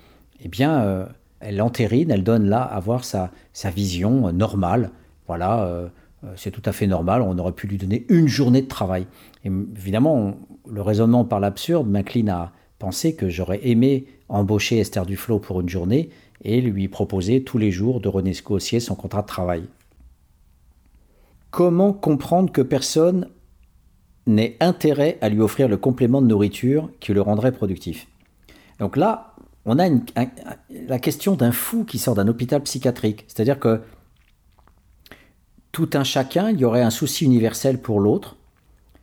eh 0.42 0.48
bien, 0.48 1.08
elle 1.40 1.60
entérine, 1.60 2.10
elle 2.10 2.24
donne 2.24 2.48
là 2.48 2.62
à 2.62 2.78
voir 2.80 3.04
sa, 3.04 3.30
vision 3.74 4.32
normale. 4.32 4.90
Voilà, 5.26 5.90
c'est 6.36 6.50
tout 6.50 6.62
à 6.64 6.72
fait 6.72 6.86
normal, 6.86 7.20
on 7.20 7.36
aurait 7.38 7.52
pu 7.52 7.66
lui 7.66 7.78
donner 7.78 8.06
une 8.08 8.28
journée 8.28 8.62
de 8.62 8.68
travail. 8.68 9.06
évidemment, 9.44 10.36
le 10.70 10.82
raisonnement 10.82 11.24
par 11.24 11.40
l'absurde 11.40 11.88
m'incline 11.88 12.28
à 12.28 12.52
penser 12.78 13.14
que 13.14 13.28
j'aurais 13.28 13.60
aimé 13.66 14.06
embaucher 14.28 14.78
Esther 14.78 15.04
Duflo 15.04 15.38
pour 15.38 15.60
une 15.60 15.68
journée 15.68 16.10
et 16.42 16.60
lui 16.60 16.88
proposer 16.88 17.44
tous 17.44 17.58
les 17.58 17.70
jours 17.70 18.00
de 18.00 18.08
renégocier 18.08 18.80
son 18.80 18.94
contrat 18.94 19.22
de 19.22 19.26
travail. 19.26 19.64
Comment 21.50 21.92
comprendre 21.92 22.50
que 22.50 22.62
personne 22.62 23.28
n'ait 24.26 24.56
intérêt 24.60 25.18
à 25.20 25.28
lui 25.28 25.40
offrir 25.40 25.68
le 25.68 25.76
complément 25.76 26.22
de 26.22 26.26
nourriture 26.26 26.90
qui 27.00 27.12
le 27.12 27.20
rendrait 27.20 27.52
productif? 27.52 28.08
Donc 28.78 28.96
là, 28.96 29.34
on 29.64 29.78
a 29.78 29.88
la 30.88 30.98
question 30.98 31.34
d'un 31.34 31.52
fou 31.52 31.84
qui 31.84 31.98
sort 31.98 32.14
d'un 32.14 32.26
hôpital 32.26 32.62
psychiatrique. 32.62 33.24
C'est-à-dire 33.28 33.58
que 33.58 33.80
tout 35.70 35.90
un 35.94 36.04
chacun, 36.04 36.50
il 36.50 36.58
y 36.58 36.64
aurait 36.64 36.82
un 36.82 36.90
souci 36.90 37.24
universel 37.24 37.80
pour 37.80 38.00
l'autre. 38.00 38.36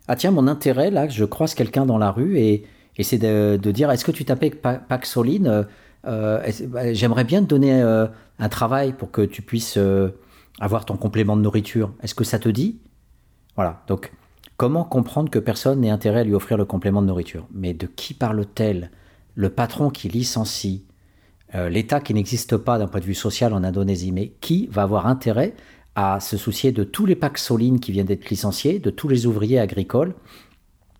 Ah 0.07 0.15
tiens, 0.15 0.31
mon 0.31 0.47
intérêt, 0.47 0.91
là, 0.91 1.07
je 1.07 1.25
croise 1.25 1.53
quelqu'un 1.53 1.85
dans 1.85 1.97
la 1.97 2.11
rue 2.11 2.39
et, 2.39 2.65
c'est 3.01 3.17
de, 3.17 3.71
dire, 3.71 3.89
est-ce 3.91 4.03
que 4.03 4.11
tu 4.11 4.25
t'appelles 4.25 4.55
Paxoline 4.57 5.65
euh, 6.05 6.49
bah, 6.67 6.93
j'aimerais 6.93 7.23
bien 7.23 7.41
te 7.41 7.47
donner 7.47 7.81
euh, 7.81 8.07
un 8.39 8.49
travail 8.49 8.93
pour 8.93 9.11
que 9.11 9.21
tu 9.21 9.41
puisses 9.41 9.77
euh, 9.77 10.09
avoir 10.59 10.85
ton 10.85 10.97
complément 10.97 11.35
de 11.35 11.41
nourriture. 11.41 11.91
Est-ce 12.01 12.15
que 12.15 12.23
ça 12.23 12.39
te 12.39 12.49
dit? 12.49 12.79
Voilà. 13.55 13.83
Donc, 13.87 14.11
comment 14.57 14.83
comprendre 14.83 15.29
que 15.29 15.39
personne 15.39 15.81
n'ait 15.81 15.89
intérêt 15.89 16.21
à 16.21 16.23
lui 16.23 16.33
offrir 16.33 16.57
le 16.57 16.65
complément 16.65 17.01
de 17.01 17.07
nourriture? 17.07 17.47
Mais 17.53 17.73
de 17.73 17.87
qui 17.87 18.13
parle-t-elle? 18.13 18.91
Le 19.35 19.49
patron 19.49 19.89
qui 19.89 20.09
licencie, 20.09 20.85
l'État 21.53 22.01
qui 22.01 22.13
n'existe 22.13 22.57
pas 22.57 22.77
d'un 22.77 22.87
point 22.87 22.99
de 22.99 23.05
vue 23.05 23.13
social 23.13 23.53
en 23.53 23.63
Indonésie, 23.63 24.11
mais 24.11 24.33
qui 24.41 24.67
va 24.67 24.81
avoir 24.81 25.07
intérêt 25.07 25.53
à 25.95 26.19
se 26.19 26.35
soucier 26.35 26.73
de 26.73 26.83
tous 26.83 27.05
les 27.05 27.15
Paxolines 27.15 27.79
qui 27.79 27.93
viennent 27.93 28.07
d'être 28.07 28.29
licenciés, 28.29 28.79
de 28.79 28.89
tous 28.89 29.07
les 29.07 29.27
ouvriers 29.27 29.59
agricoles? 29.59 30.13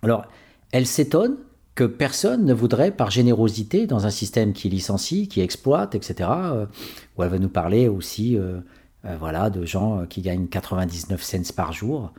Alors, 0.04 0.26
elle 0.72 0.86
s'étonne 0.86 1.36
que 1.80 1.86
personne 1.86 2.44
ne 2.44 2.54
voudrait, 2.54 2.92
par 2.92 3.10
générosité, 3.10 3.88
dans 3.88 4.06
un 4.06 4.10
système 4.10 4.52
qui 4.52 4.68
licencie, 4.68 5.30
qui 5.30 5.40
exploite, 5.40 5.96
etc., 5.96 6.30
euh, 6.30 6.66
où 7.16 7.24
elle 7.24 7.30
va 7.30 7.40
nous 7.40 7.48
parler 7.48 7.88
aussi 7.88 8.36
euh, 8.36 8.60
euh, 9.06 9.16
voilà, 9.18 9.50
de 9.50 9.66
gens 9.66 10.06
qui 10.06 10.22
gagnent 10.22 10.48
99 10.48 11.24
cents 11.24 11.54
par 11.56 11.72
jour, 11.72 12.12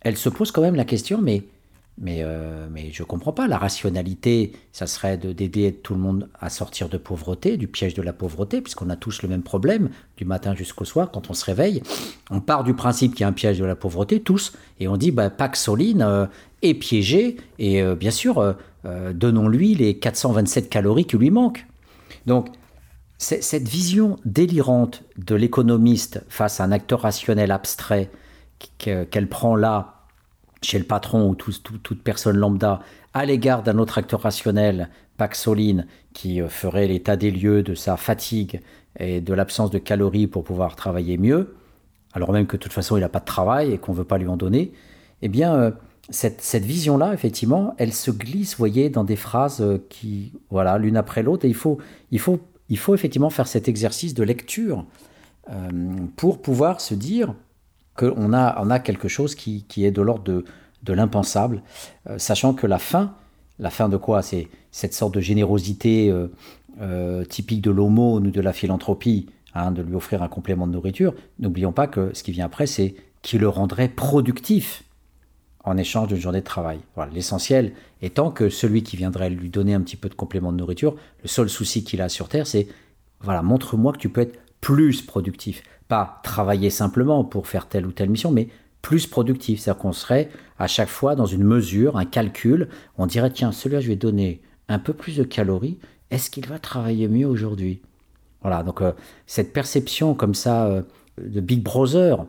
elle 0.00 0.16
se 0.16 0.28
pose 0.28 0.52
quand 0.52 0.62
même 0.62 0.76
la 0.76 0.84
question, 0.84 1.20
mais, 1.20 1.42
mais, 1.98 2.24
mais 2.72 2.90
je 2.92 3.02
ne 3.02 3.06
comprends 3.06 3.32
pas, 3.32 3.46
la 3.46 3.56
rationalité, 3.56 4.52
ça 4.72 4.86
serait 4.86 5.16
d'aider 5.16 5.72
tout 5.72 5.94
le 5.94 6.00
monde 6.00 6.28
à 6.40 6.50
sortir 6.50 6.88
de 6.88 6.98
pauvreté, 6.98 7.56
du 7.56 7.68
piège 7.68 7.94
de 7.94 8.02
la 8.02 8.12
pauvreté, 8.12 8.60
puisqu'on 8.60 8.90
a 8.90 8.96
tous 8.96 9.22
le 9.22 9.28
même 9.28 9.42
problème, 9.42 9.90
du 10.16 10.24
matin 10.24 10.54
jusqu'au 10.54 10.84
soir, 10.84 11.10
quand 11.12 11.30
on 11.30 11.34
se 11.34 11.44
réveille, 11.44 11.82
on 12.30 12.40
part 12.40 12.64
du 12.64 12.74
principe 12.74 13.12
qu'il 13.12 13.20
y 13.20 13.24
a 13.24 13.28
un 13.28 13.32
piège 13.32 13.58
de 13.58 13.64
la 13.64 13.76
pauvreté, 13.76 14.20
tous, 14.20 14.54
et 14.80 14.88
on 14.88 14.96
dit, 14.96 15.12
bah, 15.12 15.30
Pax 15.30 15.62
Soline 15.62 16.28
est 16.62 16.74
piégé, 16.74 17.36
et 17.58 17.82
bien 17.94 18.10
sûr, 18.10 18.56
euh, 18.86 19.12
donnons-lui 19.12 19.74
les 19.74 19.98
427 19.98 20.68
calories 20.68 21.06
qui 21.06 21.16
lui 21.16 21.30
manquent. 21.30 21.66
Donc, 22.26 22.48
cette 23.18 23.66
vision 23.66 24.18
délirante 24.26 25.02
de 25.16 25.34
l'économiste 25.34 26.22
face 26.28 26.60
à 26.60 26.64
un 26.64 26.72
acteur 26.72 27.00
rationnel 27.00 27.52
abstrait 27.52 28.10
qu'elle 28.78 29.28
prend 29.28 29.56
là, 29.56 29.93
chez 30.64 30.78
le 30.78 30.84
patron 30.84 31.30
ou 31.30 31.34
toute 31.34 32.02
personne 32.02 32.36
lambda, 32.36 32.80
à 33.12 33.24
l'égard 33.24 33.62
d'un 33.62 33.78
autre 33.78 33.98
acteur 33.98 34.22
rationnel, 34.22 34.88
Paxoline, 35.16 35.86
qui 36.12 36.40
euh, 36.40 36.48
ferait 36.48 36.88
l'état 36.88 37.16
des 37.16 37.30
lieux 37.30 37.62
de 37.62 37.74
sa 37.74 37.96
fatigue 37.96 38.60
et 38.98 39.20
de 39.20 39.34
l'absence 39.34 39.70
de 39.70 39.78
calories 39.78 40.26
pour 40.26 40.44
pouvoir 40.44 40.76
travailler 40.76 41.16
mieux, 41.18 41.54
alors 42.12 42.32
même 42.32 42.46
que 42.46 42.56
de 42.56 42.62
toute 42.62 42.72
façon 42.72 42.96
il 42.96 43.00
n'a 43.00 43.08
pas 43.08 43.20
de 43.20 43.24
travail 43.24 43.72
et 43.72 43.78
qu'on 43.78 43.92
ne 43.92 43.98
veut 43.98 44.04
pas 44.04 44.18
lui 44.18 44.28
en 44.28 44.36
donner, 44.36 44.72
eh 45.22 45.28
bien, 45.28 45.54
euh, 45.54 45.70
cette, 46.10 46.64
vision-là, 46.64 47.14
effectivement, 47.14 47.74
elle 47.78 47.92
se 47.92 48.10
glisse, 48.10 48.56
voyez, 48.56 48.90
dans 48.90 49.04
des 49.04 49.16
phrases 49.16 49.60
euh, 49.60 49.78
qui, 49.88 50.32
voilà, 50.50 50.76
l'une 50.78 50.96
après 50.96 51.22
l'autre. 51.22 51.44
Et 51.44 51.48
il 51.48 51.54
faut, 51.54 51.78
il, 52.10 52.18
faut, 52.18 52.40
il 52.68 52.78
faut 52.78 52.94
effectivement 52.94 53.30
faire 53.30 53.46
cet 53.46 53.68
exercice 53.68 54.14
de 54.14 54.22
lecture 54.22 54.84
pour 56.16 56.40
pouvoir 56.40 56.80
se 56.80 56.94
dire 56.94 57.34
qu'on 57.96 58.32
a, 58.32 58.60
on 58.62 58.70
a 58.70 58.78
quelque 58.78 59.08
chose 59.08 59.34
qui, 59.34 59.64
est 59.76 59.90
de 59.90 60.02
l'ordre 60.02 60.24
de, 60.24 60.44
de 60.82 60.92
l'impensable, 60.92 61.62
euh, 62.08 62.18
sachant 62.18 62.54
que 62.54 62.66
la 62.66 62.78
fin, 62.78 63.14
la 63.58 63.70
fin 63.70 63.88
de 63.88 63.96
quoi? 63.96 64.22
C'est 64.22 64.48
cette 64.70 64.94
sorte 64.94 65.14
de 65.14 65.20
générosité 65.20 66.12
typique 67.28 67.62
de 67.62 67.70
l'aumône 67.70 68.26
ou 68.26 68.30
de 68.32 68.40
la 68.40 68.52
philanthropie, 68.52 69.26
hein, 69.54 69.70
de 69.70 69.82
lui 69.82 69.94
offrir 69.94 70.24
un 70.24 70.28
complément 70.28 70.66
de 70.66 70.72
nourriture. 70.72 71.14
N'oublions 71.38 71.70
pas 71.70 71.86
que 71.86 72.10
ce 72.14 72.24
qui 72.24 72.32
vient 72.32 72.46
après, 72.46 72.66
c'est 72.66 72.96
qui 73.22 73.38
le 73.38 73.48
rendrait 73.48 73.88
productif 73.88 74.82
en 75.64 75.76
échange 75.78 76.08
d'une 76.08 76.18
journée 76.18 76.40
de 76.40 76.44
travail. 76.44 76.80
L'essentiel 77.12 77.72
étant 78.02 78.30
que 78.30 78.50
celui 78.50 78.82
qui 78.82 78.96
viendrait 78.96 79.30
lui 79.30 79.48
donner 79.48 79.74
un 79.74 79.80
petit 79.80 79.96
peu 79.96 80.08
de 80.08 80.14
complément 80.14 80.52
de 80.52 80.58
nourriture, 80.58 80.94
le 81.22 81.28
seul 81.28 81.48
souci 81.48 81.84
qu'il 81.84 82.02
a 82.02 82.08
sur 82.08 82.28
Terre, 82.28 82.46
c'est 82.46 82.68
voilà, 83.20 83.42
montre-moi 83.42 83.92
que 83.92 83.98
tu 83.98 84.10
peux 84.10 84.20
être 84.20 84.38
plus 84.60 85.02
productif. 85.02 85.62
Pas 85.88 86.20
travailler 86.22 86.70
simplement 86.70 87.24
pour 87.24 87.46
faire 87.46 87.66
telle 87.66 87.86
ou 87.86 87.92
telle 87.92 88.10
mission, 88.10 88.30
mais 88.30 88.48
plus 88.82 89.06
productif. 89.06 89.60
C'est-à-dire 89.60 89.82
qu'on 89.82 89.92
serait 89.92 90.28
à 90.58 90.66
chaque 90.66 90.88
fois 90.88 91.14
dans 91.14 91.26
une 91.26 91.44
mesure, 91.44 91.96
un 91.96 92.04
calcul. 92.04 92.68
On 92.98 93.06
dirait, 93.06 93.30
tiens, 93.30 93.52
celui-là, 93.52 93.80
je 93.80 93.88
vais 93.88 93.96
donner 93.96 94.42
un 94.68 94.78
peu 94.78 94.92
plus 94.92 95.16
de 95.16 95.24
calories. 95.24 95.78
Est-ce 96.10 96.30
qu'il 96.30 96.46
va 96.46 96.58
travailler 96.58 97.08
mieux 97.08 97.26
aujourd'hui? 97.26 97.80
Voilà, 98.42 98.62
donc 98.62 98.82
euh, 98.82 98.92
cette 99.26 99.52
perception 99.52 100.14
comme 100.14 100.34
ça 100.34 100.66
euh, 100.66 100.82
de 101.18 101.40
Big 101.40 101.62
Brother, 101.62 102.26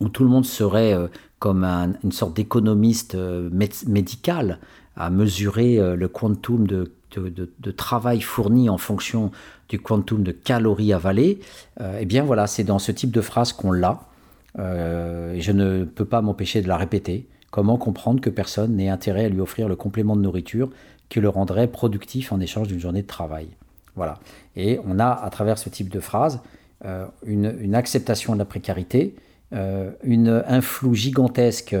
où 0.00 0.08
tout 0.08 0.24
le 0.24 0.28
monde 0.28 0.44
serait 0.44 0.92
euh, 0.92 1.06
comme 1.38 1.64
une 1.64 2.12
sorte 2.12 2.34
d'économiste 2.34 3.16
médical 3.86 4.58
à 4.96 5.10
mesurer 5.10 5.94
le 5.94 6.08
quantum 6.08 6.66
de, 6.66 6.90
de, 7.16 7.70
travail 7.70 8.22
fourni 8.22 8.70
en 8.70 8.78
fonction 8.78 9.30
du 9.74 9.80
quantum 9.80 10.22
de 10.22 10.32
calories 10.32 10.92
avalées, 10.92 11.40
eh 12.00 12.04
bien 12.04 12.24
voilà, 12.24 12.46
c'est 12.46 12.64
dans 12.64 12.78
ce 12.78 12.92
type 12.92 13.10
de 13.10 13.20
phrase 13.20 13.52
qu'on 13.52 13.72
l'a. 13.72 14.00
et 14.58 15.40
je 15.40 15.52
ne 15.52 15.84
peux 15.84 16.04
pas 16.04 16.22
m'empêcher 16.22 16.62
de 16.62 16.68
la 16.68 16.76
répéter. 16.76 17.26
Comment 17.50 17.76
comprendre 17.76 18.20
que 18.20 18.30
personne 18.30 18.76
n'ait 18.76 18.88
intérêt 18.88 19.24
à 19.24 19.28
lui 19.28 19.40
offrir 19.40 19.68
le 19.68 19.76
complément 19.76 20.16
de 20.16 20.22
nourriture 20.22 20.70
qui 21.08 21.20
le 21.20 21.28
rendrait 21.28 21.66
productif 21.66 22.32
en 22.32 22.40
échange 22.40 22.68
d'une 22.68 22.80
journée 22.80 23.02
de 23.02 23.06
travail? 23.06 23.48
Voilà. 23.96 24.18
Et 24.56 24.78
on 24.86 24.98
a, 24.98 25.10
à 25.10 25.30
travers 25.30 25.58
ce 25.58 25.68
type 25.68 25.88
de 25.88 26.00
phrase, 26.00 26.40
une, 27.26 27.74
acceptation 27.74 28.34
de 28.34 28.38
la 28.38 28.44
précarité, 28.44 29.16
une, 29.52 30.44
un 30.46 30.60
flou 30.60 30.94
gigantesque 30.94 31.76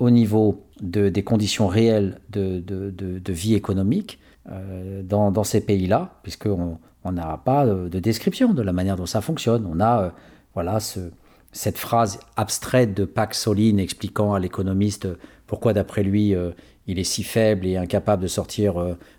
au 0.00 0.10
niveau 0.10 0.64
de, 0.80 1.10
des 1.10 1.22
conditions 1.22 1.68
réelles 1.68 2.18
de, 2.30 3.32
vie 3.32 3.54
économique 3.54 4.18
euh, 4.50 5.02
dans, 5.02 5.30
dans, 5.30 5.44
ces 5.44 5.60
pays-là, 5.60 6.18
puisqu'on 6.22 6.78
n'a 7.12 7.40
pas 7.44 7.66
de, 7.66 7.98
description 7.98 8.52
de 8.52 8.62
la 8.62 8.72
manière 8.72 8.96
dont 8.96 9.06
ça 9.06 9.20
fonctionne. 9.20 9.66
On 9.70 9.80
a 9.80 10.02
euh, 10.02 10.10
voilà, 10.54 10.80
ce, 10.80 11.00
cette 11.52 11.78
phrase 11.78 12.20
abstraite 12.36 12.94
de 12.94 13.04
Paxoline 13.04 13.78
expliquant 13.78 14.34
à 14.34 14.38
l'économiste 14.38 15.08
pourquoi, 15.46 15.72
d'après 15.72 16.02
lui, 16.02 16.34
euh, 16.34 16.50
il 16.86 16.98
est 16.98 17.04
si 17.04 17.22
faible 17.22 17.66
et 17.66 17.76
incapable 17.76 18.22
de 18.22 18.28
sortir 18.28 18.74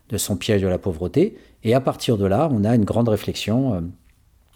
de 0.09 0.17
son 0.17 0.35
piège 0.35 0.61
de 0.61 0.67
la 0.67 0.77
pauvreté. 0.77 1.37
Et 1.63 1.73
à 1.73 1.79
partir 1.79 2.17
de 2.17 2.25
là, 2.25 2.49
on 2.51 2.63
a 2.63 2.75
une 2.75 2.83
grande 2.83 3.07
réflexion 3.07 3.89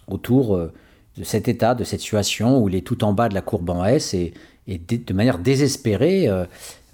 autour 0.06 0.70
de 1.16 1.24
cet 1.24 1.48
état, 1.48 1.74
de 1.74 1.84
cette 1.84 2.00
situation 2.00 2.62
où 2.62 2.68
il 2.68 2.74
est 2.74 2.86
tout 2.86 3.04
en 3.04 3.12
bas 3.12 3.28
de 3.28 3.34
la 3.34 3.40
courbe 3.40 3.70
en 3.70 3.84
S 3.84 4.14
et, 4.14 4.32
de, 4.68 5.14
manière 5.14 5.38
désespérée, 5.38 6.28
euh, 6.28 6.44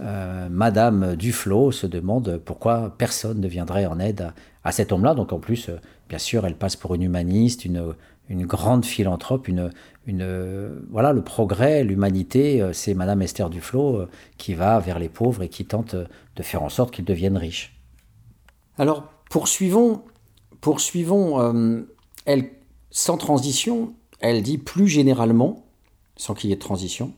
euh, 0.01 0.49
Madame 0.51 1.17
Duflo 1.17 1.73
se 1.73 1.87
demande 1.87 2.41
pourquoi 2.45 2.95
personne 2.99 3.41
ne 3.41 3.49
viendrait 3.49 3.87
en 3.87 3.99
aide 3.99 4.33
à, 4.63 4.73
cet 4.73 4.93
homme-là. 4.93 5.15
Donc 5.15 5.33
en 5.33 5.39
plus, 5.39 5.69
euh, 5.69 5.77
bien 6.13 6.19
sûr, 6.19 6.45
elle 6.45 6.57
passe 6.57 6.77
pour 6.77 6.95
une 6.95 7.01
humaniste, 7.01 7.65
une, 7.65 7.95
grande 8.31 8.85
philanthrope, 8.85 9.49
voilà, 10.91 11.13
le 11.15 11.25
progrès, 11.25 11.85
l'humanité, 11.85 12.63
c'est 12.75 12.93
Madame 12.93 13.23
Esther 13.23 13.49
Duflo 13.49 14.05
qui 14.37 14.53
va 14.53 14.79
vers 14.79 14.99
les 14.99 15.09
pauvres 15.09 15.43
et 15.43 15.49
qui 15.49 15.65
tente 15.65 15.95
de 15.95 16.43
faire 16.43 16.63
en 16.63 16.69
sorte 16.69 16.95
qu'ils 16.95 17.07
deviennent 17.07 17.39
riches. 17.39 17.81
Alors 18.77 19.05
poursuivons, 19.31 20.03
poursuivons 20.61 21.87
elle, 22.27 22.51
sans 22.91 23.17
transition, 23.17 23.95
elle 24.21 24.43
dit 24.43 24.59
plus 24.59 24.89
généralement, 24.89 25.65
sans 26.17 26.35
qu'il 26.35 26.51
y 26.51 26.53
ait 26.53 26.57
de 26.57 26.61
transition, 26.61 27.15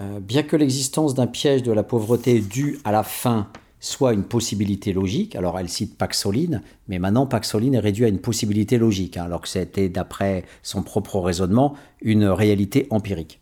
euh, 0.00 0.18
bien 0.18 0.42
que 0.42 0.56
l'existence 0.56 1.14
d'un 1.14 1.28
piège 1.28 1.62
de 1.62 1.70
la 1.70 1.84
pauvreté 1.84 2.40
dû 2.40 2.80
à 2.82 2.90
la 2.90 3.04
faim 3.04 3.46
soit 3.80 4.12
une 4.12 4.24
possibilité 4.24 4.92
logique, 4.92 5.36
alors 5.36 5.58
elle 5.58 5.68
cite 5.68 5.96
Paxoline, 5.96 6.62
mais 6.88 6.98
maintenant 6.98 7.26
Paxoline 7.26 7.74
est 7.74 7.80
réduit 7.80 8.04
à 8.04 8.08
une 8.08 8.18
possibilité 8.18 8.78
logique, 8.78 9.16
hein, 9.16 9.24
alors 9.24 9.40
que 9.40 9.48
c'était 9.48 9.88
d'après 9.88 10.44
son 10.62 10.82
propre 10.82 11.20
raisonnement 11.20 11.74
une 12.02 12.24
réalité 12.24 12.86
empirique. 12.90 13.40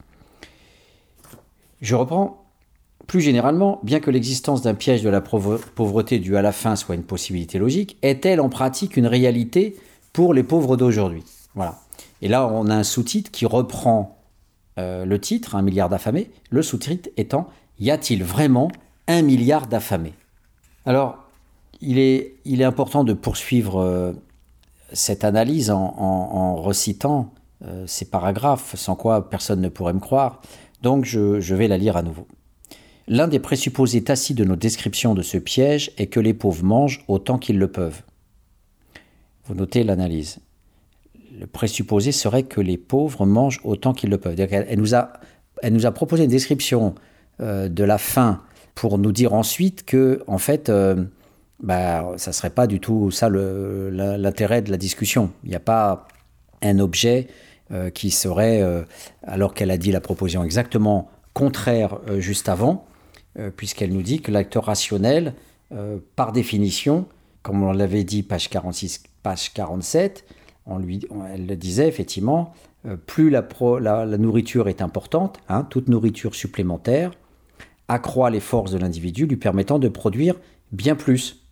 Je 1.80 1.94
reprends. 1.94 2.42
Plus 3.06 3.20
généralement, 3.20 3.78
bien 3.84 4.00
que 4.00 4.10
l'existence 4.10 4.62
d'un 4.62 4.74
piège 4.74 5.02
de 5.02 5.08
la 5.08 5.20
pauvreté 5.20 6.18
dû 6.18 6.36
à 6.36 6.42
la 6.42 6.50
faim 6.50 6.74
soit 6.74 6.96
une 6.96 7.04
possibilité 7.04 7.56
logique, 7.56 7.98
est-elle 8.02 8.40
en 8.40 8.48
pratique 8.48 8.96
une 8.96 9.06
réalité 9.06 9.76
pour 10.12 10.34
les 10.34 10.42
pauvres 10.42 10.76
d'aujourd'hui? 10.76 11.22
Voilà. 11.54 11.78
Et 12.20 12.26
là, 12.26 12.48
on 12.48 12.66
a 12.66 12.74
un 12.74 12.82
sous-titre 12.82 13.30
qui 13.30 13.46
reprend 13.46 14.18
euh, 14.78 15.04
le 15.04 15.20
titre, 15.20 15.54
Un 15.54 15.62
milliard 15.62 15.88
d'affamés, 15.88 16.30
le 16.50 16.62
sous-titre 16.62 17.08
étant 17.16 17.46
Y 17.78 17.90
a-t-il 17.90 18.24
vraiment 18.24 18.72
un 19.06 19.22
milliard 19.22 19.68
d'affamés? 19.68 20.14
Alors, 20.86 21.18
il 21.80 21.98
est, 21.98 22.64
important 22.64 23.04
de 23.04 23.12
poursuivre 23.12 23.80
euh, 23.80 24.12
cette 24.92 25.24
analyse 25.24 25.70
en, 25.70 26.56
recitant 26.56 27.34
euh, 27.64 27.86
ces 27.86 28.06
paragraphes, 28.06 28.74
sans 28.76 28.96
quoi 28.96 29.28
personne 29.28 29.60
ne 29.60 29.68
pourrait 29.68 29.92
me 29.92 30.00
croire. 30.00 30.40
Donc, 30.82 31.04
je, 31.04 31.40
je 31.40 31.54
vais 31.54 31.68
la 31.68 31.76
lire 31.76 31.96
à 31.96 32.02
nouveau. 32.02 32.26
L'un 33.08 33.28
des 33.28 33.38
présupposés 33.38 34.02
tacites 34.02 34.38
de 34.38 34.44
nos 34.44 34.56
descriptions 34.56 35.14
de 35.14 35.22
ce 35.22 35.38
piège 35.38 35.92
est 35.98 36.06
que 36.06 36.20
les 36.20 36.34
pauvres 36.34 36.64
mangent 36.64 37.04
autant 37.08 37.38
qu'ils 37.38 37.58
le 37.58 37.68
peuvent. 37.68 38.02
Vous 39.44 39.54
notez 39.54 39.84
l'analyse 39.84 40.38
le 41.38 41.46
présupposé 41.46 42.12
serait 42.12 42.44
que 42.44 42.60
les 42.60 42.78
pauvres 42.78 43.26
mangent 43.26 43.60
autant 43.64 43.92
qu'ils 43.92 44.10
le 44.10 44.18
peuvent. 44.18 44.38
Elle, 44.38 44.78
nous 44.78 44.94
a, 44.94 45.12
elle 45.62 45.72
nous 45.72 45.86
a 45.86 45.92
proposé 45.92 46.24
une 46.24 46.30
description 46.30 46.94
euh, 47.40 47.68
de 47.68 47.84
la 47.84 47.98
faim 47.98 48.42
pour 48.76 48.98
nous 48.98 49.10
dire 49.10 49.34
ensuite 49.34 49.84
que, 49.84 50.22
en 50.28 50.38
fait, 50.38 50.68
euh, 50.68 51.04
bah, 51.60 52.12
ça 52.18 52.30
ne 52.30 52.34
serait 52.34 52.50
pas 52.50 52.68
du 52.68 52.78
tout 52.78 53.10
ça 53.10 53.28
l'intérêt 53.28 54.62
de 54.62 54.70
la 54.70 54.76
discussion. 54.76 55.32
Il 55.42 55.50
n'y 55.50 55.56
a 55.56 55.60
pas 55.60 56.06
un 56.62 56.78
objet 56.78 57.26
euh, 57.72 57.90
qui 57.90 58.12
serait, 58.12 58.62
alors 59.24 59.52
qu'elle 59.52 59.72
a 59.72 59.78
dit 59.78 59.90
la 59.90 60.00
proposition 60.00 60.44
exactement 60.44 61.10
contraire 61.34 61.98
juste 62.18 62.48
avant, 62.48 62.86
puisqu'elle 63.56 63.92
nous 63.92 64.02
dit 64.02 64.22
que 64.22 64.30
l'acteur 64.30 64.64
rationnel, 64.66 65.34
par 66.14 66.32
définition, 66.32 67.06
comme 67.42 67.62
on 67.62 67.72
l'avait 67.72 68.04
dit, 68.04 68.22
page 68.22 68.48
46, 68.48 69.02
page 69.22 69.52
47, 69.52 70.24
elle 70.68 71.46
le 71.46 71.56
disait 71.56 71.88
effectivement, 71.88 72.54
euh, 72.86 72.96
plus 72.96 73.30
la, 73.30 73.42
nourriture 74.18 74.68
est 74.68 74.82
importante, 74.82 75.38
hein, 75.48 75.64
toute 75.68 75.88
nourriture 75.88 76.34
supplémentaire 76.34 77.12
accroît 77.88 78.30
les 78.30 78.40
forces 78.40 78.72
de 78.72 78.78
l'individu, 78.78 79.26
lui 79.26 79.36
permettant 79.36 79.78
de 79.78 79.88
produire 79.88 80.34
bien 80.72 80.96
plus. 80.96 81.42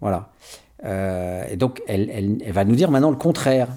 Voilà. 0.00 0.30
Euh, 0.84 1.44
et 1.50 1.56
donc, 1.56 1.82
elle, 1.86 2.42
va 2.50 2.64
nous 2.64 2.76
dire 2.76 2.90
maintenant 2.90 3.10
le 3.10 3.16
contraire. 3.16 3.68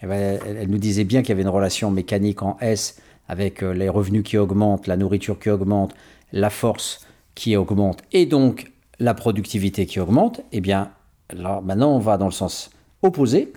Elle, 0.00 0.68
nous 0.68 0.78
disait 0.78 1.04
bien 1.04 1.20
qu'il 1.20 1.30
y 1.30 1.32
avait 1.32 1.42
une 1.42 1.48
relation 1.48 1.90
mécanique 1.90 2.42
en 2.42 2.56
S 2.60 3.00
avec 3.28 3.62
euh, 3.62 3.72
les 3.72 3.88
revenus 3.88 4.24
qui 4.24 4.38
augmentent, 4.38 4.86
la 4.86 4.96
nourriture 4.96 5.38
qui 5.38 5.50
augmente, 5.50 5.94
la 6.32 6.50
force 6.50 7.06
qui 7.34 7.56
augmente, 7.56 8.02
et 8.12 8.26
donc 8.26 8.72
la 8.98 9.14
productivité 9.14 9.86
qui 9.86 10.00
augmente. 10.00 10.40
Eh 10.52 10.60
bien, 10.60 10.90
là, 11.32 11.60
maintenant, 11.64 11.94
on 11.94 11.98
va 11.98 12.16
dans 12.16 12.26
le 12.26 12.32
sens 12.32 12.70
opposé. 13.02 13.52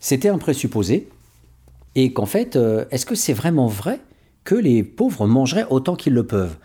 C'était 0.00 0.28
un 0.28 0.38
présupposé. 0.38 1.08
Et 1.96 2.12
qu'en 2.12 2.26
fait, 2.26 2.56
euh, 2.56 2.86
est-ce 2.90 3.06
que 3.06 3.14
c'est 3.14 3.32
vraiment 3.32 3.66
vrai 3.66 4.00
que 4.42 4.54
les 4.54 4.82
pauvres 4.82 5.26
mangeraient 5.26 5.66
autant 5.70 5.94
qu'ils 5.94 6.12
le 6.12 6.26
peuvent? 6.26 6.56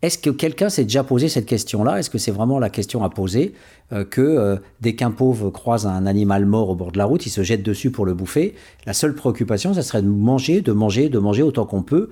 Est-ce 0.00 0.18
que 0.18 0.30
quelqu'un 0.30 0.68
s'est 0.68 0.84
déjà 0.84 1.02
posé 1.02 1.28
cette 1.28 1.46
question-là? 1.46 1.98
Est-ce 1.98 2.08
que 2.08 2.18
c'est 2.18 2.30
vraiment 2.30 2.58
la 2.58 2.70
question 2.70 3.02
à 3.02 3.10
poser 3.10 3.54
euh, 3.92 4.04
que 4.04 4.20
euh, 4.20 4.56
dès 4.80 4.94
qu'un 4.94 5.10
pauvre 5.10 5.50
croise 5.50 5.86
un 5.86 6.06
animal 6.06 6.46
mort 6.46 6.68
au 6.68 6.76
bord 6.76 6.92
de 6.92 6.98
la 6.98 7.04
route, 7.04 7.26
il 7.26 7.30
se 7.30 7.42
jette 7.42 7.64
dessus 7.64 7.90
pour 7.90 8.06
le 8.06 8.14
bouffer? 8.14 8.54
La 8.86 8.92
seule 8.92 9.14
préoccupation, 9.14 9.74
ça 9.74 9.82
serait 9.82 10.02
de 10.02 10.08
manger, 10.08 10.60
de 10.60 10.72
manger, 10.72 11.08
de 11.08 11.18
manger 11.18 11.42
autant 11.42 11.66
qu'on 11.66 11.82
peut, 11.82 12.10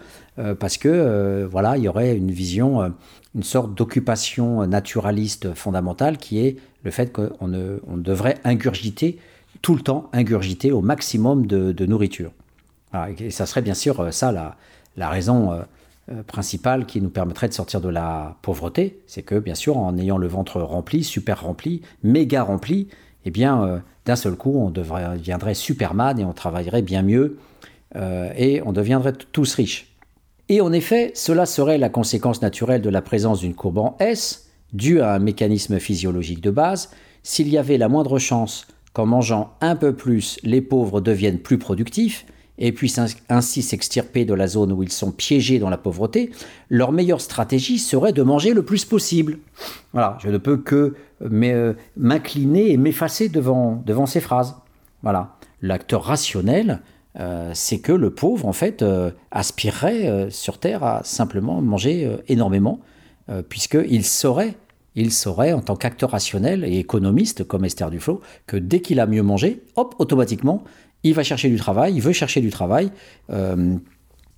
parce 0.58 0.76
que 0.76 1.48
voilà, 1.50 1.78
il 1.78 1.84
y 1.84 1.88
aurait 1.88 2.14
une 2.14 2.30
vision, 2.30 2.92
une 3.34 3.42
sorte 3.42 3.74
d'occupation 3.74 4.66
naturaliste 4.66 5.54
fondamentale 5.54 6.18
qui 6.18 6.40
est 6.40 6.56
le 6.82 6.90
fait 6.90 7.12
qu'on 7.12 7.30
on 7.40 7.96
devrait 7.96 8.36
ingurgiter 8.44 9.18
tout 9.62 9.74
le 9.74 9.80
temps 9.80 10.10
ingurgiter 10.12 10.72
au 10.72 10.80
maximum 10.80 11.46
de, 11.46 11.86
nourriture. 11.86 12.30
et 13.18 13.30
ça 13.30 13.46
serait 13.46 13.62
bien 13.62 13.74
sûr 13.74 14.00
euh, 14.00 14.10
ça 14.10 14.54
la 14.96 15.08
raison 15.08 15.60
euh, 16.08 16.14
euh, 16.14 16.22
principale 16.22 16.86
qui 16.86 17.00
nous 17.00 17.10
permettrait 17.10 17.48
de 17.48 17.54
sortir 17.54 17.80
de 17.80 17.88
la 17.88 18.36
pauvreté. 18.42 19.02
C'est 19.06 19.22
que 19.22 19.38
bien 19.38 19.54
sûr 19.54 19.76
en 19.76 19.96
ayant 19.98 20.18
le 20.18 20.26
ventre 20.26 20.60
rempli, 20.60 21.04
super 21.04 21.42
rempli, 21.42 21.82
méga 22.02 22.42
rempli, 22.42 22.88
eh 23.24 23.30
bien 23.30 23.82
d'un 24.04 24.16
seul 24.16 24.36
coup 24.36 24.54
on 24.56 24.70
deviendrait 24.70 25.54
Superman 25.54 26.18
et 26.18 26.24
on 26.24 26.32
travaillerait 26.32 26.82
bien 26.82 27.02
mieux 27.02 27.38
et 28.36 28.62
on 28.64 28.72
deviendrait 28.72 29.14
tous 29.32 29.54
riches. 29.54 29.96
Et 30.48 30.60
en 30.60 30.72
effet, 30.72 31.10
cela 31.14 31.44
serait 31.44 31.78
la 31.78 31.88
conséquence 31.88 32.40
naturelle 32.40 32.82
de 32.82 32.90
la 32.90 33.02
présence 33.02 33.40
d'une 33.40 33.54
courbe 33.54 33.78
en 33.78 33.96
S, 33.98 34.48
due 34.72 35.00
à 35.00 35.14
un 35.14 35.18
mécanisme 35.18 35.80
physiologique 35.80 36.40
de 36.40 36.50
base, 36.50 36.90
s'il 37.24 37.48
y 37.48 37.58
avait 37.58 37.78
la 37.78 37.88
moindre 37.88 38.20
chance 38.20 38.68
qu'en 38.92 39.06
mangeant 39.06 39.54
un 39.60 39.74
peu 39.74 39.94
plus, 39.94 40.38
les 40.44 40.60
pauvres 40.60 41.00
deviennent 41.00 41.40
plus 41.40 41.58
productifs 41.58 42.26
et 42.58 42.72
puissent 42.72 43.00
ainsi 43.28 43.62
s'extirper 43.62 44.24
de 44.24 44.34
la 44.34 44.46
zone 44.46 44.72
où 44.72 44.82
ils 44.82 44.92
sont 44.92 45.12
piégés 45.12 45.58
dans 45.58 45.70
la 45.70 45.76
pauvreté, 45.76 46.30
leur 46.70 46.92
meilleure 46.92 47.20
stratégie 47.20 47.78
serait 47.78 48.12
de 48.12 48.22
manger 48.22 48.54
le 48.54 48.64
plus 48.64 48.84
possible. 48.84 49.38
Voilà, 49.92 50.18
je 50.22 50.28
ne 50.28 50.38
peux 50.38 50.56
que 50.56 50.94
euh, 51.22 51.74
m'incliner 51.96 52.72
et 52.72 52.76
m'effacer 52.76 53.28
devant, 53.28 53.82
devant 53.84 54.06
ces 54.06 54.20
phrases. 54.20 54.56
Voilà, 55.02 55.36
l'acteur 55.60 56.04
rationnel, 56.04 56.80
euh, 57.20 57.50
c'est 57.54 57.78
que 57.78 57.92
le 57.92 58.10
pauvre, 58.10 58.46
en 58.46 58.52
fait, 58.52 58.82
euh, 58.82 59.10
aspirerait 59.30 60.28
sur 60.30 60.58
Terre 60.58 60.82
à 60.82 61.02
simplement 61.04 61.60
manger 61.60 62.16
énormément, 62.28 62.80
puisqu'il 63.48 64.04
saurait 64.04 64.54
il 64.96 65.12
saurait, 65.12 65.52
en 65.52 65.60
tant 65.60 65.76
qu'acteur 65.76 66.10
rationnel 66.10 66.64
et 66.64 66.78
économiste 66.78 67.44
comme 67.44 67.66
Esther 67.66 67.90
Duflo, 67.90 68.22
que 68.46 68.56
dès 68.56 68.80
qu'il 68.80 68.98
a 68.98 69.06
mieux 69.06 69.22
mangé, 69.22 69.62
hop, 69.76 69.94
automatiquement, 69.98 70.64
il 71.08 71.14
va 71.14 71.22
chercher 71.22 71.48
du 71.48 71.56
travail, 71.56 71.94
il 71.94 72.02
veut 72.02 72.12
chercher 72.12 72.40
du 72.40 72.50
travail. 72.50 72.90
Euh, 73.30 73.76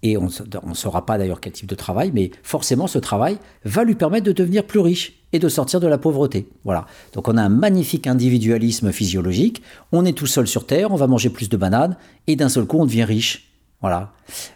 et 0.02 0.16
on 0.16 0.28
ne 0.28 0.74
saura 0.74 1.06
pas 1.06 1.18
d'ailleurs 1.18 1.40
quel 1.40 1.52
type 1.52 1.66
de 1.66 1.74
travail, 1.74 2.12
mais 2.14 2.30
forcément 2.44 2.86
ce 2.86 3.00
travail 3.00 3.38
va 3.64 3.82
lui 3.82 3.96
permettre 3.96 4.26
de 4.26 4.32
devenir 4.32 4.64
plus 4.64 4.78
riche 4.78 5.14
et 5.32 5.40
de 5.40 5.48
sortir 5.48 5.80
de 5.80 5.88
la 5.88 5.98
pauvreté. 5.98 6.46
Voilà. 6.64 6.86
Donc 7.14 7.26
on 7.26 7.36
a 7.36 7.42
un 7.42 7.48
magnifique 7.48 8.06
individualisme 8.06 8.92
physiologique. 8.92 9.60
On 9.90 10.04
est 10.04 10.12
tout 10.12 10.28
seul 10.28 10.46
sur 10.46 10.66
Terre, 10.66 10.92
on 10.92 10.96
va 10.96 11.08
manger 11.08 11.30
plus 11.30 11.48
de 11.48 11.56
bananes 11.56 11.96
et 12.28 12.36
d'un 12.36 12.48
seul 12.48 12.64
coup 12.64 12.78
on 12.78 12.86
devient 12.86 13.04
riche. 13.04 13.47
Voilà. 13.80 14.12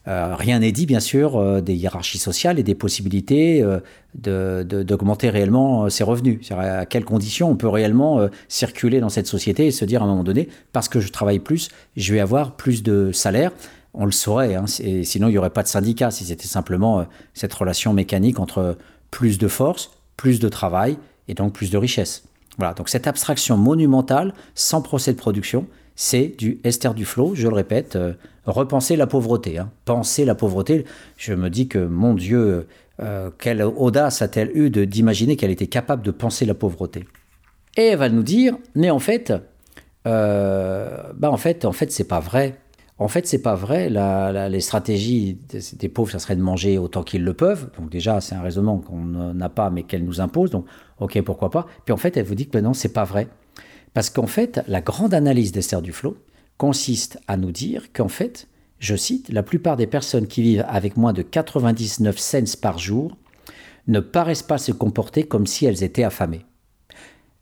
Euh, 0.09 0.35
rien 0.35 0.59
n'est 0.59 0.73
dit, 0.73 0.85
bien 0.85 0.99
sûr, 0.99 1.37
euh, 1.37 1.61
des 1.61 1.75
hiérarchies 1.75 2.19
sociales 2.19 2.59
et 2.59 2.65
des 2.65 2.75
possibilités 2.75 3.63
euh, 3.63 4.65
d'augmenter 4.65 5.31
réellement 5.31 5.89
ses 5.89 6.03
revenus. 6.03 6.51
À 6.51 6.87
quelles 6.87 7.05
conditions 7.05 7.49
on 7.49 7.57
peut 7.57 7.69
réellement 7.69 8.29
circuler 8.49 9.01
dans 9.01 9.09
cette 9.09 9.27
société 9.27 9.67
et 9.67 9.71
se 9.71 9.85
dire 9.85 10.03
à 10.03 10.07
un 10.07 10.09
moment 10.09 10.25
donné, 10.25 10.49
parce 10.73 10.89
que 10.89 11.01
je 11.01 11.11
travaille 11.13 11.39
plus, 11.39 11.69
je 11.97 12.13
vais 12.13 12.21
avoir 12.21 12.57
plus 12.57 12.83
de 12.83 13.13
salaire. 13.13 13.53
On 13.95 14.05
le 14.05 14.11
saurait, 14.11 14.55
hein, 14.55 14.65
et 14.81 15.05
sinon 15.05 15.29
il 15.29 15.33
n'y 15.33 15.39
aurait 15.39 15.51
pas 15.51 15.63
de 15.63 15.69
syndicat 15.69 16.11
si 16.11 16.25
c'était 16.25 16.47
simplement 16.47 17.07
cette 17.35 17.53
relation 17.53 17.93
mécanique 17.93 18.39
entre 18.41 18.77
plus 19.11 19.39
de 19.39 19.49
force, 19.49 19.91
plus 20.17 20.41
de 20.41 20.49
travail 20.49 20.97
et 21.29 21.35
donc 21.35 21.53
plus 21.53 21.71
de 21.71 21.79
richesse. 21.79 22.25
Voilà, 22.59 22.75
donc 22.75 22.89
cette 22.89 23.07
abstraction 23.07 23.57
monumentale, 23.57 24.35
sans 24.55 24.83
procès 24.83 25.13
de 25.13 25.19
production, 25.19 25.67
c'est 25.95 26.35
du 26.39 26.59
Esther 26.65 26.95
Duflo, 26.95 27.35
je 27.35 27.49
le 27.49 27.55
répète, 27.55 27.99
repenser 28.47 28.97
la 28.97 29.07
pauvreté. 29.07 29.59
Hein. 29.59 29.71
Penser 29.85 30.25
la 30.25 30.35
pauvreté, 30.35 30.85
je 31.17 31.35
me 31.35 31.51
dis 31.51 31.69
que, 31.69 31.79
mon 31.79 32.15
Dieu, 32.15 32.67
euh, 33.01 33.31
quelle 33.39 33.63
audace 33.63 34.23
a-t-elle 34.23 34.51
eu 34.57 34.71
d'imaginer 34.71 35.37
qu'elle 35.37 35.51
était 35.51 35.67
capable 35.67 36.03
de 36.03 36.11
penser 36.11 36.45
la 36.45 36.55
pauvreté? 36.55 37.07
Et 37.77 37.83
elle 37.87 37.99
va 37.99 38.09
nous 38.09 38.23
dire, 38.23 38.57
mais 38.75 38.91
en 38.91 38.99
fait, 38.99 39.33
euh, 40.07 40.97
bah 41.15 41.31
en 41.31 41.37
fait, 41.37 41.65
en 41.65 41.73
fait, 41.73 41.91
c'est 41.91 42.09
pas 42.09 42.21
vrai. 42.21 42.59
En 42.99 43.09
fait, 43.09 43.27
c'est 43.27 43.43
pas 43.43 43.55
vrai. 43.55 43.89
les 44.49 44.61
stratégies 44.61 45.39
des, 45.79 45.89
pauvres, 45.89 46.11
ça 46.11 46.19
serait 46.19 46.37
de 46.37 46.43
manger 46.43 46.79
autant 46.79 47.03
qu'ils 47.03 47.25
le 47.25 47.35
peuvent. 47.35 47.71
Donc 47.79 47.91
déjà, 47.91 48.21
c'est 48.21 48.35
un 48.35 48.43
raisonnement 48.43 48.79
qu'on 48.79 49.05
n'a 49.35 49.49
pas, 49.49 49.71
mais 49.71 49.83
qu'elle 49.83 50.05
nous 50.05 50.21
impose. 50.21 50.51
Donc, 50.51 50.67
ok, 51.01 51.21
pourquoi 51.23 51.51
pas. 51.51 51.67
Puis 51.85 51.93
en 51.93 51.97
fait, 51.97 52.17
elle 52.17 52.27
vous 52.27 52.35
dit 52.35 52.49
que 52.49 52.59
non, 52.59 52.75
c'est 52.75 52.93
pas 52.93 53.05
vrai. 53.05 53.29
Parce 53.95 54.11
qu'en 54.11 54.27
fait, 54.27 54.63
la 54.69 54.81
grande 54.81 55.15
analyse 55.15 55.53
d'Esther 55.53 55.83
Duflo 55.83 56.17
consiste 56.63 57.19
à 57.27 57.37
nous 57.37 57.51
dire 57.51 57.93
qu'en 57.93 58.07
fait, 58.07 58.47
je 58.79 58.95
cite, 58.95 59.31
la 59.31 59.43
plupart 59.43 59.77
des 59.77 59.89
personnes 59.89 60.29
qui 60.29 60.43
vivent 60.43 60.65
avec 60.69 60.97
moins 60.97 61.13
de 61.13 61.23
99 61.23 62.17
cents 62.17 62.57
par 62.63 62.79
jour 62.79 63.17
ne 63.89 63.99
paraissent 63.99 64.45
pas 64.45 64.59
se 64.59 64.71
comporter 64.71 65.25
comme 65.25 65.49
si 65.49 65.67
elles 65.67 65.83
étaient 65.83 66.05
affamées. 66.05 66.47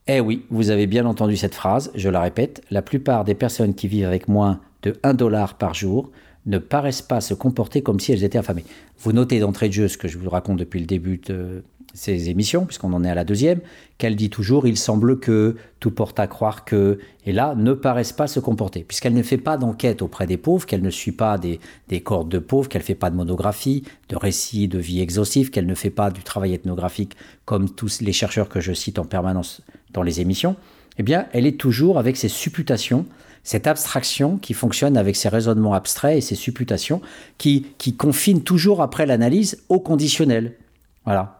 Eh 0.06 0.20
oui, 0.20 0.46
vous 0.48 0.70
avez 0.70 0.86
bien 0.86 1.04
entendu 1.04 1.36
cette 1.36 1.54
phrase, 1.54 1.92
je 1.94 2.08
la 2.08 2.22
répète, 2.22 2.62
la 2.70 2.80
plupart 2.80 3.24
des 3.24 3.34
personnes 3.34 3.74
qui 3.74 3.88
vivent 3.88 4.06
avec 4.06 4.26
moins 4.26 4.58
de 4.84 4.98
1 5.02 5.12
dollar 5.12 5.58
par 5.58 5.74
jour 5.74 6.10
ne 6.46 6.56
paraissent 6.56 7.02
pas 7.02 7.20
se 7.20 7.34
comporter 7.34 7.82
comme 7.82 8.00
si 8.00 8.12
elles 8.12 8.24
étaient 8.24 8.38
affamées. 8.38 8.64
Vous 9.00 9.12
notez 9.12 9.38
d'entrée 9.38 9.68
de 9.68 9.74
jeu 9.74 9.88
ce 9.88 9.98
que 9.98 10.08
je 10.08 10.16
vous 10.16 10.30
raconte 10.30 10.58
depuis 10.58 10.80
le 10.80 10.86
début 10.86 11.18
de, 11.18 11.62
ces 11.94 12.28
émissions, 12.28 12.66
puisqu'on 12.66 12.92
en 12.92 13.04
est 13.04 13.10
à 13.10 13.14
la 13.14 13.24
deuxième, 13.24 13.60
qu'elle 13.98 14.16
dit 14.16 14.30
toujours 14.30 14.66
il 14.66 14.76
semble 14.76 15.18
que, 15.18 15.56
tout 15.80 15.90
porte 15.90 16.20
à 16.20 16.26
croire 16.26 16.64
que, 16.64 16.98
et 17.26 17.32
là, 17.32 17.54
ne 17.56 17.72
paraissent 17.72 18.12
pas 18.12 18.26
se 18.26 18.40
comporter, 18.40 18.84
puisqu'elle 18.84 19.14
ne 19.14 19.22
fait 19.22 19.38
pas 19.38 19.56
d'enquête 19.56 20.02
auprès 20.02 20.26
des 20.26 20.36
pauvres, 20.36 20.66
qu'elle 20.66 20.82
ne 20.82 20.90
suit 20.90 21.12
pas 21.12 21.38
des, 21.38 21.58
des 21.88 22.00
cordes 22.00 22.28
de 22.28 22.38
pauvres, 22.38 22.68
qu'elle 22.68 22.82
ne 22.82 22.86
fait 22.86 22.94
pas 22.94 23.10
de 23.10 23.16
monographie, 23.16 23.84
de 24.08 24.16
récits 24.16 24.68
de 24.68 24.78
vie 24.78 25.00
exhaustifs, 25.00 25.50
qu'elle 25.50 25.66
ne 25.66 25.74
fait 25.74 25.90
pas 25.90 26.10
du 26.10 26.22
travail 26.22 26.54
ethnographique 26.54 27.16
comme 27.44 27.68
tous 27.70 28.00
les 28.00 28.12
chercheurs 28.12 28.48
que 28.48 28.60
je 28.60 28.72
cite 28.72 28.98
en 28.98 29.04
permanence 29.04 29.62
dans 29.92 30.02
les 30.02 30.20
émissions, 30.20 30.56
eh 30.98 31.02
bien, 31.02 31.26
elle 31.32 31.46
est 31.46 31.58
toujours 31.58 31.98
avec 31.98 32.16
ses 32.16 32.28
supputations, 32.28 33.06
cette 33.42 33.66
abstraction 33.66 34.36
qui 34.36 34.52
fonctionne 34.52 34.96
avec 34.96 35.16
ses 35.16 35.28
raisonnements 35.28 35.74
abstraits 35.74 36.18
et 36.18 36.20
ses 36.20 36.34
supputations, 36.34 37.00
qui, 37.38 37.66
qui 37.78 37.96
confinent 37.96 38.42
toujours 38.42 38.82
après 38.82 39.06
l'analyse 39.06 39.62
au 39.68 39.80
conditionnel. 39.80 40.56
Voilà 41.04 41.39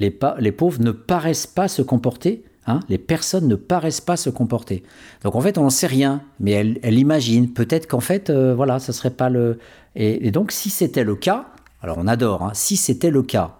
les, 0.00 0.52
pauvres 0.52 0.80
ne 0.80 0.90
paraissent 0.90 1.46
pas 1.46 1.68
se 1.68 1.82
comporter, 1.82 2.42
hein, 2.66 2.80
les 2.88 2.98
personnes 2.98 3.46
ne 3.46 3.54
paraissent 3.54 4.00
pas 4.00 4.16
se 4.16 4.30
comporter. 4.30 4.82
Donc 5.22 5.36
en 5.36 5.40
fait, 5.40 5.58
on 5.58 5.62
n'en 5.62 5.70
sait 5.70 5.86
rien, 5.86 6.22
mais 6.40 6.52
elle, 6.52 6.98
imagine 6.98 7.52
peut-être 7.52 7.86
qu'en 7.86 8.00
fait, 8.00 8.30
euh, 8.30 8.54
voilà, 8.54 8.78
ça 8.78 8.92
serait 8.92 9.10
pas 9.10 9.28
le. 9.28 9.58
Et, 9.94 10.30
donc, 10.30 10.52
si 10.52 10.70
c'était 10.70 11.04
le 11.04 11.16
cas, 11.16 11.46
alors 11.82 11.98
on 11.98 12.06
adore, 12.06 12.42
hein, 12.42 12.52
si 12.54 12.76
c'était 12.76 13.10
le 13.10 13.22
cas, 13.22 13.56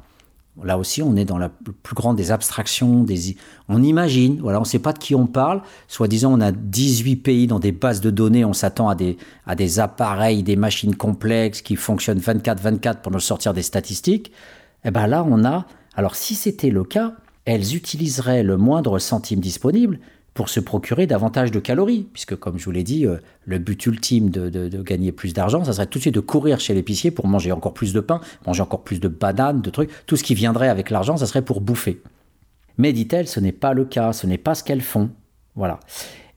là 0.63 0.79
aussi, 0.79 1.03
on 1.03 1.17
est 1.17 1.25
dans 1.25 1.39
la 1.39 1.51
plus 1.83 1.95
grande 1.95 2.17
des 2.17 2.31
abstractions, 2.31 3.03
des, 3.03 3.37
on 3.69 3.83
imagine, 3.83 4.39
voilà, 4.41 4.59
on 4.59 4.63
ne 4.63 4.67
sait 4.67 4.79
pas 4.79 4.93
de 4.93 4.99
qui 4.99 5.15
on 5.15 5.27
parle. 5.27 5.63
Soi-disant, 5.89 6.33
on 6.33 6.41
a 6.41 6.53
18 6.53 7.17
pays 7.17 7.47
dans 7.47 7.59
des 7.59 7.73
bases 7.73 8.01
de 8.01 8.11
données, 8.11 8.45
on 8.45 8.53
s'attend 8.53 8.89
à 8.89 8.95
des, 8.95 9.19
à 9.47 9.55
des 9.55 9.81
appareils, 9.81 10.43
des 10.43 10.57
machines 10.57 10.95
complexes 10.95 11.63
qui 11.63 11.77
fonctionnent 11.77 12.21
24-24 12.21 13.01
pour 13.03 13.13
nous 13.13 13.21
sortir 13.21 13.53
des 13.53 13.63
statistiques. 13.63 14.29
Et 14.83 14.89
eh 14.89 14.91
bien 14.91 15.07
là, 15.07 15.27
on 15.29 15.45
a 15.45 15.67
alors 16.01 16.17
si 16.17 16.35
c'était 16.35 16.71
le 16.71 16.83
cas, 16.83 17.13
elles 17.45 17.77
utiliseraient 17.77 18.43
le 18.43 18.57
moindre 18.57 18.99
centime 18.99 19.39
disponible 19.39 19.99
pour 20.33 20.49
se 20.49 20.59
procurer 20.59 21.07
davantage 21.07 21.51
de 21.51 21.61
calories, 21.61 22.09
puisque 22.15 22.37
comme 22.37 22.59
je 22.59 22.65
vous 22.65 22.71
l'ai 22.71 22.85
dit, 22.85 23.05
euh, 23.05 23.19
le 23.45 23.59
but 23.59 23.85
ultime 23.85 24.31
de, 24.31 24.81
gagner 24.81 25.13
plus 25.13 25.35
d'argent, 25.35 25.63
ça 25.63 25.75
serait 25.75 25.87
tout 25.87 25.99
de 25.99 26.05
suite 26.05 26.15
de 26.15 26.21
courir 26.21 26.59
chez 26.59 26.73
l'épicier 26.73 27.11
pour 27.11 27.27
manger 27.27 27.53
encore 27.53 27.75
plus 27.75 27.93
de 27.93 28.01
pain, 28.01 28.23
manger 28.47 28.63
encore 28.63 28.83
plus 28.83 28.99
de 28.99 29.09
bananes, 29.09 29.61
de 29.61 29.69
trucs, 29.69 29.91
tout 30.07 30.17
ce 30.17 30.25
qui 30.25 30.35
viendrait 30.35 30.71
avec 30.71 30.89
l'argent, 30.89 31.19
ça 31.19 31.27
serait 31.27 31.43
pour 31.43 31.61
bouffer. 31.61 32.01
Mais 32.79 32.95
dit-elle, 32.95 33.29
ce 33.29 33.39
n'est 33.39 33.53
pas 33.53 33.75
le 33.75 33.85
cas, 33.85 34.15
ce 34.15 34.27
n'est 34.27 34.39
pas 34.39 34.55
ce 34.55 34.65
qu'elles 34.65 34.81
font. 34.81 35.11
Voilà. 35.55 35.81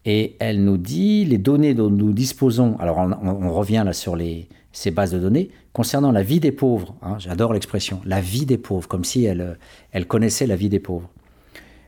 Et 0.04 0.36
elle 0.42 0.62
nous 0.62 0.76
dit, 0.76 1.24
les 1.24 1.38
données 1.38 1.74
dont 1.74 1.90
nous 1.90 2.12
disposons, 2.12 2.76
alors 2.80 2.98
on 2.98 3.54
revient 3.54 3.84
là 3.86 3.94
sur 3.94 4.18
les, 4.18 4.50
ces 4.74 4.92
bases 4.92 5.12
de 5.12 5.20
données 5.20 5.50
concernant 5.72 6.12
la 6.12 6.24
vie 6.24 6.42
des 6.42 6.52
pauvres. 6.52 6.96
Hein, 7.02 7.16
j'adore 7.20 7.54
l'expression, 7.54 8.02
la 8.04 8.20
vie 8.20 8.46
des 8.46 8.58
pauvres, 8.58 8.88
comme 8.90 9.06
si 9.06 9.24
elle, 9.24 9.58
elle 9.92 10.06
connaissait 10.06 10.48
la 10.48 10.58
vie 10.58 10.70
des 10.70 10.80
pauvres. 10.80 11.10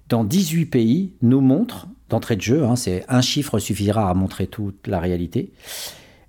Dans 0.07 0.24
18 0.24 0.68
pays, 0.68 1.14
nous 1.22 1.41
montre, 1.41 1.88
d'entrée 2.10 2.36
de 2.36 2.41
jeu, 2.41 2.64
hein, 2.64 2.76
c'est 2.76 3.03
un 3.10 3.22
chiffre 3.22 3.60
suffira 3.60 4.10
à 4.10 4.14
montrer 4.14 4.48
toute 4.48 4.88
la 4.88 4.99
réalité, 4.99 5.52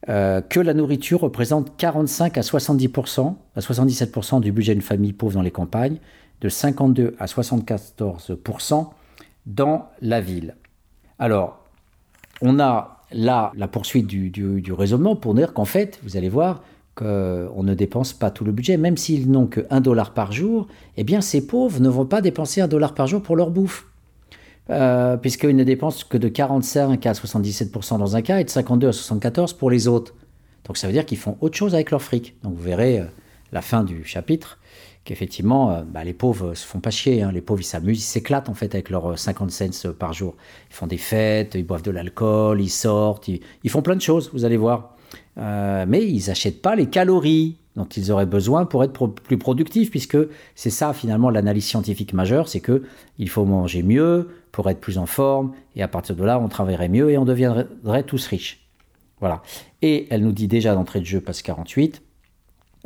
euh, 0.09 0.41
que 0.41 0.61
la 0.61 0.73
nourriture 0.73 1.21
représente 1.21 1.77
45 1.77 2.39
à 2.39 2.41
70%, 2.41 3.35
à 3.55 3.61
77% 3.61 4.41
du 4.41 4.53
budget 4.53 4.73
d'une 4.73 4.83
famille 4.83 5.13
pauvre 5.13 5.35
dans 5.35 5.43
les 5.43 5.51
campagnes, 5.51 5.99
de 6.41 6.49
52 6.49 7.17
à 7.19 7.27
74% 7.27 8.89
dans 9.47 9.89
la 10.01 10.21
ville. 10.21 10.57
Alors, 11.19 11.65
on 12.41 12.61
a 12.61 12.96
là 13.13 13.53
la 13.57 13.69
poursuite 13.69 14.07
du, 14.07 14.73
raisonnement 14.73 15.17
pour 15.17 15.35
dire 15.35 15.53
qu'en 15.53 15.65
fait, 15.65 15.99
vous 16.03 16.17
allez 16.17 16.29
voir 16.29 16.63
qu'on 16.95 17.63
ne 17.63 17.75
dépense 17.75 18.15
pas 18.15 18.31
tout 18.31 18.45
le 18.45 18.53
budget, 18.53 18.77
même 18.77 18.97
s'ils 18.97 19.31
n'ont 19.31 19.47
que 19.47 19.67
1 19.71 19.81
dollar 19.81 20.15
par 20.15 20.33
jour, 20.33 20.67
eh 20.97 21.05
bien 21.05 21.21
ces 21.21 21.47
pauvres 21.47 21.81
ne 21.81 21.89
vont 21.89 22.07
pas 22.07 22.23
dépenser 22.23 22.61
un 22.63 22.69
dollar 22.69 22.95
par 22.95 23.07
jour 23.07 23.23
pour 23.23 23.37
leur 23.37 23.51
bouffe. 23.51 23.87
Euh, 24.69 25.17
puisqu'ils 25.17 25.55
ne 25.55 25.63
dépensent 25.63 26.05
que 26.09 26.17
de 26.17 26.27
45 26.27 27.07
à 27.07 27.13
77% 27.13 27.99
dans 27.99 28.17
un 28.17 28.23
cas 28.23 28.41
et 28.41 28.45
de 28.45 28.51
52 28.51 28.89
à 28.89 28.93
74 28.93 29.53
pour 29.53 29.71
les 29.71 29.87
autres. 29.87 30.13
Donc 30.65 30.77
ça 30.77 30.89
veut 30.89 30.93
dire 30.93 31.07
qu'ils 31.07 31.19
font 31.19 31.37
autre 31.41 31.57
chose 31.57 31.75
avec 31.75 31.93
leur 31.93 32.03
fric. 32.03 32.35
Donc 32.43 32.55
vous 32.55 32.63
verrez 32.63 32.99
euh, 32.99 33.05
la 33.53 33.63
fin 33.63 33.85
du 33.85 34.05
chapitre 34.05 34.59
qu'effectivement, 35.07 35.71
euh, 35.71 35.83
bah, 35.83 36.05
les 36.05 36.13
pauvres 36.13 36.55
se 36.55 36.67
font 36.67 36.81
pas 36.81 36.91
chier. 36.91 37.23
Hein. 37.23 37.33
Les 37.33 37.41
pauvres, 37.41 37.61
ils 37.61 37.65
s'amusent, 37.65 38.01
ils 38.01 38.03
s'éclatent 38.03 38.51
en 38.51 38.55
fait 38.55 38.75
avec 38.75 38.91
leurs 38.91 39.19
50 39.19 39.49
euh, 39.49 39.73
cents 39.73 39.89
euh, 39.89 39.93
par 39.93 40.13
jour. 40.13 40.35
Ils 40.69 40.75
font 40.75 40.87
des 40.87 40.99
fêtes, 40.99 41.55
ils 41.55 41.65
boivent 41.65 41.83
de 41.83 41.91
l'alcool, 41.91 42.61
ils 42.61 42.69
sortent, 42.69 43.29
ils, 43.29 43.71
font 43.71 43.81
plein 43.81 43.97
de 43.97 44.03
choses, 44.03 44.31
vous 44.35 44.45
allez 44.45 44.59
voir. 44.59 44.97
mais 45.37 46.07
ils 46.07 46.27
n'achètent 46.27 46.61
pas 46.61 46.77
les 46.77 46.87
calories 46.87 47.57
dont 47.77 47.85
ils 47.85 48.11
auraient 48.11 48.27
besoin 48.27 48.65
pour 48.65 48.85
être 48.85 49.07
plus 49.07 49.39
productifs, 49.39 49.91
puisque 49.91 50.19
c'est 50.55 50.71
ça 50.71 50.93
finalement 50.93 51.29
l'analyse 51.29 51.67
scientifique 51.67 52.15
majeure, 52.15 52.49
c'est 52.49 52.61
que 52.61 52.83
il 53.19 53.29
faut 53.29 53.45
manger 53.45 53.83
mieux 53.83 54.29
pour 54.51 54.69
être 54.71 54.81
plus 54.81 54.97
en 54.97 55.05
forme, 55.05 55.53
et 55.75 55.83
à 55.83 55.89
partir 55.89 56.17
de 56.17 56.25
là, 56.25 56.41
on 56.41 56.49
travaillerait 56.49 56.89
mieux 56.89 57.11
et 57.11 57.19
on 57.19 57.27
deviendrait 57.27 58.03
tous 58.05 58.27
riches. 58.27 58.67
Voilà. 59.21 59.43
Et 59.83 60.07
elle 60.11 60.23
nous 60.23 60.33
dit 60.33 60.49
déjà 60.49 60.75
d'entrée 60.75 61.01
de 61.01 61.05
jeu, 61.05 61.21
passe 61.21 61.43
48, 61.43 62.03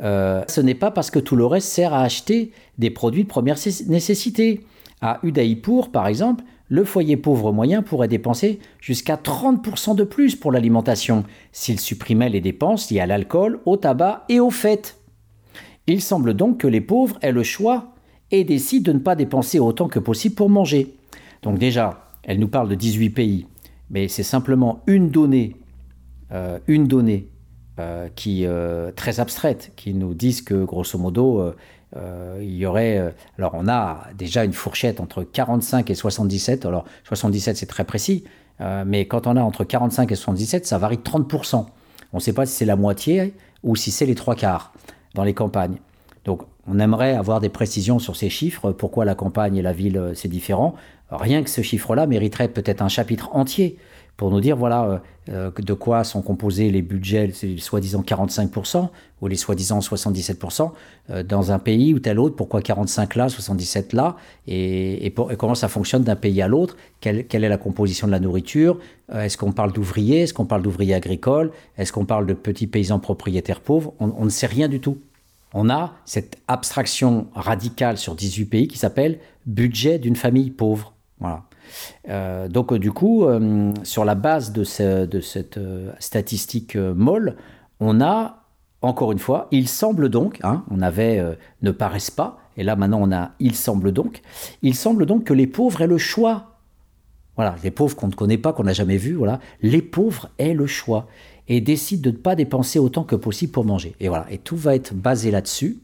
euh, 0.01 0.43
ce 0.47 0.61
n'est 0.61 0.75
pas 0.75 0.91
parce 0.91 1.11
que 1.11 1.19
tout 1.19 1.35
le 1.35 1.45
reste 1.45 1.67
sert 1.67 1.93
à 1.93 2.01
acheter 2.01 2.51
des 2.77 2.89
produits 2.89 3.23
de 3.23 3.29
première 3.29 3.57
nécessité. 3.87 4.61
À 5.01 5.19
Udaipur, 5.23 5.91
par 5.91 6.07
exemple, 6.07 6.43
le 6.69 6.85
foyer 6.85 7.17
pauvre 7.17 7.51
moyen 7.51 7.81
pourrait 7.81 8.07
dépenser 8.07 8.59
jusqu'à 8.79 9.15
30% 9.15 9.95
de 9.95 10.03
plus 10.03 10.35
pour 10.35 10.51
l'alimentation 10.51 11.25
s'il 11.51 11.79
supprimait 11.79 12.29
les 12.29 12.41
dépenses 12.41 12.89
liées 12.89 13.01
à 13.01 13.05
l'alcool, 13.05 13.59
au 13.65 13.77
tabac 13.77 14.23
et 14.29 14.39
aux 14.39 14.51
fêtes. 14.51 14.97
Il 15.87 16.01
semble 16.01 16.33
donc 16.33 16.59
que 16.59 16.67
les 16.67 16.81
pauvres 16.81 17.17
aient 17.21 17.31
le 17.31 17.43
choix 17.43 17.93
et 18.31 18.43
décident 18.43 18.91
de 18.93 18.97
ne 18.97 19.03
pas 19.03 19.15
dépenser 19.15 19.59
autant 19.59 19.87
que 19.87 19.99
possible 19.99 20.35
pour 20.35 20.49
manger. 20.49 20.95
Donc 21.41 21.57
déjà, 21.57 22.09
elle 22.23 22.39
nous 22.39 22.47
parle 22.47 22.69
de 22.69 22.75
18 22.75 23.09
pays, 23.09 23.47
mais 23.89 24.07
c'est 24.07 24.23
simplement 24.23 24.81
une 24.87 25.09
donnée, 25.09 25.57
euh, 26.31 26.59
une 26.67 26.87
donnée 26.87 27.27
qui 28.15 28.45
euh, 28.45 28.91
très 28.91 29.19
abstraites, 29.19 29.71
qui 29.75 29.93
nous 29.93 30.13
disent 30.13 30.41
que 30.41 30.63
grosso 30.63 30.97
modo, 30.97 31.53
euh, 31.95 32.39
il 32.41 32.55
y 32.55 32.65
aurait. 32.65 33.13
alors, 33.37 33.53
on 33.55 33.67
a 33.67 34.07
déjà 34.17 34.43
une 34.43 34.53
fourchette 34.53 34.99
entre 34.99 35.23
45 35.23 35.89
et 35.89 35.95
77. 35.95 36.65
Alors, 36.65 36.85
77, 37.05 37.57
c'est 37.57 37.65
très 37.65 37.83
précis, 37.83 38.23
mais 38.85 39.05
quand 39.07 39.27
on 39.27 39.35
a 39.35 39.41
entre 39.41 39.63
45 39.63 40.11
et 40.11 40.15
77, 40.15 40.65
ça 40.65 40.77
varie 40.77 40.97
de 40.97 41.03
30%. 41.03 41.65
On 42.13 42.17
ne 42.17 42.21
sait 42.21 42.33
pas 42.33 42.45
si 42.45 42.53
c'est 42.53 42.65
la 42.65 42.75
moitié 42.75 43.33
ou 43.63 43.75
si 43.75 43.91
c'est 43.91 44.05
les 44.05 44.15
trois 44.15 44.35
quarts 44.35 44.73
dans 45.15 45.23
les 45.23 45.33
campagnes. 45.33 45.77
Donc, 46.25 46.43
on 46.67 46.79
aimerait 46.79 47.15
avoir 47.15 47.39
des 47.39 47.49
précisions 47.49 47.99
sur 47.99 48.15
ces 48.15 48.29
chiffres. 48.29 48.71
Pourquoi 48.71 49.03
la 49.03 49.15
campagne 49.15 49.57
et 49.57 49.61
la 49.61 49.73
ville, 49.73 50.11
c'est 50.13 50.27
différent 50.27 50.75
Rien 51.09 51.43
que 51.43 51.49
ce 51.49 51.61
chiffre-là 51.61 52.05
mériterait 52.05 52.47
peut-être 52.47 52.81
un 52.81 52.87
chapitre 52.87 53.35
entier 53.35 53.77
pour 54.21 54.29
nous 54.29 54.39
dire 54.39 54.55
voilà 54.55 55.01
de 55.27 55.73
quoi 55.73 56.03
sont 56.03 56.21
composés 56.21 56.69
les 56.69 56.83
budgets, 56.83 57.31
les 57.41 57.57
soi-disant 57.57 58.03
45% 58.03 58.89
ou 59.19 59.25
les 59.27 59.35
soi-disant 59.35 59.79
77% 59.79 60.73
dans 61.25 61.51
un 61.51 61.57
pays 61.57 61.95
ou 61.95 61.99
tel 61.99 62.19
autre, 62.19 62.35
pourquoi 62.35 62.61
45 62.61 63.15
là, 63.15 63.29
77 63.29 63.93
là, 63.93 64.17
et, 64.47 65.11
comment 65.39 65.55
ça 65.55 65.69
fonctionne 65.69 66.03
d'un 66.03 66.15
pays 66.15 66.39
à 66.43 66.47
l'autre, 66.47 66.77
quelle, 66.99 67.25
est 67.31 67.49
la 67.49 67.57
composition 67.57 68.05
de 68.05 68.11
la 68.11 68.19
nourriture, 68.19 68.77
est-ce 69.11 69.37
qu'on 69.37 69.53
parle 69.53 69.73
d'ouvriers, 69.73 70.21
est-ce 70.21 70.35
qu'on 70.35 70.45
parle 70.45 70.61
d'ouvriers 70.61 70.93
agricoles, 70.93 71.51
est-ce 71.79 71.91
qu'on 71.91 72.05
parle 72.05 72.27
de 72.27 72.33
petits 72.33 72.67
paysans 72.67 72.99
propriétaires 72.99 73.61
pauvres, 73.61 73.93
on 73.99 74.23
ne 74.23 74.29
sait 74.29 74.45
rien 74.45 74.67
du 74.67 74.79
tout 74.79 74.99
on 75.53 75.69
a 75.69 75.95
cette 76.05 76.37
abstraction 76.47 77.27
radicale 77.33 77.97
sur 77.97 78.15
18 78.15 78.45
pays 78.45 78.67
qui 78.67 78.77
s'appelle 78.77 79.19
budget 79.45 79.99
d'une 79.99 80.15
famille 80.15 80.49
pauvre. 80.49 80.93
Voilà. 81.19 81.43
Euh, 82.09 82.47
donc 82.47 82.73
du 82.73 82.91
coup, 82.91 83.25
euh, 83.25 83.73
sur 83.83 84.05
la 84.05 84.15
base 84.15 84.51
de, 84.51 84.63
cette 84.63 85.57
euh, 85.57 85.91
statistique 85.99 86.75
molle, 86.75 87.35
on 87.79 88.01
a, 88.01 88.43
encore 88.81 89.11
une 89.11 89.19
fois, 89.19 89.47
il 89.51 89.67
semble 89.67 90.09
donc, 90.09 90.39
hein, 90.43 90.63
on 90.69 90.81
avait 90.81 91.23
ne 91.61 91.71
paraissent 91.71 92.11
pas, 92.11 92.39
et 92.57 92.63
là 92.63 92.75
maintenant 92.75 92.99
on 93.01 93.11
a 93.11 93.31
il 93.39 93.55
semble 93.55 93.91
donc, 93.91 94.21
il 94.61 94.75
semble 94.75 95.05
donc 95.05 95.23
que 95.23 95.33
les 95.33 95.47
pauvres 95.47 95.81
aient 95.81 95.87
le 95.87 95.97
choix. 95.97 96.47
Voilà, 97.37 97.55
les 97.63 97.71
pauvres 97.71 97.95
qu'on 97.95 98.07
ne 98.07 98.13
connaît 98.13 98.37
pas, 98.37 98.53
qu'on 98.53 98.63
n'a 98.63 98.73
jamais 98.73 98.97
vus, 98.97 99.13
voilà, 99.13 99.39
les 99.61 99.81
pauvres 99.81 100.29
aient 100.37 100.53
le 100.53 100.67
choix 100.67 101.07
et 101.47 101.61
décide 101.61 102.01
de 102.01 102.11
ne 102.11 102.17
pas 102.17 102.35
dépenser 102.35 102.77
autant 102.77 103.03
que 103.03 103.15
possible 103.15 103.51
pour 103.51 103.65
manger. 103.65 103.95
Et 103.99 104.09
voilà, 104.09 104.25
et 104.29 104.37
tout 104.37 104.57
va 104.57 104.75
être 104.75 104.93
basé 104.93 105.31
là-dessus, 105.31 105.79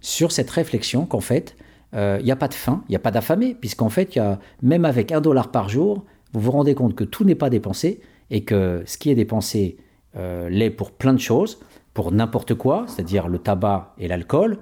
sur 0.00 0.30
cette 0.30 0.50
réflexion 0.50 1.06
qu'en 1.06 1.20
fait, 1.20 1.56
euh, 1.94 2.16
il 2.20 2.24
n'y 2.24 2.32
a 2.32 2.36
pas 2.36 2.48
de 2.48 2.54
faim, 2.54 2.82
il 2.88 2.92
n'y 2.92 2.96
a 2.96 3.00
pas 3.00 3.10
d'affamé, 3.10 3.54
puisqu'en 3.54 3.88
fait, 3.88 4.16
y 4.16 4.18
a, 4.18 4.38
même 4.62 4.84
avec 4.84 5.12
un 5.12 5.20
dollar 5.20 5.50
par 5.50 5.68
jour, 5.68 6.04
vous 6.32 6.40
vous 6.40 6.50
rendez 6.50 6.74
compte 6.74 6.94
que 6.94 7.04
tout 7.04 7.24
n'est 7.24 7.34
pas 7.34 7.50
dépensé 7.50 8.00
et 8.30 8.42
que 8.42 8.82
ce 8.86 8.98
qui 8.98 9.10
est 9.10 9.14
dépensé 9.14 9.76
euh, 10.16 10.48
l'est 10.48 10.70
pour 10.70 10.90
plein 10.90 11.12
de 11.12 11.20
choses, 11.20 11.60
pour 11.92 12.10
n'importe 12.10 12.54
quoi, 12.54 12.84
c'est-à-dire 12.88 13.28
le 13.28 13.38
tabac 13.38 13.94
et 13.98 14.08
l'alcool, 14.08 14.58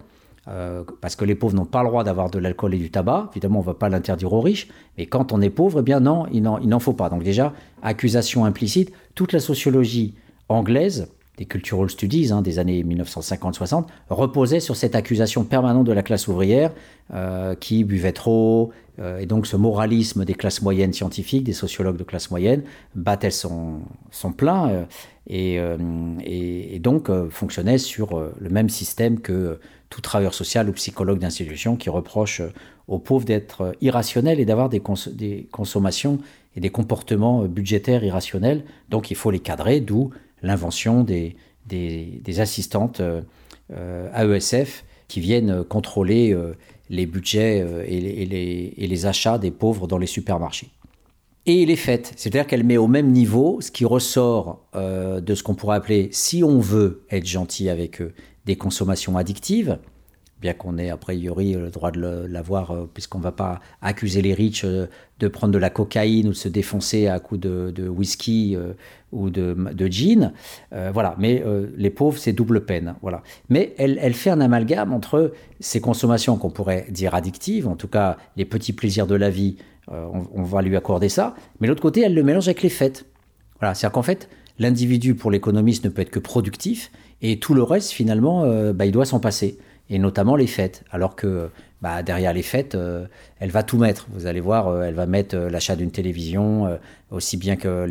euh, 0.48 0.82
parce 1.00 1.16
que 1.16 1.24
les 1.24 1.34
pauvres 1.34 1.54
n'ont 1.54 1.64
pas 1.64 1.82
le 1.82 1.88
droit 1.88 2.04
d'avoir 2.04 2.28
de 2.28 2.38
l'alcool 2.38 2.74
et 2.74 2.78
du 2.78 2.90
tabac. 2.90 3.28
Évidemment, 3.32 3.60
on 3.60 3.62
ne 3.62 3.66
va 3.66 3.74
pas 3.74 3.88
l'interdire 3.88 4.32
aux 4.32 4.40
riches, 4.40 4.68
mais 4.98 5.06
quand 5.06 5.32
on 5.32 5.40
est 5.40 5.50
pauvre, 5.50 5.80
eh 5.80 5.82
bien 5.82 6.00
non, 6.00 6.26
il 6.32 6.42
n'en 6.42 6.78
faut 6.80 6.92
pas. 6.92 7.08
Donc 7.08 7.22
déjà, 7.22 7.54
accusation 7.82 8.44
implicite, 8.44 8.92
toute 9.14 9.32
la 9.32 9.40
sociologie 9.40 10.14
anglaise, 10.48 11.08
des 11.38 11.46
cultural 11.46 11.88
studies 11.88 12.30
hein, 12.30 12.42
des 12.42 12.58
années 12.58 12.82
1950-60, 12.84 13.86
reposait 14.10 14.60
sur 14.60 14.76
cette 14.76 14.94
accusation 14.94 15.44
permanente 15.44 15.86
de 15.86 15.92
la 15.92 16.02
classe 16.02 16.28
ouvrière 16.28 16.72
euh, 17.14 17.54
qui 17.54 17.84
buvait 17.84 18.12
trop, 18.12 18.70
euh, 18.98 19.18
et 19.18 19.24
donc 19.24 19.46
ce 19.46 19.56
moralisme 19.56 20.26
des 20.26 20.34
classes 20.34 20.60
moyennes 20.60 20.92
scientifiques, 20.92 21.44
des 21.44 21.54
sociologues 21.54 21.96
de 21.96 22.04
classe 22.04 22.30
moyenne, 22.30 22.62
battait 22.94 23.30
son, 23.30 23.80
son 24.10 24.32
plein 24.32 24.68
euh, 24.68 24.84
et, 25.26 26.74
et, 26.74 26.78
donc 26.80 27.10
fonctionnait 27.30 27.78
sur 27.78 28.20
le 28.38 28.50
même 28.50 28.68
système 28.68 29.20
que 29.20 29.60
tout 29.88 30.00
travailleur 30.00 30.34
social 30.34 30.68
ou 30.68 30.72
psychologue 30.72 31.20
d'institution 31.20 31.76
qui 31.76 31.90
reproche 31.90 32.42
aux 32.88 32.98
pauvres 32.98 33.24
d'être 33.24 33.76
irrationnels 33.80 34.40
et 34.40 34.44
d'avoir 34.44 34.68
des 34.68 34.80
consommations 35.52 36.18
et 36.56 36.60
des 36.60 36.70
comportements 36.70 37.44
budgétaires 37.44 38.02
irrationnels. 38.02 38.64
Donc 38.90 39.12
il 39.12 39.16
faut 39.16 39.30
les 39.30 39.38
cadrer, 39.38 39.80
d'où 39.80 40.10
l'invention 40.42 41.04
des, 41.04 41.36
des, 41.66 42.40
assistantes 42.40 43.00
euh, 43.00 43.22
euh, 43.72 44.36
AESF 44.36 44.84
qui 45.08 45.20
viennent 45.20 45.64
contrôler 45.64 46.32
euh, 46.32 46.54
les 46.90 47.06
budgets 47.06 47.64
et 47.88 48.86
les, 48.86 49.06
achats 49.06 49.38
des 49.38 49.50
pauvres 49.50 49.86
dans 49.86 49.98
les 49.98 50.06
supermarchés. 50.06 50.68
Et 51.46 51.66
les 51.66 51.76
fêtes, 51.76 52.12
c'est-à-dire 52.16 52.46
qu'elle 52.46 52.64
met 52.64 52.76
au 52.76 52.86
même 52.86 53.10
niveau 53.10 53.60
ce 53.60 53.70
qui 53.70 53.84
ressort 53.84 54.60
de 54.74 55.34
ce 55.34 55.42
qu'on 55.42 55.54
pourrait 55.54 55.76
appeler, 55.76 56.10
si 56.12 56.44
on 56.44 56.60
veut 56.60 57.04
être 57.10 57.26
gentil 57.26 57.70
avec 57.70 58.00
eux, 58.02 58.12
des 58.44 58.56
consommations 58.56 59.16
addictives, 59.16 59.78
bien 60.42 60.52
qu'on 60.52 60.76
ait 60.76 60.90
a 60.90 60.98
priori 60.98 61.54
le 61.54 61.70
droit 61.70 61.90
de 61.90 62.26
l'avoir, 62.28 62.72
euh, 62.72 62.90
puisqu'on 62.92 63.18
ne 63.18 63.22
va 63.22 63.32
pas 63.32 63.60
accuser 63.80 64.20
les 64.20 64.34
riches 64.34 64.64
euh, 64.64 64.86
de 65.20 65.28
prendre 65.28 65.54
de 65.54 65.58
la 65.58 65.70
cocaïne 65.70 66.26
ou 66.26 66.30
de 66.30 66.36
se 66.36 66.48
défoncer 66.48 67.06
à 67.06 67.18
coups 67.20 67.40
de, 67.40 67.88
whisky 67.88 68.56
euh, 68.56 68.74
ou 69.12 69.30
de, 69.30 69.86
gin. 69.86 70.32
voilà, 70.92 71.14
mais 71.18 71.44
les 71.76 71.90
pauvres, 71.90 72.18
c'est 72.18 72.32
double 72.32 72.64
peine. 72.64 72.96
Voilà. 73.02 73.22
Mais 73.48 73.74
elle, 73.78 73.98
elle, 74.00 74.14
fait 74.14 74.30
un 74.30 74.40
amalgame 74.40 74.92
entre 74.92 75.32
ces 75.60 75.80
consommations 75.80 76.36
qu'on 76.36 76.50
pourrait 76.50 76.86
dire 76.90 77.14
addictives, 77.14 77.68
en 77.68 77.76
tout 77.76 77.88
cas 77.88 78.16
les 78.36 78.44
petits 78.44 78.72
plaisirs 78.72 79.06
de 79.06 79.14
la 79.14 79.30
vie, 79.30 79.56
on, 79.88 80.26
on, 80.34 80.42
va 80.42 80.62
lui 80.62 80.76
accorder 80.76 81.08
ça, 81.08 81.36
mais 81.60 81.68
l'autre 81.68 81.82
côté, 81.82 82.00
elle 82.00 82.14
le 82.14 82.22
mélange 82.22 82.48
avec 82.48 82.62
les 82.62 82.70
fêtes. 82.70 83.04
Voilà, 83.60 83.74
c'est-à-dire 83.74 83.92
qu'en 83.92 84.02
fait, 84.02 84.28
l'individu 84.58 85.14
pour 85.14 85.30
l'économiste 85.30 85.84
ne 85.84 85.90
peut 85.90 86.02
être 86.02 86.10
que 86.10 86.18
productif, 86.18 86.90
et 87.20 87.38
tout 87.38 87.54
le 87.54 87.62
reste, 87.62 87.90
finalement, 87.90 88.72
bah, 88.72 88.86
il 88.86 88.92
doit 88.92 89.04
s'en 89.04 89.20
passer 89.20 89.58
et 89.92 89.98
notamment 89.98 90.36
les 90.36 90.46
fêtes. 90.46 90.84
Alors 90.90 91.14
que 91.14 91.50
bah, 91.82 92.02
derrière 92.02 92.32
les 92.32 92.42
fêtes, 92.42 92.74
euh, 92.74 93.06
elle 93.40 93.50
va 93.50 93.62
tout 93.62 93.76
mettre. 93.76 94.06
Vous 94.10 94.26
allez 94.26 94.40
voir, 94.40 94.68
euh, 94.68 94.84
elle 94.84 94.94
va 94.94 95.04
mettre 95.04 95.36
euh, 95.36 95.50
l'achat 95.50 95.76
d'une 95.76 95.90
télévision, 95.90 96.78
aussi 97.10 97.36
bien 97.36 97.56
que 97.56 97.86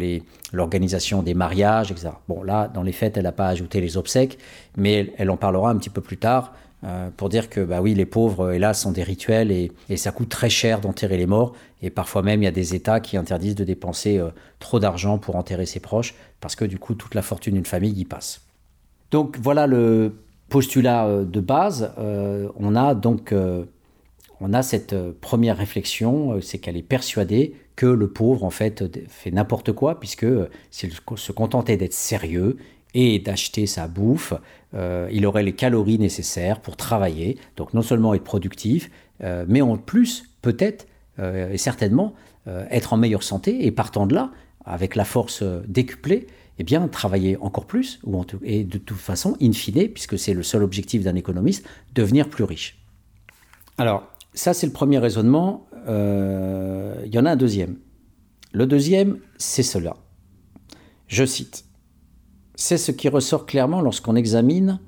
l'organisation 0.51 1.21
des 1.21 1.35
mariages, 1.35 1.91
etc. 1.91 2.09
Bon, 2.27 2.41
là, 2.41 2.67
dans 2.67 2.81
les 2.81 2.91
fêtes, 2.91 3.17
elle 3.17 3.23
n'a 3.23 3.31
pas 3.31 3.47
ajouté 3.47 3.81
les 3.81 3.97
obsèques, 3.97 4.39
mais 4.77 5.13
elle, 5.17 5.29
en 5.29 5.37
parlera 5.37 5.69
un 5.69 5.77
petit 5.77 5.89
peu 5.89 6.01
plus 6.01 6.17
tard 6.17 6.53
pour 7.15 7.29
dire 7.29 7.47
que, 7.47 7.61
bah 7.61 7.79
oui, 7.79 7.93
les 7.93 8.07
pauvres, 8.07 8.53
hélas, 8.53 8.81
sont 8.81 8.91
des 8.91 9.03
rituels 9.03 9.51
et, 9.51 9.71
et 9.87 9.97
ça 9.97 10.11
coûte 10.11 10.29
très 10.29 10.49
cher 10.49 10.81
d'enterrer 10.81 11.15
les 11.15 11.27
morts. 11.27 11.53
Et 11.83 11.91
parfois 11.91 12.23
même, 12.23 12.41
il 12.41 12.45
y 12.45 12.47
a 12.47 12.51
des 12.51 12.73
États 12.73 12.99
qui 12.99 13.17
interdisent 13.17 13.53
de 13.53 13.63
dépenser 13.63 14.19
trop 14.57 14.79
d'argent 14.79 15.19
pour 15.19 15.35
enterrer 15.35 15.67
ses 15.67 15.79
proches, 15.79 16.15
parce 16.39 16.55
que 16.55 16.65
du 16.65 16.79
coup, 16.79 16.95
toute 16.95 17.13
la 17.13 17.21
fortune 17.21 17.53
d'une 17.53 17.65
famille 17.65 17.93
y 17.93 18.05
passe. 18.05 18.41
Donc 19.11 19.37
voilà 19.39 19.67
le 19.67 20.15
postulat 20.51 21.07
euh, 21.07 21.25
de 21.25 21.39
base, 21.39 21.91
euh, 21.97 22.49
on 22.57 22.75
a 22.75 22.93
donc 22.93 23.31
euh, 23.31 23.65
on 24.41 24.53
a 24.53 24.63
cette 24.63 24.95
première 25.19 25.57
réflexion, 25.57 26.41
c'est 26.41 26.57
qu'elle 26.57 26.75
est 26.75 26.81
persuadée 26.81 27.53
que 27.75 27.85
le 27.85 28.07
pauvre 28.07 28.43
en 28.43 28.49
fait 28.49 28.83
fait 29.07 29.29
n'importe 29.29 29.71
quoi 29.71 29.99
puisque 29.99 30.25
s'il 30.71 30.91
se 31.15 31.31
contentait 31.31 31.77
d'être 31.77 31.93
sérieux 31.93 32.57
et 32.95 33.19
d'acheter 33.19 33.67
sa 33.67 33.87
bouffe, 33.87 34.33
il 34.73 35.25
aurait 35.27 35.43
les 35.43 35.53
calories 35.53 35.99
nécessaires 35.99 36.59
pour 36.59 36.75
travailler, 36.75 37.37
donc 37.55 37.75
non 37.75 37.83
seulement 37.83 38.15
être 38.15 38.23
productif, 38.23 38.89
mais 39.47 39.61
en 39.61 39.77
plus 39.77 40.23
peut-être 40.41 40.87
et 41.19 41.57
certainement 41.59 42.15
être 42.47 42.93
en 42.93 42.97
meilleure 42.97 43.21
santé 43.21 43.67
et 43.67 43.71
partant 43.71 44.07
de 44.07 44.15
là, 44.15 44.31
avec 44.65 44.95
la 44.95 45.05
force 45.05 45.43
décuplée, 45.67 46.25
eh 46.61 46.63
bien, 46.63 46.87
travailler 46.87 47.37
encore 47.37 47.65
plus, 47.65 47.99
et 48.43 48.63
de 48.63 48.77
toute 48.77 48.99
façon, 48.99 49.35
in 49.41 49.51
fine, 49.51 49.89
puisque 49.89 50.19
c'est 50.19 50.35
le 50.35 50.43
seul 50.43 50.61
objectif 50.61 51.01
d'un 51.01 51.15
économiste, 51.15 51.65
devenir 51.95 52.29
plus 52.29 52.43
riche. 52.43 52.85
Alors, 53.79 54.03
ça, 54.35 54.53
c'est 54.53 54.67
le 54.67 54.71
premier 54.71 54.99
raisonnement. 54.99 55.65
Euh, 55.87 57.01
il 57.03 57.15
y 57.15 57.17
en 57.17 57.25
a 57.25 57.31
un 57.31 57.35
deuxième. 57.35 57.77
Le 58.53 58.67
deuxième, 58.67 59.17
c'est 59.39 59.63
cela. 59.63 59.95
Je 61.07 61.25
cite. 61.25 61.65
C'est 62.53 62.77
ce 62.77 62.91
qui 62.91 63.09
ressort 63.09 63.47
clairement 63.47 63.81
lorsqu'on 63.81 64.15
examine. 64.15 64.79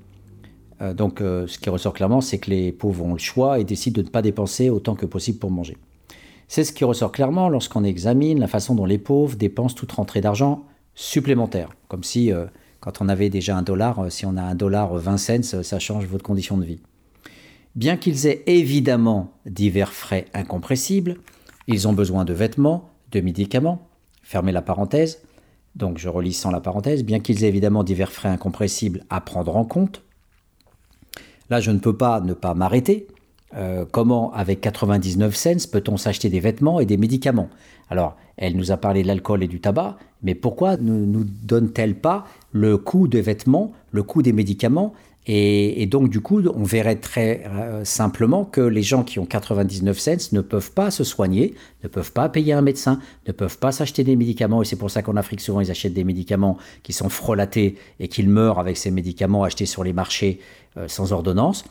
Euh, 0.80 0.94
donc, 0.94 1.20
euh, 1.20 1.48
ce 1.48 1.58
qui 1.58 1.70
ressort 1.70 1.92
clairement, 1.92 2.20
c'est 2.20 2.38
que 2.38 2.50
les 2.50 2.70
pauvres 2.70 3.04
ont 3.04 3.14
le 3.14 3.18
choix 3.18 3.58
et 3.58 3.64
décident 3.64 4.00
de 4.00 4.06
ne 4.06 4.12
pas 4.12 4.22
dépenser 4.22 4.70
autant 4.70 4.94
que 4.94 5.06
possible 5.06 5.40
pour 5.40 5.50
manger. 5.50 5.76
C'est 6.46 6.62
ce 6.62 6.72
qui 6.72 6.84
ressort 6.84 7.10
clairement 7.10 7.48
lorsqu'on 7.48 7.82
examine 7.82 8.38
la 8.38 8.46
façon 8.46 8.76
dont 8.76 8.86
les 8.86 8.98
pauvres 8.98 9.34
dépensent 9.34 9.74
toute 9.74 9.90
rentrée 9.90 10.20
d'argent 10.20 10.64
supplémentaire. 10.94 11.70
Comme 11.88 12.04
si, 12.04 12.32
euh, 12.32 12.46
quand 12.80 13.00
on 13.00 13.08
avait 13.08 13.30
déjà 13.30 13.56
un 13.56 13.62
dollar, 13.62 13.98
euh, 13.98 14.10
si 14.10 14.26
on 14.26 14.36
a 14.36 14.42
un 14.42 14.54
dollar 14.54 14.94
20 14.94 15.16
cents, 15.16 15.62
ça 15.62 15.78
change 15.78 16.06
votre 16.06 16.24
condition 16.24 16.56
de 16.56 16.64
vie. 16.64 16.80
Bien 17.74 17.96
qu'ils 17.96 18.26
aient 18.26 18.42
évidemment 18.46 19.32
divers 19.46 19.92
frais 19.92 20.26
incompressibles, 20.32 21.16
ils 21.66 21.88
ont 21.88 21.92
besoin 21.92 22.24
de 22.24 22.32
vêtements, 22.32 22.90
de 23.10 23.20
médicaments, 23.20 23.88
fermez 24.22 24.52
la 24.52 24.62
parenthèse, 24.62 25.22
donc 25.74 25.98
je 25.98 26.08
relis 26.08 26.34
sans 26.34 26.50
la 26.50 26.60
parenthèse, 26.60 27.04
bien 27.04 27.18
qu'ils 27.18 27.42
aient 27.42 27.48
évidemment 27.48 27.82
divers 27.82 28.12
frais 28.12 28.28
incompressibles 28.28 29.04
à 29.10 29.20
prendre 29.20 29.56
en 29.56 29.64
compte, 29.64 30.02
là 31.50 31.60
je 31.60 31.72
ne 31.72 31.78
peux 31.78 31.96
pas 31.96 32.20
ne 32.20 32.32
pas 32.32 32.54
m'arrêter. 32.54 33.08
Euh, 33.56 33.84
comment, 33.90 34.32
avec 34.32 34.60
99 34.60 35.34
cents, 35.34 35.70
peut-on 35.70 35.96
s'acheter 35.96 36.28
des 36.28 36.40
vêtements 36.40 36.80
et 36.80 36.86
des 36.86 36.96
médicaments? 36.96 37.48
Alors, 37.90 38.16
elle 38.36 38.56
nous 38.56 38.72
a 38.72 38.76
parlé 38.76 39.02
de 39.02 39.08
l'alcool 39.08 39.42
et 39.44 39.48
du 39.48 39.60
tabac, 39.60 39.96
mais 40.22 40.34
pourquoi 40.34 40.76
ne 40.76 41.04
nous 41.04 41.24
donne-t-elle 41.24 41.94
pas 41.94 42.26
le 42.52 42.78
coût 42.78 43.06
des 43.06 43.20
vêtements, 43.20 43.72
le 43.92 44.02
coût 44.02 44.22
des 44.22 44.32
médicaments? 44.32 44.94
Et, 45.26 45.86
donc, 45.86 46.10
du 46.10 46.20
coup, 46.20 46.42
on 46.54 46.64
verrait 46.64 46.96
très 46.96 47.44
euh, 47.46 47.82
simplement 47.84 48.44
que 48.44 48.60
les 48.60 48.82
gens 48.82 49.04
qui 49.04 49.18
ont 49.18 49.24
99 49.24 49.98
cents 49.98 50.32
ne 50.32 50.42
peuvent 50.42 50.72
pas 50.72 50.90
se 50.90 51.02
soigner, 51.02 51.54
ne 51.82 51.88
peuvent 51.88 52.12
pas 52.12 52.28
payer 52.28 52.52
un 52.52 52.60
médecin, 52.60 52.98
ne 53.26 53.32
peuvent 53.32 53.56
pas 53.56 53.72
s'acheter 53.72 54.04
des 54.04 54.16
médicaments. 54.16 54.60
Et 54.60 54.66
c'est 54.66 54.76
pour 54.76 54.90
ça 54.90 55.00
qu'en 55.00 55.16
Afrique, 55.16 55.40
souvent, 55.40 55.62
ils 55.62 55.70
achètent 55.70 55.94
des 55.94 56.04
médicaments 56.04 56.58
qui 56.82 56.92
sont 56.92 57.08
frelatés 57.08 57.76
et 58.00 58.08
qu'ils 58.08 58.28
meurent 58.28 58.58
avec 58.58 58.76
ces 58.76 58.90
médicaments 58.90 59.44
achetés 59.44 59.64
sur 59.64 59.82
les 59.82 59.94
marchés 59.94 60.40
euh, 60.76 60.88
sans 60.88 61.12
ordonnance. 61.12 61.64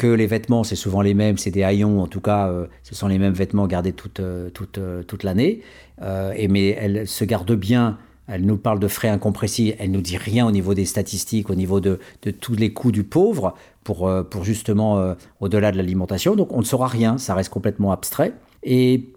Que 0.00 0.06
les 0.06 0.26
vêtements, 0.26 0.64
c'est 0.64 0.76
souvent 0.76 1.02
les 1.02 1.14
mêmes, 1.14 1.36
c'est 1.36 1.50
des 1.50 1.62
haillons, 1.62 2.00
en 2.00 2.06
tout 2.06 2.22
cas, 2.22 2.50
ce 2.82 2.94
sont 2.94 3.06
les 3.06 3.18
mêmes 3.18 3.34
vêtements 3.34 3.66
gardés 3.66 3.92
toute, 3.92 4.22
toute, 4.54 4.80
toute 5.06 5.22
l'année. 5.24 5.60
et 6.00 6.48
mais 6.48 6.70
elle 6.70 7.06
se 7.06 7.24
garde 7.24 7.52
bien 7.52 7.98
elle 8.30 8.46
nous 8.46 8.56
parle 8.56 8.78
de 8.78 8.86
frais 8.86 9.08
incompressibles, 9.08 9.76
elle 9.80 9.90
nous 9.90 10.00
dit 10.00 10.16
rien 10.16 10.46
au 10.46 10.52
niveau 10.52 10.72
des 10.72 10.84
statistiques, 10.84 11.50
au 11.50 11.56
niveau 11.56 11.80
de, 11.80 11.98
tous 12.40 12.54
les 12.54 12.72
coûts 12.72 12.92
du 12.92 13.02
pauvre, 13.02 13.54
pour, 13.82 14.06
euh, 14.06 14.22
pour 14.22 14.44
justement 14.44 14.98
euh, 14.98 15.14
au-delà 15.40 15.72
de 15.72 15.76
l'alimentation. 15.76 16.36
Donc 16.36 16.52
on 16.52 16.60
ne 16.60 16.64
saura 16.64 16.86
rien, 16.86 17.18
ça 17.18 17.34
reste 17.34 17.50
complètement 17.50 17.90
abstrait. 17.90 18.32
Et 18.62 19.12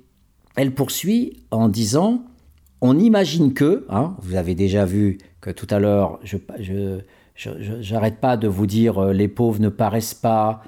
elle 0.55 0.73
poursuit 0.73 1.43
en 1.51 1.69
disant, 1.69 2.25
on 2.81 2.97
imagine 2.97 3.53
que, 3.53 3.85
hein, 3.89 4.15
vous 4.21 4.35
avez 4.35 4.55
déjà 4.55 4.85
vu 4.85 5.19
que 5.41 5.51
tout 5.51 5.67
à 5.69 5.79
l'heure, 5.79 6.19
je 6.23 6.99
j'arrête 7.35 8.19
pas 8.19 8.37
de 8.37 8.47
vous 8.47 8.67
dire 8.67 8.97
euh, 8.97 9.13
les 9.13 9.27
pauvres 9.27 9.59
ne 9.59 9.69
paraissent 9.69 10.13
pas, 10.13 10.63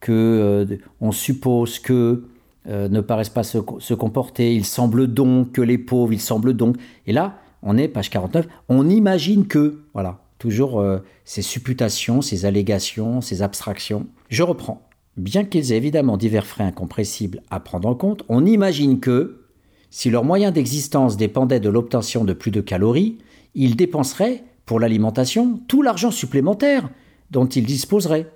que 0.00 0.66
on 1.00 1.12
suppose 1.12 1.78
que 1.78 2.24
euh, 2.68 2.88
ne 2.88 3.00
paraissent 3.00 3.28
pas 3.28 3.42
se, 3.42 3.58
comporter, 3.94 4.54
il 4.54 4.64
semble 4.64 5.08
donc 5.08 5.52
que 5.52 5.60
les 5.60 5.78
pauvres, 5.78 6.12
il 6.12 6.20
semble 6.20 6.54
donc. 6.54 6.76
Et 7.08 7.12
là, 7.12 7.38
on 7.62 7.76
est, 7.76 7.88
page 7.88 8.08
49, 8.10 8.46
on 8.68 8.88
imagine 8.88 9.48
que, 9.48 9.80
voilà, 9.94 10.20
toujours 10.38 10.78
euh, 10.78 10.98
ces 11.24 11.42
supputations, 11.42 12.22
ces 12.22 12.44
allégations, 12.44 13.20
ces 13.20 13.42
abstractions. 13.42 14.06
Je 14.28 14.44
reprends. 14.44 14.88
Bien 15.16 15.44
qu'ils 15.44 15.72
aient 15.72 15.76
évidemment 15.76 16.16
divers 16.16 16.46
frais 16.46 16.64
incompressibles 16.64 17.42
à 17.50 17.58
prendre 17.58 17.88
en 17.88 17.96
compte, 17.96 18.22
on 18.28 18.46
imagine 18.46 19.00
que, 19.00 19.42
si 19.90 20.08
leurs 20.08 20.24
moyens 20.24 20.52
d'existence 20.52 21.16
dépendaient 21.16 21.60
de 21.60 21.68
l'obtention 21.68 22.24
de 22.24 22.32
plus 22.32 22.52
de 22.52 22.60
calories, 22.60 23.18
ils 23.56 23.74
dépenseraient, 23.74 24.44
pour 24.72 24.80
l'alimentation, 24.80 25.60
tout 25.68 25.82
l'argent 25.82 26.10
supplémentaire 26.10 26.88
dont 27.30 27.44
ils 27.44 27.66
disposeraient 27.66 28.32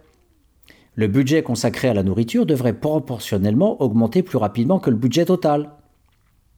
le 0.95 1.07
budget 1.07 1.43
consacré 1.43 1.89
à 1.89 1.95
la 1.95 2.03
nourriture 2.03 2.45
devrait 2.45 2.75
proportionnellement 2.75 3.81
augmenter 3.81 4.23
plus 4.23 4.37
rapidement 4.37 4.79
que 4.79 4.91
le 4.91 4.97
budget 4.97 5.25
total. 5.25 5.71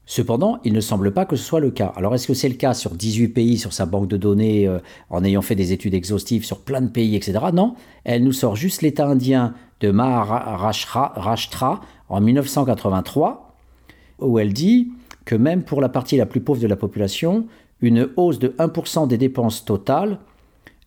Cependant, 0.05 0.59
il 0.65 0.73
ne 0.73 0.81
semble 0.81 1.13
pas 1.13 1.27
que 1.27 1.37
ce 1.37 1.45
soit 1.45 1.61
le 1.61 1.71
cas. 1.71 1.93
Alors 1.95 2.13
est-ce 2.17 2.27
que 2.27 2.35
c'est 2.35 2.49
le 2.49 2.57
cas 2.57 2.75
sur 2.75 2.91
18 2.97 3.29
pays, 3.29 3.57
sur 3.57 3.73
sa 3.73 3.87
banque 3.87 4.09
de 4.09 4.17
données, 4.17 4.67
euh, 4.67 4.81
en 5.11 5.23
ayant 5.23 5.43
fait 5.43 5.55
des 5.55 5.73
études 5.73 5.95
exhaustives 5.95 6.45
sur 6.45 6.63
plein 6.63 6.81
de 6.81 6.91
pays, 6.91 7.15
etc. 7.15 7.39
Non, 7.55 7.77
elle 8.03 8.25
nous 8.25 8.33
sort 8.33 8.57
juste 8.57 8.83
l'État 8.83 9.07
indien 9.07 9.55
de 9.79 9.93
Maharashtra 9.93 11.15
en 12.09 12.21
1983, 12.21 13.55
où 14.19 14.41
elle 14.41 14.53
dit 14.53 14.91
que 15.25 15.37
même 15.37 15.63
pour 15.63 15.81
la 15.81 15.89
partie 15.89 16.17
la 16.17 16.27
plus 16.27 16.41
pauvre 16.41 16.61
de 16.61 16.67
la 16.67 16.75
population, 16.75 17.47
une 17.81 18.09
hausse 18.17 18.39
de 18.39 18.49
1% 18.49 19.09
des 19.09 19.19
dépenses 19.19 19.65
totales 19.65 20.19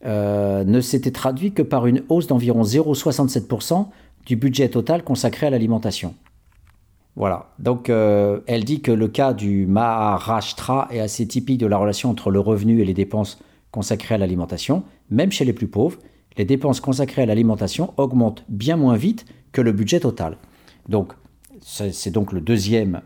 euh, 0.04 0.64
ne 0.64 0.80
s'était 0.80 1.10
traduit 1.10 1.52
que 1.52 1.62
par 1.62 1.86
une 1.86 2.02
hausse 2.08 2.26
d'environ 2.26 2.62
0,67% 2.62 3.86
du 4.26 4.36
budget 4.36 4.68
total 4.68 5.04
consacré 5.04 5.46
à 5.46 5.50
l'alimentation. 5.50 6.14
Voilà, 7.14 7.50
donc 7.58 7.90
euh, 7.90 8.40
elle 8.46 8.64
dit 8.64 8.80
que 8.80 8.90
le 8.90 9.06
cas 9.06 9.34
du 9.34 9.66
Maharashtra 9.66 10.88
est 10.90 11.00
assez 11.00 11.26
typique 11.26 11.58
de 11.58 11.66
la 11.66 11.76
relation 11.76 12.10
entre 12.10 12.30
le 12.30 12.40
revenu 12.40 12.80
et 12.80 12.84
les 12.84 12.94
dépenses 12.94 13.38
consacrées 13.70 14.14
à 14.14 14.18
l'alimentation. 14.18 14.82
Même 15.10 15.30
chez 15.30 15.44
les 15.44 15.52
plus 15.52 15.68
pauvres, 15.68 15.98
les 16.38 16.44
dépenses 16.44 16.80
consacrées 16.80 17.22
à 17.22 17.26
l'alimentation 17.26 17.92
augmentent 17.96 18.44
bien 18.48 18.76
moins 18.76 18.96
vite 18.96 19.26
que 19.52 19.60
le 19.60 19.72
budget 19.72 20.00
total. 20.00 20.38
Donc, 20.88 21.12
c'est 21.60 22.10
donc 22.10 22.32
le 22.32 22.40
deuxième, 22.40 23.02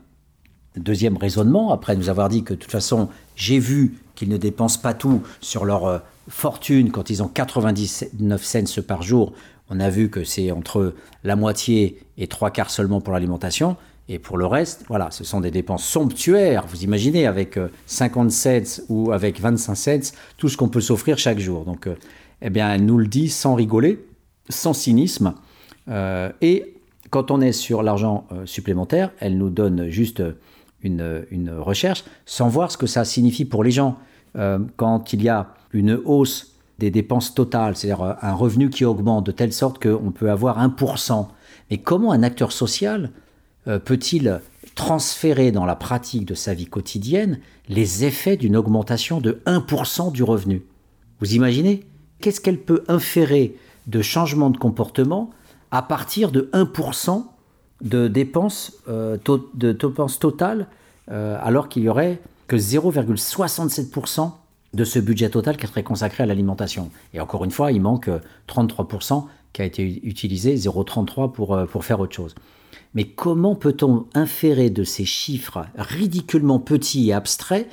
deuxième 0.80 1.16
raisonnement, 1.16 1.72
après 1.72 1.96
nous 1.96 2.08
avoir 2.08 2.28
dit 2.28 2.42
que 2.42 2.54
de 2.54 2.58
toute 2.58 2.70
façon, 2.70 3.08
j'ai 3.34 3.58
vu 3.58 3.98
qu'ils 4.16 4.28
ne 4.28 4.36
dépensent 4.36 4.80
pas 4.80 4.94
tout 4.94 5.22
sur 5.40 5.64
leur 5.64 5.86
euh, 5.86 5.98
fortune 6.28 6.90
quand 6.90 7.10
ils 7.10 7.22
ont 7.22 7.28
99 7.28 8.44
cents 8.44 8.82
par 8.86 9.02
jour. 9.02 9.32
On 9.70 9.78
a 9.78 9.90
vu 9.90 10.10
que 10.10 10.24
c'est 10.24 10.50
entre 10.50 10.94
la 11.22 11.36
moitié 11.36 12.00
et 12.18 12.26
trois 12.26 12.50
quarts 12.50 12.70
seulement 12.70 13.00
pour 13.00 13.12
l'alimentation. 13.12 13.76
Et 14.08 14.20
pour 14.20 14.38
le 14.38 14.46
reste, 14.46 14.84
voilà, 14.88 15.10
ce 15.10 15.24
sont 15.24 15.40
des 15.40 15.50
dépenses 15.50 15.84
somptuaires. 15.84 16.64
Vous 16.68 16.84
imaginez, 16.84 17.26
avec 17.26 17.58
50 17.86 18.26
euh, 18.26 18.30
cents 18.30 18.82
ou 18.88 19.12
avec 19.12 19.40
25 19.40 19.74
cents, 19.74 20.12
tout 20.36 20.48
ce 20.48 20.56
qu'on 20.56 20.68
peut 20.68 20.80
s'offrir 20.80 21.18
chaque 21.18 21.38
jour. 21.38 21.64
Donc, 21.64 21.86
euh, 21.86 21.96
eh 22.40 22.50
bien, 22.50 22.72
elle 22.72 22.84
nous 22.84 22.98
le 22.98 23.08
dit 23.08 23.28
sans 23.28 23.54
rigoler, 23.54 24.04
sans 24.48 24.74
cynisme. 24.74 25.34
et 25.88 26.74
quand 27.10 27.30
on 27.30 27.40
est 27.40 27.52
sur 27.52 27.82
l'argent 27.82 28.26
supplémentaire, 28.44 29.10
elle 29.20 29.38
nous 29.38 29.48
donne 29.48 29.88
juste 29.88 30.22
une, 30.82 31.50
recherche 31.58 32.04
sans 32.24 32.48
voir 32.48 32.70
ce 32.70 32.76
que 32.76 32.86
ça 32.86 33.04
signifie 33.04 33.44
pour 33.44 33.64
les 33.64 33.70
gens. 33.70 33.98
Euh, 34.36 34.58
quand 34.76 35.12
il 35.12 35.22
y 35.22 35.28
a 35.28 35.54
une 35.72 35.98
hausse 36.04 36.52
des 36.78 36.90
dépenses 36.90 37.34
totales, 37.34 37.76
c'est-à-dire 37.76 38.02
euh, 38.02 38.12
un 38.22 38.34
revenu 38.34 38.70
qui 38.70 38.84
augmente 38.84 39.26
de 39.26 39.32
telle 39.32 39.52
sorte 39.52 39.82
qu'on 39.82 40.12
peut 40.12 40.30
avoir 40.30 40.58
1%, 40.62 41.26
mais 41.70 41.78
comment 41.78 42.12
un 42.12 42.22
acteur 42.22 42.52
social 42.52 43.10
euh, 43.66 43.78
peut-il 43.78 44.40
transférer 44.74 45.52
dans 45.52 45.64
la 45.64 45.74
pratique 45.74 46.26
de 46.26 46.34
sa 46.34 46.54
vie 46.54 46.66
quotidienne 46.66 47.40
les 47.68 48.04
effets 48.04 48.36
d'une 48.36 48.56
augmentation 48.56 49.20
de 49.20 49.40
1% 49.46 50.12
du 50.12 50.22
revenu? 50.22 50.62
Vous 51.20 51.34
imaginez? 51.34 51.84
Qu'est-ce 52.20 52.40
qu'elle 52.40 52.60
peut 52.60 52.84
inférer 52.88 53.56
de 53.86 54.02
changement 54.02 54.50
de 54.50 54.58
comportement 54.58 55.30
à 55.70 55.82
partir 55.82 56.30
de 56.30 56.50
1% 56.52 57.24
de 57.82 58.08
dépenses, 58.08 58.72
euh, 58.88 59.16
de 59.54 59.72
dépenses 59.72 60.18
totales, 60.18 60.66
euh, 61.10 61.38
alors 61.42 61.68
qu'il 61.68 61.82
y 61.82 61.88
aurait 61.88 62.20
que 62.48 62.56
0,67% 62.56 64.32
de 64.74 64.84
ce 64.84 64.98
budget 64.98 65.30
total 65.30 65.56
qui 65.56 65.66
serait 65.66 65.82
consacré 65.82 66.22
à 66.22 66.26
l'alimentation. 66.26 66.90
Et 67.14 67.20
encore 67.20 67.44
une 67.44 67.50
fois, 67.50 67.72
il 67.72 67.80
manque 67.80 68.10
33% 68.48 69.26
qui 69.52 69.62
a 69.62 69.64
été 69.64 69.82
utilisé, 70.06 70.56
0,33 70.56 71.32
pour, 71.32 71.54
euh, 71.54 71.66
pour 71.66 71.84
faire 71.84 72.00
autre 72.00 72.14
chose. 72.14 72.34
Mais 72.94 73.04
comment 73.04 73.54
peut-on 73.54 74.06
inférer 74.14 74.70
de 74.70 74.84
ces 74.84 75.04
chiffres 75.04 75.66
ridiculement 75.76 76.58
petits 76.58 77.08
et 77.08 77.12
abstraits 77.12 77.68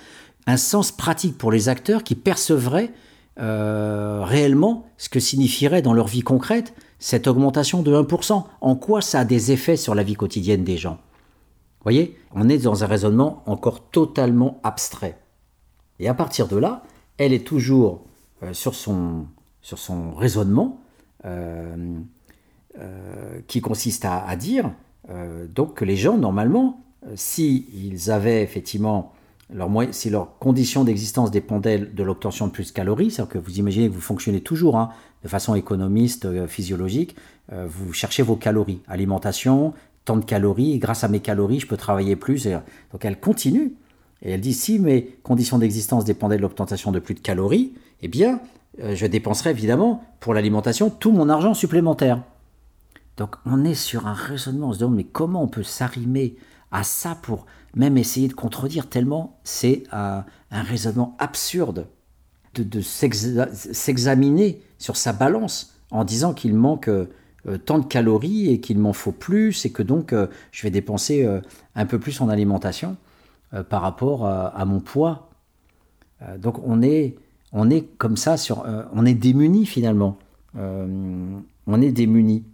un 0.48 0.58
sens 0.58 0.92
pratique 0.92 1.38
pour 1.38 1.52
les 1.52 1.70
acteurs 1.70 2.04
qui 2.04 2.16
percevraient 2.16 2.92
réellement 3.38 4.86
ce 5.00 5.10
que 5.10 5.20
signifierait 5.20 5.82
dans 5.82 5.94
leur 5.94 6.08
vie 6.08 6.22
concrète 6.22 6.76
cette 7.04 7.28
augmentation 7.28 7.84
de 7.84 7.94
1%, 7.94 8.46
en 8.62 8.76
quoi 8.78 9.02
ça 9.02 9.20
a 9.20 9.26
des 9.26 9.52
effets 9.52 9.76
sur 9.76 9.94
la 9.94 10.04
vie 10.04 10.14
quotidienne 10.14 10.64
des 10.64 10.78
gens? 10.78 10.94
Vous 10.94 11.84
voyez, 11.84 12.18
on 12.34 12.48
est 12.48 12.60
dans 12.60 12.86
un 12.86 12.88
raisonnement 12.88 13.44
encore 13.46 13.90
totalement 13.90 14.62
abstrait. 14.64 15.18
Et 16.00 16.08
à 16.08 16.14
partir 16.14 16.48
de 16.48 16.56
là, 16.56 16.82
elle 17.18 17.34
est 17.34 17.46
toujours 17.46 18.06
euh, 18.42 18.54
sur, 18.54 18.74
son, 18.74 19.26
raisonnement 20.16 20.80
euh, 21.26 21.76
euh, 22.80 23.42
qui 23.48 23.60
consiste 23.60 24.06
à, 24.06 24.34
dire 24.38 24.72
donc 25.54 25.74
que 25.74 25.84
les 25.84 25.98
gens, 25.98 26.18
normalement, 26.18 26.86
s'ils 27.16 28.12
avaient 28.12 28.44
effectivement 28.44 29.12
leur, 29.54 29.70
si 29.92 30.10
leurs 30.10 30.38
conditions 30.40 30.86
d'existence 30.86 31.32
dépendaient 31.32 31.80
de 31.80 32.04
l'obtention 32.04 32.48
de 32.48 32.54
plus 32.54 32.70
de 32.70 32.74
calories, 32.74 33.12
c'est-à-dire 33.12 33.34
que 33.34 33.40
vous 33.40 33.60
imaginez 33.60 33.90
que 33.90 33.94
vous 33.94 34.00
fonctionnez 34.00 34.40
toujours 34.40 34.78
hein, 34.78 34.92
de 35.24 35.28
façon 35.28 35.56
économiste, 35.56 36.26
euh, 36.26 36.48
physiologique, 36.48 37.16
euh, 37.52 37.66
vous 37.68 37.94
cherchez 37.94 38.24
vos 38.24 38.36
calories. 38.36 38.82
Alimentation, 38.88 39.74
tant 40.06 40.18
de 40.18 40.26
calories, 40.26 40.78
grâce 40.80 41.04
à 41.04 41.08
mes 41.08 41.20
calories, 41.20 41.60
je 41.60 41.68
peux 41.68 41.78
travailler 41.78 42.16
plus. 42.16 42.48
donc 42.92 43.06
elle 43.06 43.20
continue. 43.20 43.74
Et 44.22 44.32
elle 44.32 44.42
dit, 44.42 44.54
si 44.54 44.80
mes 44.80 45.18
conditions 45.24 45.58
d'existence 45.58 46.06
dépendaient 46.06 46.38
de 46.38 46.42
l'obtention 46.42 46.92
de 46.92 47.00
plus 47.00 47.14
de 47.14 47.20
calories, 47.20 47.74
eh 48.02 48.08
bien, 48.08 48.40
euh, 48.82 48.96
je 48.96 49.06
dépenserais 49.06 49.52
évidemment 49.52 50.04
pour 50.20 50.34
l'alimentation 50.34 50.90
tout 50.90 51.12
mon 51.12 51.30
argent 51.30 51.54
supplémentaire. 51.54 52.22
Donc 53.18 53.36
on 53.46 53.64
est 53.64 53.76
sur 53.76 54.08
un 54.08 54.14
raisonnement, 54.14 54.70
on 54.70 54.74
se 54.74 54.80
demande, 54.80 54.96
mais 54.96 55.04
comment 55.04 55.44
on 55.44 55.48
peut 55.48 55.64
s'arrimer 55.64 56.36
à 56.72 56.84
ça 56.84 57.16
pour 57.22 57.46
même 57.76 57.98
essayer 57.98 58.28
de 58.28 58.34
contredire, 58.34 58.90
tellement 58.90 59.40
c'est 59.44 59.84
un, 59.92 60.26
raisonnement 60.52 61.16
absurde 61.20 61.88
de, 62.56 62.82
s'examiner 62.82 64.62
sur 64.84 64.98
sa 64.98 65.14
balance 65.14 65.80
en 65.92 66.04
disant 66.04 66.34
qu'il 66.34 66.54
manque 66.54 66.90
euh, 66.90 67.08
tant 67.66 67.80
de 67.80 67.86
calories 67.86 68.50
et 68.50 68.60
qu'il 68.60 68.80
m'en 68.80 68.92
faut 68.92 69.14
plus 69.14 69.66
et 69.66 69.72
que 69.72 69.82
donc 69.82 70.12
euh, 70.12 70.28
je 70.52 70.62
vais 70.64 70.72
dépenser 70.72 71.26
euh, 71.26 71.40
un 71.76 71.86
peu 71.86 72.00
plus 72.00 72.20
en 72.20 72.28
alimentation 72.28 72.98
par 73.70 73.84
rapport 73.84 74.26
à 74.26 74.66
mon 74.66 74.80
poids. 74.80 75.30
donc 76.40 76.58
on 76.66 76.82
est, 76.82 77.18
on 77.52 77.70
est 77.70 77.84
comme 78.00 78.18
ça, 78.18 78.36
sur, 78.36 78.66
on 78.94 79.06
est 79.06 79.14
démuni 79.14 79.68
finalement. 79.68 80.18
on 80.56 81.82
est 81.82 81.92
démuni. 81.92 82.46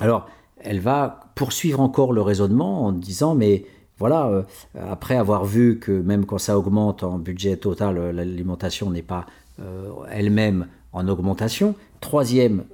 Alors, 0.00 0.28
elle 0.58 0.80
va 0.80 1.30
poursuivre 1.36 1.78
encore 1.78 2.12
le 2.12 2.20
raisonnement 2.20 2.84
en 2.84 2.90
disant 2.90 3.36
mais 3.36 3.64
voilà, 3.98 4.26
euh, 4.26 4.42
après 4.90 5.16
avoir 5.16 5.44
vu 5.44 5.78
que 5.78 5.92
même 5.92 6.26
quand 6.26 6.38
ça 6.38 6.58
augmente 6.58 7.02
en 7.02 7.18
budget 7.18 7.56
total, 7.56 7.96
euh, 7.98 8.12
l'alimentation 8.12 8.90
n'est 8.90 9.02
pas 9.02 9.26
euh, 9.60 9.90
elle-même 10.10 10.66
en 10.92 11.08
augmentation. 11.08 11.74
Troisième 12.00 12.64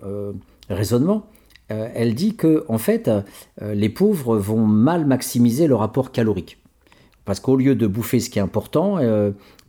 raisonnement, 0.68 1.26
elle 1.68 2.14
dit 2.14 2.34
que 2.34 2.64
en 2.68 2.78
fait, 2.78 3.10
les 3.60 3.88
pauvres 3.88 4.36
vont 4.36 4.66
mal 4.66 5.06
maximiser 5.06 5.66
le 5.66 5.74
rapport 5.74 6.12
calorique. 6.12 6.58
Parce 7.24 7.38
qu'au 7.38 7.56
lieu 7.56 7.76
de 7.76 7.86
bouffer 7.86 8.18
ce 8.18 8.30
qui 8.30 8.40
est 8.40 8.42
important, 8.42 8.98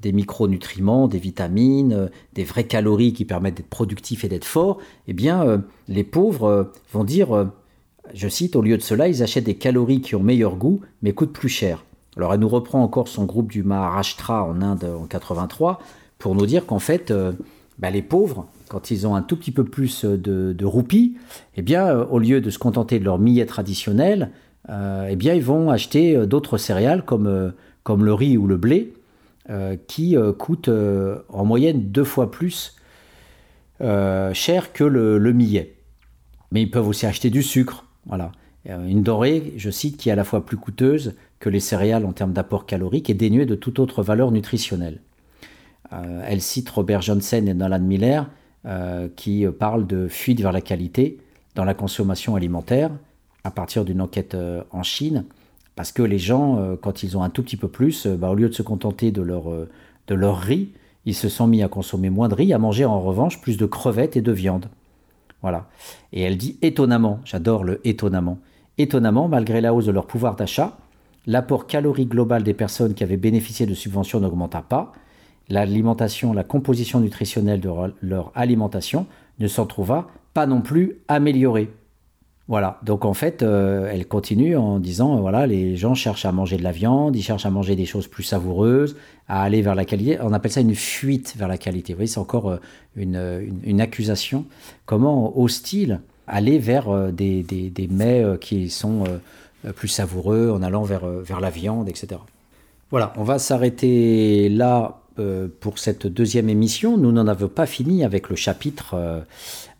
des 0.01 0.11
micronutriments, 0.11 1.07
des 1.07 1.19
vitamines, 1.19 2.09
des 2.33 2.43
vraies 2.43 2.63
calories 2.63 3.13
qui 3.13 3.25
permettent 3.25 3.57
d'être 3.57 3.69
productifs 3.69 4.23
et 4.23 4.27
d'être 4.27 4.45
forts, 4.45 4.79
eh 5.07 5.13
bien, 5.13 5.63
les 5.87 6.03
pauvres 6.03 6.71
vont 6.91 7.03
dire, 7.03 7.49
je 8.13 8.27
cite, 8.27 8.55
au 8.55 8.61
lieu 8.61 8.75
de 8.75 8.81
cela, 8.81 9.07
ils 9.07 9.21
achètent 9.21 9.43
des 9.43 9.55
calories 9.55 10.01
qui 10.01 10.15
ont 10.15 10.23
meilleur 10.23 10.55
goût, 10.55 10.81
mais 11.03 11.13
coûtent 11.13 11.31
plus 11.31 11.47
cher. 11.47 11.85
Alors 12.17 12.33
elle 12.33 12.39
nous 12.39 12.49
reprend 12.49 12.83
encore 12.83 13.07
son 13.07 13.25
groupe 13.25 13.51
du 13.51 13.63
Maharashtra 13.63 14.43
en 14.43 14.61
Inde 14.61 14.83
en 14.83 15.05
83 15.05 15.79
pour 16.17 16.35
nous 16.35 16.45
dire 16.45 16.65
qu'en 16.65 16.79
fait, 16.79 17.13
bah, 17.79 17.89
les 17.89 18.01
pauvres, 18.01 18.47
quand 18.69 18.91
ils 18.91 19.07
ont 19.07 19.15
un 19.15 19.21
tout 19.21 19.35
petit 19.35 19.51
peu 19.51 19.63
plus 19.63 20.05
de, 20.05 20.53
de 20.53 20.65
roupies, 20.65 21.17
eh 21.55 21.61
bien, 21.61 21.87
euh, 21.87 22.05
au 22.05 22.19
lieu 22.19 22.41
de 22.41 22.49
se 22.49 22.59
contenter 22.59 22.99
de 22.99 23.03
leur 23.03 23.19
millet 23.19 23.45
traditionnel, 23.45 24.31
euh, 24.69 25.07
eh 25.09 25.15
bien, 25.15 25.33
ils 25.33 25.43
vont 25.43 25.69
acheter 25.69 26.15
euh, 26.15 26.25
d'autres 26.25 26.57
céréales 26.57 27.03
comme, 27.03 27.27
le 27.27 28.13
riz 28.13 28.37
ou 28.37 28.47
le 28.47 28.57
blé, 28.57 28.93
qui 29.87 30.15
coûtent 30.39 30.69
en 30.69 31.43
moyenne 31.43 31.91
deux 31.91 32.05
fois 32.05 32.31
plus 32.31 32.77
cher 33.81 34.71
que 34.71 34.85
le, 34.85 35.17
le, 35.17 35.33
millet. 35.33 35.75
Mais 36.53 36.61
ils 36.61 36.71
peuvent 36.71 36.87
aussi 36.87 37.05
acheter 37.05 37.29
du 37.29 37.43
sucre. 37.43 37.85
Voilà. 38.05 38.31
Une 38.65 39.03
dorée, 39.03 39.51
je 39.57 39.69
cite, 39.69 39.97
qui 39.97 40.07
est 40.07 40.13
à 40.13 40.15
la 40.15 40.23
fois 40.23 40.45
plus 40.45 40.55
coûteuse 40.55 41.15
que 41.39 41.49
les 41.49 41.59
céréales 41.59 42.05
en 42.05 42.13
termes 42.13 42.31
d'apport 42.31 42.65
calorique 42.65 43.09
et 43.09 43.13
dénuée 43.13 43.45
de 43.45 43.55
toute 43.55 43.79
autre 43.79 44.01
valeur 44.01 44.31
nutritionnelle. 44.31 45.01
Elle 45.91 46.41
cite 46.41 46.69
Robert 46.69 47.01
Johnson 47.01 47.43
et 47.45 47.53
Nolan 47.53 47.79
Miller 47.79 48.27
euh, 48.65 49.09
qui 49.13 49.45
parle 49.59 49.85
de 49.85 50.07
fuite 50.07 50.39
vers 50.39 50.53
la 50.53 50.61
qualité 50.61 51.19
dans 51.53 51.65
la 51.65 51.73
consommation 51.73 52.37
alimentaire 52.37 52.91
à 53.43 53.51
partir 53.51 53.83
d'une 53.83 53.99
enquête 53.99 54.35
euh, 54.35 54.63
en 54.71 54.83
Chine. 54.83 55.25
Parce 55.75 55.91
que 55.91 56.01
les 56.01 56.17
gens, 56.17 56.57
euh, 56.59 56.77
quand 56.81 57.03
ils 57.03 57.17
ont 57.17 57.23
un 57.23 57.29
tout 57.29 57.43
petit 57.43 57.57
peu 57.57 57.67
plus, 57.67 58.07
bah, 58.07 58.29
au 58.29 58.35
lieu 58.35 58.47
de 58.47 58.53
se 58.53 58.61
contenter 58.61 59.11
de 59.11 59.21
leur, 59.21 59.51
de 60.07 60.15
leur 60.15 60.39
riz, 60.39 60.69
ils 61.03 61.13
se 61.13 61.27
sont 61.27 61.45
mis 61.45 61.61
à 61.61 61.67
consommer 61.67 62.09
moins 62.09 62.29
de 62.29 62.35
riz, 62.35 62.53
à 62.53 62.57
manger 62.57 62.85
en 62.85 63.01
revanche 63.01 63.41
plus 63.41 63.57
de 63.57 63.65
crevettes 63.65 64.15
et 64.15 64.21
de 64.21 64.31
viande. 64.31 64.67
Voilà. 65.41 65.67
Et 66.13 66.21
elle 66.21 66.37
dit 66.37 66.57
étonnamment, 66.61 67.19
j'adore 67.25 67.65
le 67.65 67.85
étonnamment, 67.85 68.37
étonnamment, 68.77 69.27
malgré 69.27 69.59
la 69.59 69.73
hausse 69.73 69.87
de 69.87 69.91
leur 69.91 70.07
pouvoir 70.07 70.37
d'achat, 70.37 70.77
l'apport 71.27 71.67
calorique 71.67 72.07
global 72.07 72.43
des 72.43 72.53
personnes 72.53 72.93
qui 72.93 73.03
avaient 73.03 73.17
bénéficié 73.17 73.65
de 73.65 73.73
subventions 73.73 74.21
n'augmenta 74.21 74.61
pas, 74.61 74.93
l'alimentation, 75.49 76.33
la 76.33 76.43
composition 76.43 76.99
nutritionnelle 76.99 77.59
de 77.59 77.69
leur 78.01 78.31
alimentation 78.35 79.05
ne 79.39 79.47
s'en 79.47 79.65
trouva 79.65 80.07
pas 80.33 80.45
non 80.45 80.61
plus 80.61 80.97
améliorée. 81.07 81.69
Voilà, 82.49 82.79
donc 82.83 83.05
en 83.05 83.13
fait, 83.13 83.41
euh, 83.41 83.89
elle 83.89 84.05
continue 84.05 84.57
en 84.57 84.77
disant, 84.77 85.15
euh, 85.15 85.21
voilà, 85.21 85.47
les 85.47 85.77
gens 85.77 85.95
cherchent 85.95 86.25
à 86.25 86.31
manger 86.33 86.57
de 86.57 86.63
la 86.63 86.73
viande, 86.73 87.15
ils 87.15 87.21
cherchent 87.21 87.45
à 87.45 87.49
manger 87.49 87.77
des 87.77 87.85
choses 87.85 88.07
plus 88.07 88.23
savoureuses, 88.23 88.97
à 89.29 89.43
aller 89.43 89.61
vers 89.61 89.75
la 89.75 89.85
qualité. 89.85 90.17
On 90.21 90.33
appelle 90.33 90.51
ça 90.51 90.59
une 90.59 90.75
fuite 90.75 91.35
vers 91.37 91.47
la 91.47 91.57
qualité. 91.57 91.93
Vous 91.93 91.97
voyez, 91.99 92.07
c'est 92.07 92.19
encore 92.19 92.59
euh, 92.97 93.47
une, 93.63 93.79
accusation. 93.79 94.45
Comment 94.85 95.39
hostile 95.39 96.01
aller 96.27 96.59
vers 96.59 97.11
des, 97.13 97.43
des, 97.43 97.87
mets 97.87 98.23
qui 98.39 98.69
sont 98.69 99.03
plus 99.75 99.89
savoureux 99.89 100.51
en 100.51 100.61
allant 100.61 100.83
vers, 100.83 101.05
vers 101.05 101.41
la 101.41 101.49
viande, 101.49 101.89
etc. 101.89 102.19
Voilà, 102.91 103.13
on 103.17 103.23
va 103.23 103.39
s'arrêter 103.39 104.47
là 104.47 105.02
pour 105.59 105.79
cette 105.79 106.07
deuxième 106.07 106.49
émission. 106.49 106.97
Nous 106.97 107.11
n'en 107.11 107.27
avons 107.27 107.47
pas 107.47 107.65
fini 107.65 108.03
avec 108.03 108.29
le 108.29 108.35
chapitre 108.35 109.23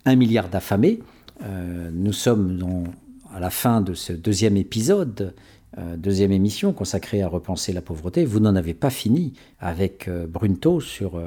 1 0.05 0.11
euh, 0.11 0.15
milliard 0.15 0.49
d'affamés. 0.49 0.99
Euh, 1.43 1.89
nous 1.91 2.14
sommes 2.14 2.85
à 3.34 3.39
la 3.39 3.49
fin 3.49 3.81
de 3.81 3.93
ce 3.93 4.14
deuxième 4.14 4.57
épisode, 4.57 5.34
deuxième 5.97 6.31
émission 6.31 6.72
consacrée 6.72 7.23
à 7.23 7.27
repenser 7.27 7.73
la 7.73 7.81
pauvreté. 7.81 8.26
Vous 8.26 8.39
n'en 8.39 8.55
avez 8.55 8.76
pas 8.76 8.91
fini 8.91 9.34
avec 9.60 10.07
Brunto 10.30 10.80
sur 10.80 11.19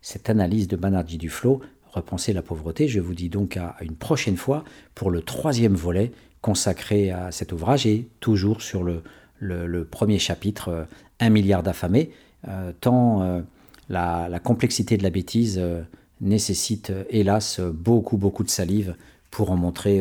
cette 0.00 0.30
analyse 0.30 0.66
de 0.66 0.76
Banerjee 0.76 1.18
du 1.18 1.28
flot, 1.28 1.60
repenser 1.92 2.32
la 2.32 2.40
pauvreté. 2.40 2.88
Je 2.88 3.00
vous 3.00 3.12
dis 3.14 3.28
donc 3.28 3.58
à 3.58 3.76
une 3.82 3.96
prochaine 3.96 4.38
fois 4.38 4.64
pour 4.94 5.10
le 5.10 5.20
troisième 5.20 5.74
volet 5.74 6.12
consacré 6.40 7.10
à 7.10 7.32
cet 7.32 7.52
ouvrage 7.52 7.86
et 7.86 8.08
toujours 8.20 8.62
sur 8.62 8.82
le, 8.82 9.02
le 9.40 9.84
premier 9.84 10.18
chapitre, 10.18 10.86
1 11.20 11.28
milliard 11.28 11.62
d'affamés. 11.62 12.10
Euh, 12.48 12.72
tant 12.80 13.22
euh, 13.22 13.40
la, 13.88 14.40
complexité 14.40 14.96
de 14.96 15.02
la 15.02 15.10
bêtise 15.10 15.58
euh, 15.58 15.82
nécessite 16.20 16.92
hélas 17.10 17.60
beaucoup 17.60 18.16
beaucoup 18.16 18.42
de 18.42 18.50
salive 18.50 18.96
pour 19.30 19.50
en 19.50 19.56
montrer 19.56 20.00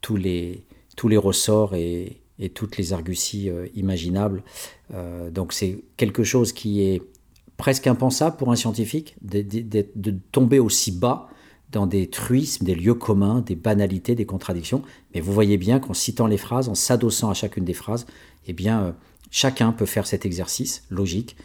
tous, 0.00 0.16
les, 0.16 0.62
tous 0.96 1.08
les 1.08 1.16
ressorts 1.16 1.74
et, 1.74 2.20
toutes 2.54 2.76
les 2.76 2.92
arguties 2.92 3.50
imaginables. 3.74 4.42
donc 5.30 5.52
c'est 5.52 5.80
quelque 5.96 6.22
chose 6.22 6.52
qui 6.52 6.82
est 6.82 7.02
presque 7.56 7.86
impensable 7.86 8.36
pour 8.36 8.50
un 8.52 8.56
scientifique 8.56 9.16
de, 9.20 9.42
de, 9.42 10.14
tomber 10.30 10.60
aussi 10.60 10.92
bas 10.92 11.28
dans 11.70 11.86
des 11.86 12.08
truismes, 12.08 12.64
des 12.64 12.74
lieux 12.76 12.94
communs, 12.94 13.40
des 13.40 13.56
banalités, 13.56 14.14
des 14.14 14.26
contradictions. 14.26 14.82
Mais 15.12 15.20
vous 15.20 15.32
voyez 15.32 15.58
bien 15.58 15.80
qu'en 15.80 15.94
citant 15.94 16.28
les 16.28 16.38
phrases, 16.38 16.68
en 16.68 16.74
s'adossant 16.74 17.30
à 17.30 17.34
chacune 17.34 17.64
des 17.64 17.74
phrases, 17.74 18.06
eh 18.46 18.52
bien, 18.52 18.94
chacun 19.30 19.72
peut 19.72 19.86
faire 19.86 20.06
cet 20.06 20.24
exercice 20.24 20.84
logique 20.88 21.36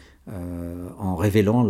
en 0.98 1.16
révélant 1.16 1.62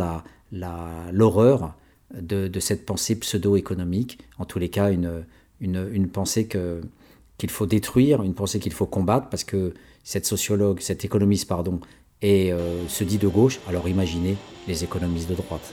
l'horreur 1.12 1.74
la, 2.12 2.20
de, 2.20 2.60
cette 2.60 2.86
pensée 2.86 3.18
pseudo-économique, 3.18 4.18
en 4.38 4.44
tous 4.44 4.58
les 4.58 4.68
cas 4.68 4.90
une, 4.90 5.24
une, 5.60 6.08
pensée 6.08 6.48
qu'il 6.48 7.50
faut 7.50 7.66
détruire, 7.66 8.22
une 8.22 8.34
pensée 8.34 8.58
qu'il 8.58 8.72
faut 8.72 8.86
combattre, 8.86 9.28
parce 9.28 9.44
que 9.44 9.74
cette 10.04 10.26
sociologue, 10.26 10.80
cet 10.80 11.04
économiste, 11.04 11.48
pardon, 11.48 11.80
et, 12.22 12.52
euh, 12.52 12.86
se 12.88 13.04
dit 13.04 13.18
de 13.18 13.28
gauche, 13.28 13.60
alors 13.68 13.88
imaginez 13.88 14.36
les 14.66 14.84
économistes 14.84 15.28
de 15.28 15.34
droite. 15.34 15.72